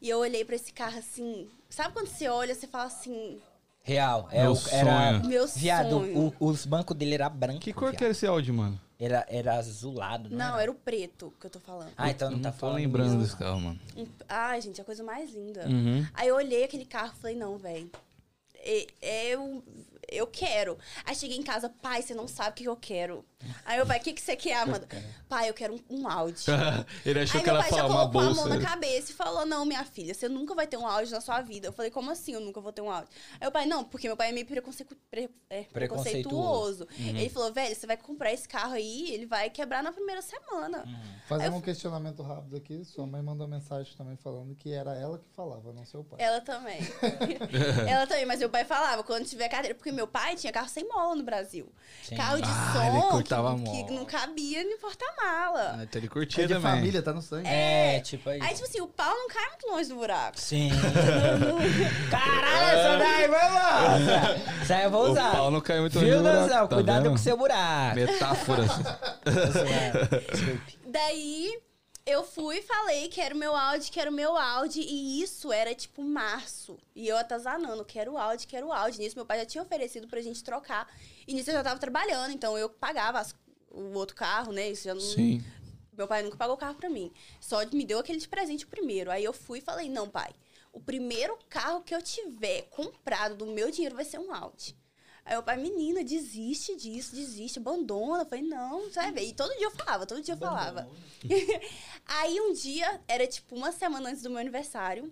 E 0.00 0.08
eu 0.08 0.18
olhei 0.18 0.44
pra 0.44 0.54
esse 0.56 0.72
carro 0.72 0.98
assim. 0.98 1.48
Sabe 1.68 1.92
quando 1.94 2.08
você 2.08 2.28
olha, 2.28 2.54
você 2.54 2.66
fala 2.66 2.84
assim, 2.84 3.40
Real. 3.86 4.28
É, 4.32 4.42
Meu 4.44 4.52
o- 4.54 4.68
era. 4.70 5.18
meu 5.18 5.46
Viado, 5.46 5.90
sonho. 5.90 6.34
o- 6.40 6.46
os 6.48 6.64
bancos 6.64 6.96
dele 6.96 7.14
era 7.14 7.28
branco. 7.28 7.60
Que 7.60 7.70
cor 7.70 7.88
viado. 7.90 7.98
que 7.98 8.04
era 8.04 8.12
esse 8.12 8.26
áudio, 8.26 8.54
mano? 8.54 8.80
Era, 8.98 9.26
era 9.28 9.56
azulado, 9.56 10.30
não, 10.30 10.38
Não, 10.52 10.58
era 10.58 10.70
o 10.70 10.74
preto 10.74 11.34
que 11.38 11.46
eu 11.46 11.50
tô 11.50 11.60
falando. 11.60 11.92
Ah, 11.94 12.08
então 12.08 12.30
não, 12.30 12.38
não 12.38 12.42
tá 12.44 12.52
tô 12.52 12.58
falando 12.60 12.76
lembrando 12.76 13.20
desse 13.20 13.36
carro, 13.36 13.60
mano. 13.60 13.78
Um- 13.94 14.06
Ai, 14.26 14.62
gente, 14.62 14.80
a 14.80 14.84
coisa 14.84 15.02
mais 15.04 15.30
linda. 15.34 15.66
Uhum. 15.68 16.06
Aí 16.14 16.28
eu 16.28 16.36
olhei 16.36 16.64
aquele 16.64 16.86
carro 16.86 17.12
e 17.14 17.20
falei, 17.20 17.36
não, 17.36 17.58
velho. 17.58 17.90
Eu, 19.02 19.62
eu 20.10 20.26
quero. 20.26 20.78
Aí 21.04 21.14
cheguei 21.14 21.36
em 21.36 21.42
casa, 21.42 21.68
pai, 21.68 22.02
você 22.02 22.14
não 22.14 22.28
sabe 22.28 22.50
o 22.50 22.54
que 22.54 22.64
eu 22.64 22.76
quero. 22.76 23.24
Aí 23.64 23.76
meu 23.76 23.86
pai, 23.86 23.98
o 23.98 24.02
que, 24.02 24.12
que 24.12 24.20
você 24.20 24.36
quer, 24.36 24.56
Amanda? 24.56 24.88
Pai, 25.28 25.48
eu 25.48 25.54
quero 25.54 25.74
um, 25.74 26.00
um 26.02 26.08
Audi. 26.08 26.44
ele 27.04 27.20
achou 27.20 27.38
Aí 27.38 27.44
que 27.44 27.50
meu 27.50 27.54
ela 27.60 27.62
pai 27.64 27.70
já 27.70 27.76
falava 27.78 27.94
uma 27.94 28.10
colocou 28.10 28.20
a 28.20 28.24
bolsa. 28.34 28.48
mão 28.48 28.58
na 28.58 28.64
cabeça 28.66 29.10
e 29.12 29.14
falou: 29.14 29.46
Não, 29.46 29.64
minha 29.64 29.84
filha, 29.84 30.14
você 30.14 30.28
nunca 30.28 30.54
vai 30.54 30.66
ter 30.66 30.76
um 30.76 30.86
Audi 30.86 31.10
na 31.10 31.20
sua 31.20 31.40
vida. 31.40 31.68
Eu 31.68 31.72
falei: 31.72 31.90
Como 31.90 32.10
assim 32.10 32.34
eu 32.34 32.40
nunca 32.40 32.60
vou 32.60 32.72
ter 32.72 32.82
um 32.82 32.90
Audi? 32.90 33.08
Aí 33.40 33.48
o 33.48 33.52
pai: 33.52 33.66
Não, 33.66 33.82
porque 33.84 34.06
meu 34.06 34.16
pai 34.16 34.28
é 34.28 34.32
meio 34.32 34.46
preconce... 34.46 34.84
pre- 35.10 35.30
é, 35.50 35.62
Preconceituoso. 35.64 36.86
preconceituoso. 36.86 36.88
Ele 37.18 37.28
falou: 37.30 37.52
Velho, 37.52 37.74
você 37.74 37.86
vai 37.86 37.96
comprar 37.96 38.32
esse 38.32 38.48
carro 38.48 38.74
aí, 38.74 39.10
ele 39.12 39.26
vai 39.26 39.50
quebrar 39.50 39.82
na 39.82 39.92
primeira 39.92 40.22
semana. 40.22 40.84
Fazendo 41.26 41.56
um 41.56 41.60
questionamento 41.60 42.22
rápido 42.22 42.56
aqui, 42.56 42.84
sua 42.84 43.06
mãe 43.06 43.22
mandou 43.22 43.48
mensagem 43.48 43.94
também 43.96 44.16
falando 44.16 44.54
que 44.54 44.72
era 44.72 44.94
ela 44.94 45.18
que 45.18 45.28
falava, 45.34 45.72
não 45.72 45.84
seu 45.86 46.04
pai. 46.04 46.18
Ela 46.20 46.40
também. 46.40 46.78
Ela 47.88 48.06
também, 48.06 48.26
mas 48.26 48.38
meu 48.40 48.50
pai 48.50 48.64
falava: 48.64 49.02
Quando 49.02 49.24
tiver 49.26 49.48
carteira, 49.48 49.74
porque 49.74 49.90
meu 49.92 50.06
pai 50.06 50.36
tinha 50.36 50.52
carro 50.52 50.68
sem 50.68 50.86
mola 50.88 51.14
no 51.14 51.22
Brasil. 51.22 51.72
Sim. 52.02 52.16
Carro 52.16 52.40
de 52.40 52.48
Ah, 52.48 52.72
som 52.72 53.22
que, 53.64 53.84
que 53.84 53.92
não 53.92 54.04
cabia 54.04 54.64
no 54.64 54.76
porta-mala. 54.78 55.76
Ah, 55.78 55.82
então 55.84 55.98
ele 56.00 56.06
É 56.06 56.10
curtia 56.10 56.46
de 56.46 56.54
também. 56.54 56.70
família, 56.72 57.02
tá 57.02 57.12
no 57.12 57.22
sangue. 57.22 57.48
É, 57.48 58.00
tipo 58.00 58.28
aí. 58.30 58.40
Aí, 58.40 58.54
tipo 58.54 58.64
assim, 58.64 58.80
o 58.80 58.86
pau 58.86 59.14
não 59.14 59.28
cai 59.28 59.48
muito 59.48 59.66
longe 59.70 59.88
do 59.88 59.94
buraco. 59.96 60.40
Sim. 60.40 60.70
Caralho, 62.10 62.78
essa 62.78 62.98
daí, 62.98 63.28
vai 63.28 63.52
lá. 63.52 63.84
Essa 64.62 64.76
aí 64.76 64.84
eu 64.84 64.90
vou 64.90 65.08
O 65.08 65.10
usar. 65.12 65.32
pau 65.32 65.50
não 65.50 65.60
caiu 65.60 65.82
muito 65.82 65.98
Viu, 65.98 66.08
longe 66.08 66.16
do 66.18 66.22
buraco, 66.22 66.48
Danzão? 66.48 66.68
tá 66.68 66.74
Cuidado 66.76 66.96
vendo? 67.02 67.08
com 67.10 67.14
o 67.16 67.18
seu 67.18 67.36
buraco. 67.36 67.94
Metáforas. 67.96 68.70
Desculpe. 70.32 70.78
Daí 70.86 71.58
eu 72.06 72.22
fui 72.24 72.58
e 72.58 72.62
falei 72.62 73.08
que 73.08 73.20
era 73.20 73.34
o 73.34 73.38
meu 73.38 73.54
Audi, 73.56 73.90
que 73.90 73.98
era 73.98 74.10
o 74.10 74.12
meu 74.12 74.36
Audi. 74.36 74.80
E 74.80 75.22
isso 75.22 75.52
era 75.52 75.74
tipo 75.74 76.02
março. 76.02 76.76
E 76.94 77.08
eu 77.08 77.16
atazanando, 77.16 77.84
quero 77.84 78.12
o 78.12 78.18
Audi, 78.18 78.46
quero 78.46 78.66
o 78.68 78.72
Audi. 78.72 78.98
Nisso 78.98 79.16
meu 79.16 79.24
pai 79.26 79.38
já 79.38 79.46
tinha 79.46 79.62
oferecido 79.62 80.06
pra 80.06 80.20
gente 80.20 80.42
trocar. 80.44 80.86
E 81.26 81.32
nisso 81.34 81.50
eu 81.50 81.54
já 81.54 81.62
tava 81.62 81.80
trabalhando, 81.80 82.32
então 82.32 82.56
eu 82.58 82.68
pagava 82.68 83.18
as- 83.20 83.34
o 83.70 83.92
outro 83.98 84.14
carro, 84.14 84.52
né? 84.52 84.68
Isso 84.70 84.84
já 84.84 84.94
não, 84.94 85.00
Sim. 85.00 85.42
Meu 85.96 86.06
pai 86.08 86.22
nunca 86.22 86.36
pagou 86.36 86.54
o 86.56 86.58
carro 86.58 86.74
pra 86.74 86.90
mim. 86.90 87.12
Só 87.40 87.64
me 87.66 87.84
deu 87.86 87.98
aquele 88.00 88.18
de 88.18 88.28
presente 88.28 88.66
primeiro. 88.66 89.10
Aí 89.10 89.22
eu 89.24 89.32
fui 89.32 89.58
e 89.60 89.62
falei: 89.62 89.88
não, 89.88 90.08
pai, 90.08 90.32
o 90.72 90.80
primeiro 90.80 91.38
carro 91.48 91.82
que 91.82 91.94
eu 91.94 92.02
tiver 92.02 92.62
comprado 92.62 93.36
do 93.36 93.46
meu 93.46 93.70
dinheiro 93.70 93.94
vai 93.94 94.04
ser 94.04 94.18
um 94.18 94.34
Audi. 94.34 94.76
Aí 95.24 95.38
o 95.38 95.42
pai, 95.42 95.56
menina, 95.56 96.04
desiste 96.04 96.76
disso, 96.76 97.14
desiste, 97.14 97.58
abandona. 97.58 98.22
Eu 98.22 98.26
falei, 98.26 98.44
não, 98.44 98.82
você 98.82 99.00
vai 99.00 99.12
ver. 99.12 99.24
E 99.24 99.32
todo 99.32 99.56
dia 99.56 99.66
eu 99.66 99.70
falava, 99.70 100.04
todo 100.04 100.20
dia 100.20 100.34
eu 100.34 100.38
falava. 100.38 100.88
Aí 102.04 102.38
um 102.40 102.52
dia, 102.52 103.00
era 103.08 103.26
tipo 103.26 103.56
uma 103.56 103.72
semana 103.72 104.10
antes 104.10 104.22
do 104.22 104.28
meu 104.28 104.38
aniversário, 104.38 105.10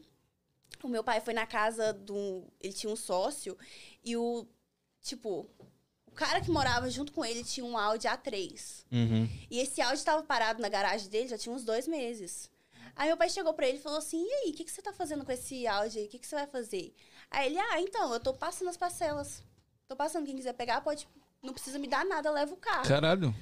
o 0.83 0.89
meu 0.89 1.03
pai 1.03 1.21
foi 1.21 1.33
na 1.33 1.47
casa 1.47 1.93
do. 1.93 2.45
Ele 2.61 2.73
tinha 2.73 2.93
um 2.93 2.97
sócio 2.97 3.57
e 4.05 4.17
o. 4.17 4.47
Tipo, 5.01 5.49
o 6.07 6.11
cara 6.13 6.41
que 6.41 6.51
morava 6.51 6.91
junto 6.91 7.13
com 7.13 7.25
ele 7.25 7.43
tinha 7.43 7.65
um 7.65 7.77
Audi 7.77 8.07
A3. 8.07 8.85
Uhum. 8.93 9.29
E 9.51 9.59
esse 9.59 9.81
Audi 9.81 10.05
tava 10.05 10.23
parado 10.23 10.61
na 10.61 10.69
garagem 10.69 11.09
dele 11.09 11.29
já 11.29 11.39
tinha 11.39 11.55
uns 11.55 11.65
dois 11.65 11.89
meses. 11.89 12.51
Aí 12.95 13.09
meu 13.09 13.17
pai 13.17 13.31
chegou 13.31 13.55
pra 13.55 13.67
ele 13.67 13.79
e 13.79 13.81
falou 13.81 13.99
assim: 13.99 14.23
E 14.23 14.33
aí, 14.33 14.51
o 14.51 14.55
que, 14.55 14.65
que 14.65 14.71
você 14.71 14.83
tá 14.83 14.93
fazendo 14.93 15.25
com 15.25 15.33
esse 15.33 15.67
Audi 15.67 15.99
aí? 15.99 16.07
O 16.07 16.09
que, 16.09 16.19
que 16.19 16.27
você 16.27 16.35
vai 16.35 16.47
fazer? 16.47 16.95
Aí 17.31 17.47
ele: 17.47 17.59
Ah, 17.59 17.81
então, 17.81 18.13
eu 18.13 18.21
tô 18.21 18.35
passando 18.35 18.69
as 18.69 18.77
parcelas. 18.77 19.43
Tô 19.93 19.97
passando, 19.97 20.25
quem 20.25 20.35
quiser 20.35 20.55
pegar, 20.55 20.81
pode. 20.81 21.07
Não 21.43 21.53
precisa 21.53 21.79
me 21.79 21.87
dar 21.87 22.03
nada, 22.03 22.31
leva 22.31 22.55
o 22.55 22.57
carro. 22.57 22.89
Caralho. 22.89 23.35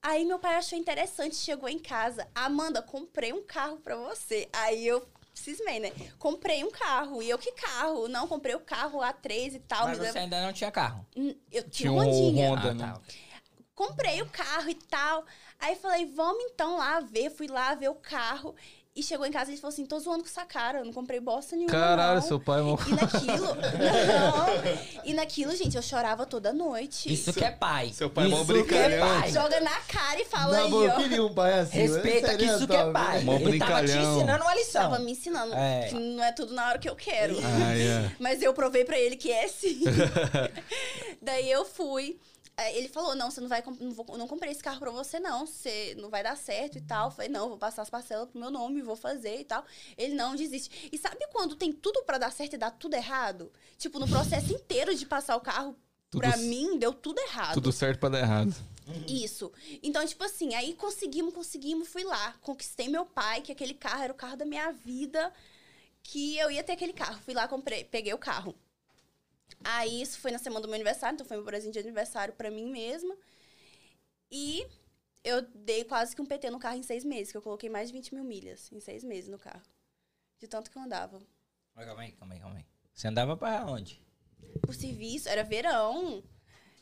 Aí 0.00 0.24
meu 0.24 0.38
pai 0.38 0.54
achou 0.54 0.78
interessante, 0.78 1.36
chegou 1.36 1.68
em 1.68 1.78
casa. 1.78 2.26
Amanda, 2.34 2.80
comprei 2.80 3.30
um 3.30 3.42
carro 3.44 3.76
pra 3.76 3.94
você. 3.94 4.48
Aí 4.54 4.86
eu 4.86 5.06
cismei, 5.34 5.78
né? 5.80 5.92
Comprei 6.18 6.64
um 6.64 6.70
carro. 6.70 7.22
E 7.22 7.28
eu, 7.28 7.36
que 7.38 7.52
carro? 7.52 8.08
Não, 8.08 8.26
comprei 8.26 8.54
o 8.54 8.60
carro 8.60 9.00
A3 9.00 9.56
e 9.56 9.58
tal. 9.58 9.86
Mas 9.88 9.98
você 9.98 10.04
leva- 10.04 10.18
ainda 10.20 10.46
não 10.46 10.52
tinha 10.54 10.70
carro. 10.70 11.04
Hum, 11.14 11.34
Eu 11.52 11.68
tinha 11.68 11.90
Tinha 11.90 11.92
um. 11.92 12.36
Honda, 12.38 12.70
Ah, 12.70 12.74
né? 12.74 12.94
tá. 12.94 13.00
comprei 13.74 14.22
o 14.22 14.30
carro 14.30 14.70
e 14.70 14.74
tal. 14.76 15.26
Aí 15.58 15.76
falei, 15.76 16.06
vamos 16.06 16.42
então 16.54 16.78
lá 16.78 17.00
ver. 17.00 17.28
Fui 17.28 17.48
lá 17.48 17.74
ver 17.74 17.90
o 17.90 17.94
carro. 17.96 18.56
E 18.96 19.02
chegou 19.02 19.24
em 19.24 19.30
casa 19.30 19.50
e 19.50 19.54
ele 19.54 19.60
falou 19.60 19.72
assim: 19.72 19.86
tô 19.86 19.96
zoando 20.00 20.24
com 20.24 20.28
essa 20.28 20.44
cara, 20.44 20.78
eu 20.80 20.84
não 20.84 20.92
comprei 20.92 21.20
bosta 21.20 21.54
nenhuma. 21.54 21.70
Caralho, 21.72 22.20
não. 22.20 22.26
seu 22.26 22.40
pai 22.40 22.58
é 22.58 22.62
mal. 22.64 22.78
E 22.84 22.90
naquilo. 22.90 23.46
não. 23.54 25.04
E 25.04 25.14
naquilo, 25.14 25.54
gente, 25.54 25.76
eu 25.76 25.82
chorava 25.82 26.26
toda 26.26 26.52
noite. 26.52 27.12
Isso 27.12 27.32
que 27.32 27.44
é 27.44 27.50
pai. 27.52 27.92
seu 27.92 28.10
pai 28.10 28.24
é 28.24 28.28
mó 28.28 28.42
isso 28.42 28.46
que 28.46 28.52
é 28.52 28.54
brincalhão. 28.64 29.20
pai. 29.20 29.30
Joga 29.30 29.60
na 29.60 29.76
cara 29.82 30.20
e 30.20 30.24
fala 30.24 30.56
Não, 30.58 30.64
aí, 30.80 30.86
eu 30.86 30.90
ó. 30.92 30.96
queria 30.96 31.24
um 31.24 31.32
pai 31.32 31.60
assim. 31.60 31.78
Respeita 31.78 32.36
que 32.36 32.44
isso 32.44 32.66
que 32.66 32.74
é 32.74 32.80
top, 32.80 32.92
pai. 32.92 33.18
né? 33.18 33.24
Mó 33.24 33.34
Ele 33.38 33.58
tava 33.60 33.84
te 33.86 33.92
ensinando 33.92 34.42
uma 34.42 34.54
lição. 34.54 34.82
Tava 34.82 34.98
me 34.98 35.12
ensinando 35.12 35.54
É. 35.54 35.86
que 35.90 35.94
não 35.94 36.24
é 36.24 36.32
tudo 36.32 36.52
na 36.54 36.68
hora 36.68 36.78
que 36.80 36.88
eu 36.88 36.96
quero. 36.96 37.36
Ah, 37.38 37.76
é. 37.78 38.10
Mas 38.18 38.42
eu 38.42 38.52
provei 38.52 38.84
pra 38.84 38.98
ele 38.98 39.14
que 39.16 39.30
é 39.30 39.46
sim. 39.46 39.80
Daí 41.22 41.48
eu 41.50 41.64
fui. 41.64 42.18
Ele 42.74 42.88
falou: 42.88 43.14
Não, 43.14 43.30
você 43.30 43.40
não 43.40 43.48
vai. 43.48 43.62
Não, 43.80 43.92
vou, 43.92 44.18
não 44.18 44.26
comprei 44.26 44.50
esse 44.52 44.62
carro 44.62 44.80
pra 44.80 44.90
você, 44.90 45.20
não. 45.20 45.46
Você 45.46 45.94
não 45.98 46.10
vai 46.10 46.22
dar 46.22 46.36
certo 46.36 46.76
e 46.78 46.80
tal. 46.80 47.08
Eu 47.08 47.10
falei: 47.12 47.30
Não, 47.30 47.48
vou 47.48 47.58
passar 47.58 47.82
as 47.82 47.90
parcelas 47.90 48.28
pro 48.28 48.40
meu 48.40 48.50
nome, 48.50 48.82
vou 48.82 48.96
fazer 48.96 49.40
e 49.40 49.44
tal. 49.44 49.64
Ele 49.96 50.14
não 50.14 50.34
desiste. 50.34 50.88
E 50.92 50.98
sabe 50.98 51.18
quando 51.32 51.54
tem 51.56 51.72
tudo 51.72 52.02
pra 52.04 52.18
dar 52.18 52.32
certo 52.32 52.54
e 52.54 52.58
dá 52.58 52.70
tudo 52.70 52.94
errado? 52.94 53.52
Tipo, 53.76 53.98
no 53.98 54.08
processo 54.08 54.52
inteiro 54.52 54.94
de 54.94 55.06
passar 55.06 55.36
o 55.36 55.40
carro, 55.40 55.76
Tudo 56.10 56.20
pra 56.20 56.36
mim, 56.36 56.78
deu 56.78 56.92
tudo 56.92 57.18
errado. 57.20 57.54
Tudo 57.54 57.70
certo 57.72 58.00
pra 58.00 58.08
dar 58.08 58.20
errado. 58.20 58.54
Isso. 59.06 59.52
Então, 59.82 60.04
tipo 60.06 60.24
assim, 60.24 60.54
aí 60.54 60.72
conseguimos, 60.74 61.34
conseguimos, 61.34 61.88
fui 61.88 62.02
lá. 62.04 62.34
Conquistei 62.40 62.88
meu 62.88 63.04
pai, 63.04 63.42
que 63.42 63.52
aquele 63.52 63.74
carro 63.74 64.02
era 64.02 64.12
o 64.12 64.16
carro 64.16 64.36
da 64.36 64.44
minha 64.46 64.72
vida. 64.72 65.32
que 66.02 66.38
eu 66.38 66.50
ia 66.50 66.64
ter 66.64 66.72
aquele 66.72 66.92
carro. 66.94 67.20
Fui 67.24 67.34
lá, 67.34 67.46
comprei, 67.46 67.84
peguei 67.84 68.14
o 68.14 68.18
carro. 68.18 68.54
Aí 69.64 70.00
isso 70.00 70.18
foi 70.18 70.30
na 70.30 70.38
semana 70.38 70.62
do 70.62 70.68
meu 70.68 70.76
aniversário, 70.76 71.14
então 71.14 71.26
foi 71.26 71.36
meu 71.36 71.44
presente 71.44 71.74
de 71.74 71.80
aniversário 71.80 72.34
pra 72.34 72.50
mim 72.50 72.70
mesma. 72.70 73.16
E 74.30 74.66
eu 75.24 75.42
dei 75.42 75.84
quase 75.84 76.14
que 76.14 76.22
um 76.22 76.26
PT 76.26 76.50
no 76.50 76.58
carro 76.58 76.76
em 76.76 76.82
seis 76.82 77.04
meses, 77.04 77.30
que 77.30 77.36
eu 77.36 77.42
coloquei 77.42 77.68
mais 77.68 77.88
de 77.88 77.94
20 77.94 78.14
mil 78.14 78.24
milhas 78.24 78.70
em 78.72 78.80
seis 78.80 79.02
meses 79.04 79.28
no 79.28 79.38
carro. 79.38 79.62
De 80.38 80.46
tanto 80.46 80.70
que 80.70 80.78
eu 80.78 80.82
andava. 80.82 81.20
Calma 81.74 82.02
aí, 82.02 82.12
calma 82.12 82.34
aí, 82.34 82.40
calma 82.40 82.56
aí. 82.56 82.66
Você 82.94 83.08
andava 83.08 83.36
pra 83.36 83.64
onde? 83.66 84.02
Por 84.62 84.74
serviço, 84.74 85.28
era 85.28 85.44
verão. 85.44 86.22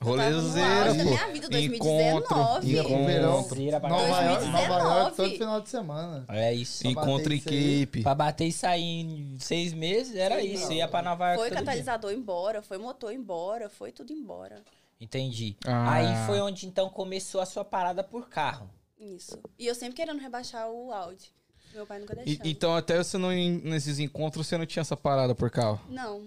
No 0.00 0.06
Rolezeira, 0.08 0.94
pô. 0.94 1.02
minha 1.04 1.26
vida, 1.32 1.46
Encontro, 1.58 2.36
2019. 2.36 2.70
Ia 2.70 2.84
pro 2.84 3.04
verão. 3.06 3.32
Rolezeira 3.40 3.80
pra 3.80 3.88
Nova. 3.88 4.02
York, 4.22 4.44
Nova 4.46 4.58
York 4.58 5.16
2019. 5.16 5.16
todo 5.16 5.30
final 5.38 5.60
de 5.62 5.68
semana. 5.70 6.24
É 6.28 6.54
isso. 6.54 6.86
Encontro 6.86 7.32
em 7.32 7.42
aí. 7.46 7.86
Cape. 7.86 8.02
Pra 8.02 8.14
bater 8.14 8.46
e 8.46 8.52
sair 8.52 8.82
em 8.82 9.36
seis 9.40 9.72
meses, 9.72 10.14
era 10.14 10.40
Sim, 10.40 10.52
isso. 10.52 10.66
não. 10.66 10.72
Ia 10.72 10.86
pra 10.88 11.02
Nova 11.02 11.24
York 11.28 11.38
Foi 11.40 11.48
todo 11.48 11.56
dia. 11.58 11.64
catalisador 11.66 12.12
embora, 12.12 12.62
foi 12.62 12.78
motor 12.78 13.12
embora, 13.12 13.68
foi 13.70 13.90
tudo 13.90 14.12
embora. 14.12 14.62
Entendi. 15.00 15.56
Ah. 15.66 15.92
Aí 15.94 16.26
foi 16.26 16.40
onde 16.40 16.66
então 16.66 16.88
começou 16.90 17.40
a 17.40 17.46
sua 17.46 17.64
parada 17.64 18.04
por 18.04 18.28
carro. 18.28 18.68
Isso. 19.00 19.38
E 19.58 19.66
eu 19.66 19.74
sempre 19.74 19.94
querendo 19.96 20.20
rebaixar 20.20 20.68
o 20.70 20.92
Audi. 20.92 21.30
Meu 21.74 21.86
pai 21.86 21.98
nunca 21.98 22.14
E- 22.14 22.24
deixando. 22.24 22.46
então, 22.46 22.76
até 22.76 22.96
você 22.96 23.18
não, 23.18 23.28
nesses 23.30 23.98
encontros, 23.98 24.46
você 24.46 24.56
não 24.56 24.64
tinha 24.64 24.80
essa 24.82 24.96
parada 24.96 25.34
por 25.34 25.50
carro? 25.50 25.80
Não. 25.90 26.22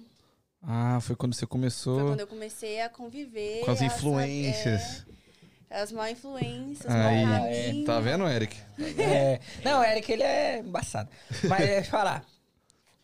Ah, 0.61 0.99
foi 1.01 1.15
quando 1.15 1.33
você 1.33 1.45
começou 1.47 1.99
Foi 1.99 2.07
quando 2.09 2.19
eu 2.19 2.27
comecei 2.27 2.81
a 2.81 2.89
conviver. 2.89 3.63
com 3.65 3.71
as 3.71 3.81
influências. 3.81 4.81
saber- 4.81 5.09
as 5.71 5.91
má 5.91 6.09
influências, 6.09 6.91
Aí, 6.91 7.25
mau 7.25 7.45
é. 7.45 7.83
Tá 7.85 7.99
vendo, 7.99 8.27
Eric? 8.27 8.57
É, 8.97 9.39
não, 9.63 9.83
Eric, 9.83 10.11
ele 10.11 10.23
é 10.23 10.59
embaçado. 10.59 11.09
Mas 11.47 11.59
deixa 11.59 11.79
eu 11.87 11.91
falar. 11.91 12.25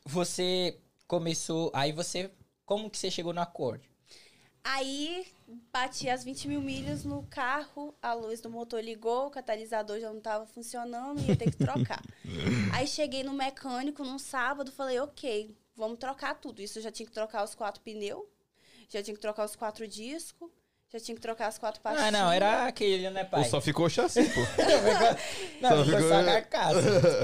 Você 0.03 0.78
começou. 1.08 1.72
Aí 1.74 1.91
você. 1.91 2.32
Como 2.66 2.89
que 2.89 2.97
você 2.97 3.12
chegou 3.12 3.34
no 3.34 3.41
acorde? 3.41 3.88
Aí 4.64 5.28
bati 5.72 6.10
as 6.10 6.24
20 6.24 6.47
mil 6.47 6.60
milhas 6.60 7.03
no 7.06 7.22
carro, 7.30 7.93
a 8.01 8.14
luz 8.14 8.41
do 8.41 8.49
motor 8.49 8.84
ligou, 8.84 9.28
o 9.28 9.30
catalisador 9.30 9.99
já 9.99 10.12
não 10.12 10.20
tava 10.20 10.47
funcionando, 10.47 11.22
ia 11.22 11.36
ter 11.36 11.51
que 11.51 11.58
trocar. 11.58 12.01
Aí 12.74 12.88
cheguei 12.88 13.24
no 13.24 13.32
mecânico 13.34 14.03
num 14.03 14.18
sábado, 14.18 14.72
falei, 14.72 14.99
ok, 14.99 15.56
vamos 15.76 15.97
trocar 15.99 16.36
tudo. 16.36 16.61
Isso 16.61 16.80
eu 16.80 16.84
já 16.84 16.91
tinha 16.91 17.05
que 17.05 17.13
trocar 17.13 17.43
os 17.43 17.55
quatro 17.55 17.82
pneus, 17.82 18.26
já 18.89 19.01
tinha 19.01 19.15
que 19.15 19.21
trocar 19.21 19.45
os 19.45 19.55
quatro 19.55 19.88
discos, 19.88 20.49
já 20.91 20.99
tinha 20.99 21.15
que 21.15 21.21
trocar 21.21 21.47
as 21.47 21.57
quatro 21.57 21.82
pastilhas. 21.82 22.07
Ah, 22.07 22.11
não, 22.11 22.32
era 22.32 22.67
aquele, 22.67 23.09
né, 23.09 23.26
pai? 23.26 23.41
Ou 23.41 23.49
só 23.49 23.59
ficou 23.59 23.89
chassi, 23.89 24.23
pô. 24.30 24.39
não, 25.59 25.69
só 25.69 25.84
ficou 25.86 26.07
só 26.07 26.15
a 26.15 26.23
carcaça. 26.23 26.80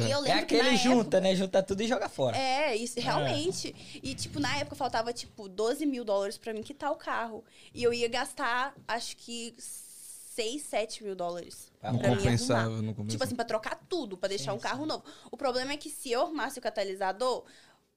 E 0.05 0.11
eu 0.11 0.25
É 0.25 0.33
aquele 0.33 0.63
na 0.63 0.75
junta, 0.75 1.21
né? 1.21 1.35
Junta 1.35 1.63
tudo 1.63 1.81
e 1.81 1.87
joga 1.87 2.09
fora. 2.09 2.37
É, 2.37 2.75
isso, 2.75 2.99
realmente. 2.99 3.73
E, 4.03 4.13
tipo, 4.13 4.39
na 4.39 4.57
época 4.57 4.75
faltava, 4.75 5.13
tipo, 5.13 5.47
12 5.47 5.85
mil 5.85 6.03
dólares 6.03 6.37
pra 6.37 6.53
mim 6.53 6.63
quitar 6.63 6.91
o 6.91 6.95
carro. 6.95 7.45
E 7.73 7.81
eu 7.81 7.93
ia 7.93 8.09
gastar, 8.09 8.73
acho 8.87 9.15
que, 9.15 9.55
6, 9.57 10.61
7 10.63 11.03
mil 11.03 11.15
dólares. 11.15 11.71
Não 11.83 11.97
compensava, 11.99 12.81
não 12.81 12.93
compensava. 12.93 13.09
Tipo 13.09 13.23
assim, 13.23 13.35
pra 13.35 13.45
trocar 13.45 13.79
tudo, 13.87 14.17
pra 14.17 14.27
deixar 14.27 14.51
Sim, 14.51 14.57
um 14.57 14.59
carro 14.59 14.81
sim. 14.83 14.87
novo. 14.87 15.03
O 15.29 15.37
problema 15.37 15.71
é 15.73 15.77
que 15.77 15.89
se 15.89 16.11
eu 16.11 16.21
arrumasse 16.21 16.57
o 16.57 16.61
catalisador, 16.61 17.45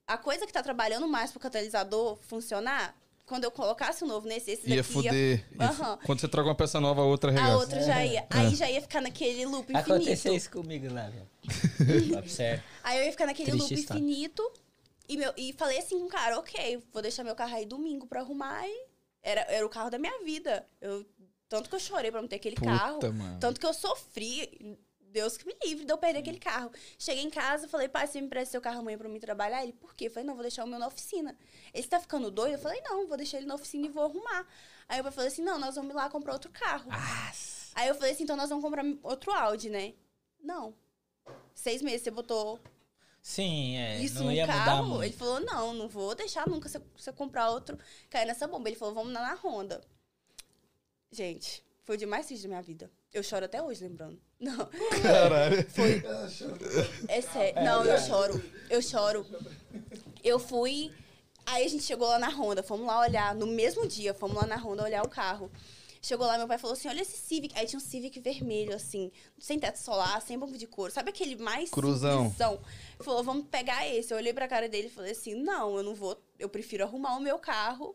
a 0.07 0.17
coisa 0.19 0.47
que 0.47 0.53
tá 0.53 0.63
trabalhando 0.63 1.09
mais 1.09 1.31
pro 1.31 1.41
catalisador 1.41 2.19
funcionar, 2.23 2.97
quando 3.27 3.45
eu 3.45 3.51
colocasse 3.51 4.05
o 4.05 4.07
novo 4.07 4.27
nesse, 4.29 4.51
esse 4.53 4.69
Ia 4.69 4.77
daqui 4.83 4.93
fuder. 4.93 5.47
Ia 5.59 5.67
Aham. 5.71 5.99
Quando 6.05 6.21
você 6.21 6.29
troca 6.29 6.49
uma 6.49 6.55
peça 6.55 6.79
nova, 6.81 7.01
a 7.03 7.05
outra 7.05 7.31
A 7.31 7.35
regaça. 7.35 7.57
outra 7.57 7.81
já 7.83 8.05
ia. 8.05 8.27
Aí 8.31 8.55
já 8.55 8.71
ia 8.71 8.83
ficar 8.83 9.01
naquele 9.01 9.47
loop 9.47 9.65
infinito. 9.73 9.93
Aconteceu 9.93 10.35
isso 10.35 10.51
comigo 10.51 10.93
lá, 10.93 11.09
velho. 11.09 12.29
Sério. 12.29 12.63
Aí 12.83 12.99
eu 12.99 13.05
ia 13.05 13.11
ficar 13.13 13.27
naquele 13.27 13.51
Triste 13.51 13.63
loop 13.63 13.75
história. 13.81 14.01
infinito. 14.01 14.53
E, 15.09 15.17
meu, 15.17 15.33
e 15.37 15.53
falei 15.55 15.79
assim 15.79 15.99
com 15.99 16.07
o 16.07 16.09
cara, 16.09 16.39
ok, 16.39 16.83
vou 16.93 17.03
deixar 17.03 17.25
meu 17.25 17.35
carro 17.35 17.55
aí 17.55 17.65
domingo 17.67 18.07
pra 18.07 18.21
arrumar. 18.21 18.67
E 18.67 18.87
era, 19.23 19.41
era 19.43 19.65
o 19.65 19.69
carro 19.71 19.91
da 19.91 19.99
minha 19.99 20.23
vida. 20.23 20.67
Eu, 20.81 21.05
tanto 21.49 21.69
que 21.69 21.77
eu 21.77 21.81
chorei 21.81 22.11
pra 22.11 22.21
não 22.21 22.29
ter 22.29 22.37
aquele 22.37 22.57
carro. 22.57 22.95
Puta, 22.95 23.13
mano. 23.13 23.39
Tanto 23.41 23.59
que 23.61 23.67
eu 23.67 23.73
sofri. 23.75 24.79
Deus 25.15 25.37
que 25.37 25.47
me 25.47 25.57
livre 25.65 25.85
de 25.85 25.93
eu 25.93 25.97
perder 25.97 26.19
aquele 26.19 26.41
carro. 26.41 26.73
Cheguei 26.99 27.23
em 27.23 27.31
casa, 27.31 27.69
falei, 27.69 27.89
pai, 27.89 28.07
você 28.07 28.21
me 28.21 28.27
empresta 28.27 28.51
seu 28.51 28.61
carro 28.61 28.81
amanhã 28.81 28.99
pra 28.99 29.09
mim 29.09 29.21
trabalhar? 29.21 29.63
Ele, 29.63 29.73
por 29.73 29.95
quê? 29.95 30.07
Eu 30.07 30.11
falei, 30.11 30.27
não, 30.27 30.35
vou 30.35 30.43
deixar 30.43 30.65
o 30.65 30.67
meu 30.67 30.79
na 30.79 30.89
oficina. 30.89 31.39
Ele 31.73 31.87
tá 31.87 32.01
ficando 32.01 32.33
doido? 32.33 32.55
Eu 32.55 32.59
falei, 32.59 32.81
não, 32.83 33.07
vou 33.07 33.17
deixar 33.17 33.37
ele 33.39 33.47
na 33.47 33.55
oficina 33.55 33.87
e 33.87 33.89
vou 33.89 34.03
arrumar. 34.03 34.45
Aí 34.89 35.01
o 35.01 35.05
pai 35.05 35.13
falou 35.13 35.29
assim, 35.29 35.43
não, 35.43 35.57
nós 35.57 35.77
vamos 35.77 35.95
lá 35.95 36.11
comprar 36.11 36.33
outro 36.33 36.51
carro. 36.51 36.91
Ah, 36.91 37.33
Aí 37.77 37.89
eu 37.89 37.95
falei 37.95 38.13
assim, 38.13 38.25
então 38.25 38.37
nós 38.37 38.49
vamos 38.49 38.65
comprar 38.65 38.85
outro 39.05 39.33
Audi, 39.33 39.71
né? 39.71 39.95
Não. 40.41 40.75
Seis 41.55 41.81
meses 41.81 42.03
você 42.03 42.11
botou 42.11 42.61
sim, 43.23 43.77
é. 43.77 44.01
isso 44.01 44.19
não 44.19 44.27
no 44.27 44.33
ia 44.33 44.47
mudar 44.47 44.65
carro? 44.65 44.89
muito. 44.89 45.05
Ele 45.05 45.13
falou, 45.13 45.41
não, 45.41 45.75
não 45.75 45.89
vou 45.89 46.15
deixar 46.15 46.49
nunca 46.49 46.69
você, 46.69 46.81
você 46.97 47.13
comprar 47.13 47.51
outro, 47.51 47.79
cair 48.11 48.27
nessa 48.27 48.47
bomba. 48.49 48.69
Ele 48.69 48.77
falou, 48.77 48.95
vamos 48.95 49.13
lá 49.13 49.23
na 49.23 49.35
Honda. 49.35 49.81
Gente, 51.11 51.65
foi 51.85 51.95
o 51.95 51.99
dia 51.99 52.07
mais 52.07 52.27
triste 52.27 52.43
da 52.43 52.49
minha 52.49 52.63
vida. 52.63 52.91
Eu 53.15 53.23
choro 53.23 53.45
até 53.45 53.63
hoje, 53.63 53.85
lembrando. 53.85 54.21
Não, 54.41 54.69
Caralho. 55.01 55.59
é 57.07 57.21
sério. 57.21 57.63
Não, 57.63 57.85
eu 57.85 57.99
choro. 58.01 58.45
Eu 58.69 58.83
choro. 58.83 59.25
Eu 60.25 60.41
fui... 60.41 60.91
Aí 61.47 61.65
a 61.65 61.69
gente 61.69 61.85
chegou 61.85 62.09
lá 62.09 62.19
na 62.19 62.29
Honda, 62.29 62.61
fomos 62.61 62.89
lá 62.89 62.99
olhar. 62.99 63.33
No 63.33 63.47
mesmo 63.47 63.87
dia, 63.87 64.13
fomos 64.13 64.37
lá 64.37 64.49
na 64.49 64.57
Honda 64.57 64.83
olhar 64.83 65.05
o 65.05 65.09
carro. 65.09 65.49
Chegou 66.03 66.27
lá, 66.27 66.37
meu 66.37 66.49
pai 66.49 66.59
falou 66.59 66.75
assim, 66.75 66.89
olha 66.89 67.03
esse 67.03 67.17
Civic. 67.17 67.57
Aí 67.57 67.67
tinha 67.67 67.79
um 67.79 67.81
Civic 67.81 68.19
vermelho, 68.19 68.75
assim, 68.75 69.13
sem 69.39 69.61
teto 69.61 69.79
solar, 69.79 70.21
sem 70.21 70.37
bomba 70.37 70.59
de 70.59 70.67
couro. 70.67 70.93
Sabe 70.93 71.11
aquele 71.11 71.37
mais 71.37 71.71
Cruzão. 71.71 72.31
simplesão? 72.31 72.55
Ele 72.97 73.05
falou, 73.05 73.23
vamos 73.23 73.47
pegar 73.47 73.87
esse. 73.87 74.13
Eu 74.13 74.19
olhei 74.19 74.33
pra 74.33 74.49
cara 74.49 74.69
dele 74.69 74.89
e 74.89 74.91
falei 74.91 75.13
assim, 75.13 75.35
não, 75.37 75.77
eu 75.77 75.85
não 75.85 75.95
vou... 75.95 76.21
Eu 76.37 76.49
prefiro 76.49 76.83
arrumar 76.83 77.17
o 77.17 77.21
meu 77.21 77.39
carro 77.39 77.95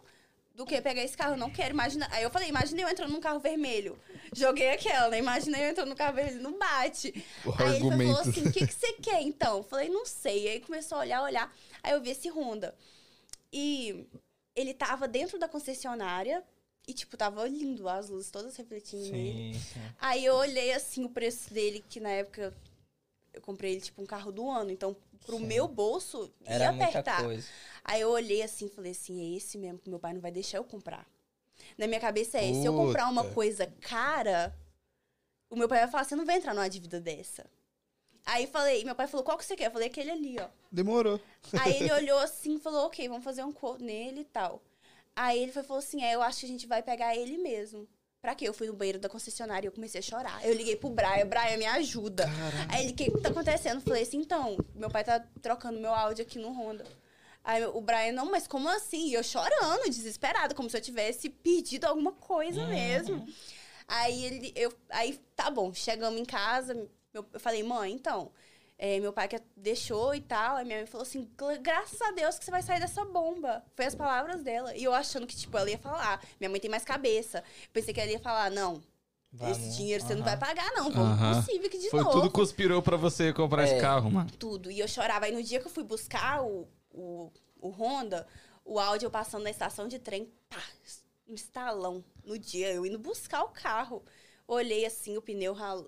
do 0.59 0.65
que 0.65 0.81
pegar 0.81 1.01
esse 1.01 1.15
carro. 1.15 1.35
Eu 1.35 1.37
não 1.37 1.49
quero 1.49 1.73
imaginar... 1.73 2.09
Aí 2.11 2.21
eu 2.21 2.29
falei, 2.29 2.49
imaginei 2.49 2.83
eu 2.83 2.89
entrando 2.89 3.11
num 3.13 3.21
carro 3.21 3.39
vermelho. 3.39 3.97
Joguei 4.35 4.69
aquela, 4.71 5.07
né? 5.07 5.17
Imaginei 5.17 5.63
eu 5.63 5.69
entrando 5.69 5.87
num 5.87 5.95
carro 5.95 6.13
vermelho. 6.15 6.41
Não 6.41 6.59
bate. 6.59 7.13
O 7.45 7.51
Aí 7.57 7.77
ele 7.77 7.79
foi- 7.79 7.79
falou 7.79 7.91
argumento. 7.91 8.19
assim, 8.29 8.45
o 8.45 8.51
que, 8.51 8.67
que 8.67 8.73
você 8.73 8.91
quer, 8.93 9.21
então? 9.21 9.57
Eu 9.57 9.63
falei, 9.63 9.87
não 9.87 10.05
sei. 10.05 10.49
Aí 10.49 10.59
começou 10.59 10.97
a 10.97 11.01
olhar, 11.01 11.23
olhar. 11.23 11.55
Aí 11.81 11.93
eu 11.93 12.01
vi 12.01 12.09
esse 12.09 12.27
Honda. 12.29 12.75
E 13.53 14.05
ele 14.53 14.73
tava 14.73 15.07
dentro 15.07 15.39
da 15.39 15.47
concessionária 15.47 16.43
e, 16.85 16.93
tipo, 16.93 17.15
tava 17.15 17.47
lindo, 17.47 17.87
as 17.87 18.09
luzes 18.09 18.29
todas 18.29 18.57
refletindo 18.57 19.05
nele. 19.13 19.53
Sim, 19.53 19.59
sim. 19.59 19.79
Aí 19.97 20.25
eu 20.25 20.35
olhei, 20.35 20.73
assim, 20.73 21.05
o 21.05 21.09
preço 21.09 21.53
dele, 21.53 21.81
que 21.87 22.01
na 22.01 22.09
época 22.09 22.53
eu 23.33 23.41
comprei 23.41 23.71
ele, 23.71 23.81
tipo, 23.81 24.01
um 24.01 24.05
carro 24.05 24.29
do 24.29 24.49
ano. 24.51 24.71
Então, 24.71 24.93
pro 25.25 25.37
Sim. 25.37 25.45
meu 25.45 25.67
bolso, 25.67 26.33
ia 26.41 26.53
Era 26.53 26.71
muita 26.71 26.89
apertar. 26.89 27.23
coisa. 27.23 27.47
Aí 27.83 28.01
eu 28.01 28.09
olhei 28.09 28.41
assim 28.41 28.65
e 28.65 28.69
falei 28.69 28.91
assim, 28.91 29.21
é 29.21 29.37
esse 29.37 29.57
mesmo 29.57 29.79
que 29.79 29.89
meu 29.89 29.99
pai 29.99 30.13
não 30.13 30.21
vai 30.21 30.31
deixar 30.31 30.57
eu 30.57 30.63
comprar. 30.63 31.07
Na 31.77 31.87
minha 31.87 31.99
cabeça 31.99 32.37
é, 32.37 32.53
se 32.53 32.65
eu 32.65 32.73
comprar 32.73 33.09
uma 33.09 33.23
Puta. 33.23 33.35
coisa 33.35 33.67
cara, 33.81 34.55
o 35.49 35.55
meu 35.55 35.67
pai 35.67 35.79
vai 35.79 35.87
falar, 35.87 36.03
você 36.03 36.15
não 36.15 36.25
vai 36.25 36.37
entrar 36.37 36.53
numa 36.53 36.69
dívida 36.69 36.99
dessa. 36.99 37.45
Aí 38.25 38.45
falei, 38.47 38.83
meu 38.83 38.93
pai 38.95 39.07
falou, 39.07 39.23
qual 39.23 39.37
que 39.37 39.45
você 39.45 39.55
quer? 39.55 39.67
Eu 39.67 39.71
falei, 39.71 39.87
aquele 39.87 40.11
ali, 40.11 40.37
ó. 40.39 40.47
Demorou. 40.71 41.19
Aí 41.59 41.77
ele 41.77 41.91
olhou 41.93 42.19
assim 42.19 42.55
e 42.55 42.59
falou, 42.59 42.85
ok, 42.85 43.07
vamos 43.07 43.23
fazer 43.23 43.43
um 43.43 43.51
quote 43.51 43.83
nele 43.83 44.21
e 44.21 44.25
tal. 44.25 44.61
Aí 45.15 45.41
ele 45.41 45.51
foi, 45.51 45.63
falou 45.63 45.79
assim, 45.79 46.03
é, 46.03 46.13
eu 46.15 46.21
acho 46.21 46.41
que 46.41 46.45
a 46.45 46.49
gente 46.49 46.67
vai 46.67 46.83
pegar 46.83 47.15
ele 47.15 47.37
mesmo. 47.37 47.87
Pra 48.21 48.35
quê? 48.35 48.47
Eu 48.47 48.53
fui 48.53 48.67
no 48.67 48.73
banheiro 48.73 48.99
da 48.99 49.07
concessionária 49.07 49.65
e 49.65 49.69
eu 49.69 49.71
comecei 49.71 49.99
a 49.99 50.01
chorar. 50.01 50.45
Eu 50.45 50.53
liguei 50.53 50.75
pro 50.75 50.89
Brian, 50.89 51.25
Brian, 51.25 51.57
me 51.57 51.65
ajuda. 51.65 52.25
Aí 52.67 52.83
ele, 52.83 52.91
o 52.91 52.95
que 52.95 53.21
tá 53.21 53.29
acontecendo? 53.29 53.75
Eu 53.75 53.81
falei 53.81 54.03
assim, 54.03 54.17
então, 54.17 54.57
meu 54.75 54.89
pai 54.89 55.03
tá 55.05 55.23
trocando 55.41 55.79
meu 55.79 55.93
áudio 55.93 56.25
aqui 56.25 56.37
no 56.37 56.51
Honda. 56.51 56.85
Aí 57.43 57.65
o 57.65 57.79
Brian, 57.79 58.11
não, 58.11 58.29
mas 58.29 58.45
como 58.45 58.67
assim? 58.67 59.07
E 59.07 59.13
eu 59.13 59.23
chorando, 59.23 59.89
desesperada, 59.89 60.53
como 60.53 60.69
se 60.69 60.75
eu 60.75 60.81
tivesse 60.81 61.29
perdido 61.29 61.85
alguma 61.85 62.11
coisa 62.11 62.67
mesmo. 62.67 63.25
Aí 63.87 64.25
ele, 64.25 64.53
eu, 64.53 64.73
aí 64.89 65.17
tá 65.35 65.49
bom, 65.49 65.73
chegamos 65.73 66.19
em 66.19 66.25
casa, 66.25 66.75
meu- 67.13 67.25
eu 67.33 67.39
falei, 67.39 67.63
mãe, 67.63 67.93
então, 67.93 68.31
é, 68.81 68.97
meu 69.01 69.11
pai 69.11 69.27
que 69.27 69.37
deixou 69.57 70.15
e 70.15 70.21
tal. 70.21 70.55
Aí 70.55 70.65
minha 70.65 70.77
mãe 70.77 70.85
falou 70.87 71.05
assim: 71.05 71.29
"Gra- 71.37 71.57
graças 71.57 72.01
a 72.01 72.11
Deus 72.11 72.39
que 72.39 72.45
você 72.45 72.49
vai 72.51 72.61
sair 72.63 72.79
dessa 72.79 73.03
bomba. 73.03 73.61
Foi 73.75 73.85
as 73.85 73.93
palavras 73.93 74.41
dela. 74.41 74.73
E 74.75 74.83
eu 74.85 74.93
achando 74.93 75.27
que, 75.27 75.35
tipo, 75.35 75.57
ela 75.57 75.69
ia 75.69 75.77
falar. 75.77 76.23
Minha 76.39 76.49
mãe 76.49 76.59
tem 76.61 76.71
mais 76.71 76.85
cabeça. 76.85 77.43
Pensei 77.73 77.93
que 77.93 77.99
ela 77.99 78.09
ia 78.09 78.19
falar: 78.19 78.49
não, 78.49 78.81
Vamos, 79.33 79.57
esse 79.57 79.75
dinheiro 79.77 80.01
você 80.03 80.15
não 80.15 80.23
vai 80.23 80.37
pagar, 80.37 80.71
não. 80.71 80.89
Vamos 80.89 81.19
Aham. 81.19 81.43
pro 81.43 81.51
Civic 81.53 81.77
de 81.77 81.89
Foi 81.89 81.99
novo. 82.01 82.11
tudo 82.13 82.31
conspirou 82.31 82.81
pra 82.81 82.95
você 82.97 83.33
comprar 83.33 83.65
esse 83.65 83.73
É. 83.75 83.81
carro, 83.81 84.09
mano. 84.09 84.31
Tudo. 84.39 84.71
E 84.71 84.79
eu 84.79 84.87
chorava. 84.87 85.25
Aí 85.25 85.31
no 85.33 85.43
dia 85.43 85.59
que 85.59 85.67
eu 85.67 85.71
fui 85.71 85.83
buscar 85.83 86.41
o, 86.41 86.65
o, 86.91 87.29
o 87.59 87.69
Honda, 87.69 88.25
o 88.63 88.79
áudio 88.79 89.07
eu 89.07 89.11
passando 89.11 89.43
na 89.43 89.49
estação 89.49 89.87
de 89.89 89.99
trem, 89.99 90.31
pá, 90.49 90.63
um 91.27 91.33
estalão. 91.35 92.03
No 92.23 92.39
dia, 92.39 92.71
eu 92.71 92.85
indo 92.85 92.97
buscar 92.97 93.43
o 93.43 93.49
carro. 93.49 94.03
Olhei 94.47 94.83
assim, 94.85 95.15
o 95.17 95.21
pneu 95.21 95.53
ral- 95.53 95.87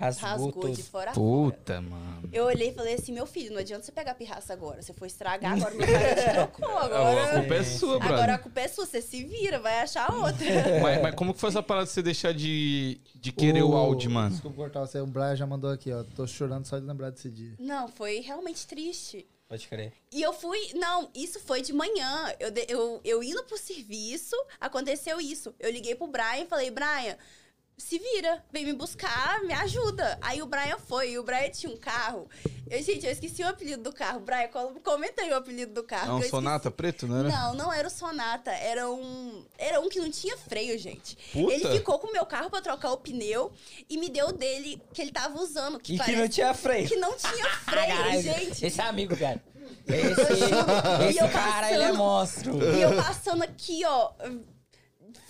Rasgou, 0.00 0.46
rasgou 0.46 0.70
de 0.70 0.82
fora 0.82 1.10
a 1.10 1.14
fora. 1.14 1.26
Puta, 1.52 1.80
mano. 1.82 2.28
Eu 2.32 2.46
olhei 2.46 2.70
e 2.70 2.72
falei 2.74 2.94
assim, 2.94 3.12
meu 3.12 3.26
filho, 3.26 3.52
não 3.52 3.60
adianta 3.60 3.84
você 3.84 3.92
pegar 3.92 4.14
pirraça 4.14 4.52
agora. 4.52 4.80
Você 4.82 4.94
foi 4.94 5.08
estragar, 5.08 5.52
agora 5.52 5.74
meu 5.76 5.86
te 5.86 6.32
trocou. 6.32 6.68
A 6.78 6.84
Agora, 6.86 7.38
culpa 7.40 7.54
é 7.54 7.62
sua, 7.64 7.96
agora 7.96 8.14
a 8.14 8.16
brother. 8.24 8.38
culpa 8.42 8.60
é 8.60 8.68
sua, 8.68 8.86
você 8.86 9.02
se 9.02 9.24
vira, 9.24 9.60
vai 9.60 9.80
achar 9.80 10.12
outra. 10.12 10.46
Mas, 10.82 11.02
mas 11.02 11.14
como 11.14 11.34
que 11.34 11.40
foi 11.40 11.50
essa 11.50 11.62
parada 11.62 11.86
de 11.86 11.92
você 11.92 12.02
deixar 12.02 12.32
de, 12.32 12.98
de 13.14 13.30
querer 13.32 13.62
o 13.62 13.74
Audi, 13.76 14.08
mano? 14.08 14.30
Desculpa 14.30 14.56
cortar 14.56 14.80
você. 14.80 14.98
O 15.00 15.06
Brian 15.06 15.36
já 15.36 15.46
mandou 15.46 15.70
aqui, 15.70 15.92
ó. 15.92 16.02
Tô 16.02 16.26
chorando 16.26 16.64
só 16.66 16.78
de 16.78 16.86
lembrar 16.86 17.10
desse 17.10 17.30
dia. 17.30 17.54
Não, 17.58 17.86
foi 17.88 18.20
realmente 18.20 18.66
triste. 18.66 19.26
Pode 19.48 19.66
crer. 19.66 19.92
E 20.12 20.22
eu 20.22 20.32
fui. 20.32 20.58
Não, 20.74 21.10
isso 21.14 21.40
foi 21.40 21.60
de 21.60 21.72
manhã. 21.72 22.32
Eu, 22.38 22.52
eu, 22.68 23.00
eu 23.04 23.22
indo 23.22 23.42
pro 23.44 23.58
serviço, 23.58 24.36
aconteceu 24.60 25.20
isso. 25.20 25.52
Eu 25.58 25.70
liguei 25.70 25.94
pro 25.94 26.06
Brian 26.06 26.42
e 26.42 26.46
falei, 26.46 26.70
Brian, 26.70 27.16
se 27.80 27.98
vira, 27.98 28.44
vem 28.52 28.64
me 28.64 28.72
buscar, 28.72 29.42
me 29.42 29.52
ajuda. 29.54 30.18
Aí 30.20 30.40
o 30.42 30.46
Brian 30.46 30.76
foi, 30.78 31.12
e 31.12 31.18
o 31.18 31.22
Brian 31.22 31.48
tinha 31.50 31.72
um 31.72 31.76
carro. 31.76 32.28
Eu, 32.70 32.80
gente, 32.82 33.04
eu 33.04 33.10
esqueci 33.10 33.42
o 33.42 33.48
apelido 33.48 33.82
do 33.82 33.92
carro. 33.92 34.20
Brian, 34.20 34.48
comenta 34.84 35.22
aí 35.22 35.30
o 35.30 35.36
apelido 35.36 35.72
do 35.74 35.82
carro. 35.82 36.12
É 36.12 36.14
um 36.14 36.20
que 36.20 36.28
Sonata 36.28 36.70
preto, 36.70 37.06
não 37.08 37.18
era? 37.20 37.28
Não, 37.28 37.54
não 37.54 37.72
era 37.72 37.88
o 37.88 37.90
Sonata, 37.90 38.50
era 38.52 38.88
um. 38.88 39.44
Era 39.58 39.80
um 39.80 39.88
que 39.88 39.98
não 39.98 40.10
tinha 40.10 40.36
freio, 40.36 40.78
gente. 40.78 41.16
Puta. 41.32 41.52
Ele 41.52 41.68
ficou 41.70 41.98
com 41.98 42.08
o 42.08 42.12
meu 42.12 42.24
carro 42.26 42.48
pra 42.50 42.60
trocar 42.60 42.92
o 42.92 42.98
pneu 42.98 43.50
e 43.88 43.96
me 43.98 44.08
deu 44.08 44.28
o 44.28 44.32
dele 44.32 44.80
que 44.92 45.02
ele 45.02 45.10
tava 45.10 45.38
usando. 45.40 45.80
Que 45.80 45.94
E 45.94 45.98
que 45.98 46.04
parece 46.04 46.18
não 46.20 46.28
tinha 46.28 46.54
freio. 46.54 46.88
que 46.88 46.96
não 46.96 47.16
tinha 47.16 47.46
freio, 47.64 48.22
gente. 48.22 48.64
Esse 48.66 48.80
é 48.80 48.84
amigo, 48.84 49.16
cara. 49.16 49.42
Esse, 49.86 51.20
eu 51.20 51.26
esse 51.26 51.32
cara, 51.32 51.68
ele 51.72 51.82
é 51.82 51.86
passando- 51.88 51.96
monstro. 51.98 52.76
E 52.76 52.82
eu 52.82 52.96
passando 52.96 53.42
aqui, 53.42 53.82
ó, 53.84 54.12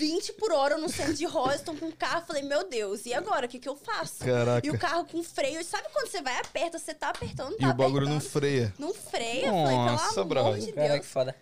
20 0.01 0.33
por 0.33 0.51
hora 0.53 0.79
no 0.79 0.89
centro 0.89 1.13
de 1.15 1.27
Roston 1.27 1.77
com 1.77 1.87
o 1.89 1.95
carro. 1.95 2.25
Falei, 2.27 2.43
meu 2.43 2.67
Deus, 2.69 3.05
e 3.05 3.13
agora? 3.13 3.45
O 3.45 3.49
que, 3.49 3.59
que 3.59 3.69
eu 3.69 3.77
faço? 3.77 4.25
Caraca. 4.25 4.67
E 4.67 4.71
o 4.71 4.79
carro 4.79 5.05
com 5.05 5.23
freio. 5.23 5.63
Sabe 5.63 5.89
quando 5.93 6.09
você 6.09 6.23
vai 6.23 6.37
aperta, 6.41 6.79
você 6.79 6.95
tá 6.95 7.11
apertando, 7.11 7.53
E 7.55 7.59
tá 7.59 7.71
o 7.71 7.75
bagulho 7.75 8.09
não 8.09 8.19
freia. 8.21 8.73
Não 8.79 8.95
freia. 8.95 9.51
Falei, 9.51 9.77
Nossa, 9.77 10.25
pelo 10.27 10.41
amor 10.41 10.53
brother. 10.57 10.61
de 10.63 10.73
Deus. 10.73 11.07
foda. 11.07 11.37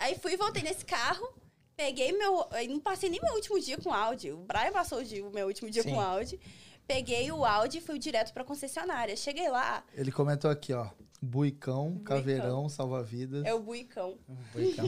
Aí 0.00 0.18
fui 0.18 0.32
e 0.32 0.36
voltei 0.36 0.62
nesse 0.62 0.84
carro. 0.84 1.28
Peguei 1.76 2.12
meu. 2.12 2.46
Não 2.68 2.80
passei 2.80 3.10
nem 3.10 3.20
meu 3.22 3.34
último 3.34 3.60
dia 3.60 3.76
com 3.78 3.92
Audi. 3.92 4.32
O 4.32 4.38
Brian 4.38 4.72
passou 4.72 4.98
o, 5.00 5.04
dia- 5.04 5.24
o 5.26 5.30
meu 5.30 5.46
último 5.46 5.70
dia 5.70 5.82
Sim. 5.82 5.90
com 5.94 6.00
Audi. 6.00 6.40
Peguei 6.86 7.30
o 7.30 7.44
Audi 7.44 7.78
e 7.78 7.80
fui 7.80 7.98
direto 7.98 8.32
pra 8.32 8.42
concessionária. 8.44 9.14
Cheguei 9.16 9.48
lá, 9.48 9.84
Ele 9.94 10.10
comentou 10.10 10.50
aqui, 10.50 10.72
ó. 10.72 10.86
Buicão, 11.22 11.98
caveirão, 11.98 12.68
salva-vidas. 12.68 13.44
é 13.44 13.52
o 13.52 13.60
Buicão. 13.60 14.18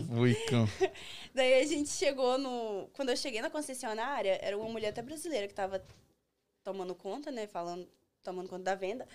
Buicão. 0.08 0.66
Daí 1.34 1.60
a 1.60 1.66
gente 1.66 1.90
chegou 1.90 2.38
no. 2.38 2.88
Quando 2.94 3.10
eu 3.10 3.16
cheguei 3.16 3.42
na 3.42 3.50
concessionária, 3.50 4.38
era 4.42 4.56
uma 4.56 4.68
mulher 4.68 4.88
até 4.88 5.02
brasileira 5.02 5.46
que 5.46 5.54
tava 5.54 5.84
tomando 6.64 6.94
conta, 6.94 7.30
né? 7.30 7.46
Falando, 7.46 7.86
tomando 8.22 8.48
conta 8.48 8.64
da 8.64 8.74
venda. 8.74 9.06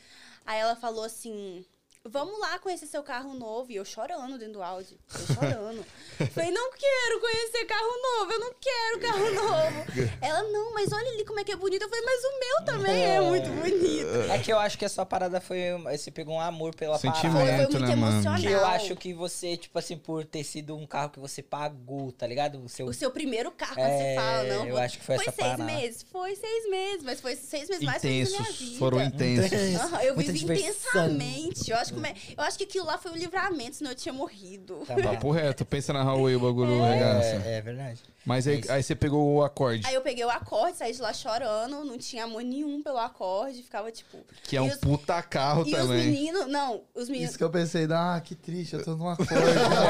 Aí 0.46 0.60
ela 0.60 0.76
falou 0.76 1.04
assim. 1.04 1.66
Vamos 2.10 2.40
lá 2.40 2.58
conhecer 2.60 2.88
seu 2.88 3.04
carro 3.04 3.34
novo. 3.34 3.72
E 3.72 3.76
eu 3.76 3.86
chorando 3.86 4.38
dentro 4.38 4.54
do 4.56 4.64
Audi. 4.64 4.98
Eu 5.14 5.36
chorando. 5.36 5.86
Falei, 6.34 6.52
não 6.52 6.72
quero 6.72 7.20
conhecer 7.20 7.66
carro 7.66 7.92
novo, 8.20 8.32
eu 8.32 8.40
não 8.40 8.52
quero 8.60 9.00
carro 9.00 9.32
novo. 9.34 9.86
Ela, 10.22 10.44
não, 10.44 10.74
mas 10.74 10.92
olha 10.92 11.10
ali 11.12 11.26
como 11.26 11.40
é 11.40 11.44
que 11.44 11.52
é 11.52 11.56
bonito. 11.56 11.84
Eu 11.84 11.90
falei, 11.90 12.04
mas 12.06 12.24
o 12.24 12.40
meu 12.40 12.66
também 12.66 13.04
é 13.04 13.22
muito 13.22 13.50
bonito. 13.50 14.32
É 14.32 14.40
que 14.40 14.52
eu 14.52 14.60
acho 14.60 14.78
que 14.78 14.86
a 14.86 14.90
sua 14.90 15.06
parada 15.06 15.40
foi. 15.42 15.60
Você 15.92 16.10
pegou 16.12 16.36
um 16.36 16.40
amor 16.42 16.74
pela 16.76 16.98
Sentimento. 16.98 17.38
Foi, 17.38 17.46
parada. 17.46 17.64
foi 17.72 17.80
muito 17.80 17.88
né, 17.88 17.94
emocional. 17.94 18.40
Que 18.40 18.48
eu 18.48 18.66
acho 18.66 18.96
que 18.96 19.14
você, 19.14 19.58
tipo 19.58 19.78
assim, 19.78 19.98
por 19.98 20.26
ter 20.26 20.44
sido 20.44 20.76
um 20.76 20.86
carro 20.88 21.10
que 21.12 21.20
você 21.20 21.42
pagou, 21.44 22.12
tá 22.12 22.26
ligado? 22.26 22.64
O 22.64 22.70
seu. 22.70 22.86
O 22.88 22.94
seu 22.94 23.12
primeiro 23.12 23.52
carro, 23.52 23.76
quando 23.76 23.88
É, 23.88 23.98
você 24.10 24.16
fala, 24.16 24.44
não. 24.44 24.66
eu 24.66 24.72
vou- 24.76 24.84
acho 24.84 24.98
que 24.98 25.04
foi 25.06 25.16
essa 25.16 25.24
seis 25.26 25.36
parada. 25.38 25.64
meses. 25.64 26.06
Foi 26.12 26.36
seis 26.36 26.70
meses, 26.70 27.04
mas 27.04 27.22
foi 27.22 27.36
seis 27.36 27.70
meses 27.70 27.84
mais 27.84 28.04
Intensos. 28.04 28.60
vida. 28.60 28.80
Foram 28.80 29.02
intensos. 29.02 29.76
Aham, 29.82 30.02
eu 30.04 30.16
Muita 30.16 30.32
vivi 30.32 30.46
diversão. 30.46 31.08
intensamente. 31.12 31.72
Eu 31.72 31.78
acho, 31.78 31.94
que, 32.02 32.34
eu 32.38 32.44
acho 32.44 32.58
que 32.58 32.64
aquilo 32.64 32.86
lá 32.86 32.98
foi 32.98 33.12
um 33.12 33.16
livramento, 33.16 33.76
senão 33.78 33.92
eu 33.92 33.96
tinha 33.96 34.14
morrido. 34.14 34.84
Tá 34.86 34.96
bom. 34.96 35.02
Papo 35.04 35.32
reto. 35.32 35.66
Pensa 35.66 35.92
na 35.94 36.04
Huawei 36.04 36.36
o 36.36 36.40
bagulho 36.40 36.82
regaça. 36.84 37.42
É, 37.46 37.58
é 37.58 37.62
verdade. 37.62 38.02
Mas 38.26 38.46
aí, 38.46 38.60
isso. 38.60 38.72
aí 38.72 38.84
você 38.84 38.94
pegou 38.94 39.36
o 39.36 39.42
acorde, 39.44 39.88
Aí 39.88 39.94
eu 39.96 40.02
peguei 40.02 40.26
o 40.26 40.30
acorde, 40.30 40.78
saí 40.78 40.92
de 40.92 41.02
lá 41.02 41.14
chorando, 41.14 41.86
não 41.86 41.98
tinha 41.98 42.26
amor 42.26 42.44
nenhum 42.44 42.84
pelo 42.84 42.98
acorde, 42.98 43.64
ficava 43.64 43.90
tipo. 43.90 44.18
que 44.44 44.58
é 44.58 44.60
e 44.60 44.64
um 44.64 44.68
os- 44.68 44.76
puta 44.78 45.22
carro 45.24 45.64
E 45.66 45.74
os 45.74 45.80
também. 45.80 46.06
meninos, 46.12 46.46
não, 46.48 46.82
os 46.94 47.08
meninos. 47.08 47.30
Isso 47.30 47.38
que 47.38 47.44
eu 47.46 47.50
pensei, 47.50 47.88
ah, 47.90 48.22
que 48.22 48.36
triste, 48.36 48.74
eu 48.76 48.84
tô 48.84 48.96
num 48.98 49.08
acorde. 49.08 49.32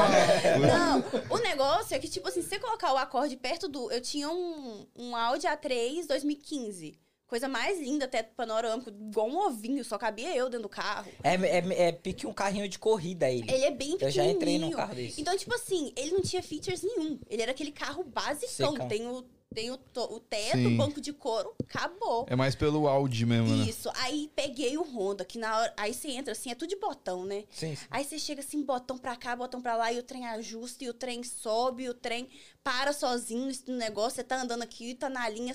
Não, 0.68 1.04
o 1.30 1.38
negócio 1.38 1.94
é 1.94 1.98
que, 1.98 2.08
tipo 2.08 2.28
assim, 2.28 2.42
se 2.42 2.48
você 2.48 2.58
colocar 2.58 2.92
o 2.92 2.96
acorde 2.96 3.36
perto 3.36 3.68
do. 3.68 3.90
Eu 3.90 4.00
tinha 4.00 4.28
um, 4.30 4.86
um 4.96 5.16
Audi 5.16 5.46
A3 5.46 6.06
2015. 6.06 6.98
Coisa 7.28 7.46
mais 7.46 7.78
linda, 7.78 8.08
teto 8.08 8.32
panorâmico, 8.34 8.88
igual 8.88 9.28
um 9.28 9.36
ovinho, 9.46 9.84
só 9.84 9.98
cabia 9.98 10.34
eu 10.34 10.46
dentro 10.48 10.62
do 10.62 10.68
carro. 10.68 11.10
É, 11.22 11.34
é, 11.34 11.88
é 11.88 11.92
pique 11.92 12.26
um 12.26 12.32
carrinho 12.32 12.66
de 12.66 12.78
corrida 12.78 13.30
ele. 13.30 13.48
Ele 13.52 13.64
é 13.64 13.70
bem 13.70 13.90
Eu 13.92 13.98
pequenininho. 13.98 14.24
já 14.24 14.32
entrei 14.32 14.58
num 14.58 14.70
carro 14.70 14.94
desse. 14.94 15.20
Então, 15.20 15.36
tipo 15.36 15.54
assim, 15.54 15.92
ele 15.94 16.12
não 16.12 16.22
tinha 16.22 16.42
features 16.42 16.82
nenhum. 16.82 17.20
Ele 17.28 17.42
era 17.42 17.50
aquele 17.50 17.70
carro 17.70 18.02
basicão. 18.02 18.72
Secão. 18.72 18.88
Tem 18.88 19.06
o, 19.06 19.22
tem 19.54 19.70
o, 19.70 19.76
to- 19.76 20.10
o 20.14 20.18
teto, 20.20 20.56
Sim. 20.56 20.74
o 20.74 20.76
banco 20.78 21.02
de 21.02 21.12
couro, 21.12 21.54
acabou. 21.62 22.24
É 22.30 22.34
mais 22.34 22.54
pelo 22.54 22.88
Audi 22.88 23.26
mesmo, 23.26 23.54
né? 23.56 23.66
Isso. 23.66 23.90
Aí 23.96 24.30
peguei 24.34 24.78
o 24.78 24.82
Honda, 24.82 25.22
que 25.22 25.38
na 25.38 25.54
hora. 25.58 25.74
Aí 25.76 25.92
você 25.92 26.08
entra 26.08 26.32
assim, 26.32 26.50
é 26.50 26.54
tudo 26.54 26.70
de 26.70 26.76
botão, 26.76 27.26
né? 27.26 27.44
Sim, 27.50 27.76
sim. 27.76 27.86
Aí 27.90 28.04
você 28.04 28.18
chega 28.18 28.40
assim, 28.40 28.62
botão 28.62 28.96
pra 28.96 29.14
cá, 29.16 29.36
botão 29.36 29.60
pra 29.60 29.76
lá, 29.76 29.92
e 29.92 29.98
o 29.98 30.02
trem 30.02 30.26
ajusta, 30.26 30.82
e 30.82 30.88
o 30.88 30.94
trem 30.94 31.22
sobe, 31.22 31.82
e 31.84 31.88
o 31.90 31.94
trem 31.94 32.26
para 32.64 32.94
sozinho 32.94 33.52
no 33.66 33.76
negócio, 33.76 34.16
você 34.16 34.24
tá 34.24 34.40
andando 34.40 34.62
aqui 34.62 34.90
e 34.90 34.94
tá 34.94 35.10
na 35.10 35.28
linha 35.28 35.54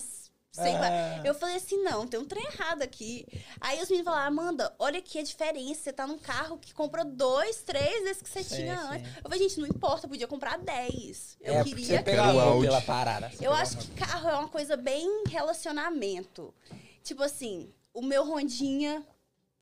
sem. 0.53 0.75
Ah. 0.75 1.21
Eu 1.25 1.33
falei 1.33 1.55
assim, 1.55 1.81
não, 1.83 2.05
tem 2.07 2.19
um 2.19 2.25
trem 2.25 2.45
errado 2.45 2.83
aqui. 2.83 3.25
Aí 3.59 3.81
os 3.81 3.89
meninos 3.89 4.05
falaram, 4.05 4.27
Amanda, 4.27 4.73
olha 4.77 4.99
aqui 4.99 5.17
a 5.19 5.23
diferença. 5.23 5.81
Você 5.81 5.93
tá 5.93 6.05
num 6.05 6.17
carro 6.17 6.57
que 6.57 6.73
compra 6.73 7.03
dois, 7.03 7.63
três 7.63 8.03
desses 8.03 8.21
que 8.21 8.29
você 8.29 8.43
Sim, 8.43 8.55
tinha 8.57 8.77
sim. 8.77 8.87
antes. 8.87 9.15
Eu 9.17 9.23
falei, 9.23 9.39
gente, 9.39 9.59
não 9.59 9.67
importa, 9.67 10.05
eu 10.05 10.09
podia 10.09 10.27
comprar 10.27 10.59
dez. 10.59 11.35
Eu 11.41 11.55
é, 11.55 11.63
queria 11.63 11.85
você 11.85 11.97
que. 11.97 12.03
pegou 12.03 12.61
pela 12.61 12.81
parada. 12.81 13.29
Você 13.29 13.37
Eu 13.37 13.39
pegou 13.39 13.55
acho 13.55 13.77
que 13.77 13.87
carro 13.91 14.29
é 14.29 14.37
uma 14.37 14.47
coisa 14.47 14.77
bem 14.77 15.23
relacionamento. 15.27 16.53
Tipo 17.03 17.23
assim, 17.23 17.73
o 17.93 18.01
meu 18.01 18.23
Rondinha, 18.23 19.03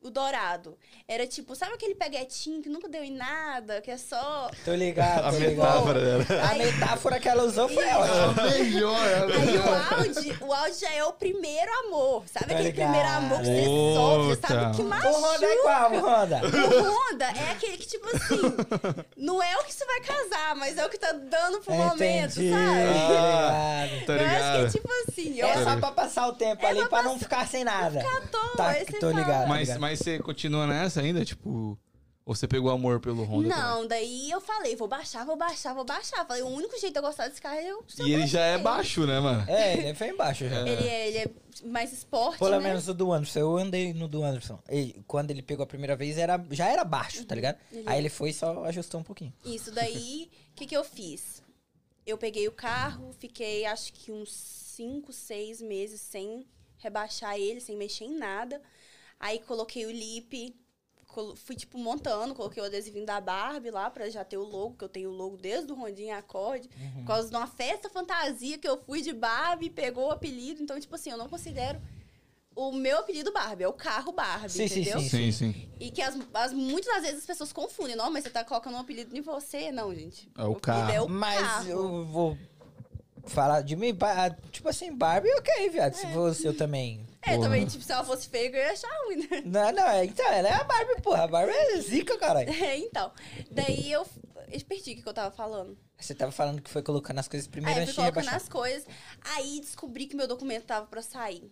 o 0.02 0.10
dourado, 0.10 0.78
era 1.08 1.28
tipo, 1.28 1.56
sabe 1.56 1.74
aquele 1.76 1.94
peguetinho 1.96 2.62
que 2.62 2.70
nunca 2.70 2.90
deu 2.90 3.04
em 3.04 3.12
nada, 3.12 3.82
que 3.82 3.92
é 3.92 3.98
só. 3.98 4.50
Tô 4.66 4.74
ligado, 4.74 5.26
A 5.28 5.32
tô 5.32 5.40
metáfora 5.40 6.00
ligado. 6.00 6.28
dela. 6.28 6.52
A 6.52 6.56
metáfora 6.56 7.20
que 7.20 7.30
ela 7.30 7.44
usou 7.44 7.70
foi 7.70 7.86
ótima. 7.88 8.44
melhor, 8.50 9.08
é 9.08 9.16
Aí 9.36 9.58
o. 9.58 9.96
Audi, 10.02 10.38
o 10.42 10.54
Audi 10.54 10.80
já 10.80 10.94
é 10.94 11.04
o 11.04 11.14
primeiro 11.14 11.72
amor. 11.86 12.24
Sabe 12.28 12.46
Tá 12.48 12.54
aquele 12.54 12.72
ligado. 12.72 12.88
primeiro 12.90 13.10
amor 13.16 13.40
que 13.40 13.46
você 13.46 13.66
sofre, 13.96 14.48
sabe? 14.48 14.76
Que 14.76 14.82
O 14.82 14.86
Honda 14.86 14.96
é 15.46 15.56
machuca. 15.56 15.62
qual, 15.62 15.92
Honda? 15.94 16.42
O 16.46 17.12
Honda 17.12 17.26
é 17.26 17.52
aquele 17.52 17.78
que, 17.78 17.88
tipo 17.88 18.08
assim, 18.16 18.42
não 19.18 19.42
é 19.42 19.56
o 19.58 19.64
que 19.64 19.74
você 19.74 19.86
vai 19.86 20.00
casar, 20.02 20.56
mas 20.56 20.78
é 20.78 20.86
o 20.86 20.90
que 20.90 20.98
tá 20.98 21.12
dando 21.12 21.60
pro 21.62 21.74
momento, 21.76 22.42
Entendi. 22.42 22.50
sabe? 22.52 22.82
Tá 22.92 23.86
ligado. 23.88 24.06
Tá 24.06 24.14
eu 24.14 24.26
acho 24.26 24.36
ligado? 24.36 24.66
que, 24.66 24.72
tipo 24.72 24.90
assim, 25.08 25.42
É 25.42 25.64
só 25.64 25.78
pra 25.78 25.92
passar 25.92 26.28
o 26.28 26.34
tempo 26.34 26.66
É 26.66 26.70
ali, 26.70 26.80
pra 26.80 26.90
pra 26.90 27.04
não 27.04 27.20
ficar 27.20 27.48
sem 27.48 27.64
nada. 27.64 28.00
à 28.00 28.22
toa, 28.28 28.42
Tá, 28.58 28.74
tô 29.00 29.10
ligado. 29.12 29.48
Mas, 29.48 29.68
ligado. 29.68 29.80
Mas 29.92 30.00
você 30.00 30.20
continua 30.20 30.66
nessa 30.68 31.02
ainda, 31.02 31.24
tipo... 31.26 31.78
Ou 32.24 32.36
você 32.36 32.48
pegou 32.48 32.70
amor 32.70 33.00
pelo 33.00 33.24
Honda 33.24 33.50
também? 33.50 33.64
Não, 33.64 33.88
daí 33.88 34.30
eu 34.30 34.40
falei, 34.40 34.76
vou 34.76 34.88
baixar, 34.88 35.26
vou 35.26 35.36
baixar, 35.36 35.74
vou 35.74 35.84
baixar. 35.84 36.24
Falei, 36.28 36.44
o 36.44 36.48
único 36.48 36.80
jeito 36.80 36.94
de 36.94 37.00
eu 37.00 37.04
gostar 37.04 37.28
desse 37.28 37.42
carro 37.42 37.56
é 37.56 37.72
eu 37.72 37.84
E 38.06 38.14
ele 38.14 38.28
já 38.28 38.42
é 38.42 38.60
baixo, 38.60 39.08
né, 39.08 39.20
mano? 39.20 39.44
É, 39.50 39.74
ele 39.74 39.96
foi 39.96 40.10
embaixo 40.10 40.48
já. 40.48 40.62
Ele 40.62 40.88
é, 40.88 41.08
ele 41.08 41.18
é 41.18 41.32
mais 41.66 41.92
esporte, 41.92 42.38
Pelo 42.38 42.52
né? 42.52 42.60
menos 42.60 42.88
o 42.88 42.94
do 42.94 43.12
Anderson. 43.12 43.40
Eu 43.40 43.58
andei 43.58 43.92
no 43.92 44.08
do 44.08 44.24
Anderson. 44.24 44.60
Ele- 44.70 45.04
quando 45.08 45.32
ele 45.32 45.42
pegou 45.42 45.64
a 45.64 45.68
primeira 45.68 45.96
vez, 45.96 46.16
era, 46.20 46.40
já 46.52 46.70
era 46.70 46.84
baixo, 46.86 47.26
tá 47.26 47.34
ligado? 47.34 47.58
Ele 47.72 47.84
Aí 47.88 47.96
é. 47.96 47.98
ele 47.98 48.10
foi 48.10 48.30
e 48.30 48.34
só 48.34 48.66
ajustou 48.66 49.02
um 49.02 49.04
pouquinho. 49.04 49.34
Isso, 49.44 49.72
daí, 49.72 50.30
o 50.52 50.54
que 50.56 50.68
que 50.68 50.78
eu 50.78 50.84
fiz? 50.84 51.42
Eu 52.06 52.20
peguei 52.20 52.48
o 52.48 52.52
carro, 52.52 53.14
fiquei 53.20 53.66
acho 53.66 53.92
que 53.94 54.12
uns 54.12 54.32
5, 54.32 55.12
6 55.12 55.60
meses 55.62 56.00
sem 56.00 56.46
rebaixar 56.78 57.36
ele, 57.36 57.60
sem 57.60 57.76
mexer 57.76 58.06
em 58.06 58.16
nada. 58.16 58.62
Aí 59.24 59.38
coloquei 59.40 59.86
o 59.86 59.92
lip, 59.92 60.56
fui 61.36 61.56
tipo 61.56 61.78
montando, 61.78 62.34
coloquei 62.34 62.62
o 62.64 62.66
adesivinho 62.66 63.06
da 63.06 63.22
Barbie 63.22 63.70
lá 63.70 63.88
pra 63.92 64.10
já 64.10 64.24
ter 64.26 64.38
o 64.38 64.44
logo, 64.44 64.76
que 64.78 64.84
eu 64.84 64.90
tenho 64.90 65.12
o 65.12 65.14
logo 65.14 65.38
desde 65.38 65.72
o 65.72 65.76
Rondinha 65.76 66.18
Acorde. 66.18 66.68
Por 66.96 67.06
causa 67.06 67.30
de 67.30 67.36
uma 67.36 67.46
festa 67.46 67.88
fantasia 67.88 68.58
que 68.58 68.68
eu 68.68 68.78
fui 68.78 69.02
de 69.04 69.14
Barbie, 69.14 69.70
pegou 69.70 70.08
o 70.08 70.12
apelido. 70.12 70.64
Então, 70.64 70.80
tipo 70.80 70.96
assim, 70.96 71.12
eu 71.12 71.18
não 71.18 71.30
considero 71.30 71.80
o 72.56 72.72
meu 72.72 72.98
apelido 72.98 73.32
Barbie, 73.32 73.64
é 73.64 73.68
o 73.68 73.74
carro 73.74 74.12
Barbie, 74.12 74.50
Sim, 74.50 74.68
sim, 74.68 74.82
entendeu? 74.82 75.00
Sim, 75.02 75.32
sim. 75.32 75.70
E 75.80 75.92
que 75.92 76.02
as, 76.02 76.18
as- 76.34 76.52
muitas 76.54 76.92
das 76.94 77.04
vezes 77.04 77.20
as 77.20 77.26
pessoas 77.26 77.54
confundem. 77.54 77.96
Não, 77.96 78.10
mas 78.12 78.24
você 78.24 78.30
tá 78.32 78.44
colocando 78.44 78.74
um 78.76 78.80
apelido 78.80 79.16
em 79.16 79.22
você. 79.22 79.72
Não, 79.72 79.94
gente. 79.94 80.28
É 80.36 80.42
o 80.44 80.52
apelido 80.54 80.62
carro. 80.62 80.92
É 80.92 81.02
o 81.02 81.08
Mas 81.08 81.40
carro. 81.40 81.70
eu 81.70 82.06
vou 82.06 82.38
falar 83.28 83.62
de 83.62 83.76
mim. 83.76 83.96
Tipo 84.52 84.68
assim, 84.70 84.96
Barbie, 84.96 85.30
ok, 85.38 85.70
viado. 85.70 85.94
Se 85.94 86.08
fosse 86.12 86.46
eu 86.48 86.58
também. 86.58 87.06
É, 87.24 87.36
Porra. 87.36 87.42
também, 87.44 87.66
tipo, 87.68 87.84
se 87.84 87.92
ela 87.92 88.04
fosse 88.04 88.28
feia, 88.28 88.50
eu 88.50 88.56
ia 88.56 88.72
achar 88.72 88.90
ruim, 89.06 89.28
né? 89.30 89.42
Não, 89.46 89.72
não, 89.72 89.88
é- 89.90 90.06
então, 90.06 90.26
ela 90.26 90.48
é 90.50 90.54
a 90.54 90.64
Barbie, 90.64 91.02
porra. 91.04 91.24
A 91.24 91.28
Barbie 91.28 91.54
é 91.54 91.78
zica, 91.80 92.18
caralho. 92.18 92.50
É, 92.64 92.78
então. 92.78 93.12
Daí 93.52 93.92
eu, 93.92 94.06
eu 94.52 94.62
perdi 94.66 94.94
o 94.94 95.02
que 95.04 95.08
eu 95.08 95.14
tava 95.14 95.30
falando. 95.36 95.78
Você 96.00 96.16
tava 96.16 96.32
falando 96.32 96.62
que 96.64 96.70
foi 96.70 96.82
colocando 96.82 97.20
as 97.20 97.28
coisas 97.28 97.48
primeiro 97.48 97.78
Aí 97.78 97.82
eu 97.82 97.84
antes 97.84 97.94
fui 97.94 98.04
de 98.04 98.12
colocando 98.12 98.32
rebaixar. 98.32 98.42
as 98.48 98.50
coisas. 98.50 98.88
Aí 99.36 99.60
descobri 99.60 100.08
que 100.08 100.16
meu 100.16 100.28
documento 100.28 100.66
tava 100.66 100.88
pra 100.88 101.04
sair. 101.04 101.52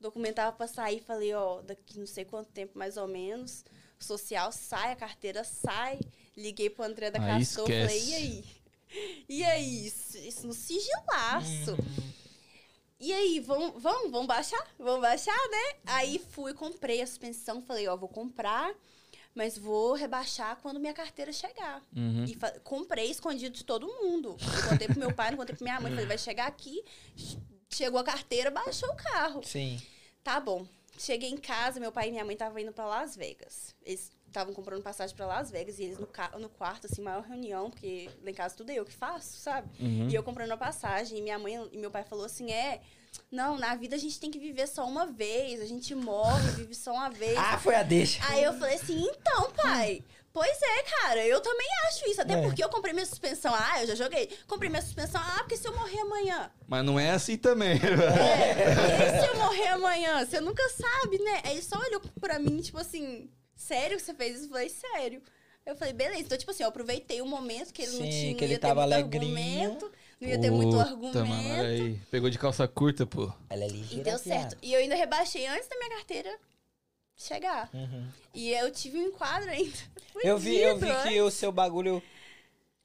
Documento 0.00 0.34
tava 0.34 0.50
pra 0.56 0.66
sair. 0.66 1.00
Falei, 1.00 1.32
ó, 1.32 1.60
daqui 1.62 2.00
não 2.00 2.06
sei 2.06 2.24
quanto 2.24 2.50
tempo, 2.50 2.76
mais 2.76 2.96
ou 2.96 3.06
menos. 3.06 3.64
O 4.00 4.04
social 4.04 4.50
sai, 4.50 4.90
a 4.90 4.96
carteira 4.96 5.44
sai. 5.44 6.00
Liguei 6.36 6.68
pro 6.68 6.82
André 6.84 7.08
da 7.12 7.20
Castor. 7.20 7.66
Falei, 7.68 8.02
e 8.04 8.14
aí? 8.14 8.44
E 9.28 9.44
aí? 9.44 9.86
Isso, 9.86 10.18
isso 10.18 10.44
no 10.46 10.52
sigilaço. 10.52 11.76
E 13.02 13.12
aí, 13.12 13.40
vamos, 13.40 13.82
vamos, 13.82 14.12
vamos 14.12 14.28
baixar? 14.28 14.64
Vamos 14.78 15.00
baixar, 15.00 15.36
né? 15.50 15.80
Aí 15.86 16.24
fui, 16.30 16.54
comprei 16.54 17.02
a 17.02 17.06
suspensão, 17.06 17.60
falei, 17.60 17.88
ó, 17.88 17.96
vou 17.96 18.08
comprar, 18.08 18.72
mas 19.34 19.58
vou 19.58 19.94
rebaixar 19.94 20.56
quando 20.62 20.78
minha 20.78 20.94
carteira 20.94 21.32
chegar. 21.32 21.82
Uhum. 21.96 22.24
E 22.24 22.38
comprei 22.62 23.10
escondido 23.10 23.56
de 23.56 23.64
todo 23.64 23.88
mundo. 23.88 24.36
Não 24.40 24.68
contei 24.70 24.86
pro 24.86 25.00
meu 25.00 25.12
pai, 25.12 25.32
não 25.32 25.36
contei 25.36 25.56
pra 25.56 25.64
minha 25.64 25.80
mãe. 25.80 25.90
Falei, 25.90 26.06
vai 26.06 26.16
chegar 26.16 26.46
aqui, 26.46 26.80
chegou 27.68 27.98
a 27.98 28.04
carteira, 28.04 28.52
baixou 28.52 28.88
o 28.88 28.94
carro. 28.94 29.42
Sim. 29.42 29.82
Tá 30.22 30.38
bom. 30.38 30.64
Cheguei 30.96 31.30
em 31.30 31.38
casa, 31.38 31.80
meu 31.80 31.90
pai 31.90 32.06
e 32.06 32.12
minha 32.12 32.24
mãe 32.24 32.34
estavam 32.34 32.60
indo 32.60 32.72
pra 32.72 32.86
Las 32.86 33.16
Vegas. 33.16 33.74
Eles 33.84 34.12
estavam 34.32 34.52
comprando 34.54 34.82
passagem 34.82 35.14
pra 35.14 35.26
Las 35.26 35.50
Vegas 35.50 35.78
e 35.78 35.84
eles 35.84 35.98
no, 35.98 36.06
ca- 36.06 36.32
no 36.38 36.48
quarto, 36.48 36.86
assim, 36.90 37.00
maior 37.02 37.22
reunião, 37.22 37.70
porque 37.70 38.10
lá 38.24 38.30
em 38.30 38.34
casa 38.34 38.54
tudo 38.56 38.70
é 38.70 38.74
eu 38.74 38.84
que 38.84 38.92
faço, 38.94 39.38
sabe? 39.38 39.68
Uhum. 39.78 40.08
E 40.08 40.14
eu 40.14 40.22
comprando 40.22 40.50
a 40.52 40.56
passagem. 40.56 41.18
E 41.18 41.22
minha 41.22 41.38
mãe 41.38 41.68
e 41.72 41.78
meu 41.78 41.90
pai 41.90 42.02
falou 42.04 42.24
assim: 42.24 42.50
é. 42.50 42.80
Não, 43.30 43.58
na 43.58 43.74
vida 43.74 43.94
a 43.94 43.98
gente 43.98 44.18
tem 44.18 44.30
que 44.30 44.38
viver 44.38 44.66
só 44.66 44.86
uma 44.86 45.04
vez. 45.06 45.60
A 45.60 45.66
gente 45.66 45.94
morre, 45.94 46.50
vive 46.56 46.74
só 46.74 46.92
uma 46.94 47.10
vez. 47.10 47.36
Ah, 47.36 47.58
foi 47.58 47.74
a 47.74 47.82
deixa. 47.82 48.18
Aí 48.28 48.42
eu 48.42 48.54
falei 48.54 48.76
assim, 48.76 49.00
então, 49.06 49.50
pai. 49.52 50.02
Pois 50.32 50.58
é, 50.62 50.82
cara, 50.84 51.26
eu 51.26 51.38
também 51.42 51.66
acho 51.88 52.08
isso. 52.08 52.22
Até 52.22 52.32
É. 52.32 52.40
porque 52.40 52.64
eu 52.64 52.70
comprei 52.70 52.94
minha 52.94 53.04
suspensão. 53.04 53.54
Ah, 53.54 53.82
eu 53.82 53.88
já 53.88 53.94
joguei. 53.96 54.30
Comprei 54.46 54.70
minha 54.70 54.80
suspensão. 54.80 55.20
Ah, 55.22 55.40
porque 55.40 55.58
se 55.58 55.68
eu 55.68 55.76
morrer 55.76 56.00
amanhã? 56.00 56.50
Mas 56.66 56.82
não 56.86 56.98
é 56.98 57.10
assim 57.10 57.36
também. 57.36 57.72
É, 57.72 59.08
e 59.18 59.20
se 59.20 59.26
eu 59.26 59.36
morrer 59.36 59.68
amanhã? 59.68 60.24
Você 60.24 60.40
nunca 60.40 60.62
sabe, 60.70 61.18
né? 61.18 61.42
Aí 61.44 61.52
ele 61.52 61.62
só 61.62 61.78
olhou 61.78 62.00
pra 62.18 62.38
mim, 62.38 62.62
tipo 62.62 62.78
assim, 62.78 63.28
sério 63.62 63.96
que 63.96 64.02
você 64.02 64.14
fez 64.14 64.36
isso? 64.36 64.46
Eu 64.46 64.50
falei, 64.50 64.68
sério. 64.68 65.22
Eu 65.64 65.76
falei, 65.76 65.92
beleza. 65.94 66.20
Então, 66.20 66.36
tipo 66.36 66.50
assim, 66.50 66.62
eu 66.64 66.68
aproveitei 66.68 67.20
o 67.22 67.26
momento 67.26 67.72
que 67.72 67.82
ele 67.82 67.92
não 67.92 67.98
Sim, 68.04 68.10
tinha, 68.10 68.34
que 68.34 68.40
não 68.40 68.44
ele 68.44 68.52
ia 68.54 68.58
ter 68.58 68.66
tava 68.66 68.80
muito 68.82 68.92
alegrinho. 68.94 69.32
argumento. 69.62 69.92
Não 70.20 70.28
ia 70.28 70.40
ter 70.40 70.50
muito 70.50 70.78
argumento. 70.78 71.18
mano, 71.26 71.50
olha 71.58 71.68
aí. 71.68 72.00
Pegou 72.10 72.28
de 72.30 72.38
calça 72.38 72.66
curta, 72.68 73.06
pô. 73.06 73.32
Ela 73.48 73.64
é 73.64 73.68
E 73.68 73.70
ligeira. 73.70 74.04
deu 74.04 74.18
certo. 74.18 74.56
E 74.62 74.72
eu 74.72 74.80
ainda 74.80 74.94
rebaixei 74.94 75.46
antes 75.46 75.68
da 75.68 75.76
minha 75.76 75.90
carteira 75.90 76.36
chegar. 77.16 77.70
Uhum. 77.72 78.08
E 78.34 78.50
eu 78.52 78.70
tive 78.72 78.98
um 78.98 79.06
enquadro 79.08 79.50
ainda. 79.50 79.76
Eu 80.22 80.38
vi, 80.38 80.58
eu 80.58 80.76
vi 80.78 80.86
que 81.04 81.20
o 81.20 81.30
seu 81.30 81.50
bagulho. 81.50 82.00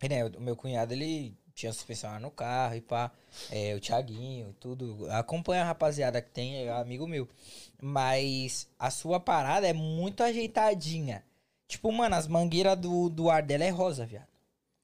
Né, 0.10 0.26
o 0.26 0.40
meu 0.42 0.56
cunhado, 0.56 0.94
ele 0.94 1.36
tinha 1.58 1.74
suspensão 1.74 2.12
lá 2.12 2.20
no 2.20 2.30
carro 2.30 2.76
e 2.76 2.82
pá. 2.82 3.12
É, 3.52 3.74
o 3.74 3.80
Thiaguinho, 3.82 4.56
tudo. 4.60 5.08
Acompanha 5.12 5.64
a 5.64 5.66
rapaziada 5.66 6.22
que 6.22 6.30
tem, 6.30 6.68
é 6.68 6.72
amigo 6.72 7.08
meu. 7.08 7.28
Mas 7.82 8.70
a 8.78 8.92
sua 8.92 9.20
parada 9.20 9.68
é 9.68 9.74
muito 9.74 10.22
ajeitadinha. 10.22 11.26
Tipo, 11.68 11.92
mano, 11.92 12.16
as 12.16 12.28
mangueiras 12.28 12.78
do, 12.78 13.10
do 13.10 13.30
ar 13.30 13.42
dela 13.42 13.64
é 13.64 13.70
rosa, 13.70 14.06
viado. 14.06 14.28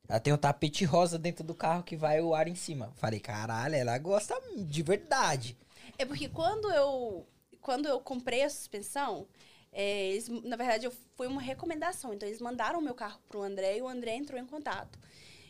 Ela 0.09 0.19
tem 0.19 0.33
um 0.33 0.37
tapete 0.37 0.83
rosa 0.83 1.17
dentro 1.17 1.43
do 1.43 1.53
carro 1.53 1.83
que 1.83 1.95
vai 1.95 2.19
o 2.19 2.33
ar 2.33 2.47
em 2.47 2.55
cima. 2.55 2.91
Falei, 2.95 3.19
caralho, 3.19 3.75
ela 3.75 3.97
gosta 3.99 4.35
de 4.57 4.81
verdade. 4.81 5.55
É 5.97 6.05
porque 6.05 6.27
quando 6.27 6.71
eu, 6.71 7.25
quando 7.61 7.87
eu 7.87 7.99
comprei 8.01 8.43
a 8.43 8.49
suspensão, 8.49 9.27
é, 9.71 10.07
eles, 10.07 10.27
na 10.27 10.55
verdade, 10.55 10.85
eu, 10.85 10.93
foi 11.15 11.27
uma 11.27 11.41
recomendação. 11.41 12.13
Então, 12.13 12.27
eles 12.27 12.41
mandaram 12.41 12.79
o 12.79 12.81
meu 12.81 12.95
carro 12.95 13.19
pro 13.29 13.43
André 13.43 13.77
e 13.77 13.81
o 13.81 13.87
André 13.87 14.15
entrou 14.15 14.39
em 14.39 14.45
contato. 14.45 14.99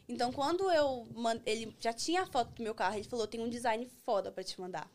Então, 0.07 0.31
quando 0.31 0.69
eu... 0.71 1.07
man- 1.15 1.41
Ele 1.45 1.75
já 1.79 1.93
tinha 1.93 2.23
a 2.23 2.25
foto 2.25 2.51
do 2.53 2.63
meu 2.63 2.75
carro. 2.75 2.95
Ele 2.95 3.03
falou, 3.03 3.25
tem 3.27 3.41
um 3.41 3.49
design 3.49 3.85
foda 4.05 4.31
pra 4.31 4.43
te 4.43 4.59
mandar. 4.59 4.89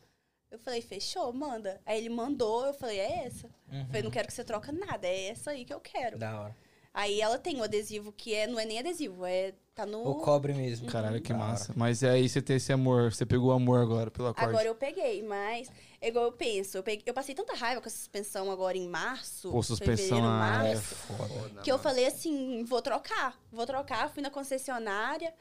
Eu 0.51 0.57
falei, 0.59 0.81
fechou, 0.81 1.31
manda. 1.31 1.79
Aí 1.85 1.97
ele 1.99 2.09
mandou, 2.09 2.65
eu 2.65 2.73
falei, 2.73 2.99
é 2.99 3.25
essa. 3.25 3.47
Eu 3.71 3.85
falei, 3.85 4.01
não 4.03 4.11
quero 4.11 4.27
que 4.27 4.33
você 4.33 4.43
troca 4.43 4.71
nada, 4.71 5.07
é 5.07 5.27
essa 5.27 5.51
aí 5.51 5.63
que 5.65 5.73
eu 5.73 5.79
quero. 5.79 6.17
Da 6.17 6.39
hora. 6.41 6.55
Aí 6.93 7.21
ela 7.21 7.37
tem 7.37 7.59
o 7.59 7.63
adesivo 7.63 8.11
que 8.11 8.33
é, 8.33 8.47
não 8.47 8.59
é 8.59 8.65
nem 8.65 8.79
adesivo, 8.79 9.25
é 9.25 9.53
tá 9.75 9.85
no 9.85 10.05
O 10.05 10.15
cobre 10.15 10.53
mesmo. 10.53 10.87
Caralho, 10.87 11.21
que 11.21 11.33
massa. 11.33 11.71
Mas 11.75 12.03
aí 12.03 12.27
você 12.27 12.41
tem 12.41 12.55
esse 12.57 12.73
amor, 12.73 13.13
você 13.13 13.25
pegou 13.25 13.49
o 13.49 13.51
amor 13.51 13.79
agora 13.79 14.09
pelo 14.11 14.27
acorde. 14.27 14.49
Agora 14.49 14.67
eu 14.67 14.75
peguei, 14.75 15.21
mas 15.23 15.71
é 16.01 16.07
igual 16.09 16.25
eu 16.25 16.31
penso, 16.31 16.77
eu, 16.77 16.83
peguei- 16.83 17.03
eu 17.05 17.13
passei 17.13 17.35
tanta 17.35 17.53
raiva 17.53 17.79
com 17.79 17.87
a 17.87 17.91
suspensão 17.91 18.51
agora 18.51 18.75
em 18.77 18.87
março, 18.89 19.51
Pô, 19.51 19.61
suspensão 19.61 20.17
ah, 20.23 20.65
é 20.65 20.73
março, 20.73 20.95
foda. 20.95 21.61
que 21.61 21.71
eu 21.71 21.77
falei 21.79 22.07
assim, 22.07 22.63
vou 22.65 22.81
trocar, 22.81 23.39
vou 23.51 23.65
trocar, 23.65 24.09
fui 24.09 24.21
na 24.23 24.31
concessionária, 24.31 25.33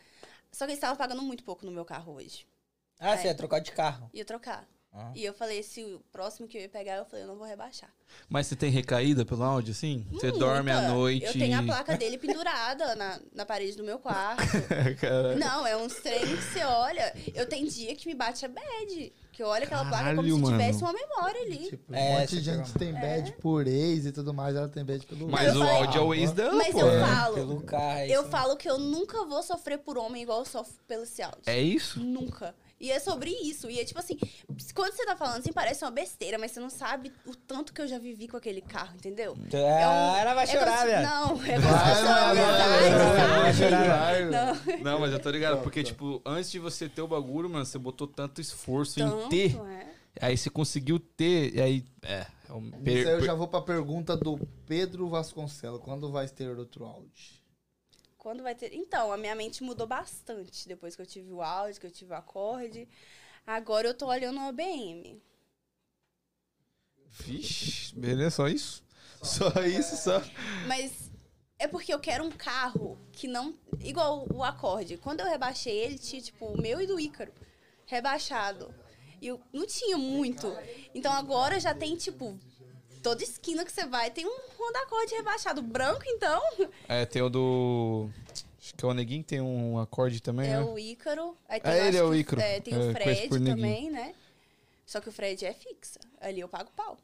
só 0.53 0.65
que 0.67 0.73
eles 0.73 0.79
estavam 0.79 0.97
pagando 0.97 1.23
muito 1.23 1.43
pouco 1.43 1.65
no 1.67 1.73
meu 1.73 1.85
carro 1.85 2.15
hoje, 2.15 2.47
Ah, 3.01 3.15
É. 3.15 3.17
você 3.17 3.29
ia 3.29 3.35
trocar 3.35 3.61
de 3.61 3.73
carro. 3.73 4.11
ia 4.13 4.25
trocar. 4.25 4.69
Ah. 4.93 5.13
E 5.15 5.23
eu 5.25 5.35
falei, 5.35 5.63
se 5.63 5.85
o 5.85 6.01
próximo 6.11 6.49
que 6.49 6.57
eu 6.57 6.63
ia 6.63 6.69
pegar, 6.69 6.97
eu 6.97 7.05
falei, 7.05 7.23
eu 7.25 7.29
não 7.29 7.37
vou 7.37 7.47
rebaixar. 7.47 7.91
Mas 8.29 8.47
você 8.47 8.57
tem 8.57 8.71
recaída 8.71 9.25
pelo 9.25 9.43
áudio, 9.45 9.73
assim? 9.73 10.07
Você 10.11 10.33
dorme 10.33 10.71
à 10.71 10.89
noite. 10.89 11.27
Eu 11.27 11.33
tenho 11.35 11.59
a 11.59 11.63
placa 11.63 11.97
dele 11.97 12.17
pendurada 12.17 12.95
na, 12.97 13.21
na 13.35 13.45
parede 13.45 13.77
do 13.77 13.85
meu 13.85 13.99
quarto. 13.99 14.43
Caralho. 14.99 15.39
Não, 15.39 15.67
é 15.67 15.77
uns 15.77 15.95
trem 15.97 16.21
que 16.21 16.43
você 16.43 16.65
olha. 16.65 17.15
Eu 17.35 17.47
tenho 17.47 17.69
dia 17.69 17.95
que 17.95 18.07
me 18.09 18.15
bate 18.15 18.47
a 18.47 18.49
bad. 18.49 19.13
Que 19.31 19.43
eu 19.43 19.47
olho 19.47 19.63
aquela 19.65 19.85
placa 19.85 20.05
como 20.07 20.17
Caralho, 20.17 20.35
se 20.35 20.41
mano. 20.41 20.59
tivesse 20.59 20.83
uma 20.83 20.93
memória 20.93 21.41
ali. 21.43 21.69
Tipo, 21.69 21.95
É, 21.95 22.01
um 22.01 22.19
monte 22.21 22.31
você 22.31 22.37
de 22.37 22.43
gente 22.43 22.73
tem 22.73 22.93
bad 22.93 23.33
por 23.41 23.67
ex 23.69 24.07
e 24.07 24.11
tudo 24.11 24.35
mais, 24.35 24.57
ela 24.57 24.69
tem 24.69 24.85
bad 24.85 25.07
pelo 25.07 25.29
Mas 25.29 25.55
o 25.55 25.63
áudio 25.63 26.01
é 26.01 26.05
o 26.05 26.15
ex 26.15 26.33
dela, 26.33 26.55
Mas 26.55 26.73
pô. 26.73 26.81
eu 26.81 26.89
É, 26.91 27.01
falo. 27.07 27.35
Pelo 27.35 27.61
carro. 27.63 27.99
é 27.99 28.09
Eu 28.11 28.25
falo 28.29 28.57
que 28.57 28.69
eu 28.69 28.79
nunca 28.79 29.25
vou 29.27 29.43
sofrer 29.45 29.79
por 29.79 29.97
homem 29.99 30.23
igual 30.23 30.41
eu 30.41 30.45
sofro 30.47 30.73
pelo 30.89 31.05
esse 31.05 31.23
áudio. 31.23 31.43
É 31.47 31.61
isso? 31.61 32.01
Nunca. 32.01 32.53
E 32.81 32.91
é 32.93 33.01
sobre 33.01 33.31
isso. 33.31 33.69
E 33.71 33.81
é 33.81 33.85
tipo 33.85 33.99
assim, 33.99 34.17
quando 34.75 34.93
você 34.95 35.05
tá 35.05 35.17
falando 35.17 35.39
assim, 35.39 35.53
parece 35.53 35.85
uma 35.85 35.91
besteira, 35.91 36.39
mas 36.39 36.53
você 36.53 36.61
não 36.61 36.71
sabe 36.71 37.13
o 37.27 37.35
tanto 37.35 37.73
que 37.73 37.81
eu 37.83 37.89
já 37.89 37.99
vivi 37.99 38.29
com 38.29 38.37
aquele 38.37 38.61
carro, 38.61 38.95
entendeu? 38.95 39.37
É, 39.53 39.87
um- 39.89 40.17
ela 40.17 40.35
vai 40.35 40.45
é 40.45 40.47
chorar, 40.47 40.87
velho. 40.87 41.03
Não, 41.03 41.45
é 41.45 41.59
Vai, 41.59 42.05
vai, 42.05 42.35
vai, 42.37 43.53
verdade. 43.53 44.25
Não. 44.79 44.79
Não, 44.93 45.01
mas 45.01 45.13
eu 45.13 45.19
tô 45.21 45.31
ligado, 45.31 45.63
porque, 45.63 45.83
tipo, 45.83 46.21
antes 46.25 46.51
de 46.51 46.59
você 46.59 46.89
ter 46.89 47.03
o 47.03 47.09
bagulho, 47.09 47.49
mano, 47.49 47.65
você 47.65 47.79
botou 47.79 48.07
tanto 48.07 48.41
esforço 48.41 49.01
em 49.01 49.09
Tanto, 49.09 49.29
ter. 49.29 49.57
é. 49.57 49.89
Aí 50.21 50.37
você 50.37 50.51
conseguiu 50.51 50.99
ter, 50.99 51.55
e 51.55 51.61
aí. 51.61 51.85
É. 52.03 52.27
é 52.49 52.53
um 52.53 52.71
per- 52.71 52.97
Isso 52.99 53.09
aí 53.09 53.15
eu 53.15 53.25
já 53.25 53.35
vou 53.35 53.47
pra 53.47 53.61
pergunta 53.61 54.17
do 54.17 54.37
Pedro 54.67 55.09
Vasconcelos. 55.09 55.81
Quando 55.83 56.11
vai 56.11 56.27
ter 56.29 56.57
outro 56.57 56.85
áudio? 56.85 57.38
Quando 58.19 58.43
vai 58.43 58.55
ter. 58.55 58.75
Então, 58.75 59.13
a 59.13 59.17
minha 59.17 59.35
mente 59.35 59.63
mudou 59.63 59.87
bastante 59.87 60.67
depois 60.67 60.97
que 60.97 61.01
eu 61.01 61.07
tive 61.07 61.33
o 61.33 61.41
áudio, 61.41 61.81
que 61.81 61.87
eu 61.87 61.91
tive 61.91 62.13
o 62.13 62.17
acorde. 62.17 62.89
Agora 63.47 63.87
eu 63.87 63.95
tô 63.95 64.07
olhando 64.07 64.39
o 64.41 64.49
ABM. 64.49 65.23
Vixe, 67.11 67.95
beleza, 67.95 68.31
só 68.31 68.49
isso? 68.49 68.85
Só 69.23 69.49
isso, 69.63 69.97
só. 69.97 70.21
Mas 70.67 71.11
é 71.59 71.67
porque 71.67 71.95
eu 71.95 72.01
quero 72.01 72.25
um 72.25 72.31
carro 72.31 72.99
que 73.13 73.27
não. 73.27 73.55
Igual 73.81 74.27
o 74.33 74.45
acorde. 74.45 74.97
Quando 74.97 75.21
eu 75.21 75.27
rebaixei 75.27 75.77
ele, 75.77 75.99
tinha, 75.99 76.21
tipo, 76.21 76.47
o 76.47 76.61
meu 76.61 76.81
e 76.81 76.87
do 76.87 77.01
Ícaro. 77.01 77.33
Rebaixado. 77.87 78.75
E 79.21 79.29
eu 79.29 79.41
não 79.53 79.67
tinha 79.67 79.97
muito. 79.97 80.47
Então 80.95 81.13
agora 81.13 81.59
já 81.59 81.75
tem, 81.75 81.97
tipo. 81.97 82.39
Toda 83.03 83.23
esquina 83.23 83.65
que 83.65 83.73
você 83.73 83.87
vai 83.87 84.11
tem 84.11 84.27
um 84.27 84.37
Honda 84.59 84.79
Accord 84.81 85.13
rebaixado. 85.15 85.63
Branco, 85.63 86.03
então, 86.07 86.41
É, 86.89 87.05
tem 87.07 87.23
o 87.23 87.29
do. 87.29 88.11
Acho 88.61 88.75
que 88.75 88.85
é 88.85 88.89
o 88.89 88.93
Neguinho 88.95 89.23
que 89.23 89.29
tem 89.29 89.41
um 89.41 89.79
acorde 89.79 90.21
também, 90.21 90.49
é 90.51 90.59
né? 90.59 90.61
o 90.61 90.79
Ícaro. 90.79 91.35
Aí 91.49 91.61
tem, 91.61 91.73
Ah, 91.73 91.77
eu 91.77 91.85
ele 91.87 91.97
é 91.97 92.03
o 92.03 92.11
que 92.11 92.17
Ícaro. 92.19 92.41
É, 92.43 92.61
tem 92.61 92.75
É, 92.75 92.79
o 92.79 92.93
Fred 92.93 93.21
Neguinho. 93.31 93.57
também, 93.57 93.91
né? 93.91 94.15
Só 94.85 95.01
que 95.01 95.09
o 95.09 95.13
Fred 95.13 95.45
é 95.47 95.53
fixa. 95.53 96.01
Ali 96.21 96.41
eu 96.41 96.49
pago 96.49 96.71
pau. 96.77 96.97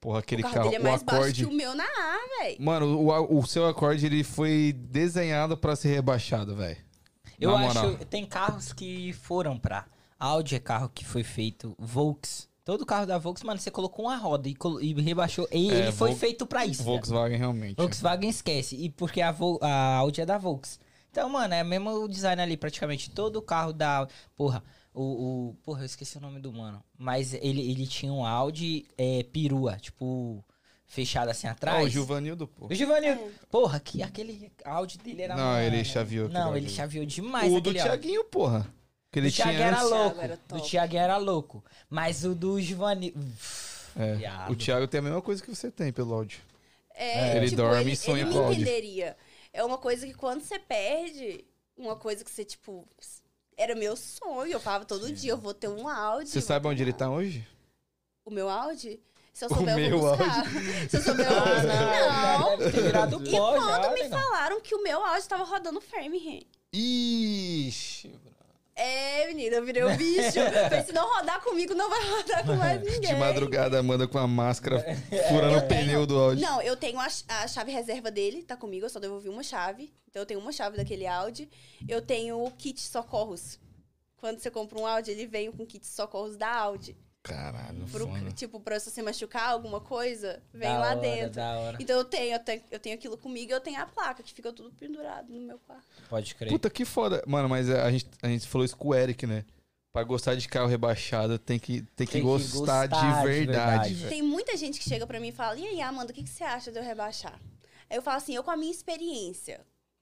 Porra, 0.00 0.18
aquele 0.18 0.42
o 0.42 0.44
carro, 0.44 0.54
carro, 0.56 0.70
dele 0.70 0.82
é 0.82 0.86
mais 0.86 1.00
o 1.00 1.04
baixo 1.04 1.20
acorde. 1.22 1.44
que 1.46 1.50
o 1.50 1.54
meu 1.54 1.74
na 1.74 1.84
A, 1.84 2.18
velho. 2.42 2.56
Mano, 2.62 2.98
o, 3.00 3.38
o 3.38 3.46
seu 3.46 3.66
acorde 3.66 4.04
ele 4.04 4.22
foi 4.22 4.74
desenhado 4.76 5.56
pra 5.56 5.74
ser 5.76 5.88
rebaixado, 5.88 6.54
velho. 6.54 6.76
Eu 7.40 7.56
acho. 7.56 7.96
Tem 8.06 8.26
carros 8.26 8.72
que 8.72 9.12
foram 9.14 9.58
pra. 9.58 9.86
Audi 10.18 10.54
é 10.56 10.58
carro 10.60 10.90
que 10.94 11.04
foi 11.04 11.22
feito. 11.24 11.74
Volks. 11.78 12.48
Todo 12.64 12.86
carro 12.86 13.04
da 13.06 13.18
Volks, 13.18 13.42
mano, 13.42 13.60
você 13.60 13.70
colocou 13.70 14.06
uma 14.06 14.16
roda 14.16 14.48
e, 14.48 14.54
colo- 14.54 14.80
e 14.80 14.94
rebaixou. 14.94 15.46
E 15.52 15.70
É, 15.70 15.74
ele 15.80 15.92
foi 15.92 16.10
Vol- 16.10 16.18
feito 16.18 16.46
pra 16.46 16.64
isso. 16.64 16.82
velho. 16.82 16.94
Volkswagen 16.94 17.36
realmente. 17.38 17.76
Volkswagen 17.76 18.30
esquece. 18.30 18.74
E 18.76 18.88
porque 18.90 19.20
a, 19.20 19.30
Vol- 19.30 19.58
a 19.62 19.96
Audi 19.96 20.22
é 20.22 20.26
da 20.26 20.38
Volks. 20.38 20.80
Então, 21.10 21.28
mano, 21.28 21.52
é 21.54 21.62
mesmo 21.62 21.90
o 21.90 22.08
design 22.08 22.40
ali, 22.40 22.56
praticamente. 22.56 23.10
Todo 23.10 23.42
carro 23.42 23.72
da. 23.72 24.08
Porra, 24.34 24.64
o. 24.94 25.02
o- 25.50 25.54
porra, 25.62 25.82
eu 25.82 25.86
esqueci 25.86 26.16
o 26.16 26.20
nome 26.20 26.40
do 26.40 26.52
mano. 26.52 26.82
Mas 26.98 27.34
ele, 27.34 27.60
ele 27.70 27.86
tinha 27.86 28.10
um 28.12 28.24
Audi 28.26 28.86
é, 28.96 29.22
perua, 29.24 29.76
tipo. 29.76 30.42
Fechado 30.86 31.28
assim 31.30 31.46
Ah, 31.46 31.52
atrás. 31.52 31.84
o 31.86 31.88
Gilvanildo, 31.88 32.46
pô. 32.46 32.66
O 32.70 32.74
Giovanni. 32.74 33.18
Porra, 33.50 33.80
que 33.80 34.02
aquele 34.02 34.52
Audi 34.64 34.98
dele 34.98 35.22
era. 35.22 35.34
Não, 35.34 35.42
mano, 35.44 35.64
ele 35.64 35.82
chaveou 35.84 36.28
Não, 36.28 36.56
ele 36.56 36.68
chaveou 36.68 37.04
demais. 37.06 37.52
O 37.52 37.60
do. 37.60 37.72
Thiaguinho, 37.72 38.22
porra. 38.24 38.66
Que 39.14 39.20
ele 39.20 39.28
do 39.28 39.32
tinha 39.32 39.46
Thiago 39.46 39.62
era 39.62 39.82
louco. 39.82 40.14
Thiago 40.16 40.20
era 40.22 40.36
do. 40.48 40.60
Thiago 40.60 40.96
era 40.96 41.16
louco. 41.18 41.64
Mas 41.88 42.24
o 42.24 42.34
do 42.34 42.60
Giovanni. 42.60 43.14
É, 43.96 44.14
Viado. 44.16 44.52
o 44.52 44.56
Thiago 44.56 44.88
tem 44.88 44.98
a 44.98 45.02
mesma 45.02 45.22
coisa 45.22 45.40
que 45.40 45.48
você 45.54 45.70
tem 45.70 45.92
pelo 45.92 46.12
áudio. 46.14 46.40
É, 46.92 47.36
Ele 47.36 47.46
tipo, 47.48 47.62
dorme 47.62 47.80
ele, 47.82 47.92
e 47.92 47.96
sonha 47.96 48.22
ele 48.22 48.32
com 48.32 48.38
me 48.38 48.44
áudio. 48.44 48.62
entenderia. 48.62 49.16
É 49.52 49.62
uma 49.62 49.78
coisa 49.78 50.04
que 50.04 50.14
quando 50.14 50.40
você 50.42 50.58
perde, 50.58 51.44
uma 51.76 51.94
coisa 51.94 52.24
que 52.24 52.30
você, 52.30 52.44
tipo, 52.44 52.88
era 53.56 53.76
meu 53.76 53.94
sonho. 53.94 54.50
Eu 54.50 54.58
falava 54.58 54.84
todo 54.84 55.12
dia, 55.12 55.30
eu 55.30 55.36
vou 55.38 55.54
ter 55.54 55.68
um 55.68 55.86
áudio. 55.88 56.26
Você 56.26 56.40
sabe 56.40 56.66
onde 56.66 56.82
um 56.82 56.84
ele 56.86 56.92
tá 56.92 57.08
hoje? 57.08 57.46
O 58.24 58.32
meu 58.32 58.48
áudio? 58.50 58.98
Se 59.32 59.44
eu 59.44 59.48
O 59.50 59.54
souber, 59.54 59.78
eu 59.78 59.90
meu 59.90 59.98
vou 60.00 60.16
buscar. 60.16 60.44
Se 60.90 60.96
eu 60.96 61.02
souber, 61.02 61.26
eu 61.26 61.32
vou 61.32 61.42
Ah, 61.42 61.54
buscar. 61.54 62.38
não, 62.38 62.50
Não. 62.50 62.58
deve 62.58 62.70
ter 62.72 62.82
virado 62.82 63.24
E 63.24 63.30
pó 63.30 63.52
quando 63.52 63.82
já, 63.84 63.92
me 63.92 64.08
falaram 64.08 64.60
que 64.60 64.74
o 64.74 64.82
meu 64.82 65.04
áudio 65.04 65.28
tava 65.28 65.44
rodando 65.44 65.80
Framingham. 65.80 66.40
Ixi. 66.72 68.12
É, 68.76 69.26
menina, 69.28 69.56
eu 69.56 69.64
virei 69.64 69.84
o 69.84 69.96
bicho. 69.96 70.32
Falei, 70.68 70.82
se 70.84 70.92
não 70.92 71.06
rodar 71.14 71.40
comigo, 71.42 71.74
não 71.74 71.88
vai 71.88 72.08
rodar 72.10 72.44
com 72.44 72.56
mais 72.56 72.80
ninguém. 72.82 73.14
De 73.14 73.20
madrugada, 73.20 73.78
Amanda 73.78 74.08
com 74.08 74.18
a 74.18 74.26
máscara 74.26 74.80
furando 75.28 75.54
Eu 75.54 75.58
o 75.60 75.68
pneu 75.68 75.84
tenho- 75.86 76.06
do 76.06 76.18
áudio. 76.18 76.42
Não, 76.44 76.60
eu 76.60 76.76
tenho 76.76 76.98
a, 76.98 77.06
a 77.28 77.46
chave 77.46 77.70
reserva 77.70 78.10
dele, 78.10 78.42
tá 78.42 78.56
comigo, 78.56 78.84
eu 78.86 78.90
só 78.90 78.98
devolvi 78.98 79.28
uma 79.28 79.42
chave. 79.44 79.92
Então 80.08 80.22
eu 80.22 80.26
tenho 80.26 80.40
uma 80.40 80.50
chave 80.52 80.76
daquele 80.76 81.06
Audi. 81.06 81.48
Eu 81.88 82.02
tenho 82.02 82.42
o 82.44 82.50
kit 82.50 82.80
socorros. 82.80 83.58
Quando 84.16 84.38
você 84.40 84.50
compra 84.50 84.78
um 84.78 84.86
Audi, 84.86 85.10
ele 85.10 85.26
vem 85.26 85.52
com 85.52 85.64
kit 85.66 85.86
socorros 85.86 86.36
da 86.36 86.52
Audi. 86.52 86.96
Caralho, 87.24 87.86
Pro- 87.90 88.06
foda. 88.06 88.30
tipo, 88.32 88.60
pra 88.60 88.78
se 88.78 88.90
você 88.90 89.00
machucar 89.02 89.48
alguma 89.48 89.80
coisa, 89.80 90.42
vem 90.52 90.68
Da 90.68 90.78
lá 90.78 90.90
hora, 90.90 91.00
dentro. 91.00 91.30
Da 91.34 91.58
hora. 91.58 91.76
Então 91.80 91.96
eu 91.96 92.04
tenho, 92.04 92.34
eu 92.34 92.38
tenho, 92.38 92.62
eu 92.70 92.78
tenho 92.78 92.94
aquilo 92.94 93.16
comigo 93.16 93.50
e 93.50 93.54
eu 93.54 93.60
tenho 93.60 93.80
a 93.80 93.86
placa, 93.86 94.22
que 94.22 94.32
fica 94.34 94.52
tudo 94.52 94.70
pendurado 94.72 95.32
no 95.32 95.40
meu 95.40 95.58
quarto. 95.60 95.84
Pode 96.08 96.34
crer. 96.34 96.50
Puta 96.50 96.68
que 96.68 96.84
foda. 96.84 97.22
Mano, 97.26 97.48
mas 97.48 97.70
a 97.70 97.90
gente, 97.90 98.06
a 98.22 98.28
gente 98.28 98.46
falou 98.46 98.64
isso 98.66 98.76
com 98.76 98.88
o 98.88 98.94
Eric, 98.94 99.26
né? 99.26 99.42
Pra 99.90 100.02
gostar 100.04 100.34
de 100.34 100.46
carro 100.48 100.66
rebaixado, 100.68 101.38
tem 101.38 101.58
que, 101.58 101.80
tem 101.96 102.06
que, 102.06 102.12
Tem 102.14 102.20
que 102.20 102.26
gostar, 102.26 102.86
gostar 102.86 102.86
de 102.88 102.94
de 103.22 103.22
verdade, 103.26 103.34
verdade. 103.46 103.94
velho. 103.94 104.08
Tem 104.10 104.22
muita 104.22 104.54
gente 104.56 104.78
que 104.78 104.86
chega 104.88 105.06
pra 105.06 105.18
mim 105.18 105.28
e 105.28 105.32
fala: 105.32 105.58
E 105.58 105.66
aí, 105.66 105.80
Amanda, 105.80 106.12
o 106.12 106.14
que, 106.14 106.22
que 106.24 106.28
você 106.30 106.44
acha 106.44 106.70
de 106.70 106.78
eu 106.78 106.82
rebaixar? 106.82 107.40
Aí 107.88 107.96
eu 107.96 108.02
falo 108.02 108.18
assim: 108.18 108.34
eu, 108.34 108.44
com 108.44 108.50
a 108.50 108.56
minha 108.56 108.70
experiência, 108.72 109.60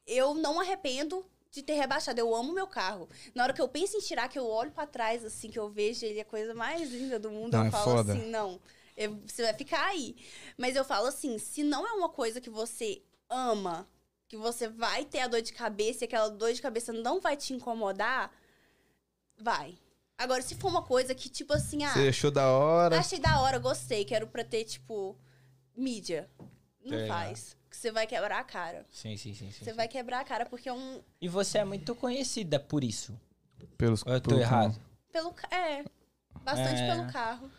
eu 0.08 0.34
não 0.34 0.58
arrependo 0.58 1.24
de 1.52 1.62
ter 1.62 1.74
rebaixado. 1.74 2.18
Eu 2.18 2.34
amo 2.34 2.52
meu 2.52 2.66
carro. 2.66 3.08
Na 3.34 3.44
hora 3.44 3.52
que 3.52 3.60
eu 3.60 3.68
penso 3.68 3.96
em 3.96 4.00
tirar, 4.00 4.28
que 4.28 4.38
eu 4.38 4.46
olho 4.48 4.72
pra 4.72 4.86
trás, 4.86 5.24
assim, 5.24 5.50
que 5.50 5.58
eu 5.58 5.68
vejo 5.68 6.04
ele 6.04 6.20
a 6.20 6.24
coisa 6.24 6.54
mais 6.54 6.90
linda 6.90 7.18
do 7.18 7.30
mundo, 7.30 7.52
Não, 7.52 7.60
eu 7.60 7.66
é 7.68 7.70
falo 7.70 7.84
foda. 7.98 8.12
assim: 8.14 8.26
não, 8.30 8.60
eu- 8.96 9.20
você 9.26 9.42
vai 9.42 9.54
ficar 9.54 9.84
aí. 9.86 10.16
Mas 10.56 10.74
eu 10.74 10.84
falo 10.84 11.06
assim: 11.06 11.38
se 11.38 11.62
não 11.62 11.86
é 11.86 11.92
uma 11.92 12.08
coisa 12.08 12.40
que 12.40 12.50
você 12.50 13.02
ama, 13.28 13.86
que 14.26 14.36
você 14.36 14.66
vai 14.66 15.04
ter 15.04 15.20
a 15.20 15.28
dor 15.28 15.42
de 15.42 15.52
cabeça 15.52 16.02
e 16.02 16.06
aquela 16.06 16.28
dor 16.30 16.52
de 16.54 16.62
cabeça 16.62 16.90
não 16.92 17.20
vai 17.20 17.36
te 17.36 17.52
incomodar, 17.52 18.32
vai. 19.38 19.76
Agora, 20.16 20.40
se 20.40 20.54
for 20.54 20.68
uma 20.68 20.82
coisa 20.82 21.14
que, 21.14 21.28
tipo 21.28 21.52
assim, 21.52 21.84
ah. 21.84 21.92
Você 21.92 22.08
achou 22.08 22.30
da 22.30 22.48
hora. 22.50 22.98
Achei 22.98 23.18
da 23.18 23.40
hora, 23.40 23.58
gostei. 23.58 24.04
Quero 24.04 24.26
pra 24.26 24.44
ter, 24.44 24.64
tipo, 24.64 25.16
mídia. 25.76 26.30
Não 26.84 26.96
ligado. 26.96 27.08
faz. 27.08 27.56
Que 27.72 27.78
você 27.78 27.90
vai 27.90 28.06
quebrar 28.06 28.38
a 28.38 28.44
cara. 28.44 28.84
Sim, 28.90 29.16
sim, 29.16 29.32
sim. 29.32 29.50
sim, 29.50 29.64
Você 29.64 29.70
sim. 29.70 29.76
vai 29.76 29.88
quebrar 29.88 30.20
a 30.20 30.24
cara 30.24 30.44
porque 30.44 30.68
é 30.68 30.72
um. 30.74 31.00
E 31.18 31.26
você 31.26 31.56
é 31.56 31.64
muito 31.64 31.94
conhecida 31.94 32.60
por 32.60 32.84
isso. 32.84 33.18
Pelos, 33.78 34.04
Ou 34.04 34.12
eu 34.12 34.20
tô 34.20 34.28
pelo 34.28 34.42
errado? 34.42 34.78
Pelo. 35.10 35.34
É. 35.50 35.82
Bastante 36.44 36.82
É. 36.82 36.94
pelo 36.94 37.10
carro. 37.10 37.50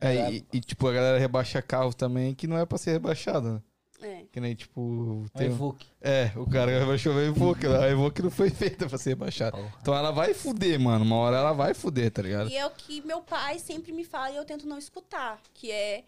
É, 0.00 0.30
e, 0.32 0.46
e, 0.54 0.60
tipo, 0.60 0.88
a 0.88 0.92
galera 0.92 1.18
rebaixa 1.18 1.60
carro 1.60 1.92
também, 1.92 2.34
que 2.34 2.46
não 2.46 2.56
é 2.56 2.64
pra 2.64 2.78
ser 2.78 2.92
rebaixado, 2.92 3.52
né? 3.54 3.62
É. 4.00 4.24
Que 4.32 4.40
nem, 4.40 4.54
tipo... 4.54 5.26
Tem... 5.34 5.48
Evoque. 5.48 5.86
É, 6.00 6.30
o 6.36 6.48
cara 6.48 6.70
rebaixou 6.78 7.18
a 7.18 7.22
Evoque. 7.22 7.66
A 7.66 7.90
Evoque 7.90 8.22
não 8.22 8.30
foi 8.30 8.48
feita 8.50 8.88
pra 8.88 8.96
ser 8.96 9.10
rebaixada. 9.10 9.56
Porra. 9.56 9.74
Então 9.82 9.92
ela 9.94 10.12
vai 10.12 10.32
fuder, 10.32 10.78
mano. 10.80 11.04
Uma 11.04 11.16
hora 11.16 11.36
ela 11.36 11.52
vai 11.52 11.74
fuder, 11.74 12.10
tá 12.10 12.22
ligado? 12.22 12.48
E 12.48 12.56
é 12.56 12.64
o 12.64 12.70
que 12.70 13.04
meu 13.04 13.20
pai 13.20 13.58
sempre 13.58 13.92
me 13.92 14.04
fala 14.04 14.30
e 14.30 14.36
eu 14.36 14.44
tento 14.44 14.66
não 14.66 14.78
escutar. 14.78 15.40
Que 15.52 15.72
é, 15.72 16.04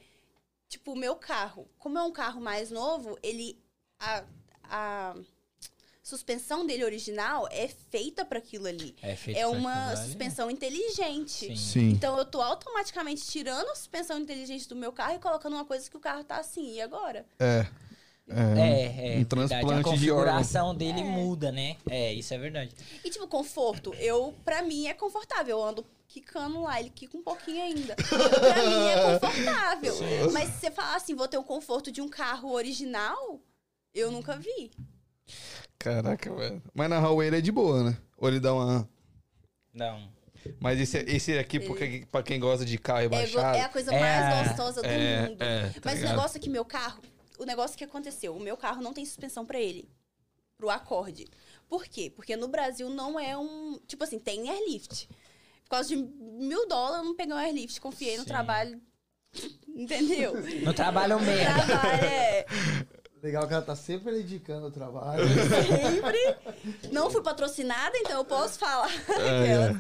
tipo, 0.71 0.93
o 0.93 0.97
meu 0.97 1.17
carro. 1.17 1.69
Como 1.79 1.99
é 1.99 2.03
um 2.03 2.13
carro 2.13 2.41
mais 2.41 2.71
novo, 2.71 3.19
ele. 3.23 3.59
A, 3.99 4.25
a 4.63 5.17
suspensão 6.03 6.67
dele 6.67 6.85
original 6.85 7.47
é 7.53 7.69
feita 7.69 8.25
pra 8.25 8.39
aquilo 8.39 8.67
ali. 8.67 8.97
É, 9.03 9.17
É 9.35 9.47
uma 9.47 9.91
ali. 9.91 9.97
suspensão 10.07 10.51
inteligente. 10.51 11.49
Sim. 11.49 11.57
Sim. 11.57 11.91
Então 11.91 12.17
eu 12.17 12.25
tô 12.25 12.41
automaticamente 12.41 13.23
tirando 13.27 13.69
a 13.69 13.75
suspensão 13.75 14.19
inteligente 14.19 14.67
do 14.69 14.75
meu 14.75 14.93
carro 14.93 15.17
e 15.17 15.19
colocando 15.19 15.53
uma 15.55 15.65
coisa 15.65 15.89
que 15.91 15.97
o 15.97 16.01
carro 16.01 16.25
tá 16.25 16.37
assim. 16.39 16.77
E 16.77 16.81
agora? 16.81 17.27
É. 17.39 17.67
É. 18.29 18.61
É, 18.61 18.85
é. 19.13 19.19
um 19.19 19.25
verdade. 19.25 19.25
transplante 19.27 19.73
A 19.73 19.77
de 19.77 19.83
configuração 19.83 20.75
dele 20.75 21.03
muda, 21.03 21.51
né? 21.53 21.77
É, 21.89 22.13
isso 22.15 22.33
é 22.33 22.39
verdade. 22.39 22.75
E 23.05 23.11
tipo, 23.11 23.27
conforto, 23.27 23.93
eu, 23.95 24.33
pra 24.45 24.63
mim 24.63 24.87
é 24.87 24.95
confortável. 24.95 25.59
Eu 25.59 25.65
ando 25.65 25.85
quicando 26.11 26.63
lá, 26.63 26.81
ele 26.81 26.91
quica 26.91 27.17
um 27.17 27.23
pouquinho 27.23 27.63
ainda. 27.63 27.95
pra 27.95 28.63
mim 28.69 28.87
é 28.89 29.13
confortável. 29.13 29.95
Mas 30.33 30.49
se 30.51 30.61
você 30.61 30.71
falar 30.73 30.97
assim, 30.97 31.15
vou 31.15 31.29
ter 31.29 31.39
o 31.39 31.45
conforto 31.45 31.93
de 31.93 32.01
um 32.01 32.09
carro 32.09 32.51
original, 32.53 33.41
eu 33.95 34.11
nunca 34.11 34.37
vi. 34.37 34.73
Caraca, 35.79 36.35
velho. 36.35 36.61
Mas 36.75 36.91
na 36.91 36.99
Huawei 36.99 37.29
ele 37.29 37.39
é 37.39 37.41
de 37.41 37.53
boa, 37.53 37.85
né? 37.85 37.97
Ou 38.17 38.29
ele 38.29 38.41
dá 38.41 38.53
uma... 38.53 38.89
Não. 39.73 40.13
Mas 40.59 40.81
esse, 40.81 40.99
esse 40.99 41.39
aqui, 41.39 41.61
porque, 41.61 42.05
pra 42.11 42.25
quem 42.25 42.41
gosta 42.41 42.65
de 42.65 42.77
carro 42.77 42.99
É, 43.01 43.03
rebaixado... 43.03 43.57
é 43.57 43.63
a 43.63 43.69
coisa 43.69 43.95
É, 43.95 44.01
mais 44.01 44.49
gostosa 44.49 44.83
do 44.83 44.89
é, 44.89 45.29
mundo. 45.29 45.43
é, 45.43 45.69
tá 45.69 45.81
Mas 45.85 45.95
o 45.95 45.97
ligado? 45.99 46.17
negócio 46.17 46.39
é 46.39 46.41
que 46.41 46.51
meu 46.51 46.65
carro, 46.65 47.01
o 47.39 47.45
negócio 47.45 47.79
que 47.79 47.85
aconteceu, 47.85 48.35
o 48.35 48.41
meu 48.41 48.57
carro 48.57 48.83
não 48.83 48.93
tem 48.93 49.07
suspensão 49.07 49.47
pra 49.47 49.61
ele, 49.61 49.89
pro 50.59 50.71
acorde. 50.71 51.27
Por 51.69 51.85
quê? 51.85 52.11
Porque 52.15 52.35
no 52.37 52.49
Brasil 52.49 52.91
não 52.91 53.21
é 53.21 53.39
um, 53.39 53.79
tipo 53.87 54.03
assim, 54.03 54.19
tem 54.19 54.51
airlift. 54.51 55.09
Por 55.71 55.77
causa 55.77 55.89
de 55.91 55.97
mil 55.97 56.67
dólares, 56.67 56.99
eu 56.99 57.05
não 57.05 57.15
peguei 57.15 57.33
um 57.33 57.39
airlift, 57.39 57.81
confiei 57.81 58.17
no 58.17 58.25
Sim. 58.25 58.29
trabalho, 58.29 58.83
entendeu? 59.69 60.33
No 60.65 60.75
trabalho 60.75 61.21
merda. 61.21 61.65
trabalho 61.65 62.05
é 62.05 62.47
Legal 63.23 63.47
que 63.47 63.53
ela 63.55 63.63
tá 63.63 63.77
sempre 63.77 64.21
indicando 64.21 64.67
o 64.67 64.71
trabalho. 64.73 65.23
sempre. 65.29 66.91
Não 66.91 67.09
fui 67.09 67.23
patrocinada, 67.23 67.97
então 67.99 68.17
eu 68.19 68.25
posso 68.25 68.59
falar. 68.59 68.91
É, 69.11 69.63
Aquelas. 69.71 69.77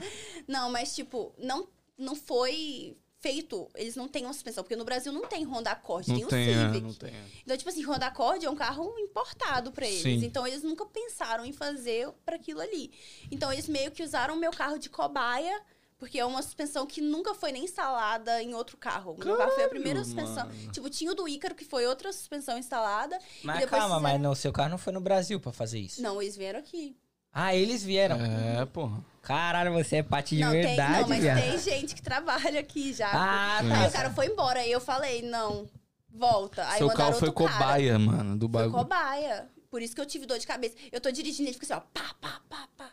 Não, 0.47 0.70
mas 0.70 0.95
tipo, 0.95 1.34
não, 1.38 1.66
não 1.99 2.14
foi 2.14 2.97
feito. 3.18 3.68
Eles 3.74 3.97
não 3.97 4.07
têm 4.07 4.26
uma 4.26 4.32
suspensão, 4.32 4.62
porque 4.62 4.76
no 4.76 4.84
Brasil 4.84 5.11
não 5.12 5.22
tem 5.22 5.43
Honda 5.45 5.70
Accord, 5.72 6.07
tem 6.07 6.18
Não 6.20 6.26
o 6.26 6.28
tem, 6.30 6.51
é, 6.51 6.66
Civic. 6.66 6.80
não 6.82 6.95
tem. 6.95 7.11
é. 7.11 7.24
Então, 7.43 7.57
tipo 7.57 7.68
assim, 7.70 7.82
Honda 7.82 8.07
Accord 8.07 8.45
é 8.45 8.51
um 8.51 8.55
carro 8.55 8.95
importado 8.99 9.72
pra 9.72 9.86
eles. 9.88 10.03
Sim. 10.03 10.24
Então, 10.24 10.47
eles 10.47 10.62
nunca 10.62 10.84
pensaram 10.86 11.45
em 11.45 11.53
fazer 11.53 12.11
para 12.24 12.36
aquilo 12.36 12.61
ali. 12.61 12.93
Então, 13.30 13.51
eles 13.53 13.66
meio 13.68 13.91
que 13.91 14.03
usaram 14.03 14.34
o 14.34 14.38
meu 14.38 14.51
carro 14.53 14.78
de 14.78 14.91
cobaia, 14.91 15.61
porque 16.01 16.18
é 16.18 16.24
uma 16.24 16.42
suspensão 16.42 16.84
que 16.86 17.01
nunca 17.01 17.34
foi 17.34 17.53
nem 17.53 17.62
instalada 17.64 18.42
em 18.42 18.55
outro 18.55 18.76
carro. 18.76 19.12
O 19.12 19.24
meu 19.24 19.36
carro 19.36 19.53
foi 19.53 19.64
a 19.64 19.68
primeira 19.68 20.03
suspensão. 20.03 20.46
mano. 20.46 20.72
Tipo, 20.72 20.90
tinha 20.90 21.12
o 21.12 21.14
do 21.14 21.28
Ícaro, 21.28 21.55
que 21.55 21.64
foi 21.64 21.86
outra 21.86 22.12
suspensão 22.12 22.59
instalada. 22.59 23.16
Mas 23.44 23.64
calma, 23.66 23.84
fizeram- 23.84 24.01
mas 24.01 24.20
no 24.20 24.34
seu 24.34 24.53
carro 24.53 24.70
não 24.70 24.78
foi 24.78 24.92
no 24.92 25.01
Brasil 25.01 25.38
pra 25.38 25.53
fazer 25.53 25.78
isso. 25.78 26.03
Não, 26.03 26.20
eles 26.20 26.36
vieram 26.36 26.59
aqui. 26.59 26.96
Ah, 27.32 27.55
eles 27.55 27.84
vieram. 27.84 28.16
É, 28.20 28.64
porra. 28.66 29.05
Caralho, 29.22 29.72
você 29.72 29.96
é 29.96 30.03
parte 30.03 30.34
de 30.34 30.42
não, 30.42 30.51
verdade, 30.51 30.92
tem, 30.94 31.01
não, 31.03 31.09
mas 31.11 31.20
viado. 31.22 31.40
tem 31.42 31.59
gente 31.59 31.94
que 31.94 32.03
trabalha 32.03 32.59
aqui 32.59 32.92
já. 32.92 33.09
Ah, 33.12 33.59
Aí 33.59 33.68
tá. 33.68 33.86
o 33.88 33.92
cara 33.92 34.11
foi 34.11 34.26
embora. 34.26 34.61
Aí 34.61 34.72
eu 34.72 34.80
falei, 34.80 35.22
não, 35.22 35.68
volta. 36.09 36.66
Aí 36.68 36.78
Seu 36.78 36.88
mandaram 36.88 37.11
carro 37.11 37.18
foi 37.20 37.28
outro 37.28 37.44
cara. 37.44 37.59
cobaia, 37.59 37.98
mano, 37.98 38.36
do 38.36 38.46
Foi 38.48 38.62
bagulho. 38.62 38.72
cobaia. 38.82 39.48
Por 39.70 39.80
isso 39.82 39.94
que 39.94 40.01
eu 40.01 40.07
tive 40.07 40.26
dor 40.26 40.38
de 40.38 40.46
cabeça. 40.46 40.74
Eu 40.90 41.01
tô 41.01 41.11
dirigindo 41.12 41.42
e 41.44 41.53
ele 41.53 41.59
fica 41.61 41.72
assim, 41.72 41.80
ó, 41.84 41.86
pá, 41.94 42.12
pá, 42.20 42.40
pá, 42.48 42.68
pá. 42.76 42.90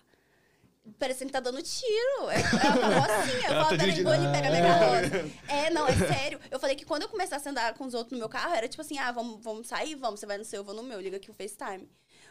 Parecendo 0.99 1.27
que 1.27 1.33
tá 1.33 1.39
dando 1.39 1.61
tiro. 1.61 2.29
É, 2.31 2.35
é 2.35 2.39
a 2.39 3.01
carrocinha. 3.05 3.47
Eu 3.49 3.63
falo, 3.65 3.77
tá 3.77 3.83
ali 3.83 4.31
pegar 4.31 4.49
minha 4.49 4.63
carroça. 4.63 5.31
É, 5.47 5.69
não, 5.69 5.87
é 5.87 5.93
sério. 5.93 6.39
Eu 6.49 6.59
falei 6.59 6.75
que 6.75 6.85
quando 6.85 7.03
eu 7.03 7.09
começasse 7.09 7.47
a 7.47 7.51
andar 7.51 7.73
com 7.75 7.85
os 7.85 7.93
outros 7.93 8.13
no 8.13 8.17
meu 8.17 8.27
carro, 8.29 8.53
era 8.55 8.67
tipo 8.67 8.81
assim, 8.81 8.97
ah, 8.97 9.11
vamos, 9.11 9.43
vamos 9.43 9.67
sair? 9.67 9.95
Vamos. 9.95 10.19
Você 10.19 10.25
vai 10.25 10.37
no 10.37 10.43
seu, 10.45 10.61
eu 10.61 10.63
vou 10.63 10.73
no 10.73 10.81
meu. 10.83 10.99
Liga 10.99 11.17
aqui 11.17 11.29
o 11.29 11.33
FaceTime. 11.33 11.87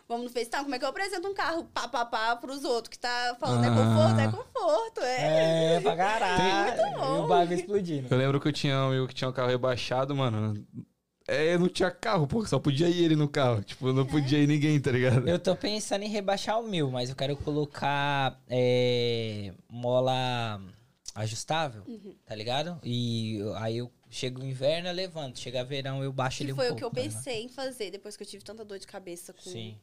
Vamos 0.08 0.24
no 0.24 0.30
FaceTime. 0.30 0.64
Como 0.64 0.74
é 0.74 0.78
que 0.78 0.84
eu 0.84 0.88
apresento 0.88 1.28
um 1.28 1.34
carro 1.34 1.64
pá, 1.72 1.86
pá, 1.88 2.04
pá 2.04 2.36
pros 2.36 2.64
outros? 2.64 2.88
Que 2.90 2.98
tá 2.98 3.36
falando, 3.40 3.64
é 3.64 3.68
Ah. 3.68 3.74
conforto? 3.74 4.20
É 4.20 4.30
conforto, 4.30 5.00
é. 5.02 5.74
É, 5.76 5.80
pra 5.80 5.96
caralho. 5.96 6.82
Muito 6.82 6.98
bom. 6.98 7.16
E 7.16 7.20
o 7.20 7.26
bagulho 7.28 7.58
explodindo. 7.58 8.08
Eu 8.14 8.18
lembro 8.18 8.40
que 8.40 8.48
eu 8.48 8.52
tinha 8.52 8.74
um 8.76 8.88
amigo 8.88 9.06
que 9.08 9.14
tinha 9.14 9.28
um 9.28 9.32
carro 9.32 9.48
rebaixado, 9.48 10.14
mano. 10.14 10.54
É, 11.28 11.58
não 11.58 11.68
tinha 11.68 11.90
carro, 11.90 12.26
pô, 12.26 12.44
só 12.46 12.58
podia 12.58 12.88
ir 12.88 13.02
ele 13.04 13.16
no 13.16 13.28
carro. 13.28 13.62
Tipo, 13.62 13.92
não 13.92 14.06
podia 14.06 14.38
ir 14.38 14.46
ninguém, 14.46 14.80
tá 14.80 14.92
ligado? 14.92 15.28
Eu 15.28 15.38
tô 15.38 15.56
pensando 15.56 16.02
em 16.04 16.08
rebaixar 16.08 16.60
o 16.60 16.68
meu, 16.68 16.90
mas 16.90 17.10
eu 17.10 17.16
quero 17.16 17.36
colocar 17.36 18.40
é, 18.48 19.52
mola 19.68 20.60
ajustável, 21.14 21.82
Uhum. 21.86 22.14
tá 22.24 22.34
ligado? 22.34 22.78
E 22.84 23.36
eu- 23.38 23.54
aí 23.56 23.78
eu 23.78 23.90
chego 24.10 24.40
o 24.40 24.44
inverno, 24.44 24.88
eu 24.88 24.94
levanto. 24.94 25.38
Chega 25.40 25.64
verão, 25.64 26.02
eu 26.04 26.12
baixo 26.12 26.42
ele 26.42 26.50
Que 26.50 26.52
um 26.52 26.56
foi 26.56 26.66
pouco. 26.68 26.76
o 26.76 26.78
que 26.78 26.84
eu 26.84 26.90
tá 26.90 27.08
pensei 27.14 27.42
em 27.42 27.48
fazer 27.48 27.90
depois 27.90 28.16
que 28.16 28.22
eu 28.22 28.26
tive 28.26 28.44
tanta 28.44 28.64
dor 28.64 28.78
de 28.78 28.86
cabeça 28.86 29.32
com. 29.32 29.40
Sim. 29.50 29.76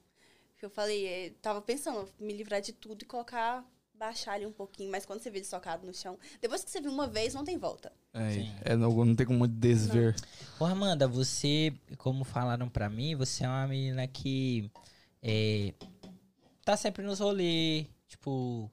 Que 0.58 0.66
eu 0.66 0.70
falei, 0.70 1.06
é, 1.06 1.32
tava 1.42 1.62
pensando, 1.62 2.08
me 2.20 2.32
livrar 2.34 2.62
de 2.62 2.72
tudo 2.72 3.02
e 3.02 3.06
colocar, 3.06 3.66
baixar 4.04 4.36
ele 4.36 4.46
um 4.46 4.52
pouquinho, 4.52 4.92
mas 4.92 5.06
quando 5.06 5.22
você 5.22 5.30
vê 5.30 5.38
ele 5.38 5.46
socado 5.46 5.88
no 5.88 5.94
chão, 5.94 6.20
depois 6.42 6.62
que 6.62 6.70
você 6.70 6.82
viu 6.82 6.92
uma 6.92 7.08
vez, 7.08 7.34
não 7.34 7.46
tem 7.46 7.58
volta. 7.58 7.90
É, 8.14 8.32
Sim. 8.32 8.56
é, 8.62 8.76
não, 8.76 8.92
não 8.92 9.16
tem 9.16 9.26
como 9.26 9.48
desver. 9.48 10.14
Ô, 10.60 10.66
Amanda, 10.66 11.08
você, 11.08 11.74
como 11.98 12.26
falaram 12.26 12.68
pra 12.68 12.90
mim, 12.90 13.16
você 13.16 13.46
é 13.46 13.48
uma 13.48 13.66
menina 13.66 14.06
que 14.06 14.70
é, 15.22 15.74
tá 16.66 16.76
sempre 16.76 17.02
nos 17.02 17.20
rolês, 17.20 17.88
tipo, 18.08 18.70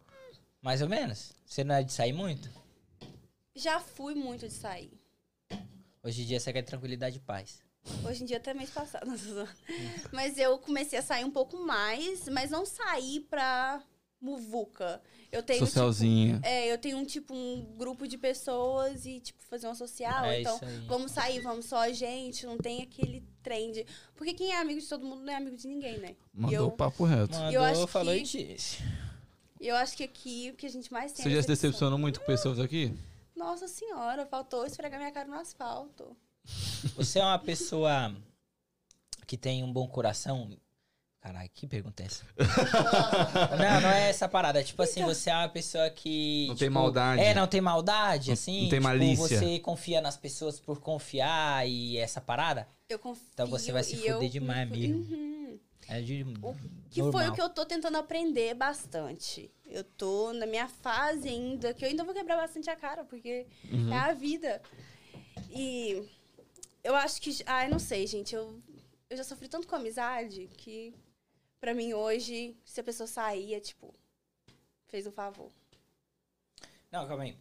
mais 0.61 0.83
ou 0.83 0.89
menos. 0.89 1.33
Você 1.47 1.62
não 1.62 1.76
é 1.76 1.85
de 1.85 1.93
sair 1.93 2.12
muito? 2.12 2.51
Já 3.55 3.78
fui 3.78 4.16
muito 4.16 4.49
de 4.49 4.55
sair. 4.55 5.01
Hoje 6.03 6.22
em 6.22 6.26
dia 6.26 6.41
você 6.41 6.53
quer 6.53 6.62
tranquilidade 6.62 7.18
e 7.18 7.20
paz. 7.20 7.62
Hoje 8.05 8.24
em 8.24 8.26
dia 8.26 8.39
até 8.39 8.53
mês 8.53 8.70
passado. 8.70 9.07
não, 9.07 9.49
mas 10.11 10.39
eu 10.39 10.59
comecei 10.59 10.99
a 10.99 11.03
sair 11.03 11.24
um 11.24 11.31
pouco 11.31 11.57
mais, 11.57 12.28
mas 12.28 12.51
não 12.51 12.66
sair 12.66 13.20
pra 13.20 13.81
muvuca. 14.20 15.01
Eu 15.33 15.43
tenho 15.45 15.61
Socialzinha. 15.61 16.35
Tipo, 16.37 16.47
é, 16.47 16.72
eu 16.72 16.76
tenho 16.78 16.99
um 16.99 17.05
tipo 17.05 17.33
um 17.33 17.64
grupo 17.76 18.07
de 18.09 18.18
pessoas 18.18 19.07
e 19.07 19.20
tipo 19.20 19.41
fazer 19.45 19.66
uma 19.68 19.74
social, 19.76 20.24
É 20.24 20.41
então 20.41 20.57
isso 20.57 20.64
aí. 20.64 20.81
vamos 20.89 21.12
sair, 21.12 21.41
vamos 21.41 21.66
só 21.66 21.78
a 21.78 21.93
gente, 21.93 22.45
não 22.47 22.59
tem 22.59 22.83
aquele 22.83 23.22
trend. 23.43 23.87
Porque 24.16 24.35
quem 24.35 24.51
é 24.53 24.61
amigo 24.61 24.81
de 24.81 24.89
todo 24.89 25.07
mundo 25.07 25.22
não 25.22 25.33
é 25.33 25.37
amigo 25.37 25.57
de 25.57 25.68
ninguém, 25.68 25.99
né? 25.99 26.16
Mandou 26.35 26.55
eu- 26.57 26.66
o 26.66 26.72
papo 26.72 27.05
reto. 27.05 27.33
Mandou, 27.37 27.53
eu 27.53 27.62
acho 27.62 27.87
falou 27.87 28.12
que- 28.14 28.20
e 28.20 28.22
disse. 28.55 28.78
Eu 29.61 29.76
acho 29.76 29.97
que 29.97 30.03
aqui 30.03 30.51
o 30.53 30.57
que 30.57 30.66
a 30.66 30.70
gente 30.70 30.93
mais 30.93 31.12
tem 31.12 31.22
Você 31.22 31.28
é 31.28 31.35
já 31.37 31.43
se 31.43 31.47
decepção. 31.49 31.70
decepcionou 31.70 31.99
muito 31.99 32.18
com 32.20 32.26
pessoas 32.26 32.59
aqui? 32.59 32.93
Nossa 33.37 33.68
senhora, 33.68 34.26
faltou 34.26 34.66
esfregar 34.66 34.99
minha 34.99 35.12
cara 35.12 35.28
no 35.28 35.35
asfalto. 35.39 36.16
Você 36.97 37.18
é 37.20 37.24
uma 37.24 37.39
pessoa 37.39 38.14
que 39.26 39.37
tem 39.37 39.62
um 39.62 39.72
bom 39.72 39.87
coração? 39.87 40.51
Caralho, 41.20 41.50
que 41.52 41.66
pergunta 41.66 42.02
é 42.02 42.06
essa? 42.06 42.24
não, 43.58 43.80
não 43.82 43.90
é 43.90 44.08
essa 44.08 44.26
parada. 44.28 44.64
Tipo 44.64 44.82
assim, 44.82 45.02
você 45.04 45.28
é 45.30 45.36
uma 45.36 45.48
pessoa 45.50 45.90
que. 45.90 46.46
Não 46.48 46.56
tem 46.56 46.68
tipo, 46.68 46.74
maldade. 46.80 47.20
É, 47.22 47.34
não 47.34 47.46
tem 47.46 47.60
maldade, 47.60 48.28
Não- 48.28 48.32
assim. 48.34 48.62
não 48.62 48.68
tem 48.70 48.78
tipo, 48.78 48.82
malícia. 48.82 49.38
Você 49.38 49.58
confia 49.58 50.00
nas 50.00 50.16
pessoas 50.16 50.58
por 50.58 50.80
confiar 50.80 51.68
e 51.68 51.98
essa 51.98 52.20
parada? 52.22 52.66
Eu 52.88 52.98
confio. 52.98 53.26
Então 53.34 53.46
você 53.46 53.70
vai 53.70 53.82
se 53.84 53.96
e 53.96 54.06
eu 54.06 54.14
fuder 54.14 54.30
demais 54.30 54.68
me- 54.70 54.88
mesmo. 54.88 55.14
Uhum. 55.14 55.58
É 55.88 56.00
de. 56.00 56.24
Que 56.90 57.02
normal. 57.02 57.12
foi 57.20 57.28
o 57.28 57.34
que 57.34 57.42
eu 57.42 57.50
tô 57.50 57.66
tentando 57.66 57.98
aprender 57.98 58.54
bastante. 58.54 59.50
Eu 59.66 59.84
tô 59.84 60.32
na 60.32 60.46
minha 60.46 60.68
fase 60.68 61.28
ainda, 61.28 61.74
que 61.74 61.84
eu 61.84 61.88
ainda 61.90 62.02
vou 62.02 62.14
quebrar 62.14 62.36
bastante 62.36 62.70
a 62.70 62.76
cara, 62.76 63.04
porque 63.04 63.46
Uhum. 63.70 63.92
é 63.92 63.98
a 63.98 64.12
vida. 64.14 64.62
E 65.50 66.02
eu 66.82 66.94
acho 66.94 67.20
que. 67.20 67.42
Ah, 67.44 67.66
eu 67.66 67.70
não 67.70 67.78
sei, 67.78 68.06
gente. 68.06 68.34
Eu, 68.34 68.58
eu 69.10 69.16
já 69.16 69.24
sofri 69.24 69.48
tanto 69.48 69.66
com 69.66 69.76
amizade 69.76 70.48
que, 70.56 70.94
pra 71.61 71.74
mim, 71.74 71.92
hoje, 71.92 72.56
se 72.64 72.80
a 72.80 72.84
pessoa 72.84 73.06
sair, 73.06 73.54
é 73.54 73.61
tipo. 73.61 73.94
Fez 74.88 75.06
um 75.06 75.12
favor. 75.12 75.52
Não, 76.90 77.06
calma 77.06 77.22
aí. 77.22 77.36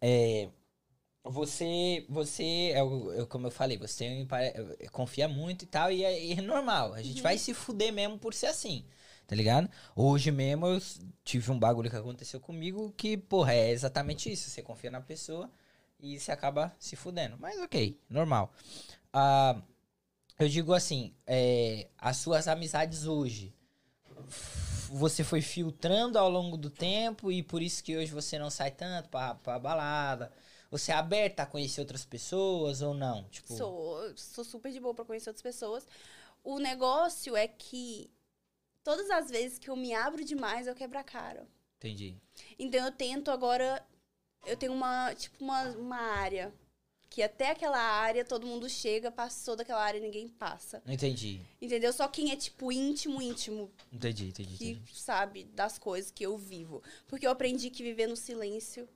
É, 0.00 0.48
você, 1.22 2.04
você 2.08 2.72
é, 2.72 2.78
é 3.20 3.26
como 3.26 3.46
eu 3.46 3.50
falei, 3.50 3.78
você 3.78 4.26
é, 4.78 4.86
confia 4.88 5.26
muito 5.26 5.64
e 5.64 5.66
tal, 5.66 5.90
e 5.90 6.04
é, 6.04 6.32
é 6.32 6.40
normal. 6.40 6.94
A 6.94 7.02
gente 7.02 7.22
vai 7.22 7.38
se 7.38 7.52
fuder 7.54 7.92
mesmo 7.92 8.18
por 8.18 8.34
ser 8.34 8.46
assim, 8.46 8.84
tá 9.26 9.34
ligado? 9.34 9.68
Hoje 9.96 10.30
mesmo 10.30 10.66
eu 10.66 10.80
tive 11.24 11.50
um 11.50 11.58
bagulho 11.58 11.90
que 11.90 11.96
aconteceu 11.96 12.40
comigo 12.40 12.92
que, 12.96 13.16
porra, 13.16 13.54
é 13.54 13.70
exatamente 13.70 14.30
isso. 14.30 14.50
Você 14.50 14.62
confia 14.62 14.90
na 14.90 15.00
pessoa 15.00 15.50
e 15.98 16.18
você 16.18 16.30
acaba 16.30 16.74
se 16.78 16.96
fudendo. 16.96 17.36
Mas 17.38 17.58
ok, 17.60 17.98
normal. 18.08 18.52
Ah, 19.12 19.60
eu 20.38 20.48
digo 20.48 20.74
assim, 20.74 21.14
é, 21.26 21.88
as 21.96 22.18
suas 22.18 22.48
amizades 22.48 23.06
hoje, 23.06 23.54
você 24.88 25.24
foi 25.24 25.40
filtrando 25.40 26.18
ao 26.18 26.28
longo 26.28 26.56
do 26.56 26.70
tempo 26.70 27.30
e 27.32 27.42
por 27.42 27.62
isso 27.62 27.82
que 27.82 27.96
hoje 27.96 28.12
você 28.12 28.38
não 28.38 28.50
sai 28.50 28.70
tanto 28.70 29.08
pra, 29.08 29.34
pra 29.34 29.58
balada. 29.58 30.32
Você 30.70 30.90
é 30.90 30.94
aberta 30.94 31.42
a 31.42 31.46
conhecer 31.46 31.80
outras 31.80 32.04
pessoas 32.04 32.82
ou 32.82 32.94
não? 32.94 33.24
Tipo, 33.24 33.56
Sou, 33.56 34.12
sou 34.16 34.44
super 34.44 34.72
de 34.72 34.80
boa 34.80 34.94
pra 34.94 35.04
conhecer 35.04 35.30
outras 35.30 35.42
pessoas. 35.42 35.86
O 36.42 36.58
negócio 36.58 37.36
é 37.36 37.46
que 37.46 38.10
todas 38.82 39.08
as 39.10 39.30
vezes 39.30 39.58
que 39.58 39.70
eu 39.70 39.76
me 39.76 39.94
abro 39.94 40.24
demais, 40.24 40.66
eu 40.66 40.74
quebro 40.74 40.98
a 40.98 41.04
cara. 41.04 41.46
entendi. 41.78 42.16
Então 42.58 42.84
eu 42.84 42.92
tento 42.92 43.30
agora. 43.30 43.84
Eu 44.46 44.56
tenho 44.56 44.72
uma, 44.72 45.14
tipo, 45.14 45.42
uma, 45.42 45.62
uma 45.70 45.96
área. 45.96 46.52
Que 47.14 47.22
até 47.22 47.50
aquela 47.50 47.78
área 47.78 48.24
todo 48.24 48.44
mundo 48.44 48.68
chega, 48.68 49.08
passou 49.08 49.54
daquela 49.54 49.80
área 49.80 49.98
e 49.98 50.00
ninguém 50.00 50.26
passa. 50.26 50.82
Não 50.84 50.92
entendi. 50.92 51.40
Entendeu? 51.62 51.92
Só 51.92 52.08
quem 52.08 52.32
é, 52.32 52.36
tipo, 52.36 52.72
íntimo, 52.72 53.22
íntimo, 53.22 53.70
Entendi, 53.92 54.30
entendi, 54.30 54.56
que 54.56 54.70
entendi. 54.70 54.98
sabe 54.98 55.44
das 55.44 55.78
coisas 55.78 56.10
que 56.10 56.26
eu 56.26 56.36
vivo. 56.36 56.82
Porque 57.06 57.24
eu 57.24 57.30
aprendi 57.30 57.70
que 57.70 57.84
viver 57.84 58.08
no 58.08 58.16
silêncio. 58.16 58.88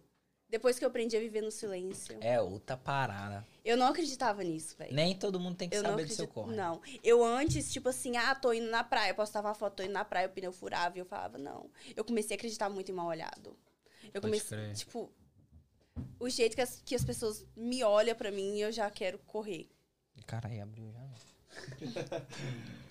Depois 0.48 0.80
que 0.80 0.84
eu 0.84 0.88
aprendi 0.88 1.16
a 1.16 1.20
viver 1.20 1.42
no 1.42 1.52
silêncio. 1.52 2.18
É 2.20 2.40
outra 2.40 2.76
parada. 2.76 3.46
Eu 3.64 3.76
não 3.76 3.86
acreditava 3.86 4.42
nisso, 4.42 4.74
velho. 4.76 4.92
Nem 4.92 5.14
todo 5.14 5.38
mundo 5.38 5.54
tem 5.54 5.68
que 5.68 5.76
Eu 5.76 5.82
saber 5.82 6.04
do 6.04 6.12
seu 6.12 6.26
corre. 6.26 6.56
Não. 6.56 6.82
Eu 7.04 7.22
antes, 7.24 7.72
tipo 7.72 7.88
assim, 7.88 8.16
ah, 8.16 8.34
tô 8.34 8.52
indo 8.52 8.68
na 8.68 8.82
praia, 8.82 9.14
postava 9.14 9.46
uma 9.46 9.54
foto, 9.54 9.76
tô 9.76 9.82
indo 9.84 9.92
na 9.92 10.04
praia, 10.04 10.26
o 10.26 10.30
pneu 10.32 10.50
furava, 10.50 10.98
e 10.98 11.00
eu 11.00 11.06
falava, 11.06 11.38
não. 11.38 11.70
Eu 11.94 12.04
comecei 12.04 12.34
a 12.34 12.36
acreditar 12.36 12.68
muito 12.68 12.90
em 12.90 12.94
mal 12.94 13.06
olhado. 13.06 13.56
Eu 14.12 14.20
Pode 14.20 14.32
comecei, 14.32 14.58
crer. 14.58 14.74
tipo, 14.74 15.08
o 16.18 16.28
jeito 16.28 16.54
que 16.54 16.60
as, 16.60 16.82
que 16.84 16.94
as 16.94 17.04
pessoas 17.04 17.44
me 17.56 17.82
olham 17.82 18.14
pra 18.14 18.30
mim, 18.30 18.58
eu 18.58 18.72
já 18.72 18.90
quero 18.90 19.18
correr. 19.20 19.68
Caralho, 20.26 20.62
abriu 20.62 20.90
já. 20.92 21.08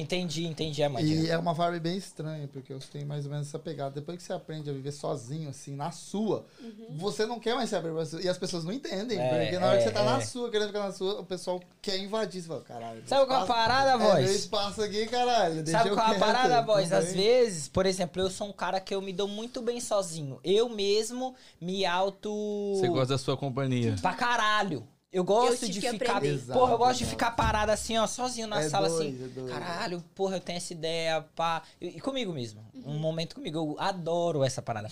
entendi, 0.00 0.46
entendi, 0.46 0.82
Amanda. 0.82 1.06
E 1.06 1.28
é 1.28 1.38
uma 1.38 1.54
vibe 1.54 1.80
bem 1.80 1.96
estranha, 1.96 2.48
porque 2.48 2.72
eu 2.72 2.78
tenho 2.78 3.06
mais 3.06 3.24
ou 3.24 3.30
menos 3.30 3.48
essa 3.48 3.58
pegada. 3.58 3.94
Depois 3.94 4.16
que 4.18 4.22
você 4.22 4.32
aprende 4.32 4.68
a 4.70 4.72
viver 4.72 4.92
sozinho, 4.92 5.48
assim, 5.48 5.74
na 5.74 5.90
sua, 5.90 6.46
você 6.90 7.26
não 7.26 7.38
quer 7.38 7.54
mais 7.54 7.68
se 7.70 7.76
abrir. 7.76 7.92
E 8.22 8.28
as 8.28 8.38
pessoas 8.38 8.64
não 8.64 8.72
entendem. 8.72 9.18
É, 9.18 9.28
porque 9.28 9.58
na 9.58 9.66
hora 9.66 9.76
que 9.76 9.84
é, 9.84 9.86
você 9.86 9.92
tá 9.92 10.00
é. 10.00 10.04
na 10.04 10.20
sua, 10.20 10.50
querendo 10.50 10.68
ficar 10.68 10.80
na 10.80 10.92
sua, 10.92 11.20
o 11.20 11.24
pessoal 11.24 11.60
quer 11.80 11.98
invadir. 11.98 12.42
Você 12.42 12.48
fala, 12.48 12.60
caralho. 12.62 13.02
Sabe 13.06 13.26
qual 13.26 13.40
é 13.40 13.42
a 13.42 13.46
parada, 13.46 13.90
É, 13.90 13.98
voz? 13.98 14.24
meu 14.24 14.34
espaço 14.34 14.82
aqui, 14.82 15.06
caralho. 15.06 15.62
deixa 15.62 15.78
Sabe 15.78 15.90
eu 15.90 15.94
qual 15.94 16.12
é 16.12 16.16
a 16.16 16.18
parada, 16.18 16.62
voz? 16.62 16.92
Às 16.92 17.12
vezes, 17.12 17.68
por 17.68 17.86
exemplo, 17.86 18.22
eu 18.22 18.30
sou 18.30 18.48
um 18.48 18.52
cara 18.52 18.80
que 18.80 18.94
eu 18.94 19.00
me 19.00 19.12
dou 19.12 19.28
muito 19.28 19.60
bem 19.62 19.80
sozinho. 19.80 20.40
Eu 20.42 20.68
mesmo 20.68 21.34
me 21.60 21.84
auto. 21.84 22.74
Você 22.76 22.88
gosta 22.88 23.14
da 23.14 23.18
sua 23.18 23.36
companhia. 23.36 23.96
Pra 24.00 24.14
caralho. 24.14 24.86
Eu 25.12 25.24
gosto 25.24 25.66
tive 25.66 25.80
de 25.80 25.90
ficar. 25.90 26.16
aprender. 26.18 26.38
Porra, 26.46 26.58
eu 26.60 26.64
Exato, 26.66 26.78
gosto 26.78 26.98
de 26.98 27.04
exato. 27.04 27.10
ficar 27.18 27.30
parado 27.32 27.72
assim, 27.72 27.98
ó, 27.98 28.06
sozinho 28.06 28.46
na 28.46 28.60
É 28.62 28.68
sala, 28.68 28.88
doido, 28.88 29.02
assim. 29.16 29.24
é 29.24 29.28
doido. 29.28 29.50
Caralho, 29.52 30.04
porra, 30.14 30.36
eu 30.36 30.40
tenho 30.40 30.56
essa 30.58 30.72
ideia, 30.72 31.20
pá. 31.34 31.62
E, 31.80 32.00
comigo 32.00 32.32
mesmo. 32.32 32.64
Um 32.74 32.92
Uhum. 32.92 32.98
momento 32.98 33.34
comigo. 33.34 33.58
Eu 33.58 33.76
adoro 33.80 34.44
essa 34.44 34.62
parada. 34.62 34.88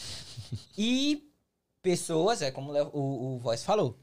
E 0.76 1.22
pessoas, 1.82 2.42
é 2.42 2.50
como 2.50 2.72
o 2.72 3.34
o, 3.34 3.38
Voz 3.38 3.62
falou. 3.64 3.96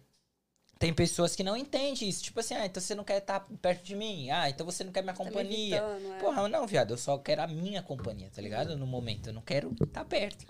Tem 0.79 0.93
pessoas 0.93 1.35
que 1.35 1.43
não 1.43 1.55
entendem 1.55 2.07
isso. 2.09 2.23
Tipo 2.23 2.39
assim, 2.41 2.53
ah, 2.53 2.65
então 2.65 2.81
você 2.81 2.93
não 2.95 3.03
quer 3.03 3.17
estar 3.17 3.41
perto 3.61 3.83
de 3.83 3.95
mim. 3.95 4.29
Ah, 4.29 4.49
então 4.49 4.65
você 4.65 4.83
não 4.83 4.91
quer 4.91 5.01
minha 5.01 5.13
Tá 5.13 5.23
companhia. 5.23 5.77
evitando, 5.77 6.13
é. 6.13 6.19
Porra, 6.19 6.47
não, 6.49 6.67
viado. 6.67 6.91
Eu 6.91 6.97
só 6.97 7.17
quero 7.17 7.41
a 7.41 7.47
minha 7.47 7.81
companhia, 7.81 8.29
tá 8.33 8.41
ligado? 8.41 8.77
No 8.77 8.85
momento. 8.85 9.27
Eu 9.27 9.33
não 9.33 9.41
quero 9.41 9.73
estar 9.81 10.03
perto. 10.05 10.45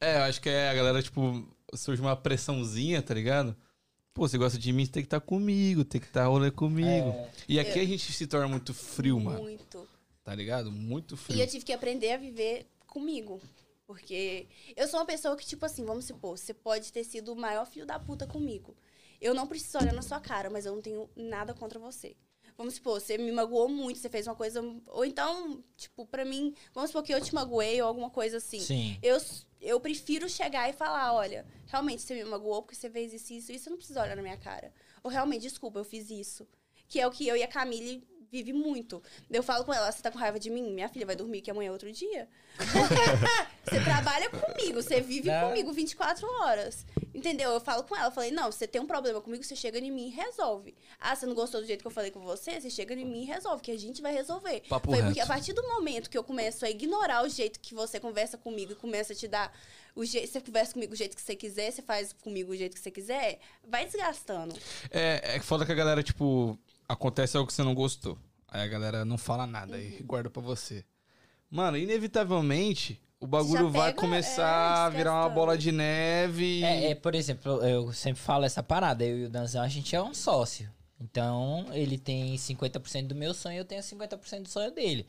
É, 0.00 0.16
eu 0.18 0.22
acho 0.22 0.40
que 0.40 0.48
é 0.48 0.68
a 0.70 0.74
galera, 0.74 1.02
tipo, 1.02 1.46
surge 1.74 2.00
uma 2.00 2.16
pressãozinha, 2.16 3.02
tá 3.02 3.14
ligado? 3.14 3.56
Pô, 4.18 4.26
você 4.26 4.36
gosta 4.36 4.58
de 4.58 4.72
mim, 4.72 4.84
você 4.84 4.90
tem 4.90 5.02
que 5.04 5.06
estar 5.06 5.20
comigo, 5.20 5.84
tem 5.84 6.00
que 6.00 6.08
estar 6.08 6.26
rolê 6.26 6.50
comigo. 6.50 7.10
É. 7.10 7.30
E 7.48 7.60
aqui 7.60 7.78
a 7.78 7.84
gente 7.84 8.12
se 8.12 8.26
torna 8.26 8.48
muito 8.48 8.74
frio, 8.74 9.20
mano. 9.20 9.40
Muito. 9.42 9.88
Tá 10.24 10.34
ligado? 10.34 10.72
Muito 10.72 11.14
E 11.14 11.18
frio. 11.18 11.40
eu 11.40 11.46
tive 11.46 11.64
que 11.64 11.72
aprender 11.72 12.10
a 12.10 12.16
viver 12.16 12.66
comigo. 12.88 13.40
Porque 13.86 14.48
eu 14.76 14.88
sou 14.88 14.98
uma 14.98 15.06
pessoa 15.06 15.36
que, 15.36 15.46
tipo 15.46 15.64
assim, 15.64 15.84
vamos 15.84 16.04
supor, 16.04 16.36
você 16.36 16.52
pode 16.52 16.92
ter 16.92 17.04
sido 17.04 17.32
o 17.32 17.36
maior 17.36 17.64
filho 17.64 17.86
da 17.86 17.96
puta 17.96 18.26
comigo. 18.26 18.76
Eu 19.20 19.34
não 19.34 19.46
preciso 19.46 19.78
olhar 19.78 19.94
na 19.94 20.02
sua 20.02 20.18
cara, 20.18 20.50
mas 20.50 20.66
eu 20.66 20.74
não 20.74 20.82
tenho 20.82 21.08
nada 21.14 21.54
contra 21.54 21.78
você. 21.78 22.16
Vamos 22.58 22.74
supor, 22.74 23.00
você 23.00 23.16
me 23.16 23.30
magoou 23.30 23.68
muito, 23.68 24.00
você 24.00 24.08
fez 24.08 24.26
uma 24.26 24.34
coisa. 24.34 24.60
Ou 24.88 25.04
então, 25.04 25.62
tipo, 25.76 26.04
pra 26.04 26.24
mim, 26.24 26.52
vamos 26.74 26.90
supor 26.90 27.04
que 27.04 27.14
eu 27.14 27.20
te 27.20 27.32
magoei 27.32 27.80
ou 27.80 27.86
alguma 27.86 28.10
coisa 28.10 28.38
assim. 28.38 28.58
Sim. 28.58 28.98
Eu, 29.00 29.16
eu 29.60 29.78
prefiro 29.78 30.28
chegar 30.28 30.68
e 30.68 30.72
falar, 30.72 31.12
olha, 31.14 31.46
realmente 31.68 32.02
você 32.02 32.16
me 32.16 32.24
magoou 32.24 32.62
porque 32.62 32.74
você 32.74 32.90
fez 32.90 33.12
isso, 33.12 33.32
isso, 33.32 33.52
isso, 33.52 33.64
você 33.64 33.70
não 33.70 33.76
precisa 33.76 34.02
olhar 34.02 34.16
na 34.16 34.22
minha 34.22 34.36
cara. 34.36 34.72
Ou 35.04 35.10
realmente, 35.10 35.42
desculpa, 35.42 35.78
eu 35.78 35.84
fiz 35.84 36.10
isso. 36.10 36.48
Que 36.88 36.98
é 36.98 37.06
o 37.06 37.12
que 37.12 37.28
eu 37.28 37.36
e 37.36 37.44
a 37.44 37.48
Camille 37.48 38.04
vive 38.28 38.52
muito. 38.52 39.00
Eu 39.30 39.42
falo 39.42 39.64
com 39.64 39.72
ela, 39.72 39.90
você 39.92 40.02
tá 40.02 40.10
com 40.10 40.18
raiva 40.18 40.40
de 40.40 40.50
mim? 40.50 40.72
Minha 40.72 40.88
filha 40.88 41.06
vai 41.06 41.14
dormir 41.14 41.40
que 41.40 41.52
amanhã 41.52 41.68
é 41.68 41.72
outro 41.72 41.92
dia. 41.92 42.28
você 43.64 43.80
trabalha 43.84 44.28
comigo, 44.30 44.82
você 44.82 45.00
vive 45.00 45.28
Não. 45.28 45.48
comigo 45.48 45.72
24 45.72 46.26
horas. 46.42 46.84
Entendeu? 47.18 47.50
Eu 47.50 47.60
falo 47.60 47.82
com 47.82 47.96
ela, 47.96 48.06
eu 48.06 48.12
falei, 48.12 48.30
não, 48.30 48.52
você 48.52 48.64
tem 48.64 48.80
um 48.80 48.86
problema 48.86 49.20
comigo, 49.20 49.42
você 49.42 49.56
chega 49.56 49.76
em 49.76 49.90
mim 49.90 50.06
e 50.06 50.10
resolve. 50.10 50.72
Ah, 51.00 51.16
você 51.16 51.26
não 51.26 51.34
gostou 51.34 51.60
do 51.60 51.66
jeito 51.66 51.80
que 51.80 51.86
eu 51.86 51.90
falei 51.90 52.12
com 52.12 52.20
você? 52.20 52.60
Você 52.60 52.70
chega 52.70 52.94
em 52.94 53.04
mim 53.04 53.22
e 53.22 53.24
resolve, 53.24 53.60
que 53.60 53.72
a 53.72 53.76
gente 53.76 54.00
vai 54.00 54.12
resolver. 54.12 54.62
Papo 54.68 54.92
Foi 54.92 55.02
porque 55.02 55.18
reto. 55.18 55.32
a 55.32 55.34
partir 55.34 55.52
do 55.52 55.62
momento 55.66 56.08
que 56.08 56.16
eu 56.16 56.22
começo 56.22 56.64
a 56.64 56.70
ignorar 56.70 57.24
o 57.24 57.28
jeito 57.28 57.58
que 57.58 57.74
você 57.74 57.98
conversa 57.98 58.38
comigo 58.38 58.70
e 58.70 58.76
começa 58.76 59.14
a 59.14 59.16
te 59.16 59.26
dar 59.26 59.52
o 59.96 60.04
jeito, 60.04 60.30
você 60.30 60.40
conversa 60.40 60.74
comigo 60.74 60.92
do 60.92 60.96
jeito 60.96 61.16
que 61.16 61.22
você 61.22 61.34
quiser, 61.34 61.72
você 61.72 61.82
faz 61.82 62.12
comigo 62.12 62.52
do 62.52 62.56
jeito 62.56 62.74
que 62.74 62.80
você 62.80 62.90
quiser, 62.92 63.40
vai 63.66 63.84
desgastando. 63.84 64.54
É, 64.88 65.34
é 65.34 65.40
foda 65.40 65.66
que 65.66 65.72
a 65.72 65.74
galera, 65.74 66.04
tipo, 66.04 66.56
acontece 66.88 67.36
algo 67.36 67.48
que 67.48 67.52
você 67.52 67.64
não 67.64 67.74
gostou. 67.74 68.16
Aí 68.46 68.62
a 68.62 68.68
galera 68.68 69.04
não 69.04 69.18
fala 69.18 69.44
nada 69.44 69.76
e 69.76 70.00
guarda 70.04 70.30
pra 70.30 70.40
você. 70.40 70.84
Mano, 71.50 71.76
inevitavelmente, 71.76 73.00
o 73.20 73.26
bagulho 73.26 73.68
vai 73.70 73.90
pega, 73.90 74.00
começar 74.00 74.82
é, 74.82 74.86
a 74.86 74.88
virar 74.88 75.12
uma 75.14 75.28
bola 75.28 75.56
de 75.58 75.72
neve. 75.72 76.60
e- 76.60 76.64
É, 76.64 76.90
é, 76.90 76.94
por 76.94 77.14
exemplo, 77.14 77.62
eu 77.66 77.92
sempre 77.92 78.20
falo 78.22 78.44
essa 78.44 78.62
parada. 78.62 79.04
Eu 79.04 79.18
e 79.18 79.24
o 79.24 79.28
Danzão, 79.30 79.62
a 79.62 79.68
gente 79.68 79.94
é 79.96 80.02
um 80.02 80.14
sócio. 80.14 80.70
Então, 81.00 81.66
ele 81.72 81.96
tem 81.98 82.36
50% 82.36 83.06
do 83.08 83.14
meu 83.14 83.32
sonho 83.34 83.54
e 83.56 83.58
eu 83.58 83.64
tenho 83.64 83.82
50% 83.82 84.42
do 84.42 84.48
sonho 84.48 84.70
dele. 84.72 85.06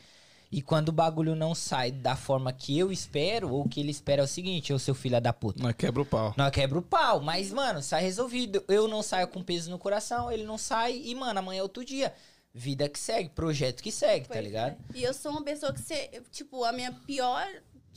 E 0.52 0.62
quando 0.64 0.90
o 0.90 0.92
bagulho 0.92 1.36
não 1.36 1.54
sai 1.54 1.92
da 1.92 2.16
forma 2.16 2.52
que 2.52 2.78
eu 2.78 2.92
espero, 2.92 3.52
ou 3.52 3.68
que 3.70 3.80
ele 3.80 3.92
espera 3.92 4.22
é 4.24 4.26
o 4.26 4.28
seguinte, 4.28 4.74
ô 4.74 4.80
seu 4.80 4.96
filho 4.96 5.22
da 5.22 5.32
puta. 5.32 5.62
Mas 5.62 5.76
quebra 5.76 6.02
o 6.02 6.06
pau. 6.06 6.34
Nós 6.36 6.50
quebra 6.52 6.80
o 6.80 6.82
pau, 6.82 7.22
mas, 7.22 7.52
mano, 7.52 7.82
sai 7.84 8.02
resolvido. 8.02 8.64
Eu 8.68 8.88
não 8.88 9.04
saio 9.04 9.28
com 9.28 9.44
peso 9.44 9.70
no 9.70 9.78
coração, 9.78 10.32
ele 10.32 10.44
não 10.44 10.58
sai, 10.58 10.96
e, 11.06 11.14
mano, 11.14 11.38
amanhã 11.40 11.60
é 11.60 11.64
outro 11.64 11.86
dia. 11.86 12.12
Vida 12.52 12.90
que 12.90 12.98
segue, 12.98 13.30
projeto 13.30 13.84
que 13.84 13.92
segue, 13.92 14.28
tá 14.28 14.34
Pois 14.34 14.44
ligado? 14.44 14.72
é. 14.72 14.98
E 14.98 15.04
eu 15.04 15.14
sou 15.14 15.32
uma 15.32 15.44
pessoa 15.44 15.72
que 15.72 15.80
você, 15.80 16.10
tipo, 16.32 16.64
a 16.64 16.72
minha 16.72 16.92
pior, 16.92 17.46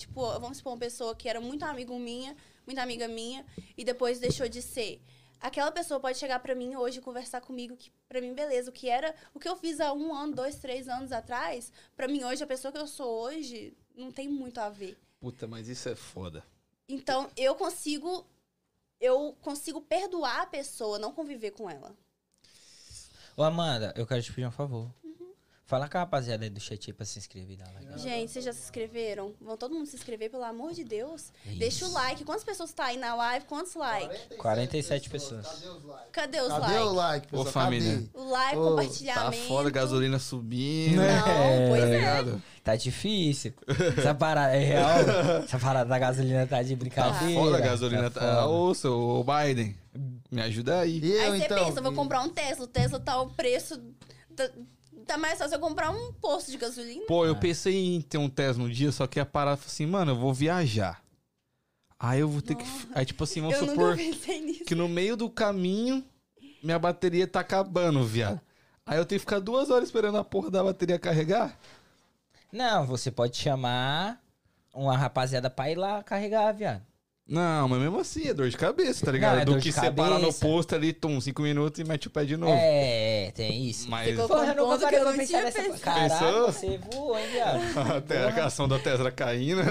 tipo, 0.03 0.21
vamos 0.39 0.59
supor, 0.59 0.73
uma 0.73 0.79
pessoa 0.79 1.15
que 1.15 1.29
era 1.29 1.41
muito 1.41 1.65
amigo 1.65 1.99
minha, 1.99 2.37
muita 2.67 2.83
amiga 2.83 3.09
minha, 3.09 3.45
e 3.77 3.85
depois 3.85 4.21
deixou 4.21 4.49
de 4.49 4.61
ser. 4.63 5.01
Aquela 5.41 5.73
pessoa 5.73 5.99
pode 5.99 6.19
chegar 6.19 6.39
pra 6.39 6.55
mim 6.55 6.77
hoje 6.77 6.99
e 6.99 7.03
conversar 7.03 7.41
comigo 7.41 7.77
que 7.77 7.91
pra 8.09 8.21
mim 8.21 8.33
beleza, 8.33 8.71
o 8.71 8.73
que 8.73 8.89
era, 8.89 9.15
o 9.35 9.41
que 9.41 9.49
eu 9.49 9.57
fiz 9.57 9.81
há 9.81 9.93
um 9.93 10.15
ano, 10.15 10.35
dois, 10.35 10.57
três 10.57 10.89
anos 10.89 11.11
atrás, 11.11 11.73
pra 11.97 12.07
mim 12.07 12.23
hoje 12.23 12.45
a 12.45 12.47
pessoa 12.47 12.71
que 12.71 12.79
eu 12.79 12.87
sou 12.87 13.25
hoje 13.25 13.77
não 13.97 14.13
tem 14.13 14.29
muito 14.29 14.59
a 14.59 14.69
ver. 14.69 14.97
Puta, 15.21 15.47
mas 15.47 15.69
isso 15.69 15.89
é 15.89 15.95
foda. 15.95 16.45
Então, 16.89 17.31
eu 17.37 17.55
consigo. 17.55 18.27
Eu 19.01 19.37
consigo 19.41 19.81
perdoar 19.81 20.43
a 20.43 20.47
pessoa, 20.47 20.99
não 20.99 21.13
conviver 21.13 21.51
com 21.51 21.69
ela. 21.69 21.97
Ô, 23.37 23.43
Amanda, 23.43 23.93
eu 23.97 24.07
quero 24.07 24.23
te 24.23 24.33
pedir 24.33 24.47
um 24.47 24.53
favor. 24.53 24.95
Fala 25.65 25.89
com 25.89 25.97
a 25.97 26.01
rapaziada 26.01 26.45
aí 26.45 26.51
do 26.51 26.61
chat 26.61 26.91
aí 26.91 26.93
pra 26.93 27.07
se 27.07 27.19
inscrever 27.19 27.55
e 27.55 27.57
dar 27.57 27.73
like. 27.73 27.99
Gente, 27.99 28.31
vocês 28.31 28.45
já 28.45 28.53
se 28.53 28.61
inscreveram? 28.65 29.33
Vão 29.41 29.57
todo 29.57 29.73
mundo 29.75 29.87
se 29.87 29.97
inscrever, 29.97 30.29
pelo 30.29 30.45
amor 30.45 30.73
de 30.73 30.85
Deus. 30.85 31.33
Isso. 31.47 31.59
Deixa 31.59 31.87
o 31.87 31.93
like. 31.93 32.25
Quantas 32.25 32.45
pessoas 32.45 32.73
tá 32.73 32.87
aí 32.87 32.99
na 32.99 33.15
live? 33.15 33.47
Quantos 33.47 33.75
likes? 33.75 34.37
47 34.39 35.09
pessoas. 35.09 35.47
Cadê 35.47 35.69
os 35.71 35.85
likes? 35.85 36.11
Cadê 36.13 36.41
os 36.43 36.49
Cadê 36.49 36.79
o 36.79 36.93
likes? 36.93 36.97
like, 36.97 37.27
Ô, 37.29 37.45
pessoal? 37.45 37.65
família. 37.65 37.93
Cadê? 37.95 38.09
O 38.15 38.29
like, 38.29 38.57
Ô, 38.57 38.63
Tá 38.65 38.71
compartilhamento. 38.71 39.49
foda, 39.49 39.71
gasolina 39.71 40.19
subindo. 40.19 40.97
Né? 41.01 41.17
Não, 41.17 41.69
pois 41.71 41.81
tá 41.83 41.89
é. 41.89 41.99
ligado? 41.99 42.43
Tá 42.65 42.77
difícil. 42.77 43.55
Essa 43.97 44.15
parada 44.15 44.55
é 44.57 44.65
real. 44.65 44.99
Essa 45.45 45.59
parada 45.59 45.89
da 45.89 45.99
gasolina 45.99 46.47
tá 46.47 46.63
de 46.63 46.71
Tá 46.71 46.77
brincadeira. 46.77 47.41
foda 47.41 47.57
a 47.57 47.61
gasolina. 47.61 48.11
Tá 48.11 48.21
foda. 48.21 48.47
Ô, 48.49 48.75
seu 48.75 49.25
Biden, 49.25 49.75
me 50.31 50.43
ajuda 50.43 50.81
aí. 50.81 50.99
E 50.99 51.13
eu, 51.13 51.33
Aí 51.33 51.39
você 51.39 51.45
então? 51.47 51.65
pensa, 51.67 51.79
eu 51.79 51.83
vou 51.83 51.93
comprar 51.95 52.21
um 52.21 52.29
Tesla. 52.29 52.65
O 52.65 52.69
Tesla 52.69 53.01
tá 53.01 53.21
o 53.23 53.31
preço. 53.31 53.81
Tá, 54.37 54.51
tá 55.03 55.19
mais 55.19 55.39
fácil 55.39 55.57
eu 55.57 55.61
comprar 55.61 55.91
um 55.91 56.13
posto 56.15 56.51
de 56.51 56.57
gasolina. 56.57 57.05
Pô, 57.07 57.27
eu 57.27 57.37
pensei 57.37 57.95
em 57.95 58.01
ter 58.01 58.19
um 58.19 58.29
Tesla 58.29 58.65
um 58.65 58.69
dia, 58.71 58.93
só 58.93 59.07
que 59.07 59.21
a 59.21 59.27
parada 59.27 59.57
foi 59.57 59.67
assim, 59.67 59.87
mano, 59.87 60.13
eu 60.13 60.17
vou 60.17 60.33
viajar. 60.33 61.03
Aí 61.99 62.21
eu 62.21 62.29
vou 62.29 62.43
ter 62.43 62.57
que. 62.57 62.65
Aí, 62.95 63.05
tipo 63.07 63.23
assim, 63.23 63.41
vamos 63.41 63.57
eu 63.57 63.69
supor 63.69 63.97
que 63.97 64.75
no 64.75 64.89
meio 64.89 65.17
do 65.17 65.31
caminho 65.31 66.05
minha 66.63 66.79
bateria 66.79 67.27
tá 67.27 67.41
acabando, 67.41 68.05
viado. 68.05 68.41
Aí 68.87 68.99
eu 68.99 69.05
tenho 69.05 69.19
que 69.19 69.25
ficar 69.25 69.41
duas 69.41 69.71
horas 69.71 69.89
esperando 69.89 70.19
a 70.19 70.25
porra 70.25 70.51
da 70.51 70.63
bateria 70.63 70.99
carregar? 70.99 71.59
Não, 72.53 72.87
você 72.87 73.11
pode 73.11 73.37
chamar 73.37 74.21
uma 74.75 74.97
rapaziada 74.97 75.49
pra 75.49 75.71
ir 75.71 75.77
lá 75.77 76.03
carregar, 76.03 76.53
viado. 76.53 76.83
Não, 77.25 77.69
mas 77.69 77.81
mesmo 77.81 77.99
assim 78.01 78.27
é 78.27 78.35
dor 78.35 78.51
de 78.51 78.57
cabeça, 78.57 79.07
tá 79.07 79.13
ligado? 79.13 79.35
Não, 79.37 79.43
é 79.43 79.45
Do 79.45 79.53
dor 79.53 79.61
que 79.61 79.69
de 79.71 79.73
você 79.73 79.91
para 79.93 80.15
no 80.17 80.21
cabeça. 80.23 80.41
posto 80.45 80.75
ali, 80.75 80.93
tum, 80.93 81.21
cinco 81.21 81.41
minutos 81.41 81.79
e 81.81 81.85
mete 81.85 82.09
o 82.09 82.11
pé 82.11 82.25
de 82.25 82.37
novo. 82.37 82.53
É, 82.53 83.31
tem 83.35 83.65
isso. 83.69 83.89
Mas 83.89 84.11
Ficou- 84.11 84.27
Porra, 84.29 84.47
eu 84.47 84.57
nunca 84.57 84.63
ponto 84.63 84.81
parei 84.83 84.89
que 84.91 84.97
eu 84.97 85.01
pra 85.09 85.11
não 85.13 85.19
pensar 85.19 85.27
tinha 85.29 85.43
nessa... 85.45 85.63
pensado. 85.63 85.81
Caraca, 85.81 86.25
Pensou? 86.25 86.53
você 86.53 86.79
voou, 86.91 87.19
hein, 87.19 87.27
viado? 87.33 87.93
Até 87.97 88.19
a 88.41 88.45
ação 88.47 88.67
da 88.67 88.79
Tesla 88.81 89.11
caindo, 89.13 89.63
né? 89.63 89.71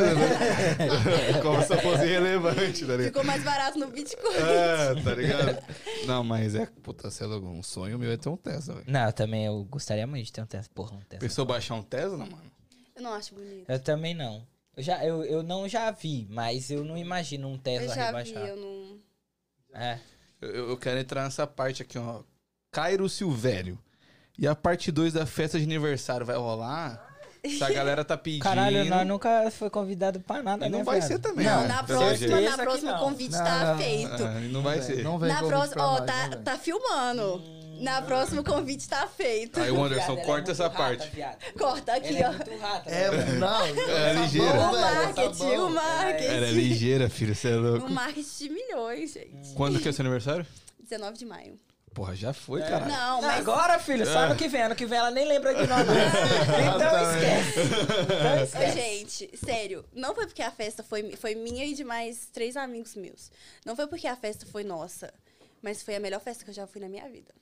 Como 1.43 1.61
se 1.61 1.77
fosse 1.77 2.05
irrelevante, 2.05 2.81
tá 2.85 2.93
ligado? 2.93 3.03
Ficou 3.07 3.23
mais 3.25 3.43
barato 3.43 3.77
no 3.77 3.87
Bitcoin. 3.87 4.33
É, 4.35 5.01
tá 5.03 5.13
ligado? 5.13 5.63
Não, 6.07 6.23
mas 6.23 6.55
é, 6.55 6.65
puta, 6.81 7.11
sei 7.11 7.27
lá, 7.27 7.35
um 7.37 7.61
sonho 7.61 7.99
meu 7.99 8.11
é 8.11 8.17
ter 8.17 8.29
um 8.29 8.37
Tesla, 8.37 8.75
velho. 8.75 8.85
Não, 8.89 9.05
eu 9.05 9.13
também 9.13 9.45
eu 9.45 9.63
gostaria 9.65 10.07
muito 10.07 10.25
de 10.25 10.31
ter 10.31 10.41
um 10.41 10.45
Tesla. 10.45 10.71
Porra, 10.73 10.93
um 10.95 10.99
Tesla. 11.01 11.19
Pensou 11.19 11.45
baixar 11.45 11.75
um 11.75 11.83
Tesla, 11.83 12.17
mano? 12.17 12.51
Eu 12.95 13.01
não 13.03 13.13
acho 13.13 13.35
bonito. 13.35 13.65
Eu 13.69 13.79
também 13.79 14.13
não. 14.13 14.41
Eu, 14.75 14.83
já, 14.83 15.05
eu, 15.05 15.23
eu 15.23 15.43
não 15.43 15.67
já 15.67 15.91
vi, 15.91 16.25
mas 16.29 16.69
eu 16.71 16.83
não 16.83 16.97
imagino 16.97 17.47
um 17.47 17.53
Eu 17.53 17.57
Tesla 17.59 17.87
já 17.95 18.01
vi, 18.01 18.05
rebaixado. 18.07 18.45
eu 18.47 18.55
não. 18.57 18.99
É. 19.73 19.99
Eu, 20.41 20.69
eu 20.69 20.77
quero 20.77 20.99
entrar 20.99 21.23
nessa 21.23 21.45
parte 21.45 21.81
aqui, 21.81 21.97
ó. 21.97 22.21
Cairo 22.71 23.07
Silvério. 23.09 23.77
E 24.37 24.47
a 24.47 24.55
parte 24.55 24.91
2 24.91 25.13
da 25.13 25.25
festa 25.25 25.57
de 25.59 25.65
aniversário 25.65 26.25
vai 26.25 26.37
rolar? 26.37 27.05
Se 27.45 27.63
a 27.63 27.69
galera 27.73 28.03
tá 28.05 28.17
pedindo. 28.17 28.43
Caralho, 28.43 28.85
nós 28.85 29.05
nunca 29.05 29.51
foi 29.51 29.69
convidado 29.69 30.19
pra 30.21 30.41
nada, 30.41 30.65
E 30.65 30.69
não 30.69 30.79
né, 30.79 30.85
vai 30.85 31.01
ser 31.01 31.19
também, 31.19 31.45
Não, 31.45 31.61
né? 31.61 31.67
Na 31.67 31.83
próxima, 31.83 32.41
na 32.41 32.57
próxima, 32.57 32.91
o 32.91 32.93
não. 32.95 32.99
convite 33.03 33.31
Não, 33.31 33.43
tá 33.43 33.65
não. 33.73 33.77
feito. 33.77 34.23
Ah, 34.23 34.39
não 34.39 34.61
vai 34.63 34.81
ser. 34.81 35.03
Não 35.03 35.19
vem 35.19 35.29
Na 35.29 35.43
próxima, 35.43 35.83
ó, 35.85 35.97
nós, 35.99 36.05
tá, 36.05 36.23
não 36.23 36.29
vem. 36.31 36.43
tá 36.43 36.57
filmando. 36.57 37.60
Na 37.81 38.01
próxima, 38.01 38.41
o 38.41 38.43
convite 38.43 38.87
tá 38.87 39.07
feito. 39.07 39.59
Aí 39.59 39.71
o 39.71 39.83
Anderson, 39.83 40.13
Viado, 40.15 40.19
é 40.19 40.25
corta 40.25 40.33
muito 40.33 40.51
essa 40.51 40.63
rata, 40.63 40.77
parte. 40.77 41.09
viado. 41.09 41.37
Corta 41.57 41.93
aqui, 41.93 42.15
Ela 42.17 42.25
é 42.25 42.29
ó. 42.29 42.33
muito 42.33 42.57
rata. 42.57 42.89
É, 42.89 43.11
né? 43.11 43.25
não. 43.39 43.65
É 43.65 44.13
tá 44.13 44.21
ligeira. 44.21 44.53
bom, 44.53 44.69
O 44.69 44.71
tá 44.71 44.81
marketing, 44.81 45.55
o 45.57 45.69
marketing. 45.69 46.25
Ela 46.25 46.47
é 46.47 46.51
ligeira, 46.51 47.09
filho, 47.09 47.35
você 47.35 47.49
é 47.49 47.55
louco. 47.55 47.87
Um 47.87 47.89
marketing 47.89 48.37
de 48.37 48.49
milhões, 48.49 49.13
gente. 49.13 49.53
Quando 49.55 49.79
que 49.79 49.89
é 49.89 49.91
seu 49.91 50.03
aniversário? 50.03 50.45
19 50.79 51.17
de 51.17 51.25
maio. 51.25 51.59
Porra, 51.93 52.15
já 52.15 52.31
foi, 52.31 52.61
caralho. 52.61 52.87
Não, 52.89 53.21
Não, 53.21 53.27
mas 53.27 53.39
agora, 53.39 53.77
filho, 53.77 54.05
só 54.05 54.19
ano 54.19 54.35
que 54.35 54.47
vem. 54.47 54.61
Ano 54.61 54.75
que 54.75 54.85
vem 54.85 54.97
ela 54.97 55.11
nem 55.11 55.27
lembra 55.27 55.53
de 55.53 55.67
nós. 55.67 55.85
não. 55.85 55.93
então 56.75 57.11
esquece. 57.11 57.59
Então 58.03 58.43
esquece. 58.43 58.79
gente, 58.79 59.37
sério, 59.37 59.83
não 59.91 60.15
foi 60.15 60.25
porque 60.25 60.41
a 60.41 60.51
festa 60.51 60.83
foi, 60.83 61.15
foi 61.17 61.35
minha 61.35 61.65
e 61.65 61.73
de 61.73 61.83
mais 61.83 62.27
três 62.31 62.55
amigos 62.55 62.95
meus. 62.95 63.29
Não 63.65 63.75
foi 63.75 63.87
porque 63.87 64.07
a 64.07 64.15
festa 64.15 64.45
foi 64.45 64.63
nossa, 64.63 65.13
mas 65.61 65.83
foi 65.83 65.95
a 65.95 65.99
melhor 65.99 66.21
festa 66.21 66.45
que 66.45 66.49
eu 66.51 66.53
já 66.55 66.65
fui 66.65 66.79
na 66.79 66.87
minha 66.87 67.09
vida. 67.09 67.33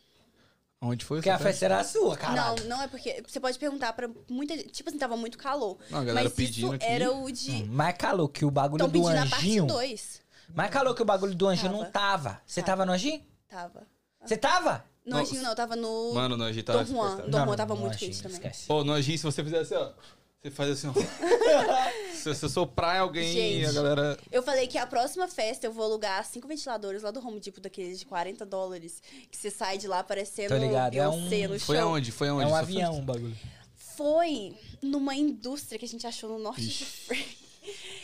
Onde 0.82 1.04
foi 1.04 1.18
Porque 1.18 1.30
a 1.30 1.38
festa 1.38 1.66
era 1.66 1.84
sua, 1.84 2.16
caralho. 2.16 2.62
Não, 2.64 2.78
não 2.78 2.82
é 2.82 2.88
porque. 2.88 3.22
Você 3.28 3.38
pode 3.40 3.60
perguntar 3.60 3.92
pra 3.92 4.10
muita 4.30 4.56
gente. 4.56 4.70
Tipo 4.70 4.90
assim, 4.90 4.98
tava 4.98 5.18
muito 5.18 5.38
calor. 5.38 5.78
Não, 5.90 6.00
a 6.00 6.04
galera 6.06 6.24
mas 6.26 6.34
pedindo 6.34 6.68
isso 6.68 6.76
aqui. 6.76 6.86
era 6.86 7.12
o 7.12 7.30
de. 7.30 7.66
Mais 7.66 7.98
calor 7.98 8.30
que 8.30 8.46
o 8.46 8.52
bagulho 8.52 8.86
Estão 8.86 8.88
do 9.02 9.06
pedindo 9.06 9.18
a 9.18 9.30
parte 9.30 9.36
anjinho. 9.46 9.66
2. 9.68 10.22
Mais 10.56 10.70
calor 10.72 10.96
que 10.96 11.02
o 11.02 11.06
bagulho 11.06 11.36
do 11.36 11.48
anjinho 11.48 11.72
não 11.74 11.80
Tava. 11.80 11.92
tava. 11.92 12.42
Você 12.46 12.64
tava 12.64 12.86
no 12.86 12.94
anjinho? 12.94 13.22
Tava. 13.50 13.86
Você 14.26 14.38
tava? 14.38 14.86
No 15.06 15.16
Não, 15.16 15.22
Anjinho 15.24 15.42
não, 15.42 15.56
tava 15.56 15.76
no. 15.76 16.14
Mano, 16.14 16.38
no 16.38 16.44
Anjinho 16.44 16.64
tava 16.64 16.84
Dom 16.84 16.94
Juan. 16.94 17.16
Dom 17.30 17.46
Juan 17.46 17.56
tava 17.56 17.74
no 17.74 17.80
muito 17.82 17.96
anjinho, 17.96 18.12
quente 18.12 18.22
também. 18.22 18.38
Esquece. 18.38 18.68
Pô, 18.68 18.84
no 18.84 18.92
Anjinho, 18.94 19.18
se 19.18 19.24
você 19.24 19.44
fizer 19.44 19.60
assim, 19.60 19.76
ó. 19.76 19.92
Você 20.42 20.50
faz 20.52 20.70
assim, 20.72 20.88
ó. 20.88 20.94
se 22.16 22.24
você 22.34 22.48
soprar 22.48 22.96
em 22.96 23.00
alguém 23.00 23.60
e 23.60 23.66
a 23.66 23.72
galera. 23.74 24.18
Eu 24.32 24.42
falei 24.42 24.68
que 24.68 24.78
a 24.78 24.88
próxima 24.88 25.28
festa 25.28 25.68
eu 25.68 25.74
vou 25.74 25.84
alugar 25.84 26.24
cinco 26.26 26.48
ventiladores 26.48 27.02
lá 27.02 27.12
do 27.12 27.20
Home 27.20 27.42
Depot, 27.42 27.60
daqueles 27.60 28.00
de 28.00 28.06
40 28.06 28.46
dólares. 28.46 29.02
Que 29.30 29.38
você 29.38 29.52
sai 29.52 29.78
de 29.78 29.86
lá 29.86 30.02
parecendo 30.02 30.56
Tô 30.56 30.58
ligado, 30.58 30.96
é 30.96 31.10
um- 31.10 31.28
Beyoncé 31.28 31.48
no 31.50 31.60
Foi 31.60 31.76
chão. 31.76 31.90
aonde? 31.90 32.12
Foi 32.14 32.30
aonde? 32.30 32.46
É 32.46 32.48
um 32.48 32.56
avião 32.56 33.00
o 33.00 33.02
bagulho. 33.02 33.36
Foi 33.98 34.56
numa 34.82 35.14
indústria 35.14 35.78
que 35.78 35.84
a 35.84 35.88
gente 35.90 36.08
achou 36.08 36.30
no 36.30 36.40
norte 36.40 36.66
de 36.68 36.86
Frank. 36.86 37.38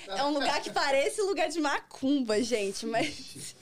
É 0.07 0.23
um 0.23 0.31
lugar 0.33 0.61
que 0.61 0.69
parece 0.69 1.19
lugar 1.23 1.49
de 1.49 1.59
macumba, 1.59 2.39
gente, 2.43 2.85
mas. 2.85 3.55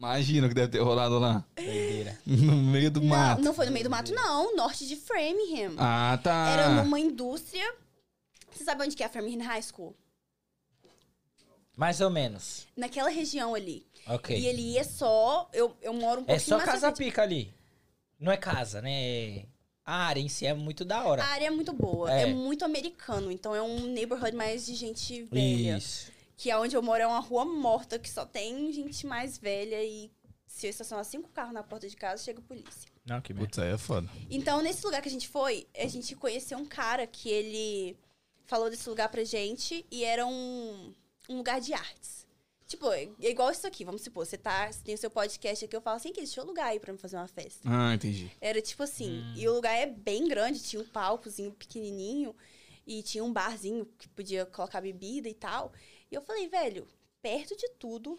Imagina 0.00 0.46
o 0.46 0.48
que 0.48 0.54
deve 0.54 0.68
ter 0.72 0.78
rolado 0.80 1.18
lá. 1.18 1.44
Doideira. 1.54 2.18
No 2.26 2.56
meio 2.56 2.90
do 2.90 3.02
Não, 3.02 3.08
mato. 3.08 3.42
não 3.42 3.52
foi 3.52 3.66
no 3.66 3.72
meio 3.72 3.84
do 3.84 3.90
mato, 3.90 4.14
não. 4.14 4.56
Norte 4.56 4.88
de 4.88 4.96
Framingham. 4.96 5.74
Ah, 5.76 6.18
tá. 6.22 6.48
Era 6.48 6.68
numa 6.70 6.98
indústria. 6.98 7.74
Você 8.50 8.64
sabe 8.64 8.82
onde 8.82 8.96
que 8.96 9.02
é 9.02 9.06
a 9.06 9.10
Framingham 9.10 9.44
High 9.46 9.62
School? 9.62 9.94
Mais 11.76 12.00
ou 12.00 12.08
menos. 12.08 12.66
Naquela 12.74 13.10
região 13.10 13.54
ali. 13.54 13.86
Ok. 14.06 14.34
E 14.38 14.46
ele 14.46 14.62
ia 14.72 14.84
só. 14.84 15.48
Eu, 15.52 15.76
eu 15.82 15.92
moro 15.92 16.22
um 16.22 16.24
pouquinho 16.24 16.36
É 16.36 16.38
só 16.38 16.58
casa 16.58 16.94
frente. 16.94 17.08
pica 17.10 17.22
ali. 17.22 17.52
Não 18.18 18.32
é 18.32 18.38
casa, 18.38 18.80
né? 18.80 18.90
É- 18.92 19.44
A 19.84 20.06
área 20.06 20.20
em 20.20 20.28
si 20.28 20.46
é 20.46 20.54
muito 20.54 20.82
da 20.82 21.04
hora. 21.04 21.22
A 21.22 21.26
área 21.26 21.46
é 21.46 21.50
muito 21.50 21.74
boa. 21.74 22.10
É. 22.10 22.22
É. 22.22 22.26
muito 22.26 22.64
americano. 22.64 23.30
Então 23.30 23.54
é 23.54 23.60
um 23.62 23.80
neighborhood 23.86 24.34
mais 24.34 24.64
de 24.64 24.74
gente 24.74 25.24
velha. 25.24 25.76
Isso. 25.76 26.10
Que 26.40 26.50
é 26.50 26.56
onde 26.56 26.74
eu 26.74 26.80
moro 26.80 27.02
é 27.02 27.06
uma 27.06 27.20
rua 27.20 27.44
morta, 27.44 27.98
que 27.98 28.08
só 28.08 28.24
tem 28.24 28.72
gente 28.72 29.06
mais 29.06 29.36
velha. 29.36 29.84
E 29.84 30.10
se 30.46 30.66
eu 30.66 30.70
estacionar 30.70 31.04
cinco 31.04 31.28
carros 31.28 31.52
na 31.52 31.62
porta 31.62 31.86
de 31.86 31.94
casa, 31.94 32.24
chega 32.24 32.38
a 32.38 32.42
polícia. 32.42 32.90
Não, 33.04 33.20
que 33.20 33.34
merda. 33.34 33.46
Putz, 33.46 33.58
aí 33.58 33.74
é 33.74 33.76
foda. 33.76 34.08
Então, 34.30 34.62
nesse 34.62 34.82
lugar 34.86 35.02
que 35.02 35.08
a 35.10 35.12
gente 35.12 35.28
foi, 35.28 35.66
a 35.76 35.86
gente 35.86 36.16
conheceu 36.16 36.56
um 36.56 36.64
cara 36.64 37.06
que 37.06 37.28
ele 37.28 37.94
falou 38.46 38.70
desse 38.70 38.88
lugar 38.88 39.10
pra 39.10 39.22
gente 39.22 39.84
e 39.90 40.02
era 40.02 40.26
um, 40.26 40.94
um 41.28 41.36
lugar 41.36 41.60
de 41.60 41.74
artes. 41.74 42.26
Tipo, 42.66 42.90
é 42.90 43.10
igual 43.20 43.50
isso 43.50 43.66
aqui, 43.66 43.84
vamos 43.84 44.00
supor, 44.00 44.24
você 44.24 44.38
tá, 44.38 44.72
você 44.72 44.82
tem 44.82 44.94
o 44.94 44.98
seu 44.98 45.10
podcast 45.10 45.64
aqui, 45.66 45.76
eu 45.76 45.82
falo 45.82 45.96
assim, 45.96 46.10
que 46.10 46.22
deixa 46.22 46.40
eu 46.40 46.46
lugar 46.46 46.68
aí 46.68 46.80
pra 46.80 46.90
me 46.90 46.98
fazer 46.98 47.16
uma 47.16 47.28
festa. 47.28 47.68
Ah, 47.68 47.92
entendi. 47.94 48.30
Era 48.40 48.62
tipo 48.62 48.82
assim, 48.82 49.22
e 49.36 49.46
o 49.46 49.52
lugar 49.52 49.74
é 49.74 49.84
bem 49.84 50.26
grande, 50.26 50.62
tinha 50.62 50.80
um 50.80 50.86
palcozinho 50.86 51.52
pequenininho 51.52 52.34
e 52.86 53.02
tinha 53.02 53.22
um 53.22 53.32
barzinho 53.32 53.86
que 53.98 54.08
podia 54.08 54.46
colocar 54.46 54.80
bebida 54.80 55.28
e 55.28 55.34
tal. 55.34 55.72
E 56.10 56.14
eu 56.14 56.22
falei, 56.22 56.48
velho, 56.48 56.86
perto 57.22 57.56
de 57.56 57.68
tudo, 57.78 58.18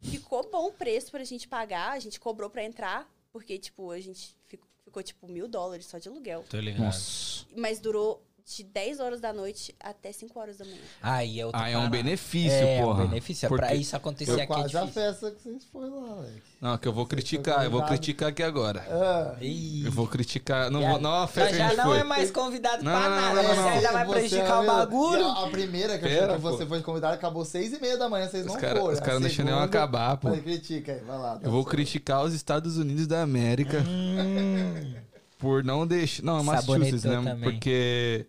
ficou 0.00 0.48
bom 0.50 0.68
o 0.68 0.72
preço 0.72 1.10
pra 1.10 1.24
gente 1.24 1.46
pagar, 1.46 1.92
a 1.92 1.98
gente 1.98 2.18
cobrou 2.18 2.48
pra 2.48 2.64
entrar, 2.64 3.08
porque, 3.32 3.58
tipo, 3.58 3.90
a 3.90 4.00
gente 4.00 4.34
ficou, 4.46 4.68
ficou 4.84 5.02
tipo, 5.02 5.28
mil 5.28 5.46
dólares 5.46 5.86
só 5.86 5.98
de 5.98 6.08
aluguel. 6.08 6.44
Tô 6.48 6.58
ligado. 6.58 6.84
Nossa. 6.84 7.46
Mas 7.56 7.80
durou 7.80 8.22
de 8.56 8.64
10 8.64 8.98
horas 8.98 9.20
da 9.20 9.30
noite 9.30 9.74
até 9.78 10.10
5 10.10 10.40
horas 10.40 10.56
da 10.56 10.64
manhã. 10.64 10.78
Aí 11.02 11.38
é 11.38 11.44
outro 11.44 11.60
Ah, 11.60 11.68
é 11.68 11.76
um 11.76 11.90
benefício, 11.90 12.50
é, 12.52 12.80
porra. 12.82 13.02
É 13.02 13.04
um 13.04 13.08
benefício. 13.08 13.46
Porque- 13.48 13.66
Pra 13.66 13.74
isso 13.74 13.94
acontecer 13.94 14.32
aqui 14.32 14.40
é 14.40 14.46
quase 14.46 14.76
a 14.76 14.80
difícil. 14.80 15.02
festa 15.02 15.30
que 15.30 15.42
vocês 15.42 15.64
foram 15.70 16.00
lá, 16.06 16.12
Alex. 16.16 16.32
Não, 16.60 16.78
que 16.78 16.88
eu 16.88 16.92
vou 16.92 17.06
criticar, 17.06 17.62
eu 17.64 17.70
vou 17.70 17.82
criticar 17.84 18.30
aqui 18.30 18.42
agora. 18.42 18.84
Ah. 18.90 19.36
Eu 19.40 19.92
vou 19.92 20.06
criticar. 20.08 20.70
Não, 20.70 20.80
Já- 20.80 20.90
vou, 20.92 21.00
não 21.00 21.10
é 21.14 21.18
uma 21.18 21.26
festa 21.28 21.54
a 21.54 21.58
já 21.58 21.68
gente 21.68 21.76
não 21.76 21.84
foi. 21.84 21.98
é 21.98 22.04
mais 22.04 22.30
convidado 22.30 22.82
Não, 22.82 22.90
pra 22.90 23.08
não, 23.10 23.16
nada. 23.16 23.34
não, 23.34 23.42
não, 23.42 23.54
Você 23.54 23.60
não. 23.60 23.68
ainda 23.68 23.92
vai 23.92 24.06
você 24.06 24.12
prejudicar 24.14 24.60
o 24.60 24.62
é- 24.62 24.66
bagulho. 24.66 25.20
e 25.20 25.24
A, 25.24 25.44
a 25.44 25.50
primeira 25.50 25.98
que, 25.98 26.04
eu 26.06 26.08
Pera, 26.08 26.34
que 26.34 26.40
você 26.40 26.66
foi 26.66 26.80
convidado 26.82 27.14
acabou 27.14 27.44
seis 27.44 27.72
e 27.74 27.80
meia 27.80 27.96
da 27.98 28.08
manhã, 28.08 28.28
vocês 28.28 28.46
Os 28.46 28.52
não 28.54 28.60
cara- 28.60 28.80
foram. 28.80 28.92
os 28.94 28.98
A 28.98 29.02
caras 29.02 29.14
não 29.20 29.28
deixam 29.28 29.44
nem 29.44 29.54
acabar, 29.54 30.16
pô. 30.16 30.30
Mas 30.30 30.40
critica 30.42 30.92
aí, 30.92 31.00
vai 31.00 31.18
lá. 31.18 31.36
tá 31.36 31.46
Eu 31.46 31.50
vou 31.50 31.62
certo. 31.62 31.70
criticar 31.70 32.24
os 32.24 32.32
Estados 32.32 32.78
Unidos 32.78 33.06
da 33.06 33.20
América 33.22 33.78
Hum. 33.86 34.94
por 35.38 35.62
não 35.62 35.86
deixar. 35.86 36.22
Não, 36.24 36.40
é 36.40 36.42
Massachusetts, 36.42 37.04
né? 37.04 37.14
também. 37.22 37.52
Porque. 37.52 38.26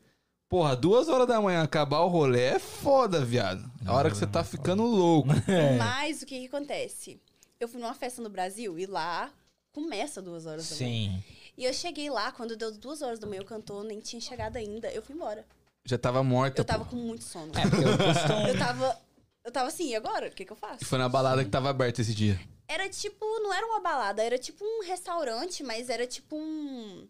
Porra, 0.50 0.76
duas 0.76 1.08
horas 1.08 1.28
da 1.28 1.40
manhã 1.40 1.62
acabar 1.62 2.00
o 2.00 2.08
rolê 2.08 2.42
é 2.42 2.60
foda, 2.60 3.24
viado. 3.24 3.64
A 3.86 3.94
hora 3.94 4.10
que 4.10 4.18
você 4.18 4.26
tá 4.26 4.44
ficando 4.44 4.84
louco. 4.84 5.30
É. 5.48 5.78
Mas 5.78 6.24
o 6.24 6.26
que, 6.26 6.40
que 6.40 6.48
acontece? 6.48 7.22
Eu 7.60 7.68
fui 7.68 7.80
numa 7.80 7.94
festa 7.94 8.20
no 8.20 8.30
Brasil 8.30 8.80
e 8.80 8.88
lá 8.88 9.32
começa 9.72 10.22
duas 10.22 10.48
horas 10.48 10.68
da 10.68 10.76
manhã. 10.76 11.12
Sim. 11.12 11.24
E 11.56 11.66
eu 11.66 11.74
cheguei 11.74 12.10
lá, 12.10 12.32
quando 12.32 12.58
deu 12.58 12.72
duas 12.72 13.04
horas 13.04 13.20
da 13.20 13.28
manhã, 13.28 13.42
o 13.42 13.46
cantor 13.46 13.84
nem 13.84 14.00
tinha 14.00 14.20
chegado 14.20 14.58
ainda. 14.58 14.92
Eu 14.92 15.04
fui 15.04 15.14
embora. 15.14 15.46
Já 15.86 15.98
tava 15.98 16.24
morta. 16.24 16.62
Eu 16.62 16.66
tava 16.66 16.84
pô. 16.84 16.92
com 16.92 16.98
muito 16.98 17.24
sono. 17.24 17.52
É, 17.56 17.64
eu 17.64 17.98
costumo. 17.98 18.48
Eu 18.48 18.58
tava. 18.58 18.98
Eu 19.44 19.52
tava 19.52 19.68
assim, 19.68 19.90
e 19.90 19.96
agora? 19.96 20.28
O 20.28 20.32
que, 20.32 20.46
que 20.46 20.52
eu 20.52 20.58
faço? 20.58 20.84
foi 20.84 20.98
na 20.98 21.10
balada 21.10 21.44
que 21.44 21.50
tava 21.52 21.70
aberta 21.70 22.02
esse 22.02 22.14
dia. 22.14 22.40
Era 22.68 22.88
tipo, 22.90 23.26
não 23.42 23.54
era 23.54 23.66
uma 23.66 23.82
balada, 23.82 24.24
era 24.24 24.38
tipo 24.38 24.64
um 24.64 24.84
restaurante, 24.86 25.64
mas 25.64 25.90
era 25.90 26.08
tipo 26.08 26.36
um. 26.36 27.08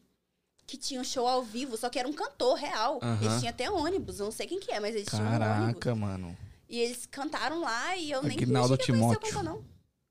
Que 0.70 0.78
tinha 0.78 1.02
um 1.02 1.04
show 1.04 1.28
ao 1.28 1.42
vivo, 1.42 1.76
só 1.76 1.90
que 1.90 1.98
era 1.98 2.08
um 2.08 2.14
cantor 2.14 2.54
real. 2.56 3.00
Aham. 3.02 3.18
Eles 3.24 3.40
tinham 3.40 3.50
até 3.50 3.72
ônibus, 3.72 4.20
eu 4.20 4.26
não 4.26 4.32
sei 4.32 4.46
quem 4.46 4.60
que 4.60 4.72
é, 4.72 4.80
mas 4.80 4.94
eles 4.94 5.08
tinham 5.10 5.24
um 5.24 5.28
ônibus. 5.30 5.48
Caraca, 5.48 5.96
mano. 5.96 6.38
E 6.70 6.78
eles 6.78 7.08
cantaram 7.08 7.62
lá 7.62 7.98
e 7.98 8.12
eu 8.12 8.22
nem, 8.22 8.38
nem 8.38 8.44
Aguinaldo 8.44 8.78
cheguei 8.80 8.96
a 8.96 9.00
conhecer 9.00 9.18
o 9.18 9.20
Timóteo. 9.20 9.36
cantor, 9.36 9.44
não. 9.44 9.64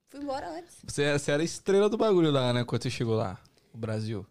Fui 0.08 0.20
embora 0.20 0.50
antes. 0.50 0.74
Você, 0.84 1.16
você 1.16 1.30
era 1.30 1.44
estrela 1.44 1.88
do 1.88 1.96
bagulho 1.96 2.32
lá, 2.32 2.52
né? 2.52 2.64
Quando 2.64 2.82
você 2.82 2.90
chegou 2.90 3.14
lá. 3.14 3.38
O 3.72 3.78
Brasil. 3.78 4.26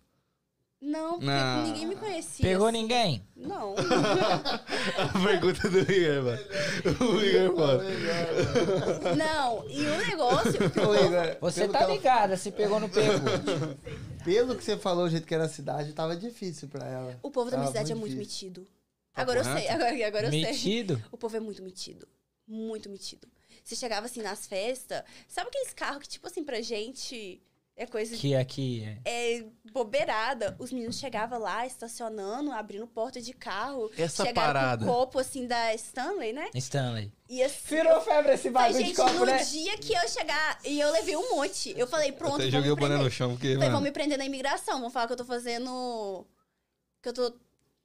Não, 0.79 1.13
porque 1.13 1.25
Não. 1.25 1.63
ninguém 1.63 1.85
me 1.87 1.95
conhecia. 1.95 2.45
Pegou 2.45 2.67
assim. 2.67 2.77
ninguém? 2.77 3.27
Não. 3.35 3.73
A 4.97 5.23
pergunta 5.27 5.69
do 5.69 5.79
Igor, 5.79 6.23
mano. 6.23 6.41
O 7.01 7.21
Igor, 7.23 7.57
mano. 7.57 7.83
Não, 9.17 9.69
e 9.69 9.85
o 9.87 9.97
negócio. 10.07 10.51
Ô, 10.87 10.93
Igor, 11.05 11.37
Você 11.41 11.67
tá 11.67 11.79
que 11.79 11.83
ela- 11.83 11.93
ligada, 11.93 12.37
se 12.37 12.51
pegou 12.51 12.79
no 12.79 12.89
pego. 12.89 13.25
Pelo 14.23 14.55
que 14.55 14.63
você 14.63 14.77
falou, 14.77 15.05
o 15.05 15.09
jeito 15.09 15.25
que 15.25 15.33
era 15.33 15.45
a 15.45 15.49
cidade, 15.49 15.93
tava 15.93 16.15
difícil 16.15 16.67
pra 16.67 16.85
ela. 16.85 17.19
O 17.23 17.31
povo 17.31 17.49
da 17.49 17.57
minha 17.57 17.67
cidade 17.69 17.91
é 17.91 17.95
muito 17.95 18.15
difícil. 18.15 18.49
metido. 18.49 18.67
Agora 19.15 19.39
eu 19.39 19.43
sei, 19.43 19.67
agora, 19.69 20.07
agora 20.07 20.25
eu 20.27 20.31
sei. 20.31 20.41
Metido? 20.41 21.03
O 21.11 21.17
povo 21.17 21.35
é 21.35 21.39
muito 21.39 21.63
metido. 21.63 22.07
Muito 22.47 22.87
metido. 22.89 23.27
Você 23.63 23.75
chegava 23.75 24.05
assim 24.05 24.21
nas 24.21 24.45
festas, 24.45 25.01
sabe 25.27 25.47
aqueles 25.49 25.73
carros 25.73 26.03
que, 26.03 26.07
tipo 26.09 26.27
assim, 26.27 26.43
pra 26.43 26.61
gente 26.61 27.41
é 27.77 27.85
coisa 27.85 28.17
Que 28.17 28.35
aqui 28.35 28.83
é. 29.05 29.37
é 29.37 29.45
bobeirada. 29.71 30.55
Os 30.57 30.71
meninos 30.71 30.97
chegavam 30.97 31.37
lá, 31.39 31.65
estacionando, 31.67 32.51
abrindo 32.51 32.87
porta 32.87 33.21
de 33.21 33.31
carro. 33.33 33.91
Essa 33.95 34.25
chegaram 34.25 34.53
parada. 34.53 34.85
com 34.85 34.91
o 34.91 34.95
copo, 34.95 35.19
assim, 35.19 35.45
da 35.45 35.75
Stanley, 35.75 36.33
né? 36.33 36.49
Stanley. 36.55 37.13
E 37.29 37.43
assim, 37.43 37.75
Virou 37.75 38.01
febre 38.01 38.33
esse 38.33 38.49
bagulho 38.49 38.83
de 38.83 38.93
copo, 38.95 39.13
no 39.13 39.25
né? 39.27 39.43
dia 39.43 39.77
que 39.77 39.93
eu 39.93 40.07
chegar, 40.09 40.59
e 40.65 40.79
eu 40.79 40.91
levei 40.91 41.15
um 41.15 41.35
monte. 41.35 41.73
Eu 41.77 41.85
falei, 41.85 42.11
pronto, 42.11 42.39
vão 42.39 42.49
joguei 42.49 42.71
o 42.71 42.75
boné 42.75 42.97
no 42.97 43.11
chão, 43.11 43.31
porque, 43.31 43.53
Falei, 43.53 43.69
vão 43.69 43.81
me 43.81 43.91
prender 43.91 44.17
na 44.17 44.25
imigração. 44.25 44.81
Vão 44.81 44.89
falar 44.89 45.05
que 45.05 45.13
eu 45.13 45.17
tô 45.17 45.25
fazendo... 45.25 46.25
Que 47.01 47.09
eu 47.09 47.13
tô 47.13 47.33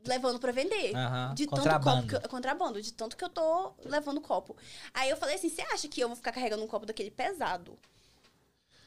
levando 0.06 0.38
pra 0.38 0.52
vender. 0.52 0.96
Aham, 0.96 1.34
De 1.34 1.46
contrabando. 1.46 1.84
tanto 1.84 1.96
copo 1.96 2.08
que 2.08 2.26
eu, 2.26 2.30
contrabando, 2.30 2.82
de 2.82 2.92
tanto 2.92 3.16
que 3.16 3.24
eu 3.24 3.28
tô 3.28 3.72
levando 3.84 4.20
copo. 4.20 4.56
Aí 4.94 5.10
eu 5.10 5.16
falei 5.16 5.36
assim: 5.36 5.48
você 5.48 5.62
acha 5.62 5.86
que 5.86 6.00
eu 6.00 6.08
vou 6.08 6.16
ficar 6.16 6.32
carregando 6.32 6.64
um 6.64 6.66
copo 6.66 6.86
daquele 6.86 7.10
pesado? 7.10 7.78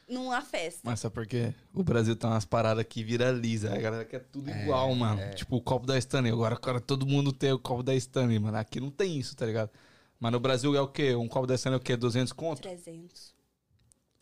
Numa 0.08 0.40
festa? 0.40 0.80
Mas 0.84 1.00
sabe 1.00 1.14
por 1.14 1.26
quê? 1.26 1.52
O 1.74 1.82
Brasil 1.82 2.14
tem 2.14 2.30
umas 2.30 2.44
paradas 2.44 2.84
que 2.88 3.02
viraliza. 3.02 3.72
A 3.74 3.76
galera 3.78 4.04
quer 4.04 4.20
tudo 4.20 4.48
igual, 4.50 4.94
mano. 4.94 5.20
Tipo 5.34 5.56
o 5.56 5.60
copo 5.60 5.84
da 5.86 5.98
Stanley. 5.98 6.30
Agora, 6.32 6.54
agora 6.54 6.80
todo 6.80 7.04
mundo 7.04 7.32
tem 7.32 7.52
o 7.52 7.58
copo 7.58 7.82
da 7.82 7.92
Stanley, 7.94 8.38
mano. 8.38 8.56
Aqui 8.56 8.78
não 8.80 8.90
tem 8.90 9.18
isso, 9.18 9.34
tá 9.34 9.44
ligado? 9.44 9.70
Mas 10.20 10.30
no 10.32 10.38
Brasil 10.38 10.74
é 10.76 10.80
o 10.80 10.86
quê? 10.86 11.14
Um 11.16 11.26
copo 11.28 11.46
da 11.46 11.56
Stanley 11.56 11.78
é 11.78 11.80
o 11.80 11.82
quê? 11.82 11.96
200 11.96 12.32
conto? 12.32 12.62
300. 12.62 13.34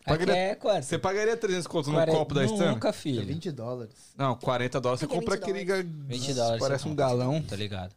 Aqui 0.07 0.19
Pagaria- 0.19 0.37
é 0.37 0.55
quanto? 0.55 0.83
Você 0.85 0.99
pagaria 0.99 1.37
300 1.37 1.67
conto 1.67 1.91
num 1.91 2.05
copo 2.07 2.35
da 2.35 2.45
Stanley? 2.45 2.75
Nunca, 2.75 2.89
É 2.89 2.93
filho. 2.93 3.27
20 3.27 3.51
dólares. 3.53 3.95
Não, 4.17 4.35
40 4.37 4.81
dólares 4.81 5.01
você 5.01 5.07
que 5.07 5.15
compra 5.15 5.35
20 5.37 5.43
aquele... 5.43 5.65
dólares? 5.65 5.87
ga- 5.87 6.05
20 6.09 6.35
dólares. 6.35 6.61
Parece 6.61 6.89
um 6.89 6.95
galão. 6.95 7.43
Tá 7.43 7.57
ligado? 7.57 7.95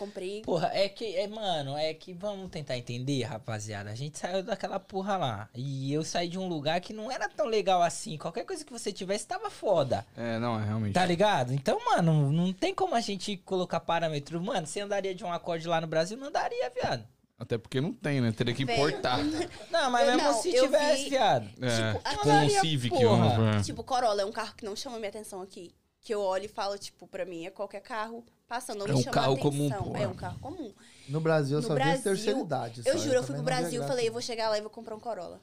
Comprei. 0.00 0.40
Porra, 0.40 0.70
é 0.72 0.88
que, 0.88 1.14
é, 1.14 1.28
mano, 1.28 1.76
é 1.76 1.92
que 1.92 2.14
vamos 2.14 2.48
tentar 2.50 2.78
entender, 2.78 3.22
rapaziada. 3.24 3.90
A 3.90 3.94
gente 3.94 4.18
saiu 4.18 4.42
daquela 4.42 4.80
porra 4.80 5.18
lá. 5.18 5.48
E 5.54 5.92
eu 5.92 6.02
saí 6.02 6.26
de 6.26 6.38
um 6.38 6.48
lugar 6.48 6.80
que 6.80 6.94
não 6.94 7.12
era 7.12 7.28
tão 7.28 7.44
legal 7.44 7.82
assim. 7.82 8.16
Qualquer 8.16 8.46
coisa 8.46 8.64
que 8.64 8.72
você 8.72 8.90
tivesse 8.90 9.26
tava 9.26 9.50
foda. 9.50 10.06
É, 10.16 10.38
não, 10.38 10.58
é 10.58 10.64
realmente. 10.64 10.94
Tá 10.94 11.04
ligado? 11.04 11.52
Então, 11.52 11.78
mano, 11.84 12.32
não 12.32 12.50
tem 12.50 12.74
como 12.74 12.94
a 12.94 13.00
gente 13.00 13.36
colocar 13.36 13.78
parâmetro. 13.80 14.40
Mano, 14.42 14.66
você 14.66 14.80
andaria 14.80 15.14
de 15.14 15.22
um 15.22 15.30
acorde 15.30 15.68
lá 15.68 15.80
no 15.82 15.86
Brasil? 15.86 16.16
Não 16.16 16.28
andaria, 16.28 16.70
viado. 16.70 17.06
Até 17.38 17.58
porque 17.58 17.78
não 17.80 17.92
tem, 17.92 18.22
né? 18.22 18.32
Teria 18.32 18.54
que 18.54 18.62
importar. 18.62 19.18
Não, 19.70 19.90
mas 19.90 20.06
mesmo 20.06 20.22
não, 20.22 20.42
se 20.42 20.54
eu 20.54 20.64
tivesse, 20.64 21.04
vi- 21.04 21.10
viado. 21.10 21.48
É, 21.60 21.92
Tipo, 21.92 22.08
tipo 22.10 22.28
um 22.28 22.30
andaria, 22.32 22.60
Civic. 22.60 22.94
porra. 22.96 23.28
vamos- 23.36 23.66
Tipo, 23.66 23.82
Corolla 23.84 24.22
é 24.22 24.24
um 24.26 24.32
carro 24.32 24.54
que 24.54 24.64
não 24.64 24.74
chama 24.76 24.98
minha 24.98 25.08
atenção 25.08 25.40
aqui. 25.40 25.70
Que 26.02 26.12
eu 26.14 26.20
olho 26.20 26.44
e 26.46 26.48
falo, 26.48 26.76
tipo, 26.78 27.06
pra 27.06 27.24
mim 27.24 27.46
é 27.46 27.50
qualquer 27.50 27.80
carro 27.80 28.24
passando, 28.50 28.78
não 28.80 28.86
É 28.86 28.92
me 28.92 28.98
um 28.98 29.04
carro 29.04 29.32
atenção. 29.34 29.50
comum, 29.50 29.70
pô. 29.70 29.96
É 29.96 30.08
um 30.08 30.14
carro 30.14 30.38
comum. 30.40 30.72
No 31.08 31.20
Brasil 31.20 31.56
eu 31.58 31.62
No 31.62 31.68
só 31.68 31.74
vi 31.74 31.80
Brasil, 31.82 32.02
terceira 32.02 32.40
idade. 32.40 32.82
Eu 32.84 32.98
só, 32.98 33.04
juro, 33.04 33.14
eu 33.16 33.22
fui 33.22 33.28
também 33.36 33.44
pro 33.44 33.54
Brasil 33.54 33.82
e 33.82 33.86
falei, 33.86 34.08
eu 34.08 34.12
vou 34.12 34.20
chegar 34.20 34.48
lá 34.50 34.58
e 34.58 34.60
vou 34.60 34.68
comprar 34.70 34.94
um 34.96 35.00
Corolla. 35.00 35.40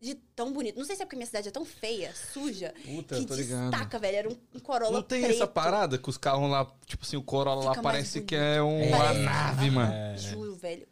De 0.00 0.16
tão 0.34 0.52
bonito. 0.52 0.76
Não 0.76 0.84
sei 0.84 0.96
se 0.96 1.02
é 1.02 1.04
porque 1.06 1.14
minha 1.14 1.26
cidade 1.26 1.46
é 1.46 1.50
tão 1.52 1.64
feia, 1.64 2.12
suja, 2.32 2.74
Puta, 2.84 3.14
que 3.14 3.22
eu 3.22 3.26
tô 3.26 3.34
ligado. 3.36 3.70
destaca, 3.70 3.98
velho. 4.00 4.16
Era 4.16 4.28
um, 4.28 4.36
um 4.52 4.58
Corolla 4.58 4.90
Não 4.90 5.02
tem 5.02 5.22
preto. 5.22 5.36
essa 5.36 5.46
parada 5.46 5.96
que 5.96 6.10
os 6.10 6.18
carros 6.18 6.50
lá, 6.50 6.66
tipo 6.86 7.04
assim, 7.04 7.16
o 7.16 7.22
Corolla 7.22 7.64
lá 7.64 7.70
Fica 7.70 7.82
mais 7.82 7.96
parece 7.98 8.14
bonito. 8.18 8.28
que 8.28 8.34
é 8.34 8.60
uma 8.60 8.98
Parece- 8.98 9.20
nave, 9.20 9.70
mano. 9.70 9.92
É. 9.92 10.16
Juro, 10.16 10.56
velho. 10.56 10.88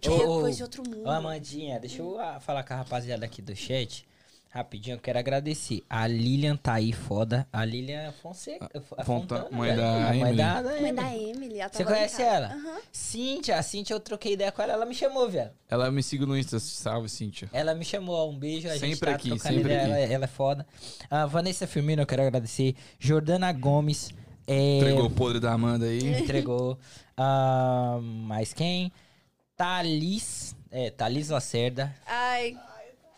É 0.00 0.10
ô, 0.10 0.40
coisa 0.40 0.56
de 0.56 0.62
outro 0.62 0.82
mundo. 0.88 1.04
Ô, 1.06 1.10
Amandinha, 1.10 1.78
deixa 1.78 2.00
eu 2.00 2.18
ah, 2.18 2.40
falar 2.40 2.64
com 2.64 2.72
a 2.72 2.76
rapaziada 2.78 3.26
aqui 3.26 3.42
do 3.42 3.54
chat. 3.54 4.08
Rapidinho, 4.54 4.96
eu 4.96 5.00
quero 5.00 5.18
agradecer. 5.18 5.82
A 5.88 6.06
Lilian 6.06 6.56
tá 6.56 6.74
aí, 6.74 6.92
foda. 6.92 7.48
A 7.50 7.64
Lilian 7.64 8.12
Fonseca. 8.22 8.68
a 8.74 8.80
Fonta- 9.02 9.04
Fontana, 9.04 9.48
mãe 9.50 9.74
da 9.74 9.94
A 9.94 10.00
Mãe 10.10 10.20
Emily. 10.20 10.36
da, 10.36 10.60
da 10.62 10.80
Mãe 10.80 10.94
da 10.94 11.16
Emily, 11.16 11.58
ela 11.58 11.70
Você 11.72 11.84
conhece 11.86 12.16
casa. 12.18 12.28
ela? 12.28 12.46
Aham. 12.48 12.78
Cíntia, 12.92 13.56
a 13.58 13.62
Cíntia, 13.62 13.94
eu 13.94 14.00
troquei 14.00 14.34
ideia 14.34 14.52
com 14.52 14.60
ela, 14.60 14.74
ela 14.74 14.84
me 14.84 14.94
chamou, 14.94 15.26
velho. 15.30 15.50
Ela 15.70 15.90
me 15.90 16.02
siga 16.02 16.26
no 16.26 16.36
Insta, 16.36 16.60
salve, 16.60 17.08
Cíntia. 17.08 17.48
Ela 17.50 17.74
me 17.74 17.82
chamou, 17.82 18.30
um 18.30 18.38
beijo, 18.38 18.68
a 18.68 18.72
gente 18.76 18.80
Sempre 18.94 19.08
tá 19.10 19.16
aqui, 19.16 19.38
sempre 19.38 19.60
ideia, 19.60 19.80
aqui. 19.84 19.90
Ela, 19.90 19.98
ela 20.00 20.24
é 20.24 20.28
foda. 20.28 20.66
A 21.10 21.24
Vanessa 21.24 21.66
Firmino, 21.66 22.02
eu 22.02 22.06
quero 22.06 22.20
agradecer. 22.20 22.74
Jordana 22.98 23.50
Gomes. 23.52 24.10
é, 24.46 24.76
Entregou 24.80 25.06
o 25.06 25.10
podre 25.10 25.40
da 25.40 25.50
Amanda 25.52 25.86
aí. 25.86 25.98
Entregou. 26.20 26.78
Ah, 27.16 27.98
mais 28.02 28.52
quem? 28.52 28.92
Thalis. 29.56 30.54
É, 30.70 30.90
Thalis 30.90 31.28
Lacerda. 31.30 31.94
Ai, 32.06 32.54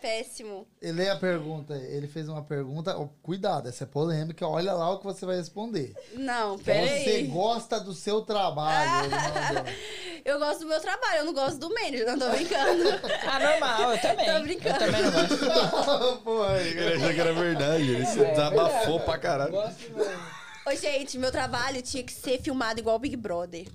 péssimo. 0.04 0.68
Ele 0.82 0.92
lê 0.92 1.08
a 1.08 1.16
pergunta, 1.16 1.74
ele 1.74 2.06
fez 2.06 2.28
uma 2.28 2.42
pergunta, 2.42 2.94
ó, 2.94 3.08
cuidado, 3.22 3.70
essa 3.70 3.84
é 3.84 3.86
polêmica, 3.86 4.46
olha 4.46 4.74
lá 4.74 4.90
o 4.90 4.98
que 4.98 5.04
você 5.04 5.24
vai 5.24 5.36
responder. 5.36 5.94
Não, 6.12 6.58
Você 6.58 6.64
peraí. 6.64 7.26
gosta 7.28 7.80
do 7.80 7.94
seu 7.94 8.20
trabalho. 8.20 9.10
Eu 10.22 10.38
gosto 10.38 10.60
do 10.60 10.66
meu 10.66 10.80
trabalho, 10.80 11.18
eu 11.18 11.24
não 11.26 11.34
gosto 11.34 11.58
do 11.58 11.68
manager, 11.68 12.06
não 12.06 12.18
tô 12.18 12.30
brincando. 12.30 12.82
Ah, 13.28 13.38
normal, 13.40 13.92
eu 13.92 14.00
também. 14.00 14.24
Tô 14.26 14.40
brincando. 14.40 14.74
Eu 14.74 14.78
também 14.78 15.02
não 15.02 15.10
gosto. 15.12 16.22
Porra, 16.22 16.60
Ele 16.62 16.94
achou 16.94 17.12
que 17.14 17.20
era 17.20 17.32
verdade, 17.34 17.90
ele 17.90 18.06
se 18.06 18.18
desabafou 18.24 19.00
pra 19.00 19.18
caralho. 19.18 19.52
Gosto 19.52 19.92
mesmo. 19.92 20.22
Ô, 20.66 20.74
gente, 20.74 21.18
meu 21.18 21.30
trabalho 21.30 21.82
tinha 21.82 22.02
que 22.02 22.12
ser 22.12 22.40
filmado 22.40 22.80
igual 22.80 22.96
o 22.96 22.98
Big 22.98 23.16
Brother. 23.16 23.66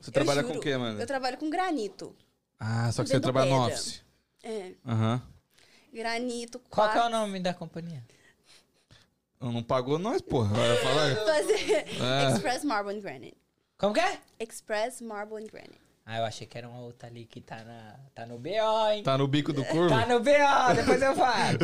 Você 0.00 0.10
Eu 0.10 0.12
trabalha 0.12 0.42
juro, 0.42 0.52
com 0.54 0.58
o 0.60 0.62
quê, 0.62 0.76
mano? 0.76 1.00
Eu 1.00 1.06
trabalho 1.06 1.36
com 1.36 1.50
granito. 1.50 2.14
Ah, 2.60 2.90
só 2.92 3.02
que 3.02 3.08
você 3.08 3.18
trabalha 3.18 3.50
no 3.50 3.56
pedra. 3.60 3.74
office. 3.74 4.07
É, 4.48 4.72
Aham. 4.86 5.22
granito, 5.92 6.58
Qual 6.70 6.88
que 6.88 6.96
é 6.96 7.00
o 7.00 7.02
quartzo. 7.02 7.18
nome 7.18 7.38
da 7.40 7.52
companhia? 7.52 8.02
Não 9.40 9.62
pagou 9.62 9.98
nós, 9.98 10.20
porra. 10.22 10.54
Vai 10.54 10.76
falar. 10.78 11.14
Fazer 11.26 11.84
É. 12.02 12.32
Express 12.32 12.64
Marble 12.64 12.96
and 12.96 13.00
Granite. 13.00 13.36
Como 13.76 13.94
que 13.94 14.00
é? 14.00 14.18
Express 14.40 15.00
Marble 15.02 15.36
and 15.42 15.46
Granite. 15.46 15.80
Ah, 16.10 16.18
eu 16.20 16.24
achei 16.24 16.46
que 16.46 16.56
era 16.56 16.66
uma 16.66 16.80
outra 16.80 17.06
ali 17.06 17.26
que 17.26 17.38
tá, 17.42 17.62
na, 17.62 17.94
tá 18.14 18.24
no 18.24 18.38
BO, 18.38 18.48
hein? 18.90 19.02
Tá 19.02 19.18
no 19.18 19.28
bico 19.28 19.52
do 19.52 19.62
curvo? 19.66 19.90
Tá 19.90 20.06
no 20.06 20.20
BO, 20.20 20.74
depois 20.74 21.02
eu 21.02 21.14
falo. 21.14 21.58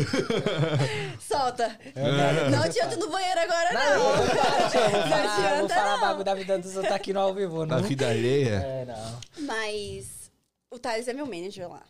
Solta. 1.18 1.78
É. 1.96 2.50
Não 2.50 2.62
adianta 2.62 2.94
no 2.96 3.08
banheiro 3.10 3.40
agora, 3.40 3.72
Não, 3.72 3.80
não. 3.80 4.16
não, 4.16 4.16
vou 4.18 4.26
falar, 4.36 4.68
tio, 4.70 4.80
vou 4.80 4.90
Não 4.90 5.08
falar, 5.08 5.58
vou 5.60 5.68
falar 5.70 5.92
não. 5.96 6.00
bagulho 6.00 6.24
da 6.24 6.34
vida 6.34 6.58
dos 6.58 6.76
outros 6.76 6.94
aqui 6.94 7.14
no 7.14 7.20
ao 7.20 7.32
vivo, 7.34 7.64
Na 7.64 7.80
não. 7.80 7.88
vida 7.88 8.06
alheia? 8.10 8.56
É, 8.56 8.84
não. 8.84 9.20
Mas 9.46 10.30
o 10.70 10.78
Thales 10.78 11.08
é 11.08 11.14
meu 11.14 11.24
manager 11.26 11.68
lá. 11.70 11.82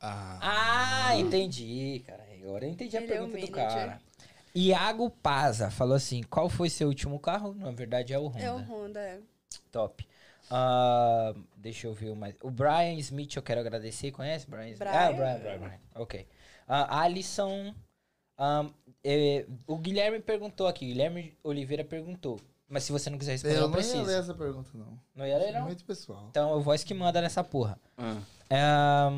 Ah. 0.00 0.38
Ah, 1.10 1.16
entendi, 1.18 2.02
cara. 2.06 2.24
Agora 2.42 2.64
eu 2.66 2.70
entendi 2.70 2.96
a 2.96 3.00
Ele 3.02 3.12
é 3.12 3.16
pergunta 3.16 3.36
do 3.38 3.50
manager. 3.50 3.68
cara. 3.68 4.00
Iago 4.54 5.10
Paza 5.10 5.70
falou 5.70 5.94
assim: 5.96 6.22
qual 6.24 6.48
foi 6.48 6.68
seu 6.70 6.88
último 6.88 7.18
carro? 7.18 7.54
Na 7.54 7.70
verdade 7.70 8.12
é 8.12 8.18
o 8.18 8.26
Honda. 8.28 8.40
É 8.42 8.52
o 8.52 8.58
Honda. 8.58 9.00
é. 9.00 9.20
Top. 9.72 10.06
Ah, 10.50 11.34
deixa 11.56 11.86
eu 11.86 11.92
ver 11.94 12.10
o 12.10 12.16
mais. 12.16 12.34
O 12.42 12.50
Brian 12.50 12.94
Smith, 12.94 13.34
eu 13.36 13.42
quero 13.42 13.60
agradecer. 13.60 14.12
Conhece 14.12 14.46
Brian 14.48 14.64
Smith? 14.68 14.78
Brian. 14.78 14.92
Ah, 14.92 15.10
o 15.10 15.14
Brian, 15.16 15.38
Brian, 15.38 15.58
Brian. 15.58 15.80
Ok. 15.96 16.26
Ah, 16.68 17.00
Alisson. 17.02 17.74
ah, 18.38 18.68
eh, 19.02 19.44
o 19.66 19.76
Guilherme 19.76 20.20
perguntou 20.20 20.66
aqui. 20.68 20.86
Guilherme 20.86 21.36
Oliveira 21.42 21.84
perguntou. 21.84 22.40
Mas 22.68 22.82
se 22.84 22.90
você 22.92 23.08
não 23.08 23.16
quiser 23.18 23.32
responder, 23.32 23.54
Eu 23.54 23.60
não 23.62 23.68
não 23.68 23.74
ia 23.76 23.82
precisa. 23.82 24.02
ler 24.02 24.18
essa 24.20 24.34
pergunta, 24.34 24.70
não. 24.74 24.98
Não 25.14 25.26
ia 25.26 25.38
ler, 25.38 25.52
não? 25.52 25.66
Muito 25.66 25.84
pessoal. 25.84 26.26
Então 26.30 26.50
é 26.50 26.54
o 26.54 26.60
voz 26.60 26.82
que 26.82 26.92
manda 26.94 27.20
nessa 27.20 27.44
porra. 27.44 27.78
Ah. 27.96 28.16
Ah, 28.50 29.08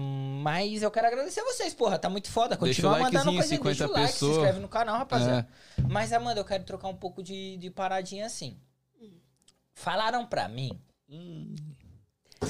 mas 0.43 0.83
eu 0.83 0.91
quero 0.91 1.07
agradecer 1.07 1.43
vocês, 1.43 1.73
porra. 1.75 1.99
Tá 1.99 2.09
muito 2.11 2.31
foda. 2.31 2.57
Deixa 2.57 2.83
Continua 2.83 2.99
o 2.99 3.03
mandando 3.03 3.33
coisa. 3.33 3.49
50 3.49 3.65
deixa 3.69 3.87
o 3.87 3.93
like, 3.93 4.07
se 4.09 4.13
pessoas. 4.15 4.33
inscreve 4.37 4.59
no 4.61 4.69
canal, 4.69 4.99
rapaziada. 4.99 5.49
Mas, 5.89 6.13
Amanda, 6.13 6.41
eu 6.41 6.45
quero 6.45 6.65
trocar 6.65 6.89
um 6.89 6.97
pouco 6.97 7.23
de, 7.23 7.57
de 7.57 7.71
paradinha 7.71 8.27
assim. 8.27 8.59
Falaram 9.75 10.27
pra 10.27 10.49
mim. 10.49 10.79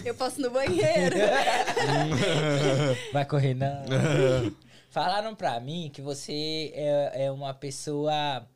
Eu 0.05 0.15
posso 0.15 0.41
no 0.41 0.51
banheiro. 0.51 1.17
Vai 3.13 3.25
correr, 3.25 3.55
não. 3.55 3.85
Falaram 4.91 5.35
pra 5.35 5.59
mim 5.61 5.91
que 5.93 6.01
você 6.03 6.73
é, 6.75 7.27
é 7.27 7.31
uma 7.31 7.55
pessoa 7.55 8.47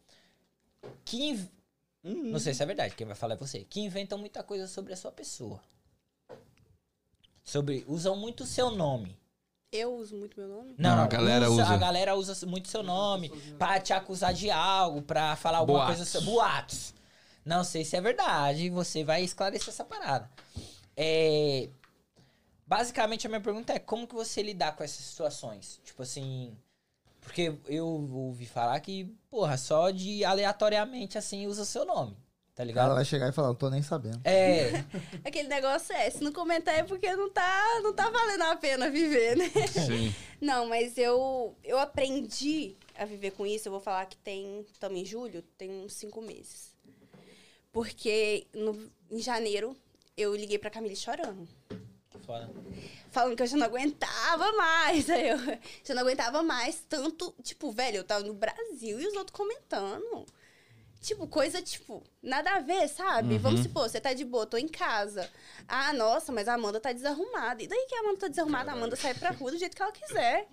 que. 1.05 1.49
Não 2.03 2.39
sei 2.39 2.53
se 2.53 2.63
é 2.63 2.67
verdade, 2.67 2.95
quem 2.95 3.07
vai 3.07 3.15
falar 3.15 3.35
é 3.35 3.37
você. 3.37 3.65
Que 3.65 3.81
inventam 3.81 4.19
muita 4.19 4.43
coisa 4.43 4.67
sobre 4.67 4.93
a 4.93 4.97
sua 4.97 5.13
pessoa. 5.13 5.61
Sobre. 7.43 7.85
Usam 7.87 8.17
muito 8.17 8.45
o 8.45 8.47
seu 8.47 8.71
nome. 8.71 9.17
Eu 9.71 9.95
uso 9.95 10.17
muito 10.17 10.39
meu 10.39 10.49
nome. 10.49 10.75
Não, 10.77 10.97
Não, 10.97 11.05
a 11.05 11.07
galera 11.07 11.51
usa. 11.51 11.67
A 11.67 11.77
galera 11.77 12.15
usa 12.15 12.47
muito 12.47 12.69
seu 12.69 12.83
nome 12.83 13.31
pra 13.59 13.81
te 13.81 13.93
acusar 13.93 14.35
de 14.35 14.51
algo, 14.51 15.01
pra 15.01 15.35
falar 15.37 15.59
alguma 15.59 15.79
Boatos. 15.79 15.97
coisa 15.97 16.11
sobre 16.11 16.31
boatos. 16.31 16.95
Não 17.45 17.65
sei 17.65 17.85
se 17.85 17.97
é 17.97 18.01
verdade, 18.01 18.69
você 18.69 19.03
vai 19.03 19.25
esclarecer 19.25 19.69
essa 19.69 19.85
parada. 19.85 20.31
É, 20.97 21.69
Basicamente, 22.73 23.27
a 23.27 23.29
minha 23.29 23.41
pergunta 23.41 23.71
é 23.75 23.79
como 23.79 24.07
que 24.07 24.15
você 24.15 24.43
lidar 24.43 24.75
com 24.75 24.83
essas 24.83 25.05
situações? 25.05 25.79
Tipo 25.85 26.03
assim... 26.03 26.57
Porque 27.23 27.55
eu 27.69 27.87
ouvi 27.87 28.45
falar 28.45 28.79
que, 28.81 29.05
porra, 29.31 29.57
só 29.57 29.91
de 29.91 30.25
aleatoriamente, 30.25 31.17
assim, 31.17 31.47
usa 31.47 31.65
seu 31.65 31.85
nome, 31.87 32.17
tá 32.55 32.65
ligado? 32.65 32.95
vai 32.95 33.05
chegar 33.05 33.29
e 33.29 33.33
falar, 33.33 33.49
não 33.49 33.55
tô 33.55 33.71
nem 33.71 33.81
sabendo. 33.81 34.21
É, 34.25 34.85
Aquele 35.25 35.49
negócio 35.49 35.95
é, 35.95 36.11
se 36.11 36.23
não 36.23 36.33
comentar 36.33 36.75
é 36.75 36.83
porque 36.83 37.15
não 37.15 37.31
tá, 37.31 37.81
não 37.83 37.95
tá 37.95 38.11
valendo 38.11 38.43
a 38.43 38.57
pena 38.57 38.91
viver, 38.91 39.37
né? 39.37 39.49
Sim. 39.69 40.15
Não, 40.43 40.69
mas 40.69 40.99
eu, 40.99 41.57
eu 41.63 41.79
aprendi 41.79 42.77
a 42.99 43.05
viver 43.05 43.31
com 43.31 43.47
isso. 43.47 43.69
Eu 43.69 43.73
vou 43.73 43.81
falar 43.81 44.05
que 44.07 44.17
tem, 44.17 44.67
estamos 44.73 44.99
em 44.99 45.05
julho, 45.05 45.41
tem 45.57 45.71
uns 45.71 45.93
cinco 45.93 46.21
meses. 46.21 46.75
Porque 47.71 48.49
no, 48.53 48.91
em 49.09 49.21
janeiro 49.23 49.77
eu 50.17 50.35
liguei 50.35 50.59
pra 50.59 50.69
Camille 50.69 50.97
chorando. 50.97 51.49
foda. 52.27 52.51
Falando 53.13 53.37
que 53.37 53.43
eu 53.43 53.47
já 53.47 53.57
não 53.59 53.67
aguentava 53.67 54.51
mais. 54.53 55.09
Aí 55.11 55.29
eu 55.29 55.39
já 55.85 55.95
não 55.95 56.03
aguentava 56.03 56.43
mais. 56.43 56.83
Tanto, 56.89 57.33
tipo, 57.43 57.71
velho, 57.71 57.99
eu 57.99 58.05
tava 58.05 58.25
no 58.25 58.35
Brasil 58.35 58.99
e 58.99 59.07
os 59.07 59.15
outros 59.15 59.37
comentando. 59.37 60.27
Tipo, 61.03 61.27
coisa, 61.27 61.61
tipo, 61.61 62.01
nada 62.23 62.49
a 62.53 62.61
ver, 62.61 62.87
sabe? 62.89 63.37
Vamos 63.37 63.65
supor, 63.65 63.89
você 63.91 64.01
tá 64.01 64.13
de 64.15 64.25
boa, 64.25 64.47
tô 64.47 64.57
em 64.57 64.69
casa. 64.69 65.29
Ah, 65.67 65.93
nossa, 65.93 66.31
mas 66.31 66.47
a 66.47 66.55
Amanda 66.55 66.79
tá 66.79 66.93
desarrumada. 66.93 67.61
E 67.61 67.67
daí 67.67 67.87
que 67.89 67.95
a 67.97 68.01
Amanda 68.01 68.19
tá 68.21 68.29
desarrumada? 68.29 68.71
A 68.71 68.75
Amanda 68.75 68.95
sai 68.95 69.13
pra 69.13 69.31
rua 69.33 69.51
do 69.51 69.59
jeito 69.59 69.75
que 69.75 69.83
ela 69.83 69.91
quiser. 69.91 70.47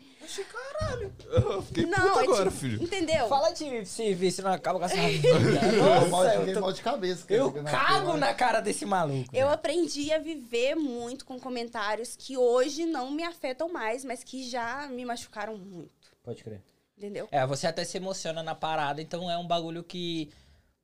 Eu 1.31 1.61
fiquei 1.61 1.85
não, 1.85 1.97
puto 1.99 2.19
é 2.19 2.23
agora, 2.23 2.45
tipo, 2.49 2.51
filho. 2.61 2.83
Entendeu? 2.83 3.27
Fala 3.27 3.51
de 3.51 3.85
se 3.85 4.11
ver 4.15 4.31
se 4.31 4.41
não 4.41 4.51
acaba 4.51 4.79
com 4.79 4.85
essa. 4.85 4.95
Eu 4.97 5.83
Nossa, 5.83 6.07
mal- 6.07 6.25
eu 6.25 6.39
fiquei 6.39 6.53
tô- 6.55 6.61
mal 6.61 6.73
de 6.73 6.81
cabeça. 6.81 7.25
Eu 7.29 7.51
na 7.61 7.69
cago 7.71 8.17
na 8.17 8.33
cara 8.33 8.59
desse 8.59 8.85
maluco. 8.85 9.29
Eu 9.35 9.49
aprendi 9.49 10.11
a 10.11 10.17
viver 10.17 10.75
muito 10.75 11.25
com 11.25 11.39
comentários 11.39 12.15
que 12.15 12.35
hoje 12.37 12.85
não 12.85 13.11
me 13.11 13.23
afetam 13.23 13.69
mais, 13.69 14.03
mas 14.03 14.23
que 14.23 14.43
já 14.49 14.87
me 14.87 15.05
machucaram 15.05 15.57
muito. 15.57 15.93
Pode 16.23 16.43
crer. 16.43 16.61
Entendeu? 16.99 17.29
É, 17.31 17.47
você 17.47 17.65
até 17.65 17.85
se 17.85 17.95
emociona 17.95 18.43
na 18.43 18.53
parada, 18.53 19.01
então 19.01 19.31
é 19.31 19.37
um 19.37 19.47
bagulho 19.47 19.81
que 19.85 20.29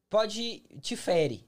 pode 0.09 0.63
te 0.81 0.95
fere. 0.95 1.45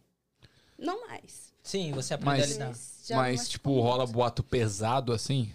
Não 0.77 1.07
mais. 1.07 1.53
Sim, 1.63 1.93
você 1.93 2.13
aprende 2.13 2.35
a 2.35 2.45
Mas- 2.45 2.51
lidar. 2.51 2.73
já 3.05 3.15
me 3.15 3.21
Mas, 3.21 3.31
machucou 3.39 3.51
tipo, 3.51 3.69
muito. 3.69 3.83
rola 3.83 4.05
boato 4.05 4.43
pesado 4.43 5.13
assim? 5.13 5.53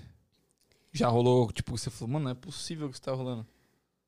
Já 0.90 1.08
rolou, 1.08 1.52
tipo, 1.52 1.76
você 1.76 1.90
falou, 1.90 2.14
mano, 2.14 2.24
não 2.24 2.30
é 2.32 2.34
possível 2.34 2.88
que 2.88 2.94
isso 2.94 3.02
tá 3.02 3.12
rolando. 3.12 3.46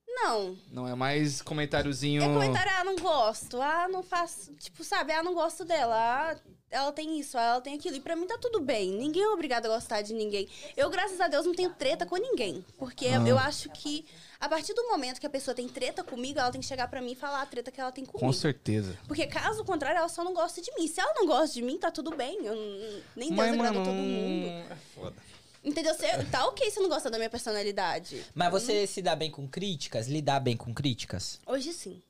Não. 0.09 0.57
Não, 0.71 0.89
é 0.89 0.95
mais 0.95 1.43
comentáriozinho. 1.43 2.23
É 2.23 2.27
comentário, 2.27 2.73
ah, 2.79 2.85
não 2.85 2.97
gosto. 2.97 3.61
Ah, 3.61 3.87
não 3.89 4.03
faço. 4.03 4.55
Tipo, 4.55 4.83
sabe, 4.83 5.13
ah, 5.13 5.23
não 5.23 5.35
gosto 5.35 5.65
dela. 5.67 5.95
Ah, 5.97 6.37
ela 6.75 6.93
tem 6.93 7.19
isso, 7.19 7.39
ela 7.39 7.61
tem 7.61 7.75
aquilo. 7.75 7.97
E 7.97 8.01
pra 8.01 8.17
mim 8.17 8.27
tá 8.27 8.37
tudo 8.39 8.61
bem. 8.61 8.91
Ninguém 8.93 9.23
é 9.23 9.29
obrigado 9.29 9.67
a 9.67 9.69
gostar 9.69 10.03
de 10.03 10.13
ninguém. 10.13 10.49
Eu, 10.77 10.91
graças 10.91 11.21
a 11.21 11.29
Deus, 11.29 11.47
não 11.47 11.55
tenho 11.55 11.71
treta 11.71 12.05
com 12.05 12.17
ninguém. 12.17 12.65
Porque 12.77 13.07
Ah. 13.07 13.23
eu 13.27 13.39
acho 13.39 13.71
que 13.71 14.05
a 14.41 14.49
partir 14.49 14.75
do 14.75 14.83
momento 14.89 15.19
que 15.21 15.27
a 15.27 15.31
pessoa 15.31 15.55
tem 15.55 15.69
treta 15.69 16.03
comigo, 16.05 16.39
ela 16.39 16.51
tem 16.51 16.61
que 16.61 16.67
chegar 16.67 16.89
pra 16.89 17.01
mim 17.01 17.13
e 17.13 17.15
falar 17.15 17.43
a 17.43 17.47
treta 17.47 17.71
que 17.71 17.81
ela 17.81 17.93
tem 17.93 18.05
comigo. 18.05 18.27
Com 18.27 18.33
certeza. 18.33 18.99
Porque 19.07 19.27
caso 19.27 19.65
contrário, 19.65 19.99
ela 19.99 20.09
só 20.09 20.23
não 20.25 20.35
gosta 20.35 20.61
de 20.61 20.71
mim. 20.79 20.87
Se 20.89 21.01
ela 21.01 21.15
não 21.15 21.27
gosta 21.27 21.55
de 21.55 21.63
mim, 21.63 21.79
tá 21.79 21.91
tudo 21.91 22.15
bem. 22.15 22.45
Eu, 22.45 22.55
nem 23.17 23.29
Deus 23.29 23.37
Mas, 23.39 23.53
agradou 23.55 23.73
mano, 23.73 23.85
todo 23.85 23.95
mundo. 23.95 24.47
é 24.49 24.77
foda. 24.95 25.17
Entendeu? 25.63 25.95
Você, 25.95 26.07
tá 26.31 26.47
ok 26.47 26.71
se 26.71 26.79
não 26.81 26.91
gosta 26.91 27.09
da 27.11 27.17
minha 27.17 27.31
personalidade. 27.31 28.23
Mas 28.35 28.51
você 28.51 28.87
se 28.87 29.01
dá 29.01 29.17
bem 29.17 29.31
com 29.31 29.49
críticas? 29.49 30.07
Lidar 30.09 30.41
bem 30.41 30.57
com 30.59 30.75
críticas? 30.75 31.41
Hoje 31.47 31.73
sim. 31.73 32.03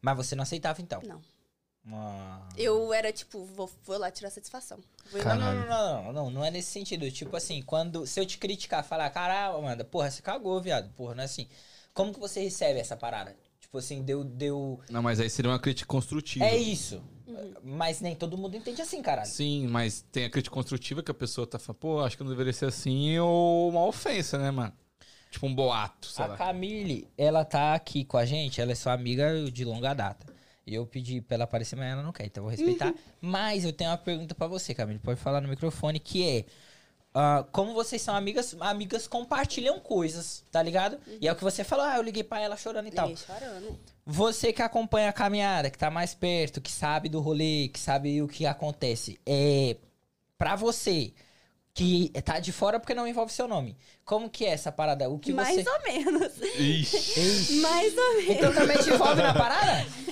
Mas 0.00 0.16
você 0.16 0.36
não 0.36 0.44
aceitava 0.44 0.80
então? 0.80 1.02
Não. 1.02 1.20
Ah. 1.92 2.48
Eu 2.56 2.92
era 2.92 3.12
tipo, 3.12 3.44
vou, 3.44 3.70
vou 3.84 3.98
lá 3.98 4.10
tirar 4.10 4.30
satisfação. 4.30 4.78
Não, 5.12 5.24
lá- 5.24 5.34
não, 5.36 5.54
não, 5.54 5.66
não, 5.66 6.02
não, 6.04 6.12
não, 6.12 6.30
não 6.30 6.44
é 6.44 6.50
nesse 6.50 6.70
sentido. 6.70 7.10
Tipo 7.10 7.36
assim, 7.36 7.62
quando. 7.62 8.06
Se 8.06 8.20
eu 8.20 8.26
te 8.26 8.38
criticar, 8.38 8.84
falar, 8.84 9.08
caralho, 9.10 9.56
Amanda, 9.56 9.84
porra, 9.84 10.10
você 10.10 10.20
cagou, 10.22 10.60
viado. 10.60 10.90
Porra, 10.94 11.14
não 11.14 11.22
é 11.22 11.24
assim. 11.24 11.48
Como 11.94 12.12
que 12.12 12.20
você 12.20 12.40
recebe 12.40 12.78
essa 12.78 12.96
parada? 12.96 13.34
Tipo 13.60 13.78
assim, 13.78 14.02
deu. 14.02 14.24
deu... 14.24 14.80
Não, 14.88 15.02
mas 15.02 15.20
aí 15.20 15.28
seria 15.28 15.50
uma 15.50 15.58
crítica 15.58 15.86
construtiva. 15.88 16.44
É 16.44 16.56
isso. 16.56 17.02
Mas 17.62 18.00
nem 18.00 18.14
todo 18.16 18.38
mundo 18.38 18.56
entende 18.56 18.80
assim, 18.80 19.02
caralho. 19.02 19.28
Sim, 19.28 19.66
mas 19.68 20.00
tem 20.10 20.24
a 20.24 20.30
crítica 20.30 20.54
construtiva 20.54 21.02
que 21.02 21.10
a 21.10 21.14
pessoa 21.14 21.46
tá 21.46 21.58
falando, 21.58 21.78
pô, 21.78 22.00
acho 22.00 22.16
que 22.16 22.22
não 22.22 22.30
deveria 22.30 22.52
ser 22.52 22.64
assim, 22.66 23.18
ou 23.18 23.68
uma 23.68 23.84
ofensa, 23.84 24.38
né, 24.38 24.50
mano? 24.50 24.72
Tipo 25.30 25.46
um 25.46 25.54
boato, 25.54 26.06
sei 26.06 26.24
A 26.24 26.28
lá. 26.28 26.36
Camille, 26.38 27.06
ela 27.18 27.44
tá 27.44 27.74
aqui 27.74 28.02
com 28.04 28.16
a 28.16 28.24
gente, 28.24 28.60
ela 28.62 28.72
é 28.72 28.74
sua 28.74 28.94
amiga 28.94 29.30
de 29.50 29.62
longa 29.64 29.92
data. 29.92 30.26
E 30.68 30.74
eu 30.74 30.84
pedi 30.86 31.20
pra 31.22 31.36
ela 31.36 31.44
aparecer, 31.44 31.76
mas 31.76 31.90
ela 31.90 32.02
não 32.02 32.12
quer, 32.12 32.26
então 32.26 32.42
eu 32.42 32.50
vou 32.50 32.50
respeitar. 32.50 32.92
mas 33.22 33.64
eu 33.64 33.72
tenho 33.72 33.90
uma 33.90 33.96
pergunta 33.96 34.34
pra 34.34 34.46
você, 34.46 34.74
Camille, 34.74 34.98
pode 34.98 35.18
falar 35.18 35.40
no 35.40 35.48
microfone, 35.48 35.98
que 35.98 36.28
é... 36.28 36.44
ah, 37.14 37.42
como 37.50 37.72
vocês 37.72 38.02
são 38.02 38.14
amigas, 38.14 38.54
amigas 38.60 39.08
compartilham 39.08 39.80
coisas, 39.80 40.44
tá 40.50 40.62
ligado? 40.62 40.98
E 41.20 41.26
é 41.26 41.32
o 41.32 41.36
que 41.36 41.42
você 41.42 41.64
falou, 41.64 41.86
ah, 41.86 41.96
eu 41.96 42.02
liguei 42.02 42.22
pra 42.22 42.38
ela 42.40 42.54
chorando 42.56 42.88
e 42.88 42.90
tal. 42.90 43.08
Liguei 43.08 43.24
chorando. 43.24 43.80
Você 44.04 44.52
que 44.52 44.60
acompanha 44.62 45.08
a 45.08 45.12
caminhada, 45.12 45.70
que 45.70 45.78
tá 45.78 45.90
mais 45.90 46.14
perto, 46.14 46.60
que 46.60 46.70
sabe 46.70 47.08
do 47.08 47.20
rolê, 47.20 47.68
que 47.72 47.80
sabe 47.80 48.20
o 48.20 48.28
que 48.28 48.44
acontece, 48.44 49.18
é 49.24 49.76
para 50.36 50.54
você 50.54 51.12
que 51.74 52.10
tá 52.24 52.40
de 52.40 52.50
fora 52.50 52.80
porque 52.80 52.92
não 52.92 53.06
envolve 53.06 53.32
seu 53.32 53.46
nome. 53.46 53.76
Como 54.04 54.28
que 54.28 54.44
é 54.44 54.48
essa 54.50 54.72
parada? 54.72 55.08
O 55.08 55.16
que 55.16 55.32
Mais 55.32 55.62
você 55.62 55.70
ou 55.70 55.82
menos. 55.84 56.32
Ixi. 56.58 57.20
Ixi. 57.20 57.54
Mais 57.60 57.96
ou 57.96 58.14
menos. 58.16 58.30
Então 58.30 58.52
também 58.52 58.78
te 58.78 58.90
envolve 58.90 59.22
na 59.22 59.32
parada? 59.32 59.86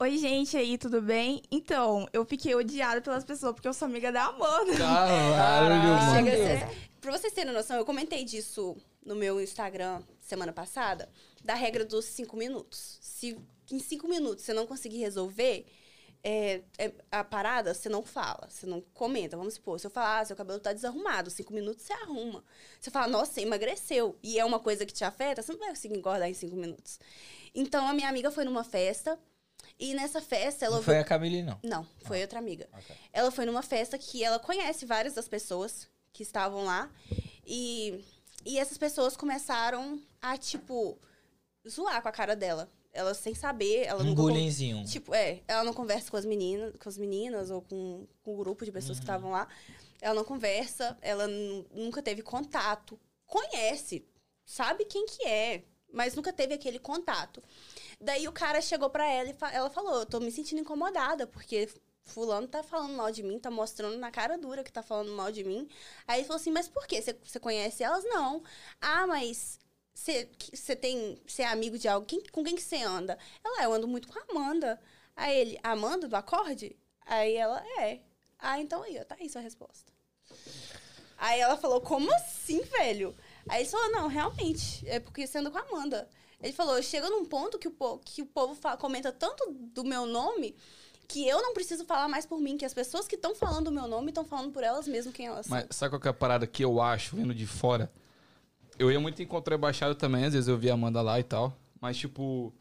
Oi, 0.00 0.16
gente 0.16 0.56
aí, 0.56 0.78
tudo 0.78 1.02
bem? 1.02 1.42
Então, 1.50 2.06
eu 2.12 2.24
fiquei 2.24 2.54
odiada 2.54 3.00
pelas 3.00 3.24
pessoas 3.24 3.52
porque 3.54 3.66
eu 3.66 3.74
sou 3.74 3.86
amiga 3.86 4.12
da 4.12 4.26
Amanda. 4.26 4.76
Caralho, 4.76 5.74
mano. 5.82 6.14
Chega 6.14 6.36
ser- 6.36 6.90
Pra 7.00 7.10
vocês 7.12 7.32
terem 7.32 7.52
noção, 7.52 7.76
eu 7.76 7.84
comentei 7.84 8.24
disso 8.24 8.76
no 9.04 9.16
meu 9.16 9.40
Instagram 9.40 10.02
semana 10.20 10.52
passada, 10.52 11.08
da 11.42 11.54
regra 11.54 11.84
dos 11.84 12.04
cinco 12.04 12.36
minutos. 12.36 12.98
Se 13.00 13.36
em 13.72 13.78
cinco 13.80 14.06
minutos 14.06 14.44
você 14.44 14.52
não 14.52 14.66
conseguir 14.66 14.98
resolver 14.98 15.66
é, 16.22 16.60
é, 16.78 16.92
a 17.10 17.24
parada, 17.24 17.74
você 17.74 17.88
não 17.88 18.02
fala, 18.02 18.48
você 18.48 18.66
não 18.66 18.80
comenta. 18.94 19.36
Vamos 19.36 19.54
supor, 19.54 19.80
se 19.80 19.86
eu 19.86 19.90
falar, 19.90 20.20
ah, 20.20 20.24
seu 20.24 20.36
cabelo 20.36 20.60
tá 20.60 20.72
desarrumado, 20.72 21.28
cinco 21.30 21.52
minutos 21.52 21.84
você 21.84 21.92
arruma. 21.94 22.44
Você 22.80 22.90
fala, 22.90 23.08
nossa, 23.08 23.32
você 23.32 23.40
emagreceu. 23.40 24.16
E 24.22 24.38
é 24.38 24.44
uma 24.44 24.60
coisa 24.60 24.86
que 24.86 24.92
te 24.92 25.02
afeta, 25.04 25.42
você 25.42 25.50
não 25.52 25.58
vai 25.58 25.70
conseguir 25.70 25.96
engordar 25.96 26.28
em 26.28 26.34
cinco 26.34 26.54
minutos. 26.54 27.00
Então, 27.52 27.88
a 27.88 27.92
minha 27.92 28.08
amiga 28.08 28.30
foi 28.30 28.44
numa 28.44 28.62
festa, 28.64 29.18
e 29.78 29.94
nessa 29.94 30.20
festa 30.20 30.64
ela 30.64 30.76
Não 30.76 30.82
foi 30.82 30.98
a 30.98 31.04
Camille, 31.04 31.42
não. 31.42 31.58
não, 31.62 31.86
foi 32.04 32.20
outra 32.22 32.38
amiga. 32.38 32.68
Ok. 32.72 32.96
Ela 33.12 33.30
foi 33.30 33.44
numa 33.46 33.62
festa 33.62 33.96
que 33.98 34.22
ela 34.24 34.38
conhece 34.38 34.84
várias 34.86 35.14
das 35.14 35.28
pessoas 35.28 35.88
que 36.12 36.22
estavam 36.22 36.64
lá. 36.64 36.90
E, 37.46 38.04
e 38.44 38.58
essas 38.58 38.76
pessoas 38.78 39.16
começaram 39.16 40.00
a, 40.20 40.36
tipo, 40.36 40.98
zoar 41.68 42.02
com 42.02 42.08
a 42.08 42.12
cara 42.12 42.34
dela. 42.36 42.70
Ela 42.92 43.14
sem 43.14 43.34
saber, 43.34 43.84
ela 43.86 44.02
Um 44.02 44.08
con- 44.14 44.22
bullyingzinho. 44.22 44.84
Tipo, 44.84 45.14
é, 45.14 45.42
ela 45.46 45.62
não 45.62 45.72
conversa 45.72 46.10
com 46.10 46.16
as 46.16 46.24
meninas, 46.24 46.74
com 46.82 46.88
as 46.88 46.98
meninas 46.98 47.50
ou 47.50 47.62
com, 47.62 48.06
com 48.24 48.34
o 48.34 48.36
grupo 48.36 48.64
de 48.64 48.72
pessoas 48.72 48.98
que 48.98 49.04
estavam 49.04 49.30
lá. 49.30 49.46
Ela 50.00 50.14
não 50.14 50.24
conversa, 50.24 50.96
ela 51.00 51.26
nu- 51.28 51.66
nunca 51.72 52.02
teve 52.02 52.22
contato. 52.22 52.98
Conhece, 53.26 54.04
sabe 54.44 54.84
quem 54.86 55.06
que 55.06 55.26
é, 55.26 55.62
mas 55.92 56.14
nunca 56.14 56.32
teve 56.32 56.54
aquele 56.54 56.78
contato. 56.78 57.42
Daí 58.00 58.28
o 58.28 58.32
cara 58.32 58.60
chegou 58.60 58.90
pra 58.90 59.06
ela 59.10 59.30
e 59.30 59.34
fa- 59.34 59.52
ela 59.52 59.70
falou: 59.70 60.00
Eu 60.00 60.06
tô 60.06 60.20
me 60.20 60.30
sentindo 60.30 60.60
incomodada, 60.60 61.26
porque 61.26 61.68
Fulano 62.04 62.46
tá 62.48 62.62
falando 62.62 62.94
mal 62.94 63.10
de 63.10 63.22
mim, 63.22 63.38
tá 63.38 63.50
mostrando 63.50 63.98
na 63.98 64.10
cara 64.10 64.38
dura 64.38 64.62
que 64.64 64.72
tá 64.72 64.82
falando 64.82 65.12
mal 65.12 65.30
de 65.32 65.44
mim. 65.44 65.68
Aí 66.06 66.20
ele 66.20 66.26
falou 66.26 66.40
assim: 66.40 66.50
Mas 66.50 66.68
por 66.68 66.86
quê? 66.86 67.02
Você- 67.02 67.40
conhece 67.40 67.82
elas? 67.82 68.04
Não. 68.04 68.42
Ah, 68.80 69.06
mas 69.06 69.58
você 69.94 70.76
tem. 70.76 71.20
Você 71.26 71.42
é 71.42 71.46
amigo 71.48 71.76
de 71.78 71.88
alguém? 71.88 72.22
Com 72.32 72.44
quem 72.44 72.54
que 72.56 72.62
você 72.62 72.76
anda? 72.82 73.18
Ela, 73.44 73.64
eu 73.64 73.72
ando 73.72 73.88
muito 73.88 74.08
com 74.08 74.18
a 74.18 74.22
Amanda. 74.30 74.80
Aí 75.16 75.36
ele, 75.36 75.58
Amanda 75.62 76.06
do 76.06 76.14
acorde? 76.14 76.76
Aí 77.04 77.34
ela, 77.34 77.62
é. 77.80 78.00
Ah, 78.38 78.60
então 78.60 78.82
aí, 78.84 79.02
tá 79.04 79.16
aí 79.18 79.28
sua 79.28 79.40
resposta. 79.42 79.92
Aí 81.16 81.40
ela 81.40 81.56
falou, 81.56 81.80
como 81.80 82.12
assim, 82.14 82.60
velho? 82.62 83.16
Aí 83.48 83.62
ele 83.62 83.68
falou, 83.70 83.90
não, 83.92 84.08
realmente, 84.08 84.86
é 84.88 85.00
porque 85.00 85.26
você 85.26 85.38
anda 85.38 85.50
com 85.50 85.58
a 85.58 85.62
Amanda. 85.62 86.08
Ele 86.40 86.52
falou, 86.52 86.80
chega 86.82 87.08
num 87.10 87.24
ponto 87.24 87.58
que 87.58 87.68
o, 87.68 87.70
po 87.70 87.98
que 88.04 88.22
o 88.22 88.26
povo 88.26 88.54
fa- 88.54 88.76
comenta 88.76 89.10
tanto 89.12 89.50
do 89.74 89.82
meu 89.84 90.06
nome 90.06 90.54
que 91.08 91.26
eu 91.26 91.40
não 91.42 91.54
preciso 91.54 91.84
falar 91.86 92.06
mais 92.06 92.26
por 92.26 92.38
mim, 92.38 92.56
que 92.58 92.64
as 92.66 92.74
pessoas 92.74 93.08
que 93.08 93.14
estão 93.16 93.34
falando 93.34 93.68
o 93.68 93.72
meu 93.72 93.88
nome 93.88 94.10
estão 94.10 94.24
falando 94.24 94.52
por 94.52 94.62
elas 94.62 94.86
mesmas 94.86 95.14
quem 95.14 95.26
elas 95.26 95.48
Mas 95.48 95.62
são. 95.62 95.68
sabe 95.72 95.90
qual 95.92 96.00
que 96.00 96.06
é 96.06 96.10
a 96.10 96.14
parada 96.14 96.46
que 96.46 96.62
eu 96.62 96.80
acho, 96.82 97.16
vendo 97.16 97.34
de 97.34 97.46
fora? 97.46 97.90
Eu 98.78 98.92
ia 98.92 99.00
muito 99.00 99.20
em 99.22 99.26
Contra 99.26 99.56
Baixada 99.58 99.94
também, 99.94 100.24
às 100.26 100.34
vezes 100.34 100.48
eu 100.48 100.56
via 100.58 100.72
a 100.72 100.74
Amanda 100.74 101.00
lá 101.02 101.18
e 101.18 101.24
tal. 101.24 101.52
Mas, 101.80 101.96
tipo, 101.96 102.52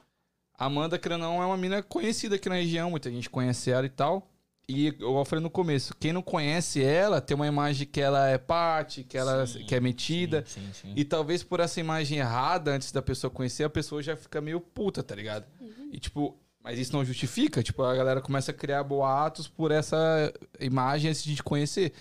A 0.58 0.66
Amanda, 0.66 0.98
querendo 0.98 1.22
não, 1.22 1.44
é 1.44 1.46
uma 1.46 1.58
mina 1.58 1.84
conhecida 1.84 2.36
aqui 2.38 2.50
na 2.50 2.56
região, 2.56 2.90
muita 2.90 3.12
gente 3.12 3.30
conhece 3.30 3.70
ela 3.70 3.86
e 3.86 3.90
tal. 3.90 4.28
E 4.70 4.94
eu 5.00 5.24
falei 5.24 5.42
no 5.42 5.50
começo, 5.50 5.96
quem 5.98 6.12
não 6.12 6.22
conhece 6.22 6.84
ela 6.84 7.22
tem 7.22 7.36
uma 7.36 7.48
imagem 7.48 7.88
que 7.88 8.02
ela 8.02 8.28
é 8.28 8.38
parte, 8.38 9.02
que 9.02 9.18
ela 9.18 9.48
Sim, 9.48 9.64
que 9.64 9.74
é 9.74 9.80
metida. 9.80 10.44
Sim, 10.46 10.62
sim, 10.74 10.90
sim. 10.90 10.94
E 10.94 11.06
talvez 11.06 11.42
por 11.42 11.62
essa 11.62 11.80
imagem 11.80 12.18
errada, 12.18 12.72
antes 12.72 12.92
da 12.92 13.02
pessoa 13.02 13.32
conhecer, 13.32 13.64
a 13.64 13.70
pessoa 13.70 14.04
já 14.04 14.18
fica 14.18 14.42
meio 14.42 14.60
puta, 14.60 15.02
tá 15.02 15.16
ligado? 15.16 15.46
E 15.90 16.00
tipo, 16.00 16.38
mas 16.62 16.78
isso 16.78 16.92
não 16.92 17.06
justifica, 17.06 17.64
tipo, 17.64 17.82
a 17.82 17.96
galera 17.96 18.20
começa 18.20 18.52
a 18.52 18.54
criar 18.54 18.84
boatos 18.84 19.48
por 19.48 19.72
essa 19.72 20.34
imagem 20.60 21.12
antes 21.12 21.24
de 21.24 21.34
te 21.34 21.42
conhecer. 21.42 21.94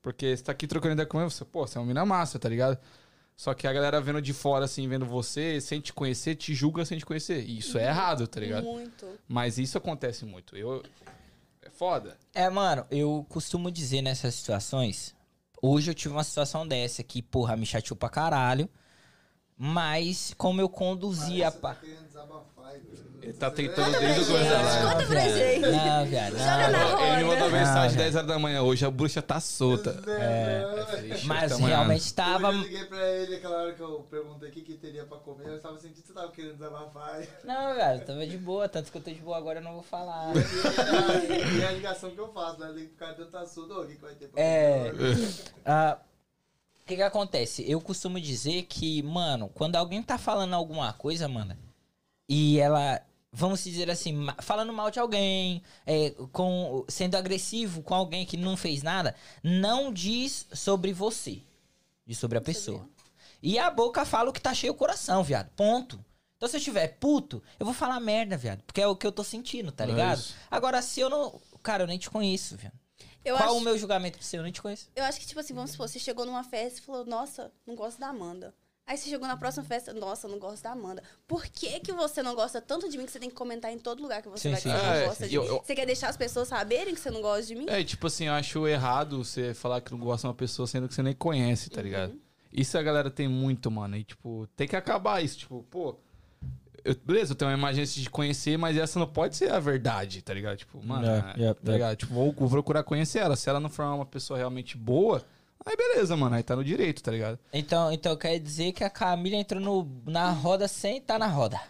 Porque 0.00 0.34
você 0.34 0.42
tá 0.42 0.52
aqui 0.52 0.66
trocando 0.66 0.94
ideia 0.94 1.06
com 1.06 1.20
ele, 1.20 1.30
você, 1.30 1.44
pô, 1.44 1.66
você 1.66 1.76
é 1.76 1.80
uma 1.80 1.86
mina 1.86 2.06
massa, 2.06 2.38
tá 2.38 2.48
ligado? 2.48 2.78
Só 3.36 3.52
que 3.52 3.66
a 3.66 3.72
galera 3.72 4.00
vendo 4.00 4.22
de 4.22 4.32
fora, 4.32 4.64
assim, 4.64 4.88
vendo 4.88 5.04
você, 5.04 5.60
sem 5.60 5.80
te 5.80 5.92
conhecer, 5.92 6.36
te 6.36 6.54
julga 6.54 6.84
sem 6.86 6.96
te 6.96 7.04
conhecer. 7.04 7.44
E 7.44 7.58
isso 7.58 7.76
é 7.76 7.88
errado, 7.88 8.26
tá 8.26 8.40
ligado? 8.40 8.64
Muito. 8.64 9.06
Mas 9.28 9.58
isso 9.58 9.76
acontece 9.76 10.24
muito. 10.24 10.56
Eu. 10.56 10.82
É 11.74 11.76
foda. 11.76 12.16
É, 12.32 12.48
mano, 12.48 12.86
eu 12.88 13.26
costumo 13.28 13.68
dizer 13.68 14.00
nessas 14.00 14.36
situações. 14.36 15.12
Hoje 15.60 15.90
eu 15.90 15.94
tive 15.94 16.14
uma 16.14 16.22
situação 16.22 16.66
dessa 16.66 17.02
que, 17.02 17.20
porra, 17.20 17.56
me 17.56 17.66
chateou 17.66 17.96
pra 17.96 18.08
caralho. 18.08 18.70
Mas 19.56 20.32
como 20.36 20.60
eu 20.60 20.68
conduzia 20.68 21.50
Parece 21.50 21.56
que 21.56 21.60
pra. 21.60 21.74
tá 21.74 21.80
querendo 21.80 22.06
desabafar, 22.06 22.76
Igor. 22.76 22.94
Ele 23.24 23.32
tá 23.32 23.50
tentando 23.50 23.90
pra 23.90 23.98
desde 24.00 24.20
o 24.20 24.26
começo 24.26 24.50
da 24.50 24.60
live. 24.62 24.86
conta 24.94 25.06
pra 25.06 25.20
gente. 25.28 25.60
Não, 25.60 26.06
viado. 26.06 26.32
Joga 26.32 26.68
na 26.68 26.68
Não. 26.70 27.00
Ele 27.06 27.16
me 27.16 27.24
mandou 27.24 27.44
roda. 27.44 27.56
mensagem 27.58 27.94
Ah, 27.96 28.02
10 28.02 28.16
horas 28.16 28.28
da 28.28 28.38
manhã. 28.38 28.62
Hoje 28.62 28.84
a 28.84 28.90
bruxa 28.90 29.22
tá 29.22 29.40
solta. 29.40 30.02
É. 30.06 31.16
Mas 31.24 31.50
Tá 31.58 31.66
realmente 31.66 32.14
tava. 32.14 32.48
Eu 32.48 32.58
liguei 32.58 32.84
pra 32.84 33.08
ele 33.10 33.36
aquela 33.36 33.56
hora 33.62 33.72
que 33.72 33.80
eu 33.80 34.06
perguntei 34.10 34.48
o 34.48 34.52
que, 34.52 34.60
que 34.60 34.74
teria 34.74 35.04
pra 35.04 35.18
comer. 35.18 35.46
Eu 35.48 35.60
tava 35.60 35.78
sentindo 35.78 36.02
que 36.02 36.08
você 36.08 36.12
tava 36.12 36.30
querendo 36.32 36.54
desabafar. 36.54 37.22
Não, 37.44 37.74
velho, 37.74 38.04
tava 38.04 38.26
de 38.26 38.36
boa. 38.38 38.68
Tanto 38.68 38.92
que 38.92 38.98
eu 38.98 39.02
tô 39.02 39.10
de 39.10 39.20
boa 39.20 39.36
agora, 39.38 39.60
eu 39.60 39.64
não 39.64 39.72
vou 39.74 39.82
falar. 39.82 40.32
E 40.36 41.62
é 41.62 41.66
a 41.66 41.72
ligação 41.72 42.10
que 42.10 42.18
eu 42.18 42.28
faço, 42.32 42.60
né? 42.60 42.68
Eu 42.68 42.74
ligo 42.74 42.88
pro 42.90 42.98
cara 43.06 43.14
do 43.14 43.26
tá 43.26 43.46
surdo, 43.46 43.74
ô, 43.78 43.82
o 43.82 43.86
que, 43.86 43.94
que 43.96 44.02
vai 44.02 44.14
ter 44.14 44.28
pra 44.28 44.42
É. 44.42 44.90
comer 44.90 45.02
hoje? 45.02 45.44
Ah, 45.64 45.96
O 46.82 46.86
que 46.86 46.96
que 46.96 47.02
acontece? 47.02 47.64
Eu 47.70 47.80
costumo 47.80 48.20
dizer 48.20 48.62
que, 48.64 49.02
mano, 49.02 49.48
quando 49.54 49.76
alguém 49.76 50.02
tá 50.02 50.18
falando 50.18 50.52
alguma 50.54 50.92
coisa, 50.92 51.26
mano, 51.26 51.56
e 52.28 52.58
ela, 52.58 53.00
vamos 53.34 53.64
dizer 53.64 53.90
assim, 53.90 54.26
falando 54.40 54.72
mal 54.72 54.90
de 54.90 55.00
alguém, 55.00 55.60
é, 55.84 56.10
com, 56.32 56.84
sendo 56.88 57.16
agressivo 57.16 57.82
com 57.82 57.94
alguém 57.94 58.24
que 58.24 58.36
não 58.36 58.56
fez 58.56 58.82
nada, 58.82 59.14
não 59.42 59.92
diz 59.92 60.46
sobre 60.52 60.92
você, 60.92 61.42
diz 62.06 62.16
sobre 62.16 62.38
a 62.38 62.40
pessoa. 62.40 62.88
E 63.42 63.58
a 63.58 63.70
boca 63.70 64.04
fala 64.06 64.30
o 64.30 64.32
que 64.32 64.40
tá 64.40 64.54
cheio 64.54 64.72
o 64.72 64.76
coração, 64.76 65.22
viado. 65.22 65.50
Ponto. 65.56 66.02
Então 66.36 66.48
se 66.48 66.56
eu 66.56 66.58
estiver 66.58 66.88
puto, 66.98 67.42
eu 67.58 67.66
vou 67.66 67.74
falar 67.74 68.00
merda, 68.00 68.36
viado. 68.36 68.62
Porque 68.62 68.80
é 68.80 68.86
o 68.86 68.96
que 68.96 69.06
eu 69.06 69.12
tô 69.12 69.24
sentindo, 69.24 69.72
tá 69.72 69.84
É 69.84 69.88
ligado? 69.88 70.22
Agora, 70.50 70.80
se 70.80 71.00
eu 71.00 71.10
não. 71.10 71.40
Cara, 71.62 71.82
eu 71.82 71.86
nem 71.86 71.98
te 71.98 72.08
conheço, 72.08 72.56
viado. 72.56 72.78
Eu 73.24 73.36
Qual 73.36 73.50
acho, 73.50 73.58
o 73.58 73.60
meu 73.62 73.76
julgamento 73.76 74.18
pra 74.18 74.26
você? 74.26 74.38
Eu 74.38 74.42
nem 74.42 74.52
te 74.52 74.60
conheço. 74.62 74.88
eu 74.94 75.04
acho 75.04 75.18
que, 75.18 75.26
tipo 75.26 75.40
assim, 75.40 75.54
vamos 75.54 75.70
supor, 75.72 75.88
você 75.88 75.98
chegou 75.98 76.26
numa 76.26 76.44
festa 76.44 76.78
e 76.78 76.82
falou, 76.82 77.06
nossa, 77.06 77.50
não 77.66 77.74
gosto 77.74 77.98
da 77.98 78.08
Amanda. 78.08 78.54
Aí 78.86 78.98
você 78.98 79.08
chegou 79.08 79.26
na 79.26 79.36
próxima 79.36 79.64
festa, 79.64 79.94
nossa, 79.94 80.28
não 80.28 80.38
gosto 80.38 80.62
da 80.62 80.72
Amanda. 80.72 81.02
Por 81.26 81.46
que, 81.46 81.80
que 81.80 81.90
você 81.92 82.22
não 82.22 82.34
gosta 82.34 82.60
tanto 82.60 82.86
de 82.90 82.98
mim 82.98 83.06
que 83.06 83.12
você 83.12 83.18
tem 83.18 83.30
que 83.30 83.34
comentar 83.34 83.72
em 83.72 83.78
todo 83.78 84.02
lugar 84.02 84.20
que 84.20 84.28
você 84.28 84.42
Sim, 84.42 84.50
vai 84.50 84.60
sim. 84.60 84.68
que 84.70 84.76
você 84.76 84.84
É, 84.86 85.00
não 85.00 85.06
gosta 85.06 85.28
de 85.28 85.34
eu- 85.34 85.42
mim? 85.42 85.48
eu- 85.48 85.62
Você 85.64 85.74
quer 85.74 85.86
deixar 85.86 86.08
as 86.10 86.16
pessoas 86.18 86.48
saberem 86.48 86.94
que 86.94 87.00
você 87.00 87.10
não 87.10 87.22
gosta 87.22 87.46
de 87.46 87.54
mim? 87.54 87.64
É, 87.66 87.82
tipo 87.82 88.06
assim, 88.06 88.26
eu 88.26 88.34
acho 88.34 88.68
errado 88.68 89.24
você 89.24 89.54
falar 89.54 89.80
que 89.80 89.90
não 89.90 89.98
gosta 89.98 90.26
de 90.26 90.28
uma 90.28 90.34
pessoa 90.34 90.66
sendo 90.66 90.86
que 90.86 90.94
você 90.94 91.02
nem 91.02 91.14
conhece, 91.14 91.70
tá 91.70 91.80
ligado? 91.80 92.14
Isso 92.52 92.76
a 92.76 92.82
galera 92.82 93.10
tem 93.10 93.26
muito, 93.26 93.70
mano. 93.70 93.96
E, 93.96 94.04
tipo, 94.04 94.46
tem 94.54 94.68
que 94.68 94.76
acabar 94.76 95.24
isso. 95.24 95.38
Tipo, 95.38 95.62
pô. 95.70 95.96
eu- 96.84 96.94
beleza, 97.02 97.32
eu 97.32 97.36
tenho 97.36 97.50
uma 97.50 97.56
imagem 97.56 97.80
antes 97.82 97.94
de 97.94 98.10
conhecer, 98.10 98.58
mas 98.58 98.76
essa 98.76 98.98
não 98.98 99.06
pode 99.06 99.34
ser 99.34 99.50
a 99.50 99.58
verdade, 99.58 100.20
tá 100.20 100.34
ligado? 100.34 100.58
Tipo, 100.58 100.84
mano, 100.86 101.06
É, 101.06 101.34
é, 101.38 101.44
é, 101.46 101.54
tá 101.54 101.72
ligado? 101.72 101.96
Tipo, 101.96 102.12
vou, 102.12 102.30
vou 102.32 102.50
procurar 102.50 102.82
conhecer 102.84 103.20
ela. 103.20 103.34
Se 103.34 103.48
ela 103.48 103.58
não 103.58 103.70
for 103.70 103.86
uma 103.86 104.04
pessoa 104.04 104.36
realmente 104.38 104.76
boa, 104.76 105.24
aí 105.64 105.76
beleza, 105.76 106.16
mano. 106.16 106.36
Aí 106.36 106.42
tá 106.42 106.56
no 106.56 106.64
direito, 106.64 107.02
tá 107.02 107.10
ligado? 107.10 107.38
Então, 107.52 107.92
então 107.92 108.16
quer 108.16 108.38
dizer 108.38 108.72
que 108.72 108.84
a 108.84 108.90
Camila 108.90 109.36
entrou 109.36 109.60
no, 109.60 110.02
na 110.06 110.30
roda 110.30 110.68
sem 110.68 110.98
estar 110.98 111.18
na 111.18 111.26
roda. 111.26 111.60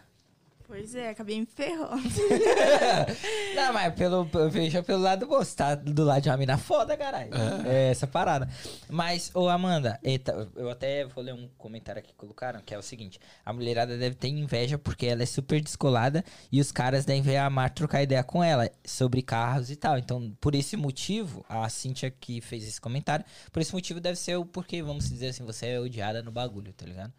Pois 0.74 0.92
é, 0.96 1.10
acabei 1.10 1.38
me 1.38 1.46
ferrando. 1.46 2.02
Não, 3.54 3.72
mas 3.72 3.94
pelo, 3.94 4.24
veja 4.50 4.82
pelo 4.82 5.02
lado 5.02 5.24
bom, 5.24 5.38
você 5.38 5.54
tá 5.54 5.76
do 5.76 6.02
lado 6.02 6.22
de 6.22 6.28
uma 6.28 6.36
mina 6.36 6.58
foda, 6.58 6.96
caralho. 6.96 7.30
É. 7.64 7.92
essa 7.92 8.08
parada. 8.08 8.48
Mas, 8.90 9.30
ô 9.34 9.48
Amanda, 9.48 10.00
eita, 10.02 10.50
eu 10.56 10.68
até 10.68 11.04
vou 11.04 11.22
ler 11.22 11.32
um 11.32 11.48
comentário 11.56 12.00
aqui 12.00 12.08
que 12.08 12.16
colocaram, 12.16 12.60
que 12.60 12.74
é 12.74 12.78
o 12.78 12.82
seguinte: 12.82 13.20
a 13.44 13.52
mulherada 13.52 13.96
deve 13.96 14.16
ter 14.16 14.26
inveja 14.26 14.76
porque 14.76 15.06
ela 15.06 15.22
é 15.22 15.26
super 15.26 15.60
descolada 15.60 16.24
e 16.50 16.60
os 16.60 16.72
caras 16.72 17.04
devem 17.04 17.38
amar 17.38 17.70
trocar 17.70 18.02
ideia 18.02 18.24
com 18.24 18.42
ela 18.42 18.68
sobre 18.84 19.22
carros 19.22 19.70
e 19.70 19.76
tal. 19.76 19.96
Então, 19.96 20.36
por 20.40 20.56
esse 20.56 20.76
motivo, 20.76 21.46
a 21.48 21.68
Cintia 21.68 22.10
que 22.10 22.40
fez 22.40 22.66
esse 22.66 22.80
comentário, 22.80 23.24
por 23.52 23.62
esse 23.62 23.72
motivo 23.72 24.00
deve 24.00 24.18
ser 24.18 24.34
o 24.38 24.44
porquê, 24.44 24.82
vamos 24.82 25.08
dizer 25.08 25.28
assim, 25.28 25.44
você 25.44 25.68
é 25.68 25.78
odiada 25.78 26.20
no 26.20 26.32
bagulho, 26.32 26.72
tá 26.72 26.84
ligado? 26.84 27.12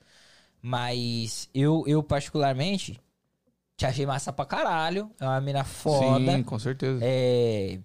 Mas 0.62 1.48
eu, 1.54 1.84
eu 1.88 2.04
particularmente, 2.04 3.00
te 3.78 3.86
achei 3.86 4.06
massa 4.06 4.32
pra 4.32 4.46
caralho. 4.46 5.12
É 5.20 5.26
uma 5.26 5.42
mina 5.42 5.64
foda. 5.64 6.32
Sim, 6.38 6.44
com 6.44 6.58
certeza. 6.60 7.00
É, 7.04 7.80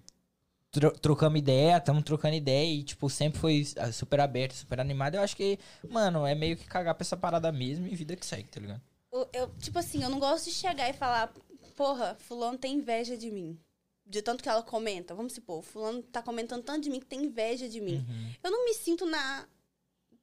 tro- 0.71 0.91
trocamos 0.99 1.39
ideia, 1.39 1.77
estamos 1.77 2.03
trocando 2.03 2.35
ideia 2.35 2.73
e, 2.73 2.83
tipo, 2.83 3.09
sempre 3.09 3.39
foi 3.39 3.65
super 3.91 4.19
aberto, 4.19 4.53
super 4.53 4.79
animado. 4.79 5.15
Eu 5.15 5.21
acho 5.21 5.35
que, 5.35 5.59
mano, 5.89 6.25
é 6.25 6.33
meio 6.35 6.55
que 6.57 6.65
cagar 6.65 6.95
pra 6.95 7.03
essa 7.03 7.17
parada 7.17 7.51
mesmo 7.51 7.87
e 7.87 7.95
vida 7.95 8.15
que 8.15 8.25
segue, 8.25 8.47
tá 8.49 8.59
ligado? 8.59 8.81
Eu, 9.11 9.29
eu- 9.33 9.49
tipo 9.59 9.77
assim, 9.77 10.01
eu 10.03 10.09
não 10.09 10.19
gosto 10.19 10.45
de 10.45 10.51
chegar 10.51 10.89
e 10.89 10.93
falar, 10.93 11.33
porra, 11.75 12.15
fulano 12.19 12.57
tem 12.57 12.75
inveja 12.75 13.17
de 13.17 13.29
mim. 13.29 13.59
De 14.05 14.21
tanto 14.21 14.41
que 14.43 14.49
ela 14.49 14.63
comenta. 14.63 15.13
Vamos 15.15 15.33
supor, 15.33 15.61
fulano 15.61 16.01
tá 16.03 16.21
comentando 16.21 16.63
tanto 16.63 16.81
de 16.83 16.89
mim 16.89 16.99
que 16.99 17.05
tem 17.05 17.23
inveja 17.23 17.67
de 17.69 17.79
mim. 17.79 18.05
Eu 18.43 18.49
não 18.51 18.65
me 18.65 18.73
sinto 18.73 19.05
na 19.05 19.45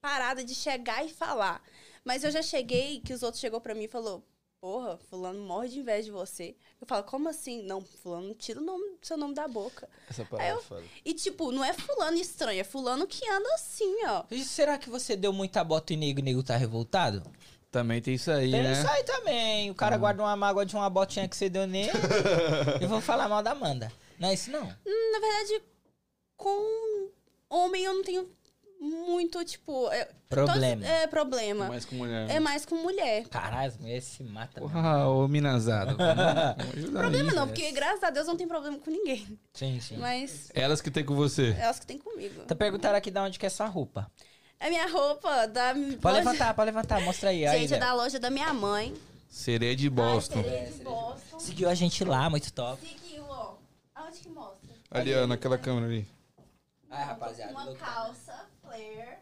parada 0.01 0.45
de 0.45 0.55
chegar 0.55 1.05
e 1.05 1.09
falar. 1.09 1.63
Mas 2.05 2.25
eu 2.25 2.31
já 2.31 2.43
cheguei, 2.43 3.01
que 3.01 3.13
os 3.13 3.23
outros 3.23 3.41
chegou 3.41 3.61
pra 3.61 3.75
mim 3.75 3.85
e 3.85 3.89
falou, 3.89 4.23
porra, 4.61 4.99
fulano 5.09 5.41
morre 5.41 5.69
de 5.69 5.79
inveja 5.79 6.05
de 6.05 6.11
você. 6.11 6.57
Eu 6.81 6.87
falo, 6.87 7.05
como 7.05 7.29
assim? 7.29 7.63
Não, 7.63 7.81
fulano, 7.81 8.35
tira 8.35 8.61
o 8.61 8.65
nome, 8.65 8.97
seu 9.03 9.17
nome 9.17 9.35
da 9.35 9.47
boca. 9.47 9.89
Essa 10.09 10.25
parada 10.25 10.59
é 10.59 10.63
foda. 10.63 10.85
E 11.05 11.15
tipo, 11.15 11.53
não 11.53 11.65
é 11.65 11.73
fulano 11.73 12.17
estranho, 12.17 12.61
é 12.61 12.65
fulano 12.65 13.07
que 13.07 13.29
anda 13.29 13.49
assim, 13.55 14.05
ó. 14.07 14.25
E 14.31 14.45
será 14.45 14.79
que 14.79 14.91
você 14.91 15.17
deu 15.17 15.33
muita 15.33 15.63
bota 15.63 15.93
e 15.93 15.97
nego, 15.97 16.21
nego 16.21 16.43
tá 16.43 16.57
revoltado? 16.57 17.23
Também 17.71 18.01
tem 18.01 18.15
isso 18.15 18.31
aí, 18.31 18.51
Tem 18.51 18.63
né? 18.63 18.73
isso 18.73 18.89
aí 18.89 19.05
também. 19.05 19.71
O 19.71 19.75
cara 19.75 19.99
guarda 19.99 20.23
uma 20.23 20.35
mágoa 20.35 20.65
de 20.65 20.75
uma 20.75 20.89
botinha 20.89 21.29
que 21.29 21.37
você 21.37 21.51
deu 21.51 21.67
nele. 21.67 21.93
eu 22.81 22.89
vou 22.89 23.01
falar 23.01 23.29
mal 23.29 23.43
da 23.43 23.51
Amanda. 23.51 23.93
Não 24.19 24.29
é 24.29 24.35
isso, 24.35 24.51
não? 24.51 24.65
Na 24.65 25.21
verdade, 25.21 25.63
com 26.37 27.11
homem 27.51 27.85
eu 27.85 27.95
não 27.95 28.03
tenho 28.03 28.29
muito, 28.81 29.45
tipo. 29.45 29.91
é- 29.91 30.09
Problema. 30.29 30.83
todos- 30.83 30.89
É, 30.89 31.07
problema. 31.07 31.69
Mais 31.69 31.85
com 31.85 31.97
mulher. 31.97 32.31
É 32.31 32.39
mais 32.39 32.67
com 32.67 32.75
mulher. 32.77 33.27
Caralho, 33.29 33.69
as 33.69 33.77
mulheres 33.79 34.05
se 34.05 34.23
matam. 34.23 34.67
né? 34.67 34.73
Porra, 34.73 35.09
ô 35.09 35.27
Minazada. 35.27 35.95
Problema 36.93 37.31
aí. 37.31 37.37
não, 37.37 37.47
porque 37.47 37.73
graças 37.73 38.03
a 38.05 38.11
Deus 38.11 38.27
não 38.27 38.37
tem 38.37 38.47
problema 38.47 38.79
com 38.79 38.91
ninguém. 38.91 39.39
Sim, 39.55 39.81
sim. 39.81 39.97
Mas 39.97 40.51
Elas 40.55 40.81
que 40.81 40.91
tem 40.91 41.05
com 41.05 41.15
você. 41.15 41.55
é 41.59 41.63
elas 41.63 41.79
que 41.81 41.87
tem 41.87 41.99
comigo. 41.99 42.43
Então 42.45 42.57
perguntaram 42.57 42.97
aqui 42.99 43.11
de 43.11 43.19
onde 43.19 43.39
que 43.39 43.47
é 43.47 43.49
sua 43.49 43.67
roupa. 43.67 44.11
É 44.61 44.69
minha 44.69 44.87
roupa 44.91 45.47
da. 45.47 45.73
Pode 46.01 46.17
levantar, 46.19 46.53
pode 46.55 46.67
levantar, 46.67 47.01
mostra 47.01 47.31
aí. 47.31 47.47
aí 47.47 47.61
Gente, 47.61 47.75
é 47.75 47.79
Léo. 47.79 47.87
da 47.89 47.95
loja 47.95 48.19
da 48.19 48.29
minha 48.31 48.53
mãe. 48.53 48.95
Sereia 49.31 49.77
de 49.77 49.89
Boston. 49.89 50.39
Ai, 50.39 50.45
sereia 50.45 50.71
de 50.73 50.83
Boston. 50.85 51.39
Seguiu 51.39 51.69
a 51.69 51.75
gente 51.75 52.03
lá, 52.05 52.29
muito 52.29 52.53
top. 52.53 52.85
Seguiu, 52.87 53.25
ó. 53.29 53.55
Aonde 53.95 54.19
que 54.21 54.29
mostra? 54.29 54.69
Ali, 54.91 55.15
ó, 55.15 55.27
naquela 55.27 55.57
câmera 55.59 55.87
ali. 55.87 56.09
Ai, 56.91 57.05
rapaziada. 57.05 57.53
Uma 57.53 57.73
calça, 57.75 58.47
flare, 58.79 59.19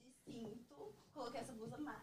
de 0.00 0.32
cinto. 0.32 0.94
Coloquei 1.14 1.40
essa 1.40 1.52
blusa 1.52 1.76
massa. 1.78 1.98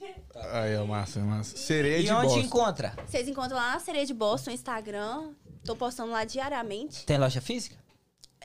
Aí, 0.52 0.76
ó, 0.76 0.84
massa, 0.86 1.20
massa. 1.20 1.56
Sereia 1.56 1.98
E 1.98 2.04
de 2.04 2.12
onde 2.12 2.26
Boston. 2.26 2.40
encontra? 2.40 2.94
Vocês 3.06 3.28
encontram 3.28 3.56
lá 3.56 3.72
na 3.74 3.80
Sereia 3.80 4.06
de 4.06 4.14
Boston 4.14 4.50
no 4.50 4.54
Instagram. 4.54 5.32
Tô 5.64 5.74
postando 5.76 6.10
lá 6.12 6.24
diariamente. 6.24 7.04
Tem 7.06 7.16
loja 7.18 7.40
física? 7.40 7.76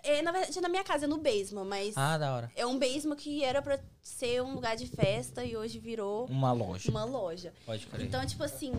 É, 0.01 0.21
na 0.21 0.31
verdade, 0.31 0.57
é 0.57 0.61
na 0.61 0.69
minha 0.69 0.83
casa, 0.83 1.03
é 1.03 1.07
no 1.07 1.17
Basement, 1.17 1.65
mas 1.65 1.97
Ah, 1.97 2.17
da 2.17 2.33
hora. 2.33 2.51
é 2.55 2.65
um 2.65 2.79
Basement 2.79 3.17
que 3.17 3.43
era 3.43 3.61
pra 3.61 3.77
ser 4.01 4.41
um 4.41 4.53
lugar 4.53 4.77
de 4.77 4.87
festa 4.87 5.43
e 5.43 5.57
hoje 5.57 5.77
virou 5.77 6.25
Uma 6.27 6.53
loja. 6.53 6.89
uma 6.89 7.03
loja. 7.03 7.53
Pode 7.65 7.85
crer. 7.87 8.05
Então, 8.07 8.25
tipo 8.25 8.41
assim, 8.41 8.71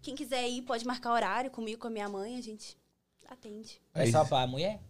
quem 0.00 0.14
quiser 0.14 0.48
ir 0.48 0.62
pode 0.62 0.86
marcar 0.86 1.12
horário 1.12 1.50
comigo, 1.50 1.78
com 1.78 1.88
a 1.88 1.90
minha 1.90 2.08
mãe, 2.08 2.38
a 2.38 2.40
gente 2.40 2.78
atende. 3.28 3.78
é 3.92 4.10
só 4.10 4.24
pra 4.24 4.46
mulher? 4.46 4.80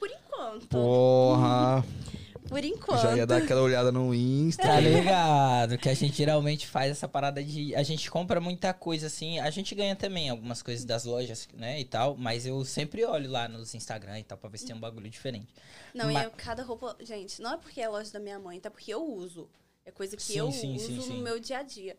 Por 0.00 0.10
enquanto. 0.10 0.66
Porra. 0.66 1.84
Por 2.50 2.64
enquanto. 2.64 3.00
Já 3.00 3.16
ia 3.16 3.26
dar 3.26 3.38
aquela 3.38 3.62
olhada 3.62 3.90
no 3.90 4.12
Insta. 4.12 4.64
Tá 4.64 4.78
ligado? 4.80 5.78
Que 5.78 5.88
a 5.88 5.94
gente 5.94 6.16
geralmente 6.16 6.66
faz 6.66 6.90
essa 6.90 7.08
parada 7.08 7.42
de. 7.42 7.74
A 7.74 7.82
gente 7.82 8.10
compra 8.10 8.40
muita 8.40 8.74
coisa 8.74 9.06
assim. 9.06 9.38
A 9.38 9.48
gente 9.50 9.74
ganha 9.74 9.96
também 9.96 10.28
algumas 10.28 10.60
coisas 10.62 10.84
das 10.84 11.04
lojas, 11.04 11.48
né? 11.54 11.80
E 11.80 11.84
tal. 11.84 12.16
Mas 12.16 12.44
eu 12.44 12.62
sempre 12.64 13.04
olho 13.04 13.30
lá 13.30 13.48
nos 13.48 13.74
Instagram 13.74 14.18
e 14.18 14.24
tal 14.24 14.36
pra 14.36 14.50
ver 14.50 14.58
se 14.58 14.66
tem 14.66 14.74
um 14.76 14.80
bagulho 14.80 15.08
diferente. 15.08 15.48
Não, 15.94 16.12
Ma- 16.12 16.22
e 16.22 16.24
eu, 16.24 16.32
cada 16.36 16.62
roupa. 16.62 16.96
Gente, 17.00 17.40
não 17.40 17.54
é 17.54 17.56
porque 17.56 17.80
é 17.80 17.88
loja 17.88 18.12
da 18.12 18.18
minha 18.20 18.38
mãe, 18.38 18.58
tá? 18.60 18.70
Porque 18.70 18.92
eu 18.92 19.02
uso. 19.02 19.48
É 19.86 19.90
coisa 19.90 20.16
que 20.16 20.22
Sim, 20.22 20.38
eu 20.38 20.52
sim, 20.52 20.76
uso 20.76 20.86
sim, 20.86 21.00
sim. 21.00 21.12
no 21.14 21.22
meu 21.22 21.38
dia 21.40 21.58
a 21.58 21.62
dia. 21.62 21.96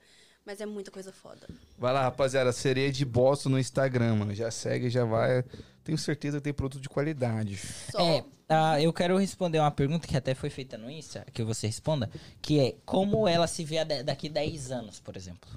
Mas 0.52 0.60
é 0.60 0.66
muita 0.66 0.92
coisa 0.92 1.14
foda. 1.14 1.48
Vai 1.78 1.94
lá, 1.94 2.02
rapaziada. 2.02 2.52
Sereia 2.52 2.92
de 2.92 3.06
Boston 3.06 3.48
no 3.52 3.58
Instagram, 3.58 4.16
mano. 4.16 4.34
Já 4.36 4.52
segue, 4.52 4.90
já 4.90 5.06
vai. 5.06 5.46
Tenho 5.82 5.98
certeza 5.98 6.40
que 6.40 6.44
tem 6.44 6.54
produto 6.54 6.82
de 6.82 6.90
qualidade. 6.90 7.56
Só. 7.90 8.02
É, 8.02 8.26
ah, 8.50 8.82
eu 8.82 8.92
quero 8.92 9.16
responder 9.16 9.60
uma 9.60 9.72
pergunta 9.72 10.06
que 10.06 10.18
até 10.18 10.36
foi 10.36 10.50
feita 10.50 10.78
no 10.78 10.92
Insta, 10.92 11.26
que 11.32 11.42
você 11.42 11.68
responda, 11.68 12.12
que 12.42 12.60
é 12.60 12.76
como 12.86 13.30
ela 13.30 13.48
se 13.48 13.64
vê 13.64 13.86
daqui 14.04 14.28
10 14.28 14.74
anos, 14.74 15.00
por 15.00 15.16
exemplo. 15.16 15.50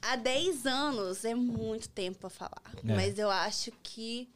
Há 0.00 0.16
10 0.16 0.64
anos 0.64 1.26
é 1.26 1.34
muito 1.34 1.90
tempo 1.90 2.20
pra 2.20 2.30
falar. 2.30 2.72
É. 2.88 2.94
Mas 2.94 3.18
eu 3.18 3.30
acho 3.30 3.70
que. 3.82 4.30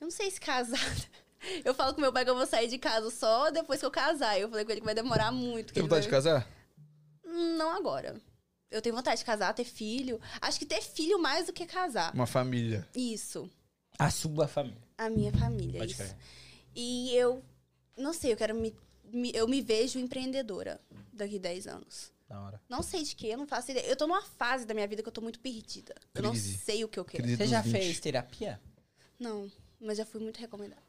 Eu 0.00 0.06
não 0.06 0.10
sei 0.10 0.30
se 0.30 0.40
casada. 0.40 0.80
Eu 1.62 1.74
falo 1.74 1.92
com 1.92 2.00
meu 2.00 2.10
pai 2.10 2.24
que 2.24 2.30
eu 2.30 2.34
vou 2.34 2.46
sair 2.46 2.68
de 2.68 2.78
casa 2.78 3.10
só 3.10 3.50
depois 3.50 3.78
que 3.78 3.84
eu 3.84 3.90
casar. 3.90 4.40
Eu 4.40 4.48
falei 4.48 4.64
com 4.64 4.70
ele 4.70 4.80
que 4.80 4.86
vai 4.86 4.94
demorar 4.94 5.30
muito. 5.30 5.66
que 5.66 5.74
Tem 5.74 5.82
vontade 5.82 6.06
de 6.06 6.10
vai- 6.10 6.16
casar? 6.16 6.48
Não 7.58 7.70
agora. 7.76 8.20
Eu 8.70 8.80
tenho 8.82 8.94
vontade 8.94 9.18
de 9.20 9.24
casar, 9.24 9.52
ter 9.54 9.64
filho. 9.64 10.20
Acho 10.40 10.58
que 10.58 10.66
ter 10.66 10.80
filho 10.82 11.18
mais 11.20 11.46
do 11.46 11.52
que 11.52 11.66
casar. 11.66 12.12
Uma 12.14 12.26
família. 12.26 12.88
Isso. 12.94 13.48
A 13.98 14.10
sua 14.10 14.48
família. 14.48 14.82
A 14.98 15.08
minha 15.08 15.32
família. 15.32 15.80
Pode 15.80 15.92
isso. 15.92 16.02
crer. 16.02 16.16
E 16.74 17.14
eu. 17.14 17.42
Não 17.96 18.12
sei, 18.12 18.32
eu 18.32 18.36
quero 18.36 18.54
me. 18.54 18.74
me- 19.12 19.30
eu 19.34 19.46
me 19.46 19.60
vejo 19.60 19.98
empreendedora 19.98 20.80
daqui 21.12 21.38
10 21.38 21.66
anos. 21.68 22.12
Da 22.28 22.40
hora. 22.40 22.60
Não 22.68 22.82
sei 22.82 23.02
de 23.02 23.14
que, 23.14 23.28
eu 23.28 23.36
não 23.38 23.46
faço 23.46 23.70
ideia. 23.70 23.86
Eu 23.86 23.94
tô 23.96 24.06
numa 24.06 24.22
fase 24.22 24.64
da 24.66 24.74
minha 24.74 24.88
vida 24.88 25.02
que 25.02 25.08
eu 25.08 25.12
tô 25.12 25.20
muito 25.20 25.38
perdida. 25.40 25.94
Eu 26.14 26.22
não 26.22 26.30
Crise. 26.30 26.56
sei 26.58 26.82
o 26.82 26.88
que 26.88 26.98
eu 26.98 27.04
quero. 27.04 27.22
Crise 27.22 27.36
Você 27.36 27.46
já 27.46 27.60
20. 27.60 27.70
fez 27.72 28.00
terapia? 28.00 28.60
Não, 29.20 29.48
mas 29.80 29.98
já 29.98 30.06
fui 30.06 30.20
muito 30.20 30.40
recomendada. 30.40 30.82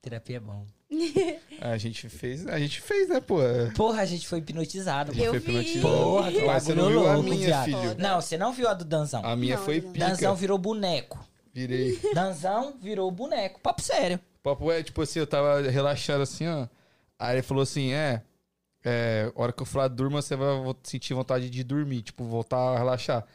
Terapia 0.00 0.36
é 0.36 0.40
bom. 0.40 0.64
A 1.60 1.76
gente 1.76 2.08
fez, 2.08 2.46
a 2.46 2.58
gente 2.58 2.80
fez, 2.80 3.08
né, 3.08 3.20
pô? 3.20 3.38
Porra, 3.76 4.00
a 4.02 4.04
gente 4.06 4.26
foi 4.26 4.38
hipnotizado. 4.38 5.12
gente 5.12 5.24
Eu 5.24 5.32
foi 5.32 5.40
vi. 5.40 5.50
hipnotizado. 5.50 5.94
Porra, 5.96 6.32
que 6.32 6.40
Mas 6.44 6.62
você 6.62 6.74
não 6.74 6.88
viu 6.88 7.06
a 7.08 7.12
louco, 7.14 7.28
minha, 7.28 7.46
viado. 7.46 7.64
filho. 7.64 7.94
Não, 7.98 8.20
você 8.20 8.38
não 8.38 8.52
viu 8.52 8.68
a 8.68 8.74
do 8.74 8.84
Danzão. 8.84 9.24
A 9.26 9.36
minha 9.36 9.56
Não, 9.56 9.64
foi 9.64 9.80
pica. 9.80 9.98
Danzão 10.08 10.34
virou 10.36 10.56
boneco. 10.56 11.18
Virei. 11.52 11.98
Danzão 12.14 12.74
virou 12.80 13.10
boneco. 13.10 13.60
Papo 13.60 13.82
sério. 13.82 14.18
Papo 14.42 14.70
é, 14.72 14.82
tipo 14.82 15.02
assim, 15.02 15.18
eu 15.18 15.26
tava 15.26 15.60
relaxado 15.62 16.22
assim, 16.22 16.46
ó. 16.46 16.66
Aí 17.18 17.34
ele 17.36 17.42
falou 17.42 17.62
assim, 17.64 17.92
é... 17.92 18.22
É, 18.84 19.30
hora 19.34 19.52
que 19.52 19.60
eu 19.60 19.66
falar 19.66 19.88
durma, 19.88 20.22
você 20.22 20.36
vai 20.36 20.46
sentir 20.84 21.12
vontade 21.12 21.50
de 21.50 21.64
dormir, 21.64 22.00
tipo, 22.02 22.24
voltar 22.24 22.56
a 22.56 22.78
relaxar. 22.78 23.26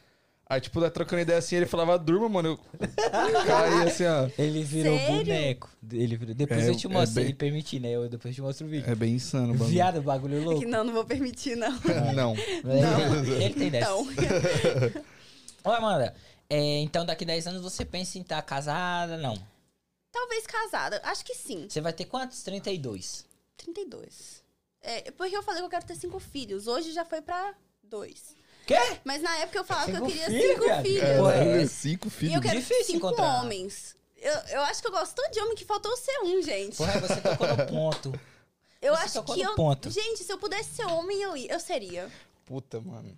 Aí, 0.46 0.60
tipo, 0.60 0.78
tá 0.80 0.90
trocando 0.90 1.22
ideia 1.22 1.38
assim, 1.38 1.56
ele 1.56 1.64
falava, 1.66 1.98
durma, 1.98 2.28
mano. 2.28 2.60
Eu 2.78 3.46
caí 3.46 3.88
assim, 3.88 4.04
ó. 4.04 4.28
Ele 4.36 4.62
virou 4.62 4.96
Sério? 4.98 5.16
boneco. 5.16 5.70
Ele 5.90 6.16
virou... 6.18 6.34
Depois 6.34 6.64
É, 6.64 6.68
eu 6.68 6.76
te 6.76 6.86
é 6.86 6.90
mostro, 6.90 7.08
se 7.08 7.14
bem- 7.14 7.24
ele 7.24 7.34
permitir, 7.34 7.80
né? 7.80 7.90
Eu 7.92 8.08
depois 8.10 8.34
te 8.34 8.42
mostro 8.42 8.66
o 8.66 8.70
vídeo. 8.70 8.90
É 8.90 8.94
bem 8.94 9.14
insano 9.14 9.48
o 9.48 9.52
bagulho. 9.52 9.70
Viado, 9.70 10.02
bagulho 10.02 10.38
Que 10.38 10.44
louco. 10.44 10.66
não, 10.68 10.84
não 10.84 10.92
vou 10.92 11.04
permitir, 11.04 11.56
não. 11.56 11.72
Não. 12.14 12.34
Ele, 12.36 13.44
ele 13.44 13.54
tem 13.54 13.70
dessa. 13.70 13.90
Então, 13.90 14.06
Ô, 15.64 15.70
Amanda, 15.70 16.14
é, 16.50 16.80
então 16.80 17.06
daqui 17.06 17.24
10 17.24 17.46
anos 17.46 17.62
você 17.62 17.84
pensa 17.84 18.18
em 18.18 18.20
estar 18.20 18.40
casada? 18.42 19.16
Não. 19.16 19.34
talvez 20.12 20.46
casada. 20.46 21.00
Acho 21.04 21.24
que 21.24 21.34
sim. 21.34 21.66
Você 21.68 21.80
vai 21.80 21.92
ter 21.94 22.04
quantos? 22.04 22.42
32. 22.42 23.24
32. 23.56 24.42
É, 24.82 25.10
porque 25.12 25.34
eu 25.34 25.42
falei 25.42 25.60
que 25.62 25.66
eu 25.66 25.70
quero 25.70 25.86
ter 25.86 25.96
cinco 25.96 26.20
filhos. 26.20 26.66
Hoje 26.66 26.92
já 26.92 27.04
foi 27.04 27.22
pra 27.22 27.54
dois. 27.82 28.36
Quê? 28.66 28.98
Mas 29.04 29.22
na 29.22 29.36
época 29.38 29.58
eu 29.58 29.64
falava 29.64 29.90
que 29.90 29.96
eu 29.98 30.06
queria 30.06 30.26
filhos, 30.26 30.42
cinco 30.48 30.82
filhos. 30.82 31.02
É, 31.02 31.16
Porra, 31.18 31.34
é- 31.34 31.66
cinco 31.66 32.08
E 32.08 32.10
filhos. 32.10 32.34
eu 32.36 32.40
quero 32.42 32.58
Difícil 32.60 32.84
cinco 32.86 33.06
encontrar. 33.08 33.40
homens. 33.42 33.96
Eu, 34.16 34.32
eu 34.32 34.62
acho 34.62 34.80
que 34.80 34.88
eu 34.88 34.92
gosto 34.92 35.14
tanto 35.14 35.32
de 35.32 35.40
homem 35.40 35.54
que 35.54 35.64
faltou 35.64 35.94
ser 35.96 36.18
um, 36.22 36.40
gente. 36.42 36.76
Porra, 36.76 36.98
você 37.00 37.20
tocou 37.20 37.46
no 37.46 37.66
ponto. 37.66 38.20
eu 38.80 38.94
você 38.96 39.02
acho 39.04 39.14
tocou 39.14 39.34
que 39.34 39.42
no 39.44 39.50
eu. 39.50 39.54
ponto. 39.54 39.90
Gente, 39.90 40.24
se 40.24 40.32
eu 40.32 40.38
pudesse 40.38 40.76
ser 40.76 40.86
homem, 40.86 41.20
eu, 41.20 41.36
eu 41.36 41.60
seria. 41.60 42.10
Puta, 42.46 42.80
mano. 42.80 43.16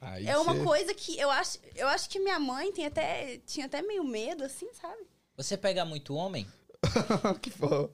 Aí 0.00 0.26
É 0.28 0.36
uma 0.38 0.54
cê- 0.54 0.62
coisa 0.62 0.94
que 0.94 1.18
eu 1.18 1.30
acho. 1.30 1.58
Eu 1.74 1.88
acho 1.88 2.08
que 2.08 2.20
minha 2.20 2.38
mãe 2.38 2.70
tem 2.70 2.86
até, 2.86 3.38
tinha 3.46 3.66
até 3.66 3.82
meio 3.82 4.04
medo, 4.04 4.44
assim, 4.44 4.68
sabe? 4.80 5.02
Você 5.36 5.56
pega 5.56 5.84
muito 5.84 6.14
homem? 6.14 6.46
que 7.40 7.50
foda. 7.50 7.90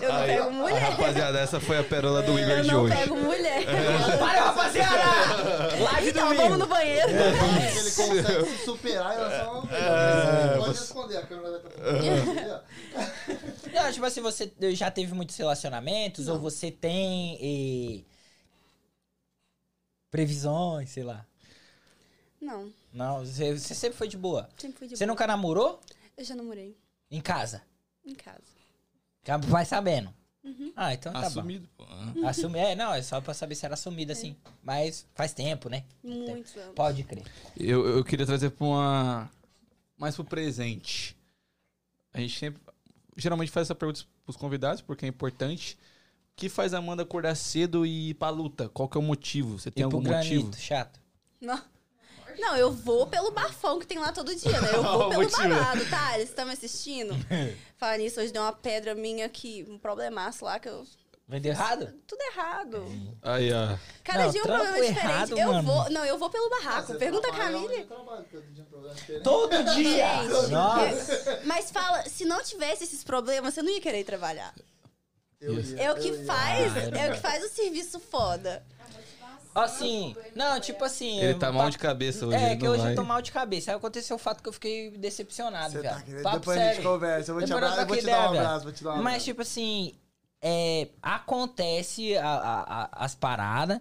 Eu 0.00 0.08
não 0.12 0.16
Aí, 0.20 0.26
pego 0.36 0.50
mulher. 0.52 0.78
Rapaziada, 0.82 1.38
essa 1.40 1.60
foi 1.60 1.78
a 1.78 1.84
pérola 1.84 2.22
do 2.22 2.38
Igor 2.38 2.50
Eu 2.58 2.62
de 2.62 2.68
não 2.68 2.82
hoje. 2.84 2.96
pego 2.96 3.16
mulher. 3.16 3.64
Para, 4.18 4.40
rapaziada! 4.46 5.82
Live 5.82 6.08
Então, 6.10 6.24
domingo. 6.24 6.42
vamos 6.42 6.58
no 6.58 6.66
banheiro. 6.66 7.08
Ele 7.10 7.90
consegue 7.90 8.44
se 8.56 8.64
superar 8.64 9.12
e 9.12 9.16
ela 9.16 9.44
só. 9.44 9.68
É, 9.74 10.56
Pode 10.58 10.66
você- 10.74 10.80
responder, 10.80 11.16
a 11.18 11.26
câmera 11.26 11.60
vai 11.60 12.40
estar. 12.42 12.64
Não, 13.72 13.92
tipo 13.92 14.06
assim, 14.06 14.20
você 14.20 14.52
já 14.72 14.90
teve 14.90 15.12
muitos 15.14 15.36
relacionamentos? 15.36 16.28
Ou 16.28 16.38
você 16.38 16.70
tem 16.70 17.38
eh, 17.40 18.04
previsões, 20.10 20.90
sei 20.90 21.02
lá? 21.02 21.24
Não, 22.40 22.70
Não, 22.92 23.24
você, 23.24 23.56
você 23.58 23.74
sempre 23.74 23.96
foi 23.96 24.06
de 24.06 24.16
boa. 24.18 24.48
sempre 24.58 24.78
fui 24.78 24.86
de 24.88 24.96
Você 24.96 25.04
boa. 25.04 25.12
nunca 25.14 25.26
namorou? 25.26 25.80
Eu 26.16 26.24
já 26.24 26.34
namorei 26.36 26.76
Em 27.10 27.20
casa? 27.20 27.62
Em 28.04 28.14
casa. 28.14 28.42
Já 29.26 29.36
Vai 29.36 29.64
sabendo. 29.64 30.12
Uhum. 30.44 30.72
Ah, 30.76 30.92
então 30.92 31.10
tá 31.10 31.20
Assumido, 31.20 31.66
pô. 31.74 31.86
bom. 31.86 32.26
Assumi, 32.26 32.58
é, 32.58 32.74
não, 32.74 32.92
é 32.92 33.00
só 33.00 33.18
pra 33.18 33.32
saber 33.32 33.54
se 33.54 33.64
era 33.64 33.72
assumida 33.74 34.12
assim. 34.12 34.36
Mas 34.62 35.06
faz 35.14 35.32
tempo, 35.32 35.70
né? 35.70 35.84
Muitos 36.02 36.54
anos. 36.56 36.74
Pode 36.74 37.02
crer. 37.04 37.24
Eu, 37.56 37.86
eu 37.86 38.04
queria 38.04 38.26
trazer 38.26 38.50
pra 38.50 38.66
uma. 38.66 39.30
Mais 39.96 40.14
pro 40.14 40.24
presente. 40.24 41.16
A 42.12 42.20
gente 42.20 42.38
sempre. 42.38 42.60
Geralmente 43.16 43.50
faz 43.50 43.68
essa 43.68 43.74
pergunta 43.74 44.02
pros 44.24 44.36
convidados, 44.36 44.82
porque 44.82 45.06
é 45.06 45.08
importante. 45.08 45.78
O 46.32 46.36
que 46.36 46.48
faz 46.50 46.74
a 46.74 46.78
Amanda 46.78 47.04
acordar 47.04 47.34
cedo 47.36 47.86
e 47.86 48.10
ir 48.10 48.14
pra 48.14 48.28
luta? 48.28 48.68
Qual 48.68 48.88
que 48.88 48.98
é 48.98 49.00
o 49.00 49.02
motivo? 49.02 49.58
Você 49.58 49.70
tem 49.70 49.84
e 49.84 49.88
pro 49.88 49.96
algum 49.96 50.08
granito, 50.08 50.46
motivo? 50.46 50.62
chato. 50.62 51.00
Não. 51.40 51.62
Não, 52.38 52.56
eu 52.56 52.70
vou 52.72 53.06
pelo 53.06 53.30
bafão 53.30 53.78
que 53.78 53.86
tem 53.86 53.98
lá 53.98 54.12
todo 54.12 54.34
dia, 54.34 54.60
né? 54.60 54.70
Eu 54.74 54.82
vou 54.84 55.08
pelo 55.10 55.30
babado, 55.30 55.84
tá? 55.90 56.14
Eles 56.16 56.28
estão 56.30 56.46
me 56.46 56.52
assistindo? 56.52 57.14
Falar 57.78 57.98
nisso, 57.98 58.20
hoje 58.20 58.32
deu 58.32 58.42
uma 58.42 58.52
pedra 58.52 58.94
minha 58.94 59.26
aqui, 59.26 59.66
um 59.68 59.78
problemaço 59.78 60.44
lá 60.44 60.58
que 60.58 60.68
eu. 60.68 60.86
Vendeu 61.26 61.52
errado? 61.52 61.90
Tudo 62.06 62.20
errado. 62.20 62.84
Aí, 63.22 63.50
ó. 63.50 63.78
Cada 64.04 64.24
Não, 64.24 64.30
dia 64.30 64.42
um 64.42 64.44
problema 64.44 64.72
diferente. 64.78 64.98
errado, 64.98 65.38
eu 65.38 65.52
mano. 65.54 65.68
vou. 65.72 65.90
Não, 65.90 66.04
eu 66.04 66.18
vou 66.18 66.28
pelo 66.28 66.50
barraco. 66.50 66.94
Pergunta 66.96 67.28
a 67.28 67.32
Camille. 67.32 67.88
Todo 69.22 69.64
dia! 69.74 70.22
Gente, 70.22 70.50
Nossa! 70.50 71.40
Mas 71.44 71.70
fala, 71.70 72.02
se 72.08 72.26
não 72.26 72.42
tivesse 72.42 72.84
esses 72.84 73.02
problemas, 73.02 73.54
você 73.54 73.62
não 73.62 73.70
ia 73.70 73.80
querer 73.80 74.00
ir 74.00 74.04
trabalhar. 74.04 74.54
Eu 75.40 75.58
ia, 75.58 75.82
É 75.84 75.92
o 75.92 75.94
que 75.96 76.08
eu 76.08 76.14
ia. 76.16 76.24
faz, 76.26 76.72
Ah, 76.76 76.98
é 76.98 77.10
o 77.10 77.14
que 77.14 77.20
faz 77.20 77.42
o 77.44 77.48
serviço 77.48 77.98
foda. 77.98 78.62
Assim, 79.54 80.16
não, 80.34 80.58
tipo 80.58 80.84
assim. 80.84 81.20
Ele 81.20 81.38
tá 81.38 81.52
mal 81.52 81.70
de 81.70 81.78
cabeça 81.78 82.26
hoje. 82.26 82.36
É, 82.36 82.56
que 82.56 82.66
hoje 82.68 82.82
vai. 82.82 82.92
eu 82.92 82.96
tô 82.96 83.04
mal 83.04 83.22
de 83.22 83.30
cabeça. 83.30 83.70
Aí 83.70 83.76
aconteceu 83.76 84.16
o 84.16 84.18
fato 84.18 84.42
que 84.42 84.48
eu 84.48 84.52
fiquei 84.52 84.90
decepcionado, 84.90 85.72
Você 85.72 85.82
tá 85.82 85.92
velho. 85.92 86.04
querendo? 86.04 86.22
Papo 86.22 86.38
Depois 86.40 86.58
a 86.58 86.60
gente 86.64 86.74
sério. 86.76 86.90
conversa. 86.90 87.30
Eu 87.30 87.34
vou 87.36 87.42
te, 87.44 87.46
Depois 87.46 87.64
abra... 87.72 87.82
eu 87.82 87.86
vou 87.86 87.96
te 87.96 88.04
dar 88.04 88.20
um 88.20 88.38
abraço, 88.38 88.64
vou 88.64 88.72
te 88.72 88.82
dar 88.84 88.90
um 88.90 88.96
Mas, 88.96 89.04
abraço. 89.06 89.24
tipo 89.26 89.42
assim, 89.42 89.92
é, 90.42 90.88
acontece 91.00 92.16
a- 92.16 92.26
a- 92.28 92.82
a- 92.82 93.04
as 93.04 93.14
paradas 93.14 93.80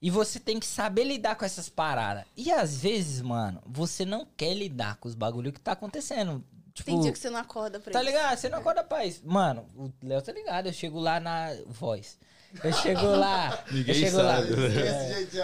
e 0.00 0.10
você 0.10 0.38
tem 0.40 0.58
que 0.58 0.66
saber 0.66 1.04
lidar 1.04 1.34
com 1.36 1.44
essas 1.44 1.68
paradas. 1.68 2.24
E 2.36 2.50
às 2.50 2.76
vezes, 2.78 3.20
mano, 3.20 3.60
você 3.66 4.04
não 4.04 4.26
quer 4.36 4.54
lidar 4.54 4.96
com 4.96 5.08
os 5.08 5.14
bagulho 5.14 5.52
que 5.52 5.60
tá 5.60 5.72
acontecendo. 5.72 6.42
Tipo, 6.72 6.90
Tem 6.92 7.00
dia 7.00 7.12
que 7.12 7.18
você 7.18 7.28
não 7.28 7.40
acorda 7.40 7.80
pra 7.80 7.92
Tá 7.92 8.00
isso. 8.02 8.10
ligado? 8.10 8.36
Você 8.38 8.48
não 8.48 8.58
acorda 8.58 8.84
pra 8.84 9.04
isso. 9.04 9.20
Mano, 9.24 9.66
o 9.76 9.90
Léo 10.00 10.22
tá 10.22 10.30
ligado. 10.32 10.66
Eu 10.66 10.72
chego 10.72 11.00
lá 11.00 11.18
na 11.18 11.48
voz. 11.66 12.16
Eu 12.64 12.72
chego 12.72 13.06
lá. 13.06 13.64
Ninguém 13.70 13.94
eu 13.94 14.00
chego 14.00 14.16
sabe. 14.16 14.50
lá. 14.54 14.68
Jeito, 14.68 15.38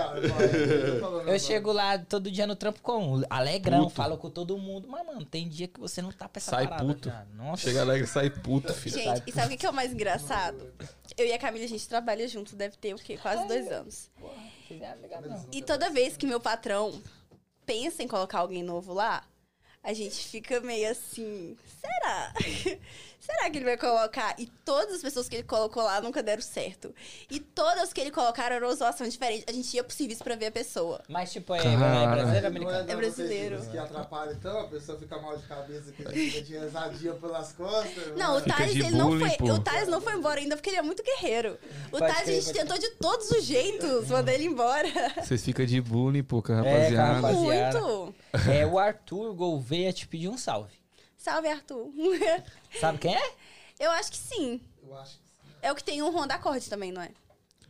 ó, 1.04 1.20
eu 1.22 1.38
chego 1.38 1.72
lá 1.72 1.98
todo 1.98 2.30
dia 2.30 2.46
no 2.46 2.56
trampo 2.56 2.80
com 2.80 3.22
alegrão, 3.28 3.84
Puto. 3.84 3.94
falo 3.94 4.16
com 4.16 4.30
todo 4.30 4.56
mundo. 4.56 4.88
Mas, 4.88 5.06
mano, 5.06 5.24
tem 5.24 5.48
dia 5.48 5.68
que 5.68 5.78
você 5.78 6.00
não 6.00 6.10
tá 6.10 6.28
pra 6.28 6.40
essa 6.40 6.50
Sai 6.50 6.66
parada. 6.66 6.86
puto. 6.86 7.10
cara. 7.10 7.28
Nossa. 7.34 7.62
Chega 7.62 7.82
alegre 7.82 8.06
sai 8.06 8.30
puto, 8.30 8.72
filho. 8.72 8.96
Gente, 8.96 9.22
e 9.26 9.32
sabe 9.32 9.54
o 9.54 9.58
que 9.58 9.66
é 9.66 9.70
o 9.70 9.74
mais 9.74 9.92
engraçado? 9.92 10.72
Eu 11.16 11.26
e 11.26 11.32
a 11.32 11.38
Camila, 11.38 11.64
a 11.64 11.68
gente 11.68 11.86
trabalha 11.86 12.26
junto, 12.26 12.56
deve 12.56 12.76
ter 12.76 12.94
o 12.94 12.98
quê? 12.98 13.18
Quase 13.20 13.46
dois 13.46 13.70
anos. 13.70 14.10
É 14.70 14.94
não. 15.28 15.46
E 15.52 15.62
toda 15.62 15.90
vez 15.90 16.16
que 16.16 16.26
meu 16.26 16.40
patrão 16.40 17.00
pensa 17.66 18.02
em 18.02 18.08
colocar 18.08 18.38
alguém 18.40 18.62
novo 18.62 18.92
lá, 18.94 19.22
a 19.82 19.92
gente 19.92 20.16
fica 20.26 20.60
meio 20.60 20.90
assim, 20.90 21.56
será? 21.80 22.32
Será 23.24 23.50
que 23.50 23.58
ele 23.58 23.64
vai 23.64 23.76
colocar? 23.76 24.34
E 24.38 24.46
todas 24.64 24.94
as 24.96 25.02
pessoas 25.02 25.28
que 25.28 25.36
ele 25.36 25.42
colocou 25.44 25.82
lá 25.82 26.00
nunca 26.00 26.22
deram 26.22 26.42
certo. 26.42 26.94
E 27.30 27.40
todas 27.40 27.92
que 27.92 28.00
ele 28.00 28.10
colocaram 28.10 28.56
eram 28.56 28.66
uma 28.68 28.72
situação 28.72 29.08
diferente. 29.08 29.44
A 29.48 29.52
gente 29.52 29.74
ia 29.74 29.82
pro 29.82 29.94
serviço 29.94 30.22
pra 30.22 30.36
ver 30.36 30.46
a 30.46 30.50
pessoa. 30.52 31.02
Mas, 31.08 31.32
tipo, 31.32 31.54
é, 31.54 31.58
é 31.58 31.62
brasileiro 31.76 32.44
ou 32.44 32.46
americano? 32.46 32.86
não, 32.86 32.96
brasileiro. 32.96 33.56
vocês 33.58 33.70
Que 33.70 33.78
atrapalha 33.78 34.32
então, 34.32 34.60
a 34.60 34.68
pessoa 34.68 34.98
fica 34.98 35.18
mal 35.18 35.36
de 35.36 35.42
cabeça, 35.46 35.92
que 35.92 36.06
a 36.06 36.10
gente 36.10 36.30
fica 36.30 36.42
de 36.44 36.52
rezadia 36.58 37.12
pelas 37.14 37.52
costas. 37.52 38.16
Não, 38.16 38.36
o 38.36 38.40
Thales, 38.42 38.74
ele 38.76 38.90
não 38.90 39.18
foi. 39.18 39.30
pô. 39.36 39.44
O 39.52 39.58
Thales 39.60 39.88
não 39.88 40.00
foi 40.00 40.14
embora 40.14 40.40
ainda 40.40 40.56
porque 40.56 40.70
ele 40.70 40.78
é 40.78 40.82
muito 40.82 41.02
guerreiro. 41.02 41.58
O 41.92 41.98
Pode 41.98 42.12
Thales, 42.12 42.28
a 42.28 42.32
gente 42.32 42.44
pode 42.44 42.58
tentou 42.58 42.78
de 42.78 42.90
todos 42.96 43.30
os 43.30 43.44
jeitos 43.44 44.08
mandar 44.08 44.32
ele 44.34 44.44
embora. 44.44 44.88
Vocês 45.22 45.42
ficam 45.42 45.64
de 45.64 45.80
bullying, 45.80 46.22
pô, 46.22 46.42
com 46.42 46.52
a 46.52 46.56
É, 46.58 46.62
com 46.62 46.68
a 46.68 46.72
rapaziada. 47.04 47.12
rapaziada. 47.14 47.80
Muito. 47.80 48.14
É, 48.52 48.66
o 48.66 48.78
Arthur 48.78 49.32
Gouveia 49.34 49.92
te 49.92 50.06
pediu 50.06 50.30
um 50.30 50.38
salve. 50.38 50.83
Salve, 51.24 51.48
Arthur. 51.48 51.90
Sabe 52.78 52.98
quem 52.98 53.16
é? 53.16 53.32
Eu 53.80 53.90
acho 53.92 54.10
que 54.12 54.18
sim. 54.18 54.60
Eu 54.82 54.94
acho 54.94 55.12
que 55.12 55.24
sim. 55.24 55.48
É 55.62 55.72
o 55.72 55.74
que 55.74 55.82
tem 55.82 56.02
um 56.02 56.10
Honda 56.14 56.34
Accord 56.34 56.68
também, 56.68 56.92
não 56.92 57.00
é? 57.00 57.10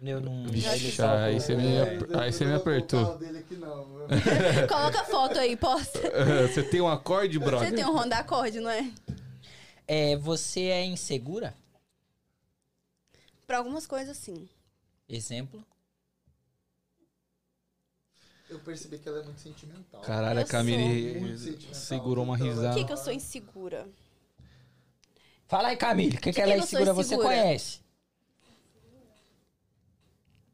Eu 0.02 0.20
não. 0.20 0.44
Vixe, 0.48 1.00
aí 1.00 1.38
você 1.40 1.54
me, 1.54 1.80
ap- 1.80 2.16
aí 2.16 2.32
você 2.32 2.44
me 2.44 2.52
apertou. 2.54 3.16
Dele 3.16 3.38
aqui, 3.38 3.54
não. 3.54 3.84
Coloca 4.68 5.02
a 5.02 5.04
foto 5.04 5.38
aí, 5.38 5.56
posta. 5.56 6.00
Você 6.52 6.64
tem 6.64 6.80
um 6.80 6.88
acorde, 6.88 7.38
Você 7.38 7.44
brother? 7.44 7.74
tem 7.74 7.84
um 7.86 7.96
Honda 7.96 8.16
Accord, 8.18 8.58
não 8.60 8.68
é? 8.70 8.90
É, 9.86 10.16
você 10.16 10.62
é 10.62 10.84
insegura? 10.84 11.54
Pra 13.46 13.58
algumas 13.58 13.86
coisas, 13.86 14.16
sim. 14.16 14.48
Exemplo? 15.08 15.64
Eu 18.54 18.60
percebi 18.60 18.98
que 18.98 19.08
ela 19.08 19.18
é 19.18 19.22
muito 19.24 19.40
sentimental. 19.40 20.00
Caralho, 20.02 20.38
a 20.38 20.42
Eu 20.42 20.46
Camille 20.46 21.18
muito 21.18 21.38
sentimental, 21.38 21.74
segurou 21.74 22.24
uma 22.24 22.36
então, 22.36 22.46
Por 22.46 22.54
risada. 22.54 22.74
que, 22.76 22.84
que 22.84 22.92
eu 22.92 22.96
sou 22.96 23.12
insegura? 23.12 23.88
Fala 25.48 25.68
aí, 25.68 25.76
Camille. 25.76 26.16
O 26.16 26.20
que, 26.20 26.30
que, 26.30 26.32
que 26.34 26.40
ela 26.40 26.52
é 26.52 26.58
insegura? 26.58 26.92
Você 26.92 27.16
conhece? 27.16 27.80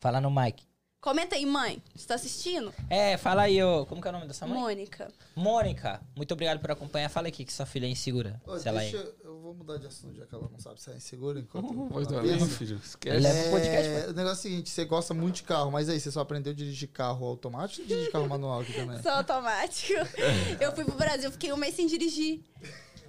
Fala 0.00 0.18
no 0.18 0.30
mic. 0.30 0.66
Comenta 1.00 1.34
aí, 1.34 1.46
mãe. 1.46 1.82
Você 1.96 2.06
tá 2.06 2.14
assistindo? 2.14 2.74
É, 2.90 3.16
fala 3.16 3.42
aí, 3.42 3.62
ô. 3.64 3.86
Como 3.86 4.02
que 4.02 4.06
é 4.06 4.10
o 4.10 4.12
nome 4.12 4.26
da 4.26 4.34
sua 4.34 4.46
mãe? 4.46 4.58
Mônica. 4.58 5.10
Mônica, 5.34 5.98
muito 6.14 6.32
obrigado 6.34 6.60
por 6.60 6.70
acompanhar. 6.70 7.08
Fala 7.08 7.28
aqui 7.28 7.42
que 7.42 7.52
sua 7.52 7.64
filha 7.64 7.86
é 7.86 7.88
insegura. 7.88 8.38
Ô, 8.46 8.58
se 8.58 8.68
ela 8.68 8.80
deixa 8.80 8.98
é. 8.98 9.00
eu, 9.00 9.14
eu 9.24 9.40
vou 9.40 9.54
mudar 9.54 9.78
de 9.78 9.86
assunto, 9.86 10.14
já 10.14 10.26
que 10.26 10.34
ela 10.34 10.46
não 10.52 10.58
sabe 10.58 10.78
se 10.82 10.90
é 10.90 10.96
insegura 10.96 11.40
enquanto. 11.40 11.72
Do 11.72 11.98
ela 11.98 12.18
além, 12.20 12.38
pensa. 12.38 12.50
filho. 12.54 12.78
Esquece. 12.84 13.18
Leva 13.18 13.48
o 13.48 13.50
podcast, 13.50 13.88
É, 13.88 14.06
o 14.08 14.12
negócio 14.12 14.28
é 14.28 14.32
o 14.32 14.34
seguinte, 14.52 14.68
você 14.68 14.84
gosta 14.84 15.14
muito 15.14 15.36
de 15.36 15.42
carro, 15.44 15.70
mas 15.70 15.88
aí 15.88 15.98
você 15.98 16.10
só 16.10 16.20
aprendeu 16.20 16.52
a 16.52 16.56
dirigir 16.56 16.90
carro 16.90 17.26
automático 17.26 17.80
ou 17.80 17.88
dirigir 17.88 18.12
carro 18.12 18.28
manual 18.28 18.60
aqui 18.60 18.74
também? 18.74 19.00
Sou 19.02 19.10
automático. 19.12 19.94
Eu 20.60 20.70
fui 20.74 20.84
pro 20.84 20.96
Brasil, 20.96 21.30
fiquei 21.32 21.50
um 21.50 21.56
mês 21.56 21.74
sem 21.74 21.86
dirigir. 21.86 22.42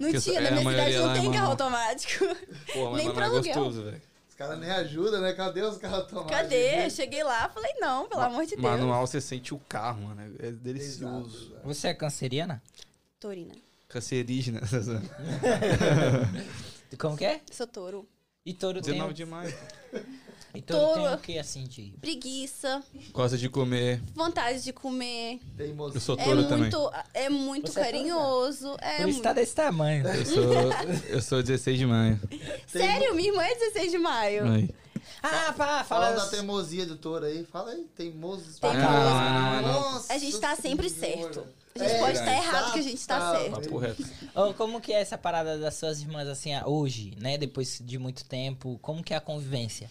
Não 0.00 0.10
Porque 0.10 0.18
tinha, 0.20 0.38
é, 0.38 0.42
na 0.44 0.48
a 0.48 0.52
minha 0.52 0.64
maioria 0.64 0.84
cidade 0.86 1.04
não 1.06 1.10
é 1.14 1.20
tem 1.20 1.32
carro 1.32 1.50
automático. 1.50 2.24
Pô, 2.72 2.84
mas 2.86 2.96
Nem 2.96 3.06
não 3.08 3.14
pra 3.14 3.26
é 3.26 3.28
aluguel. 3.28 3.54
gostoso, 3.54 3.82
velho. 3.84 4.02
Os 4.42 4.48
caras 4.48 4.60
nem 4.60 4.70
ajudam, 4.70 5.20
né? 5.20 5.32
Cadê 5.32 5.62
os 5.62 5.76
carros 5.78 5.98
automáticos? 6.00 6.32
Cadê? 6.36 6.90
Cheguei 6.90 7.22
lá, 7.22 7.48
falei, 7.48 7.72
não, 7.78 8.08
pelo 8.08 8.22
amor 8.22 8.44
de 8.44 8.50
Deus. 8.56 8.62
Manual, 8.62 9.06
você 9.06 9.20
sente 9.20 9.54
o 9.54 9.58
carro, 9.68 10.02
mano. 10.02 10.34
É 10.38 10.50
delicioso. 10.50 11.28
Exato, 11.36 11.52
exato. 11.52 11.66
Você 11.68 11.88
é 11.88 11.94
canceriana? 11.94 12.62
Torina. 13.20 13.54
Cancerígena. 13.88 14.60
Como 16.98 17.16
que 17.16 17.24
é? 17.24 17.40
Sou 17.50 17.66
touro. 17.66 18.06
E 18.44 18.52
touro 18.52 18.82
tem, 18.82 18.94
19 18.94 19.12
o- 19.12 19.14
de 19.14 19.24
maio. 19.24 19.54
E 20.54 20.60
touro 20.60 20.84
tem 20.94 21.02
Touro. 21.02 21.14
o 21.14 21.18
que 21.18 21.38
assim 21.38 21.64
de... 21.64 21.94
Preguiça, 22.00 22.82
Gosta 23.12 23.38
de 23.38 23.48
comer. 23.48 24.02
vontade 24.14 24.62
de 24.62 24.72
comer. 24.72 25.40
Teimosia. 25.56 25.96
Eu 25.96 26.00
sou 26.00 26.16
É 26.18 26.24
touro 26.24 26.42
também. 26.44 26.58
muito, 26.70 26.92
é 27.14 27.28
muito 27.30 27.72
Você 27.72 27.80
é 27.80 27.84
carinhoso. 27.84 28.76
É 28.80 28.96
Por 28.96 29.00
isso 29.00 29.12
muito... 29.14 29.22
tá 29.22 29.32
desse 29.32 29.54
tamanho. 29.54 30.04
Eu 30.06 30.24
sou, 30.26 30.42
eu 31.08 31.22
sou 31.22 31.42
16 31.42 31.78
de 31.78 31.86
maio. 31.86 32.20
Sério, 32.66 33.14
minha 33.14 33.28
irmã 33.30 33.42
é 33.44 33.54
16 33.54 33.90
de 33.90 33.98
maio. 33.98 34.50
Aí. 34.52 34.70
Ah, 35.22 35.52
pá, 35.56 35.84
Fala 35.84 35.84
fala... 35.84 36.10
da 36.12 36.26
teimosia 36.26 36.84
do 36.84 36.96
touro 36.96 37.24
aí. 37.24 37.44
Fala 37.44 37.70
aí, 37.72 37.84
teimoso. 37.96 38.60
Teimoso. 38.60 38.82
Ah. 38.86 39.60
Nossa 39.62 40.12
A 40.12 40.18
gente 40.18 40.38
tá 40.38 40.54
sempre 40.56 40.88
certo. 40.90 41.46
A 41.74 41.78
gente 41.78 41.90
É, 41.92 41.98
pode 42.00 42.12
estar 42.18 42.24
verdade. 42.26 42.46
errado 42.46 42.72
que 42.72 42.78
a 42.78 42.82
gente 42.82 43.06
tá 43.06 43.32
certo. 43.38 43.50
Papo 43.62 43.78
reto. 43.78 44.04
Ô, 44.34 44.52
como 44.54 44.80
que 44.80 44.92
é 44.92 45.00
essa 45.00 45.16
parada 45.16 45.56
das 45.58 45.74
suas 45.74 46.00
irmãs, 46.00 46.28
assim, 46.28 46.52
ah, 46.54 46.64
hoje, 46.66 47.14
né? 47.18 47.38
Depois 47.38 47.80
de 47.82 47.98
muito 47.98 48.24
tempo, 48.26 48.78
como 48.82 49.02
que 49.02 49.14
é 49.14 49.16
a 49.16 49.20
convivência? 49.20 49.88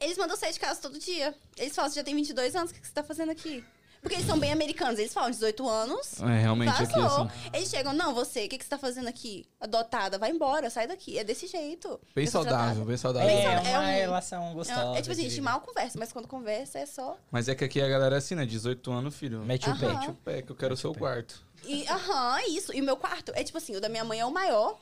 Eles 0.00 0.16
mandam 0.16 0.36
sair 0.36 0.52
de 0.52 0.60
casa 0.60 0.80
todo 0.80 0.98
dia. 0.98 1.34
Eles 1.56 1.74
falam, 1.74 1.90
você 1.90 1.96
já 1.96 2.04
tem 2.04 2.14
22 2.14 2.54
anos, 2.54 2.70
o 2.70 2.74
que 2.74 2.80
que 2.80 2.86
você 2.86 2.92
tá 2.92 3.02
fazendo 3.02 3.30
aqui? 3.30 3.64
Porque 4.00 4.14
eles 4.14 4.26
são 4.28 4.38
bem 4.38 4.52
americanos. 4.52 4.96
Eles 5.00 5.12
falam 5.12 5.28
18 5.28 5.68
anos, 5.68 6.22
É, 6.22 6.40
realmente 6.40 6.70
aqui 6.70 6.92
vazou. 7.00 7.24
assim. 7.24 7.50
Eles 7.52 7.68
chegam, 7.68 7.92
não, 7.92 8.14
você, 8.14 8.44
o 8.46 8.48
que 8.48 8.56
que 8.56 8.62
você 8.62 8.70
tá 8.70 8.78
fazendo 8.78 9.08
aqui? 9.08 9.44
Adotada, 9.60 10.16
vai 10.18 10.30
embora, 10.30 10.70
sai 10.70 10.86
daqui. 10.86 11.18
É 11.18 11.24
desse 11.24 11.48
jeito. 11.48 11.98
Bem 12.14 12.24
saudável, 12.24 12.84
bem 12.84 12.96
saudável. 12.96 13.28
É, 13.28 13.42
é 13.42 13.58
uma 13.78 13.80
um- 13.80 13.92
relação 13.92 14.54
gostosa. 14.54 14.94
É, 14.94 14.98
é 14.98 15.02
tipo 15.02 15.10
assim, 15.12 15.26
a 15.26 15.28
gente 15.28 15.40
mal 15.40 15.60
conversa, 15.62 15.98
mas 15.98 16.12
quando 16.12 16.28
conversa 16.28 16.78
é 16.78 16.86
só... 16.86 17.18
Mas 17.28 17.48
é 17.48 17.56
que 17.56 17.64
aqui 17.64 17.80
a 17.82 17.88
galera 17.88 18.14
é 18.14 18.18
assim, 18.18 18.36
né? 18.36 18.46
18 18.46 18.88
anos, 18.92 19.16
filho. 19.16 19.40
Mete 19.40 19.68
o 19.68 19.76
pé. 19.76 19.88
Mete 19.88 20.10
o 20.10 20.14
pé, 20.14 20.42
que 20.42 20.52
eu 20.52 20.56
quero 20.56 20.74
o 20.74 20.76
seu 20.76 20.94
quarto. 20.94 21.44
E, 21.64 21.84
aham, 21.88 22.38
isso. 22.50 22.72
E 22.72 22.80
o 22.80 22.84
meu 22.84 22.96
quarto 22.96 23.32
é 23.34 23.42
tipo 23.42 23.58
assim, 23.58 23.74
o 23.74 23.80
da 23.80 23.88
minha 23.88 24.04
mãe 24.04 24.20
é 24.20 24.24
o 24.24 24.30
maior, 24.30 24.78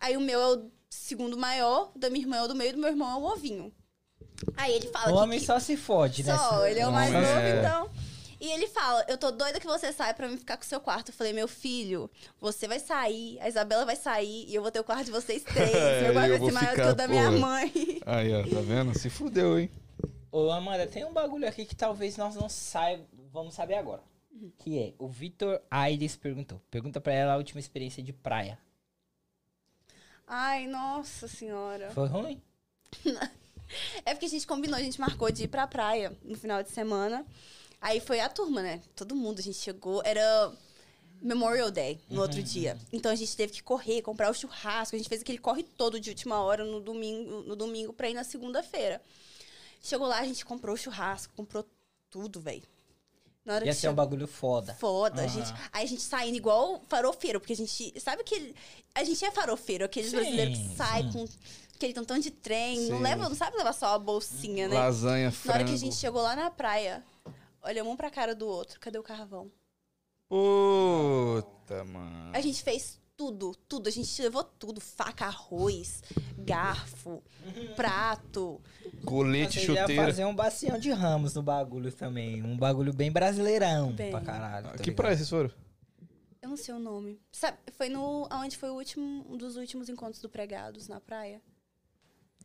aí 0.00 0.16
o 0.16 0.20
meu 0.20 0.40
é 0.42 0.56
o 0.56 0.70
segundo 0.90 1.36
maior, 1.38 1.92
o 1.94 1.98
da 2.00 2.10
minha 2.10 2.24
irmã 2.24 2.38
é 2.38 2.42
o 2.42 2.48
do 2.48 2.54
meio, 2.56 2.72
do 2.72 2.78
meu 2.80 2.88
irmão 2.90 3.12
é 3.12 3.14
o 3.14 3.32
ovinho. 3.32 3.72
Aí 4.56 4.72
ele 4.74 4.88
fala 4.88 5.10
O 5.10 5.14
que- 5.16 5.22
homem 5.22 5.38
que... 5.40 5.46
só 5.46 5.58
se 5.58 5.76
fode, 5.76 6.22
né? 6.24 6.36
Só, 6.36 6.66
ele 6.66 6.80
é 6.80 6.86
o 6.86 6.92
mais 6.92 7.10
Homem, 7.14 7.22
novo, 7.22 7.38
é. 7.40 7.58
então. 7.60 7.90
E 8.38 8.48
ele 8.52 8.66
fala, 8.68 9.02
eu 9.08 9.16
tô 9.16 9.30
doida 9.30 9.58
que 9.58 9.66
você 9.66 9.90
saia 9.94 10.12
pra 10.12 10.28
mim 10.28 10.36
ficar 10.36 10.58
com 10.58 10.62
o 10.62 10.66
seu 10.66 10.78
quarto. 10.78 11.08
Eu 11.08 11.14
falei, 11.14 11.32
meu 11.32 11.48
filho, 11.48 12.10
você 12.38 12.68
vai 12.68 12.78
sair, 12.78 13.40
a 13.40 13.48
Isabela 13.48 13.86
vai 13.86 13.96
sair 13.96 14.44
e 14.46 14.54
eu 14.54 14.60
vou 14.60 14.70
ter 14.70 14.78
o 14.78 14.84
quarto 14.84 15.06
de 15.06 15.10
vocês 15.10 15.42
três. 15.44 15.74
É, 15.74 16.02
meu 16.02 16.12
quarto 16.12 16.30
eu 16.30 16.30
vai 16.32 16.38
vou 16.38 16.48
ser 16.48 16.54
maior 16.54 16.68
que 16.68 16.76
ficar, 16.76 16.90
o 16.90 16.94
da 16.94 17.08
minha 17.08 17.24
porra. 17.30 17.38
mãe. 17.38 17.72
Aí, 18.04 18.34
ó, 18.34 18.42
tá 18.42 18.60
vendo? 18.60 18.98
Se 18.98 19.08
fudeu, 19.08 19.58
hein? 19.58 19.70
Ô, 20.30 20.50
Amanda, 20.50 20.86
tem 20.86 21.02
um 21.04 21.12
bagulho 21.14 21.48
aqui 21.48 21.64
que 21.64 21.74
talvez 21.74 22.18
nós 22.18 22.34
não 22.34 22.46
saibamos, 22.48 23.08
vamos 23.32 23.54
saber 23.54 23.76
agora. 23.76 24.02
Que 24.58 24.78
é, 24.80 24.92
o 24.98 25.08
Vitor 25.08 25.58
Aires 25.70 26.14
perguntou. 26.14 26.60
Pergunta 26.70 27.00
pra 27.00 27.14
ela 27.14 27.32
a 27.32 27.36
última 27.38 27.58
experiência 27.58 28.02
de 28.02 28.12
praia. 28.12 28.58
Ai, 30.26 30.66
nossa 30.66 31.26
senhora. 31.26 31.90
Foi 31.92 32.06
ruim? 32.06 32.42
É 34.04 34.12
porque 34.14 34.26
a 34.26 34.28
gente 34.28 34.46
combinou, 34.46 34.76
a 34.78 34.82
gente 34.82 35.00
marcou 35.00 35.30
de 35.30 35.44
ir 35.44 35.48
pra 35.48 35.66
praia 35.66 36.16
no 36.22 36.36
final 36.36 36.62
de 36.62 36.70
semana. 36.70 37.24
Aí 37.80 38.00
foi 38.00 38.20
a 38.20 38.28
turma, 38.28 38.62
né? 38.62 38.80
Todo 38.94 39.14
mundo, 39.14 39.38
a 39.38 39.42
gente 39.42 39.58
chegou. 39.58 40.02
Era 40.04 40.52
Memorial 41.20 41.70
Day 41.70 42.00
no 42.08 42.20
outro 42.22 42.42
dia. 42.42 42.78
Então 42.92 43.10
a 43.10 43.14
gente 43.14 43.36
teve 43.36 43.52
que 43.52 43.62
correr, 43.62 44.02
comprar 44.02 44.30
o 44.30 44.34
churrasco. 44.34 44.94
A 44.94 44.98
gente 44.98 45.08
fez 45.08 45.20
aquele 45.20 45.38
corre 45.38 45.62
todo 45.62 45.98
de 46.00 46.10
última 46.10 46.40
hora 46.42 46.64
no 46.64 46.80
domingo, 46.80 47.42
no 47.42 47.56
domingo 47.56 47.92
pra 47.92 48.08
ir 48.08 48.14
na 48.14 48.24
segunda-feira. 48.24 49.00
Chegou 49.82 50.06
lá, 50.06 50.18
a 50.20 50.24
gente 50.24 50.44
comprou 50.44 50.74
o 50.74 50.78
churrasco, 50.78 51.32
comprou 51.36 51.64
tudo, 52.10 52.40
velho. 52.40 52.62
Na 53.44 53.54
hora 53.54 53.64
Ia 53.66 53.72
ser 53.72 53.78
um 53.78 53.80
chegou- 53.82 53.94
bagulho 53.96 54.26
foda. 54.26 54.74
Foda. 54.74 55.22
A 55.22 55.24
Aham. 55.24 55.34
gente, 55.34 55.54
aí 55.72 55.84
a 55.84 55.88
gente 55.88 56.02
saindo 56.02 56.36
igual 56.36 56.82
farofeiro, 56.88 57.38
porque 57.40 57.52
a 57.52 57.56
gente. 57.56 57.94
Sabe 58.00 58.24
que 58.24 58.54
A 58.94 59.04
gente 59.04 59.22
é 59.24 59.30
farofeiro, 59.30 59.84
aqueles 59.84 60.10
Sim, 60.10 60.16
brasileiros 60.16 60.58
que 60.58 60.74
saem 60.76 61.12
com 61.12 61.24
aquele 61.76 61.92
tantão 61.94 62.18
de 62.18 62.30
trem. 62.30 62.88
Não 62.88 63.00
leva, 63.00 63.28
não 63.28 63.36
sabe 63.36 63.56
levar 63.56 63.72
só 63.72 63.94
a 63.94 63.98
bolsinha, 63.98 64.68
né? 64.68 64.74
Lasanha, 64.78 65.26
Na 65.26 65.32
frango. 65.32 65.58
hora 65.58 65.64
que 65.68 65.74
a 65.74 65.78
gente 65.78 65.94
chegou 65.96 66.20
lá 66.22 66.34
na 66.36 66.50
praia, 66.50 67.04
olhamos 67.62 67.92
um 67.92 67.96
pra 67.96 68.10
cara 68.10 68.34
do 68.34 68.46
outro. 68.46 68.80
Cadê 68.80 68.98
o 68.98 69.02
carvão? 69.02 69.50
Puta, 70.28 71.84
mano. 71.84 72.30
A 72.34 72.40
gente 72.40 72.62
fez 72.62 73.00
tudo, 73.16 73.54
tudo. 73.68 73.88
A 73.88 73.92
gente 73.92 74.20
levou 74.22 74.44
tudo. 74.44 74.80
Faca, 74.80 75.26
arroz, 75.26 76.02
garfo, 76.38 77.22
prato. 77.74 78.60
Colete, 79.04 79.60
Você 79.60 79.72
ia 79.72 79.80
chuteira. 79.82 80.04
fazer 80.04 80.24
um 80.24 80.34
bacião 80.34 80.78
de 80.78 80.90
ramos 80.90 81.34
no 81.34 81.42
bagulho 81.42 81.92
também. 81.92 82.42
Um 82.42 82.56
bagulho 82.56 82.92
bem 82.92 83.10
brasileirão 83.10 83.92
Bem. 83.92 84.10
pra 84.10 84.20
caralho. 84.20 84.66
tá 84.66 84.72
que 84.74 84.82
ligado? 84.84 84.96
praia 84.96 85.16
vocês 85.16 85.30
foram? 85.30 85.50
Eu 86.42 86.50
não 86.50 86.56
sei 86.56 86.74
o 86.74 86.78
nome. 86.78 87.20
Sabe, 87.32 87.58
foi 87.72 87.88
no. 87.88 88.28
Onde 88.30 88.56
foi 88.56 88.70
o 88.70 88.74
último, 88.74 89.26
um 89.28 89.36
dos 89.36 89.56
últimos 89.56 89.88
encontros 89.88 90.20
do 90.20 90.28
Pregados, 90.28 90.86
na 90.86 91.00
praia. 91.00 91.40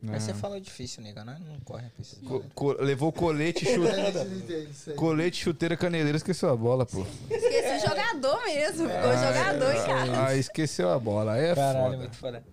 Aí 0.08 0.20
você 0.20 0.32
Ah. 0.32 0.34
falou 0.34 0.58
difícil, 0.58 1.02
nega, 1.02 1.24
né? 1.24 1.38
Não 1.46 1.60
corre 1.60 1.88
pra 1.90 2.02
isso. 2.02 2.16
Co- 2.24 2.42
co- 2.54 2.72
levou 2.82 3.12
colete, 3.12 3.66
A 3.68 3.74
chuteira. 3.74 4.26
colete, 4.96 5.36
chuteira, 5.42 5.76
caneleira, 5.76 6.16
esqueceu 6.16 6.50
a 6.50 6.56
bola, 6.56 6.84
pô. 6.84 7.06
Esqueci 7.30 7.76
o 7.84 7.88
jogador 7.88 8.42
mesmo. 8.44 8.88
Ficou 8.88 9.12
jogador 9.12 9.72
em 9.72 9.86
casa. 9.86 10.26
Ah, 10.26 10.34
esqueceu 10.36 10.90
a 10.90 10.98
bola. 10.98 11.36
É 11.38 11.54
Caralho, 11.54 11.84
foda. 11.84 11.96
muito 11.98 12.16
foda. 12.16 12.44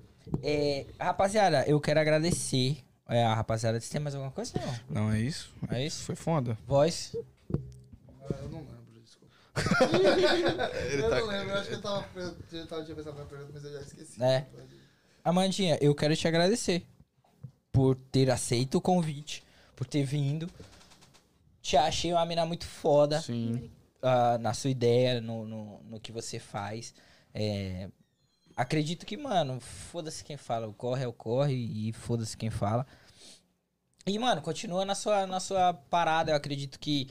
É, 0.44 0.86
rapaziada, 1.00 1.64
eu 1.68 1.80
quero 1.82 2.00
agradecer. 2.00 2.78
É, 3.08 3.24
a 3.24 3.34
rapaziada, 3.34 3.80
você 3.82 3.90
tem 3.92 4.00
mais 4.00 4.14
alguma 4.14 4.32
coisa? 4.32 4.54
Não. 4.88 5.06
Não 5.06 5.12
é 5.12 5.20
isso? 5.20 5.50
É 5.72 5.84
isso? 5.84 6.04
Foi 6.04 6.16
foda. 6.16 6.56
Voz. 6.68 7.16
Ah, 7.52 8.36
Eu 8.44 8.50
não 8.50 8.60
lembro, 8.60 9.02
desculpa. 9.04 9.34
Ele 10.94 11.02
eu 11.02 11.10
tá- 11.10 11.20
não 11.20 11.26
lembro, 11.28 11.50
eu 11.50 11.58
acho 11.58 11.70
que 11.70 11.74
eu 11.76 11.82
tava, 11.82 12.06
eu 12.52 12.68
tava 12.68 12.84
tinha 12.84 12.96
pensado 12.96 13.18
na 13.18 13.26
pergunta, 13.26 13.50
mas 13.56 13.64
eu 13.64 13.74
já 13.74 13.80
esqueci. 13.82 14.24
É. 14.24 14.46
Amandinha, 15.24 15.80
eu 15.82 15.96
quero 15.96 16.16
te 16.16 16.28
agradecer 16.28 16.86
por 17.80 17.96
ter 17.96 18.30
aceito 18.30 18.76
o 18.76 18.82
convite, 18.82 19.42
por 19.74 19.88
ter 19.88 20.04
vindo. 20.04 20.50
Te 21.62 21.78
achei 21.78 22.12
uma 22.12 22.26
mina 22.26 22.46
muito 22.46 22.66
foda 22.66 23.22
Sim. 23.22 23.72
ah, 24.02 24.38
na 24.38 24.54
sua 24.54 24.70
ideia, 24.70 25.22
no, 25.22 25.46
no, 25.46 25.82
no 25.84 25.98
que 25.98 26.12
você 26.12 26.40
faz. 26.40 26.94
É, 27.34 27.88
acredito 28.54 29.06
que, 29.06 29.16
mano, 29.16 29.62
foda-se 29.62 30.26
quem 30.26 30.36
fala. 30.36 30.68
O 30.68 30.74
corre 30.74 31.06
é 31.06 31.08
o 31.08 31.14
corre 31.14 31.54
e 31.54 31.94
foda-se 31.94 32.36
quem 32.36 32.50
fala. 32.50 32.86
E, 34.06 34.20
mano, 34.20 34.42
continua 34.42 34.84
na 34.84 34.94
sua, 34.94 35.26
na 35.26 35.40
sua 35.40 35.74
parada. 35.74 36.32
Eu 36.32 36.36
acredito 36.36 36.78
que, 36.82 37.08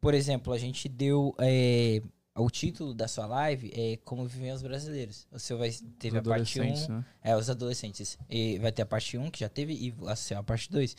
por 0.00 0.14
exemplo, 0.14 0.52
a 0.52 0.58
gente 0.58 0.88
deu. 0.88 1.34
é, 1.40 2.00
o 2.34 2.50
título 2.50 2.94
da 2.94 3.06
sua 3.06 3.26
live 3.26 3.70
é 3.74 3.98
Como 4.04 4.26
Vivem 4.26 4.52
os 4.52 4.62
Brasileiros. 4.62 5.26
O 5.30 5.38
seu 5.38 5.58
vai 5.58 5.70
teve 5.98 6.18
a 6.18 6.22
parte 6.22 6.60
1. 6.60 6.62
Adolescentes, 6.62 6.88
né? 6.88 7.04
É, 7.22 7.36
os 7.36 7.50
adolescentes. 7.50 8.18
E 8.28 8.58
vai 8.58 8.72
ter 8.72 8.82
a 8.82 8.86
parte 8.86 9.18
1, 9.18 9.30
que 9.30 9.40
já 9.40 9.48
teve, 9.48 9.74
e 9.74 9.94
a, 10.06 10.38
a 10.38 10.42
parte 10.42 10.70
2. 10.70 10.96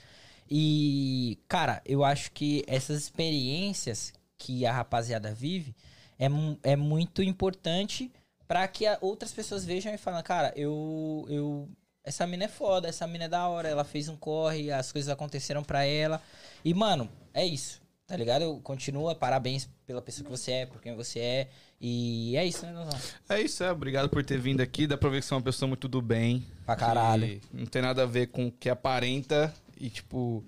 E, 0.49 1.39
cara, 1.47 1.81
eu 1.85 2.03
acho 2.03 2.31
que 2.31 2.63
essas 2.67 3.01
experiências 3.01 4.13
que 4.37 4.65
a 4.65 4.71
rapaziada 4.71 5.33
vive 5.33 5.75
é, 6.19 6.27
é 6.71 6.75
muito 6.75 7.23
importante 7.23 8.11
para 8.47 8.67
que 8.67 8.85
outras 9.01 9.31
pessoas 9.31 9.65
vejam 9.65 9.93
e 9.93 9.97
falem, 9.97 10.21
cara, 10.21 10.53
eu, 10.55 11.25
eu 11.29 11.69
essa 12.03 12.27
mina 12.27 12.43
é 12.43 12.47
foda, 12.47 12.87
essa 12.87 13.07
mina 13.07 13.25
é 13.25 13.29
da 13.29 13.47
hora, 13.47 13.67
ela 13.67 13.83
fez 13.83 14.09
um 14.09 14.15
corre, 14.15 14.71
as 14.71 14.91
coisas 14.91 15.09
aconteceram 15.09 15.63
pra 15.63 15.85
ela. 15.85 16.21
E, 16.63 16.73
mano, 16.73 17.09
é 17.33 17.45
isso, 17.45 17.81
tá 18.07 18.15
ligado? 18.15 18.59
Continua, 18.61 19.15
parabéns 19.15 19.69
pela 19.85 20.01
pessoa 20.01 20.25
que 20.25 20.31
você 20.31 20.51
é, 20.51 20.65
por 20.65 20.81
quem 20.81 20.95
você 20.95 21.19
é. 21.19 21.49
E 21.79 22.35
é 22.37 22.45
isso, 22.45 22.65
né, 22.65 22.71
Nozão? 22.71 22.99
É 23.29 23.41
isso, 23.41 23.63
é. 23.63 23.71
Obrigado 23.71 24.09
por 24.09 24.23
ter 24.23 24.39
vindo 24.39 24.61
aqui. 24.61 24.87
Dá 24.87 24.97
pra 24.97 25.09
ver 25.09 25.19
que 25.19 25.25
você 25.25 25.33
é 25.33 25.37
uma 25.37 25.43
pessoa 25.43 25.67
muito 25.67 25.87
do 25.87 26.01
bem. 26.01 26.45
Pra 26.65 26.75
caralho. 26.75 27.41
Não 27.51 27.65
tem 27.65 27.81
nada 27.81 28.03
a 28.03 28.05
ver 28.05 28.27
com 28.27 28.47
o 28.47 28.51
que 28.51 28.69
aparenta. 28.69 29.53
E, 29.77 29.89
tipo, 29.89 30.43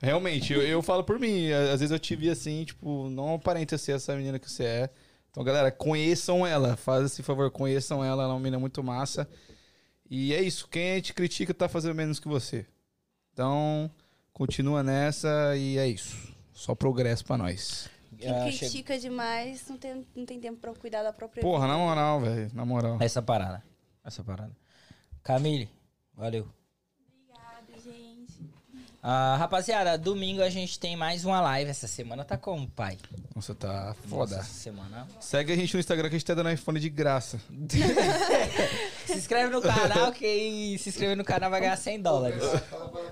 realmente, 0.00 0.52
eu, 0.52 0.62
eu 0.62 0.82
falo 0.82 1.02
por 1.02 1.18
mim. 1.18 1.50
Às 1.50 1.80
vezes 1.80 1.90
eu 1.90 1.98
te 1.98 2.14
vi 2.14 2.30
assim, 2.30 2.64
tipo, 2.64 3.08
não 3.10 3.34
aparenta 3.34 3.76
ser 3.78 3.92
essa 3.92 4.14
menina 4.14 4.38
que 4.38 4.50
você 4.50 4.64
é. 4.64 4.90
Então, 5.30 5.42
galera, 5.42 5.70
conheçam 5.70 6.46
ela. 6.46 6.76
Faz 6.76 7.06
esse 7.06 7.22
favor, 7.22 7.50
conheçam 7.50 8.04
ela. 8.04 8.22
Ela 8.22 8.32
é 8.32 8.34
uma 8.34 8.40
menina 8.40 8.58
muito 8.58 8.82
massa. 8.82 9.28
E 10.08 10.32
é 10.32 10.40
isso. 10.40 10.68
Quem 10.68 10.96
gente 10.96 11.14
critica 11.14 11.52
tá 11.52 11.68
fazendo 11.68 11.94
menos 11.94 12.20
que 12.20 12.28
você. 12.28 12.64
Então, 13.32 13.90
continua 14.32 14.82
nessa 14.82 15.56
e 15.56 15.78
é 15.78 15.88
isso. 15.88 16.35
Só 16.56 16.74
progresso 16.74 17.22
pra 17.22 17.36
nós. 17.36 17.86
Quem 18.18 18.30
Ah, 18.30 18.44
critica 18.46 18.98
demais 18.98 19.68
não 19.68 19.76
tem, 19.76 20.06
não 20.16 20.24
tem 20.24 20.40
tempo 20.40 20.58
pra 20.58 20.72
cuidar 20.72 21.02
da 21.02 21.12
própria 21.12 21.42
Porra, 21.42 21.66
vida. 21.66 21.76
na 21.76 21.78
moral, 21.78 22.20
velho. 22.20 22.50
Na 22.54 22.64
moral. 22.64 22.96
Essa 22.98 23.20
parada. 23.20 23.62
Essa 24.02 24.24
parada. 24.24 24.56
Camille, 25.22 25.68
valeu. 26.14 26.48
Ah, 29.08 29.36
rapaziada, 29.38 29.96
domingo 29.96 30.42
a 30.42 30.50
gente 30.50 30.80
tem 30.80 30.96
mais 30.96 31.24
uma 31.24 31.40
live. 31.40 31.70
Essa 31.70 31.86
semana 31.86 32.24
tá 32.24 32.36
como, 32.36 32.68
pai? 32.68 32.98
Nossa, 33.36 33.54
tá 33.54 33.94
foda. 34.08 34.34
Nossa, 34.36 34.48
essa 34.48 34.60
semana. 34.60 35.06
Segue 35.20 35.52
a 35.52 35.56
gente 35.56 35.72
no 35.74 35.78
Instagram 35.78 36.08
que 36.08 36.16
a 36.16 36.18
gente 36.18 36.26
tá 36.26 36.34
dando 36.34 36.50
iPhone 36.50 36.80
de 36.80 36.88
graça. 36.88 37.38
Se 39.06 39.12
inscreve 39.16 39.52
no 39.52 39.62
canal, 39.62 40.10
quem 40.10 40.76
se 40.76 40.88
inscrever 40.88 41.16
no 41.16 41.22
canal 41.22 41.48
vai 41.50 41.60
ganhar 41.60 41.76
100 41.76 42.02
dólares. 42.02 42.42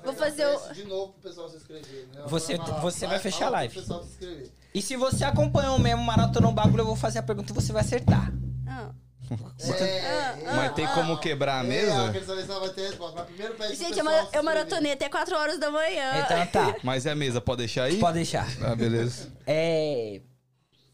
Vou 0.05 0.15
fazer 0.15 0.45
o- 0.49 0.73
De 0.75 0.83
novo 0.83 1.13
pro 1.13 1.31
pessoal 1.31 1.49
se 1.49 1.59
inscrever. 1.59 2.09
Né? 2.13 2.23
Você- 2.27 2.59
você 2.83 3.07
vai 3.07 3.21
fechar 3.21 3.45
a 3.45 3.49
pro 3.51 3.53
live. 3.53 3.75
pessoal 3.77 4.03
se 4.03 4.11
inscrever. 4.11 4.51
E 4.75 4.83
se 4.83 4.97
você 4.97 5.25
acompanhou 5.25 5.79
mesmo 5.79 6.03
Maratona 6.03 6.49
no 6.49 6.53
bagulho, 6.53 6.81
eu 6.81 6.87
vou 6.87 6.97
fazer 6.97 7.21
a 7.21 7.23
pergunta 7.23 7.53
e 7.53 7.55
você 7.55 7.73
vai 7.73 7.83
acertar. 7.83 8.33
Ah. 8.67 8.91
É, 9.81 10.37
Mas 10.55 10.73
tem 10.75 10.87
como 10.89 11.19
quebrar 11.19 11.61
a 11.61 11.65
é, 11.65 11.69
mesa? 11.69 12.09
aquele 12.09 12.25
seleção 12.27 12.61
vai 12.61 12.69
ter 12.71 12.83
resposta. 12.89 13.17
Mas 13.17 13.27
primeiro 13.27 13.55
pede 13.55 13.75
Gente, 13.77 13.99
eu, 13.99 14.05
ma- 14.05 14.29
eu 14.33 14.43
maratonei 14.43 14.93
até 14.93 15.09
4 15.09 15.37
horas 15.37 15.59
da 15.59 15.71
manhã. 15.71 16.23
Então 16.25 16.47
tá, 16.47 16.77
Mas 16.83 17.07
é 17.07 17.13
a 17.13 17.15
mesa, 17.15 17.41
pode 17.41 17.59
deixar 17.59 17.85
aí? 17.85 17.99
pode 17.99 18.15
deixar. 18.15 18.47
Ah, 18.63 18.75
beleza. 18.75 19.33
É. 19.47 20.21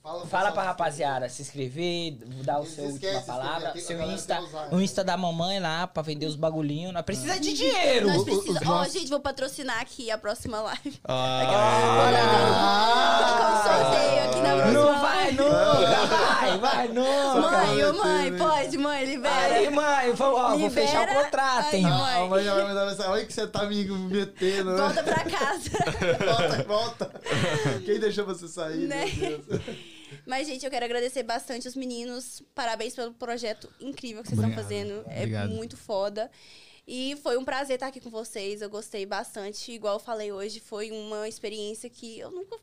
Fala, 0.02 0.26
Fala 0.26 0.50
pra 0.52 0.62
se 0.62 0.66
rapaziada 0.68 1.28
se 1.28 1.42
inscrever, 1.42 2.12
dar 2.42 2.58
o 2.58 2.64
seu 2.64 2.84
última 2.84 3.20
palavra, 3.20 3.68
aqui, 3.68 3.82
seu 3.82 4.00
Insta, 4.02 4.40
o 4.72 4.80
Insta 4.80 5.04
da 5.04 5.14
mamãe 5.14 5.60
lá 5.60 5.86
pra 5.86 6.02
vender 6.02 6.24
os 6.24 6.36
bagulhinhos. 6.36 6.90
Nós 6.94 7.02
precisa 7.04 7.38
de 7.38 7.52
dinheiro! 7.52 8.06
Nós 8.08 8.24
precisamos. 8.24 8.62
os 8.62 8.66
Ó, 8.66 8.70
nossos- 8.76 8.94
gente, 8.94 9.10
vou 9.10 9.20
patrocinar 9.20 9.78
aqui 9.78 10.10
a 10.10 10.16
próxima 10.16 10.58
live. 10.62 10.98
Ah, 11.04 11.42
um 13.52 13.62
sorteio 13.62 14.24
aqui 14.24 14.40
na 14.40 14.54
próxima 14.56 14.72
Não 14.72 15.00
vai 15.02 15.32
nunca! 15.32 16.06
Vai, 16.06 16.58
vai 16.58 16.88
nunca! 16.88 17.40
Mãe, 17.50 17.84
ô 17.84 17.92
mãe, 17.92 18.36
pode, 18.38 18.78
mãe, 18.78 19.04
libera. 19.04 19.54
Aí, 19.54 19.68
mãe, 19.70 20.12
vou, 20.14 20.34
ó, 20.34 20.48
vou 20.56 20.56
Libera. 20.68 20.86
fechar 20.86 21.02
o 21.10 21.14
contrato, 21.24 21.74
hein? 21.74 21.84
Aí, 21.84 21.92
A 21.92 21.98
mãe. 22.20 22.28
mãe 22.30 22.44
já 22.44 22.54
vai 22.54 22.64
mandar 22.64 22.86
mensagem. 22.86 23.12
Olha 23.12 23.26
que 23.26 23.32
você 23.34 23.46
tá 23.46 23.66
me 23.66 23.84
metendo. 23.84 24.70
né? 24.72 24.78
Volta 24.80 25.02
pra 25.02 25.24
casa. 25.24 25.70
volta, 26.24 26.64
volta. 26.66 27.10
Quem 27.84 28.00
deixou 28.00 28.24
você 28.24 28.48
sair? 28.48 28.88
Né? 28.88 29.04
Meu 29.14 29.38
Deus. 29.38 29.60
Mas, 30.26 30.46
gente, 30.46 30.64
eu 30.64 30.70
quero 30.70 30.84
agradecer 30.84 31.22
bastante 31.22 31.66
os 31.68 31.74
meninos. 31.76 32.42
Parabéns 32.54 32.94
pelo 32.94 33.12
projeto 33.14 33.68
incrível 33.80 34.22
que 34.22 34.28
vocês 34.28 34.38
estão 34.38 34.50
Obrigado. 34.50 34.64
fazendo. 34.64 35.04
É 35.08 35.18
Obrigado. 35.18 35.50
muito 35.50 35.76
foda. 35.76 36.30
E 36.86 37.16
foi 37.22 37.36
um 37.38 37.44
prazer 37.44 37.74
estar 37.74 37.86
aqui 37.88 38.00
com 38.00 38.10
vocês. 38.10 38.62
Eu 38.62 38.70
gostei 38.70 39.06
bastante. 39.06 39.70
Igual 39.72 39.94
eu 39.94 40.00
falei 40.00 40.32
hoje, 40.32 40.58
foi 40.60 40.90
uma 40.90 41.28
experiência 41.28 41.88
que 41.88 42.18
eu 42.18 42.30
nunca, 42.30 42.56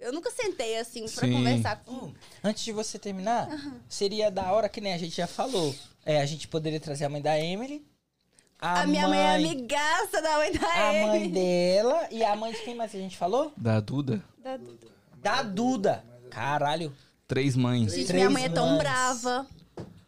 eu 0.00 0.12
nunca 0.12 0.30
sentei 0.30 0.78
assim 0.78 1.06
pra 1.08 1.26
Sim. 1.26 1.32
conversar 1.34 1.84
com. 1.84 1.92
Hum, 2.06 2.14
Antes 2.42 2.64
de 2.64 2.72
você 2.72 2.98
terminar, 2.98 3.48
seria 3.88 4.30
da 4.30 4.50
hora 4.52 4.68
que 4.68 4.80
nem 4.80 4.94
a 4.94 4.98
gente 4.98 5.14
já 5.16 5.26
falou. 5.26 5.74
É, 6.06 6.20
a 6.20 6.26
gente 6.26 6.48
poderia 6.48 6.80
trazer 6.80 7.04
a 7.04 7.08
mãe 7.08 7.20
da 7.20 7.38
Emily. 7.38 7.84
A, 8.58 8.82
A, 8.82 8.86
minha 8.86 9.06
mãe 9.08 9.18
é 9.18 9.34
amigaça 9.34 10.22
da 10.22 10.36
mãe 10.38 10.52
da 10.52 10.66
A 10.66 10.92
mãe 11.06 11.22
Amy. 11.24 11.28
dela 11.28 12.08
e 12.10 12.24
a 12.24 12.34
mãe 12.34 12.52
de 12.52 12.58
quem 12.60 12.74
mais 12.74 12.94
a 12.94 12.98
gente 12.98 13.16
falou? 13.16 13.52
Da 13.56 13.80
Duda? 13.80 14.24
Da- 14.38 14.58
Da 15.18 15.42
Duda. 15.42 16.04
Caralho. 16.34 16.92
Três 17.26 17.56
mães. 17.56 17.92
Gente, 17.94 18.06
Três 18.06 18.12
minha 18.22 18.30
mãe 18.30 18.44
é 18.44 18.48
tão 18.48 18.66
mães. 18.68 18.78
brava. 18.78 19.46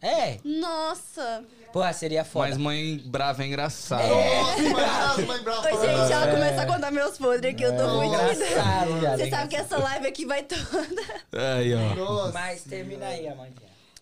É. 0.01 0.37
Nossa! 0.43 1.43
Porra, 1.73 1.91
seria 1.93 2.23
foda. 2.23 2.49
Mas 2.49 2.57
mãe 2.57 2.97
brava 3.05 3.43
é 3.43 3.47
engraçado. 3.47 4.07
Nossa, 4.07 4.61
imagina 4.61 5.11
as 5.13 5.25
mães 5.25 5.41
bravas 5.41 5.65
Oi, 5.65 5.71
falando 5.71 5.99
gente, 6.01 6.11
ela 6.13 6.31
começa 6.31 6.61
a 6.61 6.65
contar 6.65 6.91
meus 6.91 7.17
podres 7.17 7.53
aqui, 7.53 7.63
eu 7.63 7.75
tô 7.75 7.81
É 7.83 7.93
muito. 7.93 8.13
engraçado, 8.13 8.99
viado. 8.99 9.17
Você 9.19 9.29
sabe 9.29 9.47
que 9.49 9.55
essa 9.55 9.77
live 9.77 10.07
aqui 10.07 10.25
vai 10.25 10.43
toda. 10.43 10.61
Aí, 11.57 11.73
ó. 11.73 11.95
Nossa. 11.95 12.31
Mas 12.31 12.63
termina 12.63 13.07
aí, 13.07 13.27
Amanda. 13.27 13.53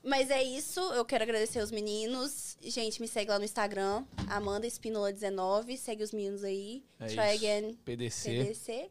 Mas 0.03 0.29
é 0.29 0.43
isso, 0.43 0.79
eu 0.93 1.03
quero 1.03 1.23
agradecer 1.23 1.59
os 1.59 1.71
meninos. 1.71 2.55
Gente, 2.61 3.01
me 3.01 3.07
segue 3.07 3.31
lá 3.31 3.39
no 3.39 3.45
Instagram, 3.45 4.03
Amanda 4.27 4.67
Espínola19. 4.67 5.75
Segue 5.77 6.03
os 6.03 6.11
meninos 6.11 6.43
aí. 6.43 6.83
É 6.99 7.07
Try 7.07 7.13
isso. 7.35 7.45
again 7.45 7.73
PDC. 7.83 8.29
PDC. 8.29 8.89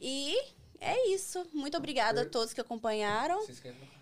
E 0.00 0.34
é 0.80 1.08
isso. 1.14 1.46
Muito 1.52 1.76
obrigada 1.76 2.22
a 2.22 2.26
todos 2.26 2.52
que 2.52 2.60
acompanharam. 2.60 3.38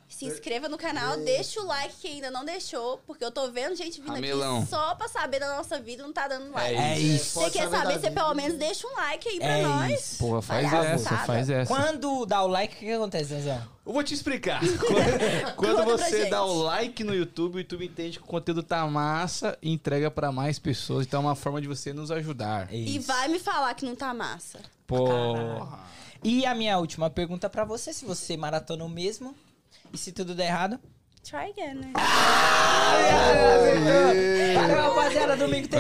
Se 0.08 0.24
inscreva 0.24 0.70
no 0.70 0.78
canal, 0.78 1.18
deixa 1.18 1.60
o 1.60 1.66
like 1.66 1.94
que 1.96 2.08
ainda 2.08 2.30
não 2.30 2.42
deixou, 2.42 2.96
porque 3.06 3.22
eu 3.22 3.30
tô 3.30 3.50
vendo 3.50 3.76
gente 3.76 4.00
vindo 4.00 4.14
Ramelão. 4.14 4.60
aqui 4.60 4.68
só 4.70 4.94
pra 4.94 5.06
saber 5.06 5.38
da 5.38 5.54
nossa 5.54 5.78
vida 5.78 6.02
e 6.02 6.06
não 6.06 6.14
tá 6.14 6.26
dando 6.26 6.50
like. 6.50 6.74
É 6.74 6.98
isso. 6.98 7.26
Você 7.34 7.40
Pode 7.40 7.52
quer 7.52 7.68
saber 7.68 8.00
você 8.00 8.10
pelo 8.10 8.32
menos 8.34 8.56
deixa 8.56 8.86
um 8.88 8.94
like 8.94 9.28
aí 9.28 9.38
pra 9.38 9.58
É 9.58 9.62
nós. 9.62 10.00
isso. 10.00 10.18
Porra, 10.18 10.40
faz 10.40 10.70
Palhaçada. 10.70 10.94
essa, 10.94 11.16
faz 11.26 11.50
essa. 11.50 11.74
Quando 11.74 12.24
dá 12.24 12.42
o 12.42 12.46
like, 12.46 12.74
o 12.74 12.78
que 12.78 12.86
que 12.86 12.92
acontece, 12.92 13.24
Zanzão? 13.34 13.62
Eu 13.84 13.92
vou 13.92 14.02
te 14.02 14.14
explicar. 14.14 14.60
Quando, 15.56 15.76
quando 15.76 15.84
você 15.84 16.24
dá 16.30 16.42
o 16.42 16.54
like 16.62 17.04
no 17.04 17.14
YouTube, 17.14 17.56
o 17.56 17.58
YouTube 17.58 17.84
entende 17.84 18.18
que 18.18 18.24
o 18.24 18.26
conteúdo 18.26 18.62
tá 18.62 18.86
massa 18.86 19.58
e 19.60 19.70
entrega 19.70 20.10
pra 20.10 20.32
mais 20.32 20.58
pessoas. 20.58 21.06
Então 21.06 21.20
é 21.20 21.24
uma 21.26 21.34
forma 21.34 21.60
de 21.60 21.68
você 21.68 21.92
nos 21.92 22.10
ajudar. 22.10 22.72
E 22.72 22.96
Isso. 22.96 23.06
vai 23.06 23.28
me 23.28 23.38
falar 23.38 23.74
que 23.74 23.84
não 23.84 23.94
tá 23.94 24.14
massa. 24.14 24.58
Porra. 24.86 25.80
E 26.22 26.44
a 26.44 26.54
minha 26.54 26.78
última 26.78 27.08
pergunta 27.08 27.48
pra 27.48 27.64
você, 27.64 27.92
se 27.92 28.04
você 28.04 28.36
maratonou 28.36 28.88
mesmo, 28.88 29.34
e 29.92 29.98
se 29.98 30.12
tudo 30.12 30.34
der 30.34 30.46
errado... 30.46 30.78
Try 31.22 31.50
again, 31.50 31.74
né? 31.74 31.92
Valeu, 34.54 34.82
rapaziada, 34.82 35.36
domingo 35.36 35.68
tem 35.68 35.76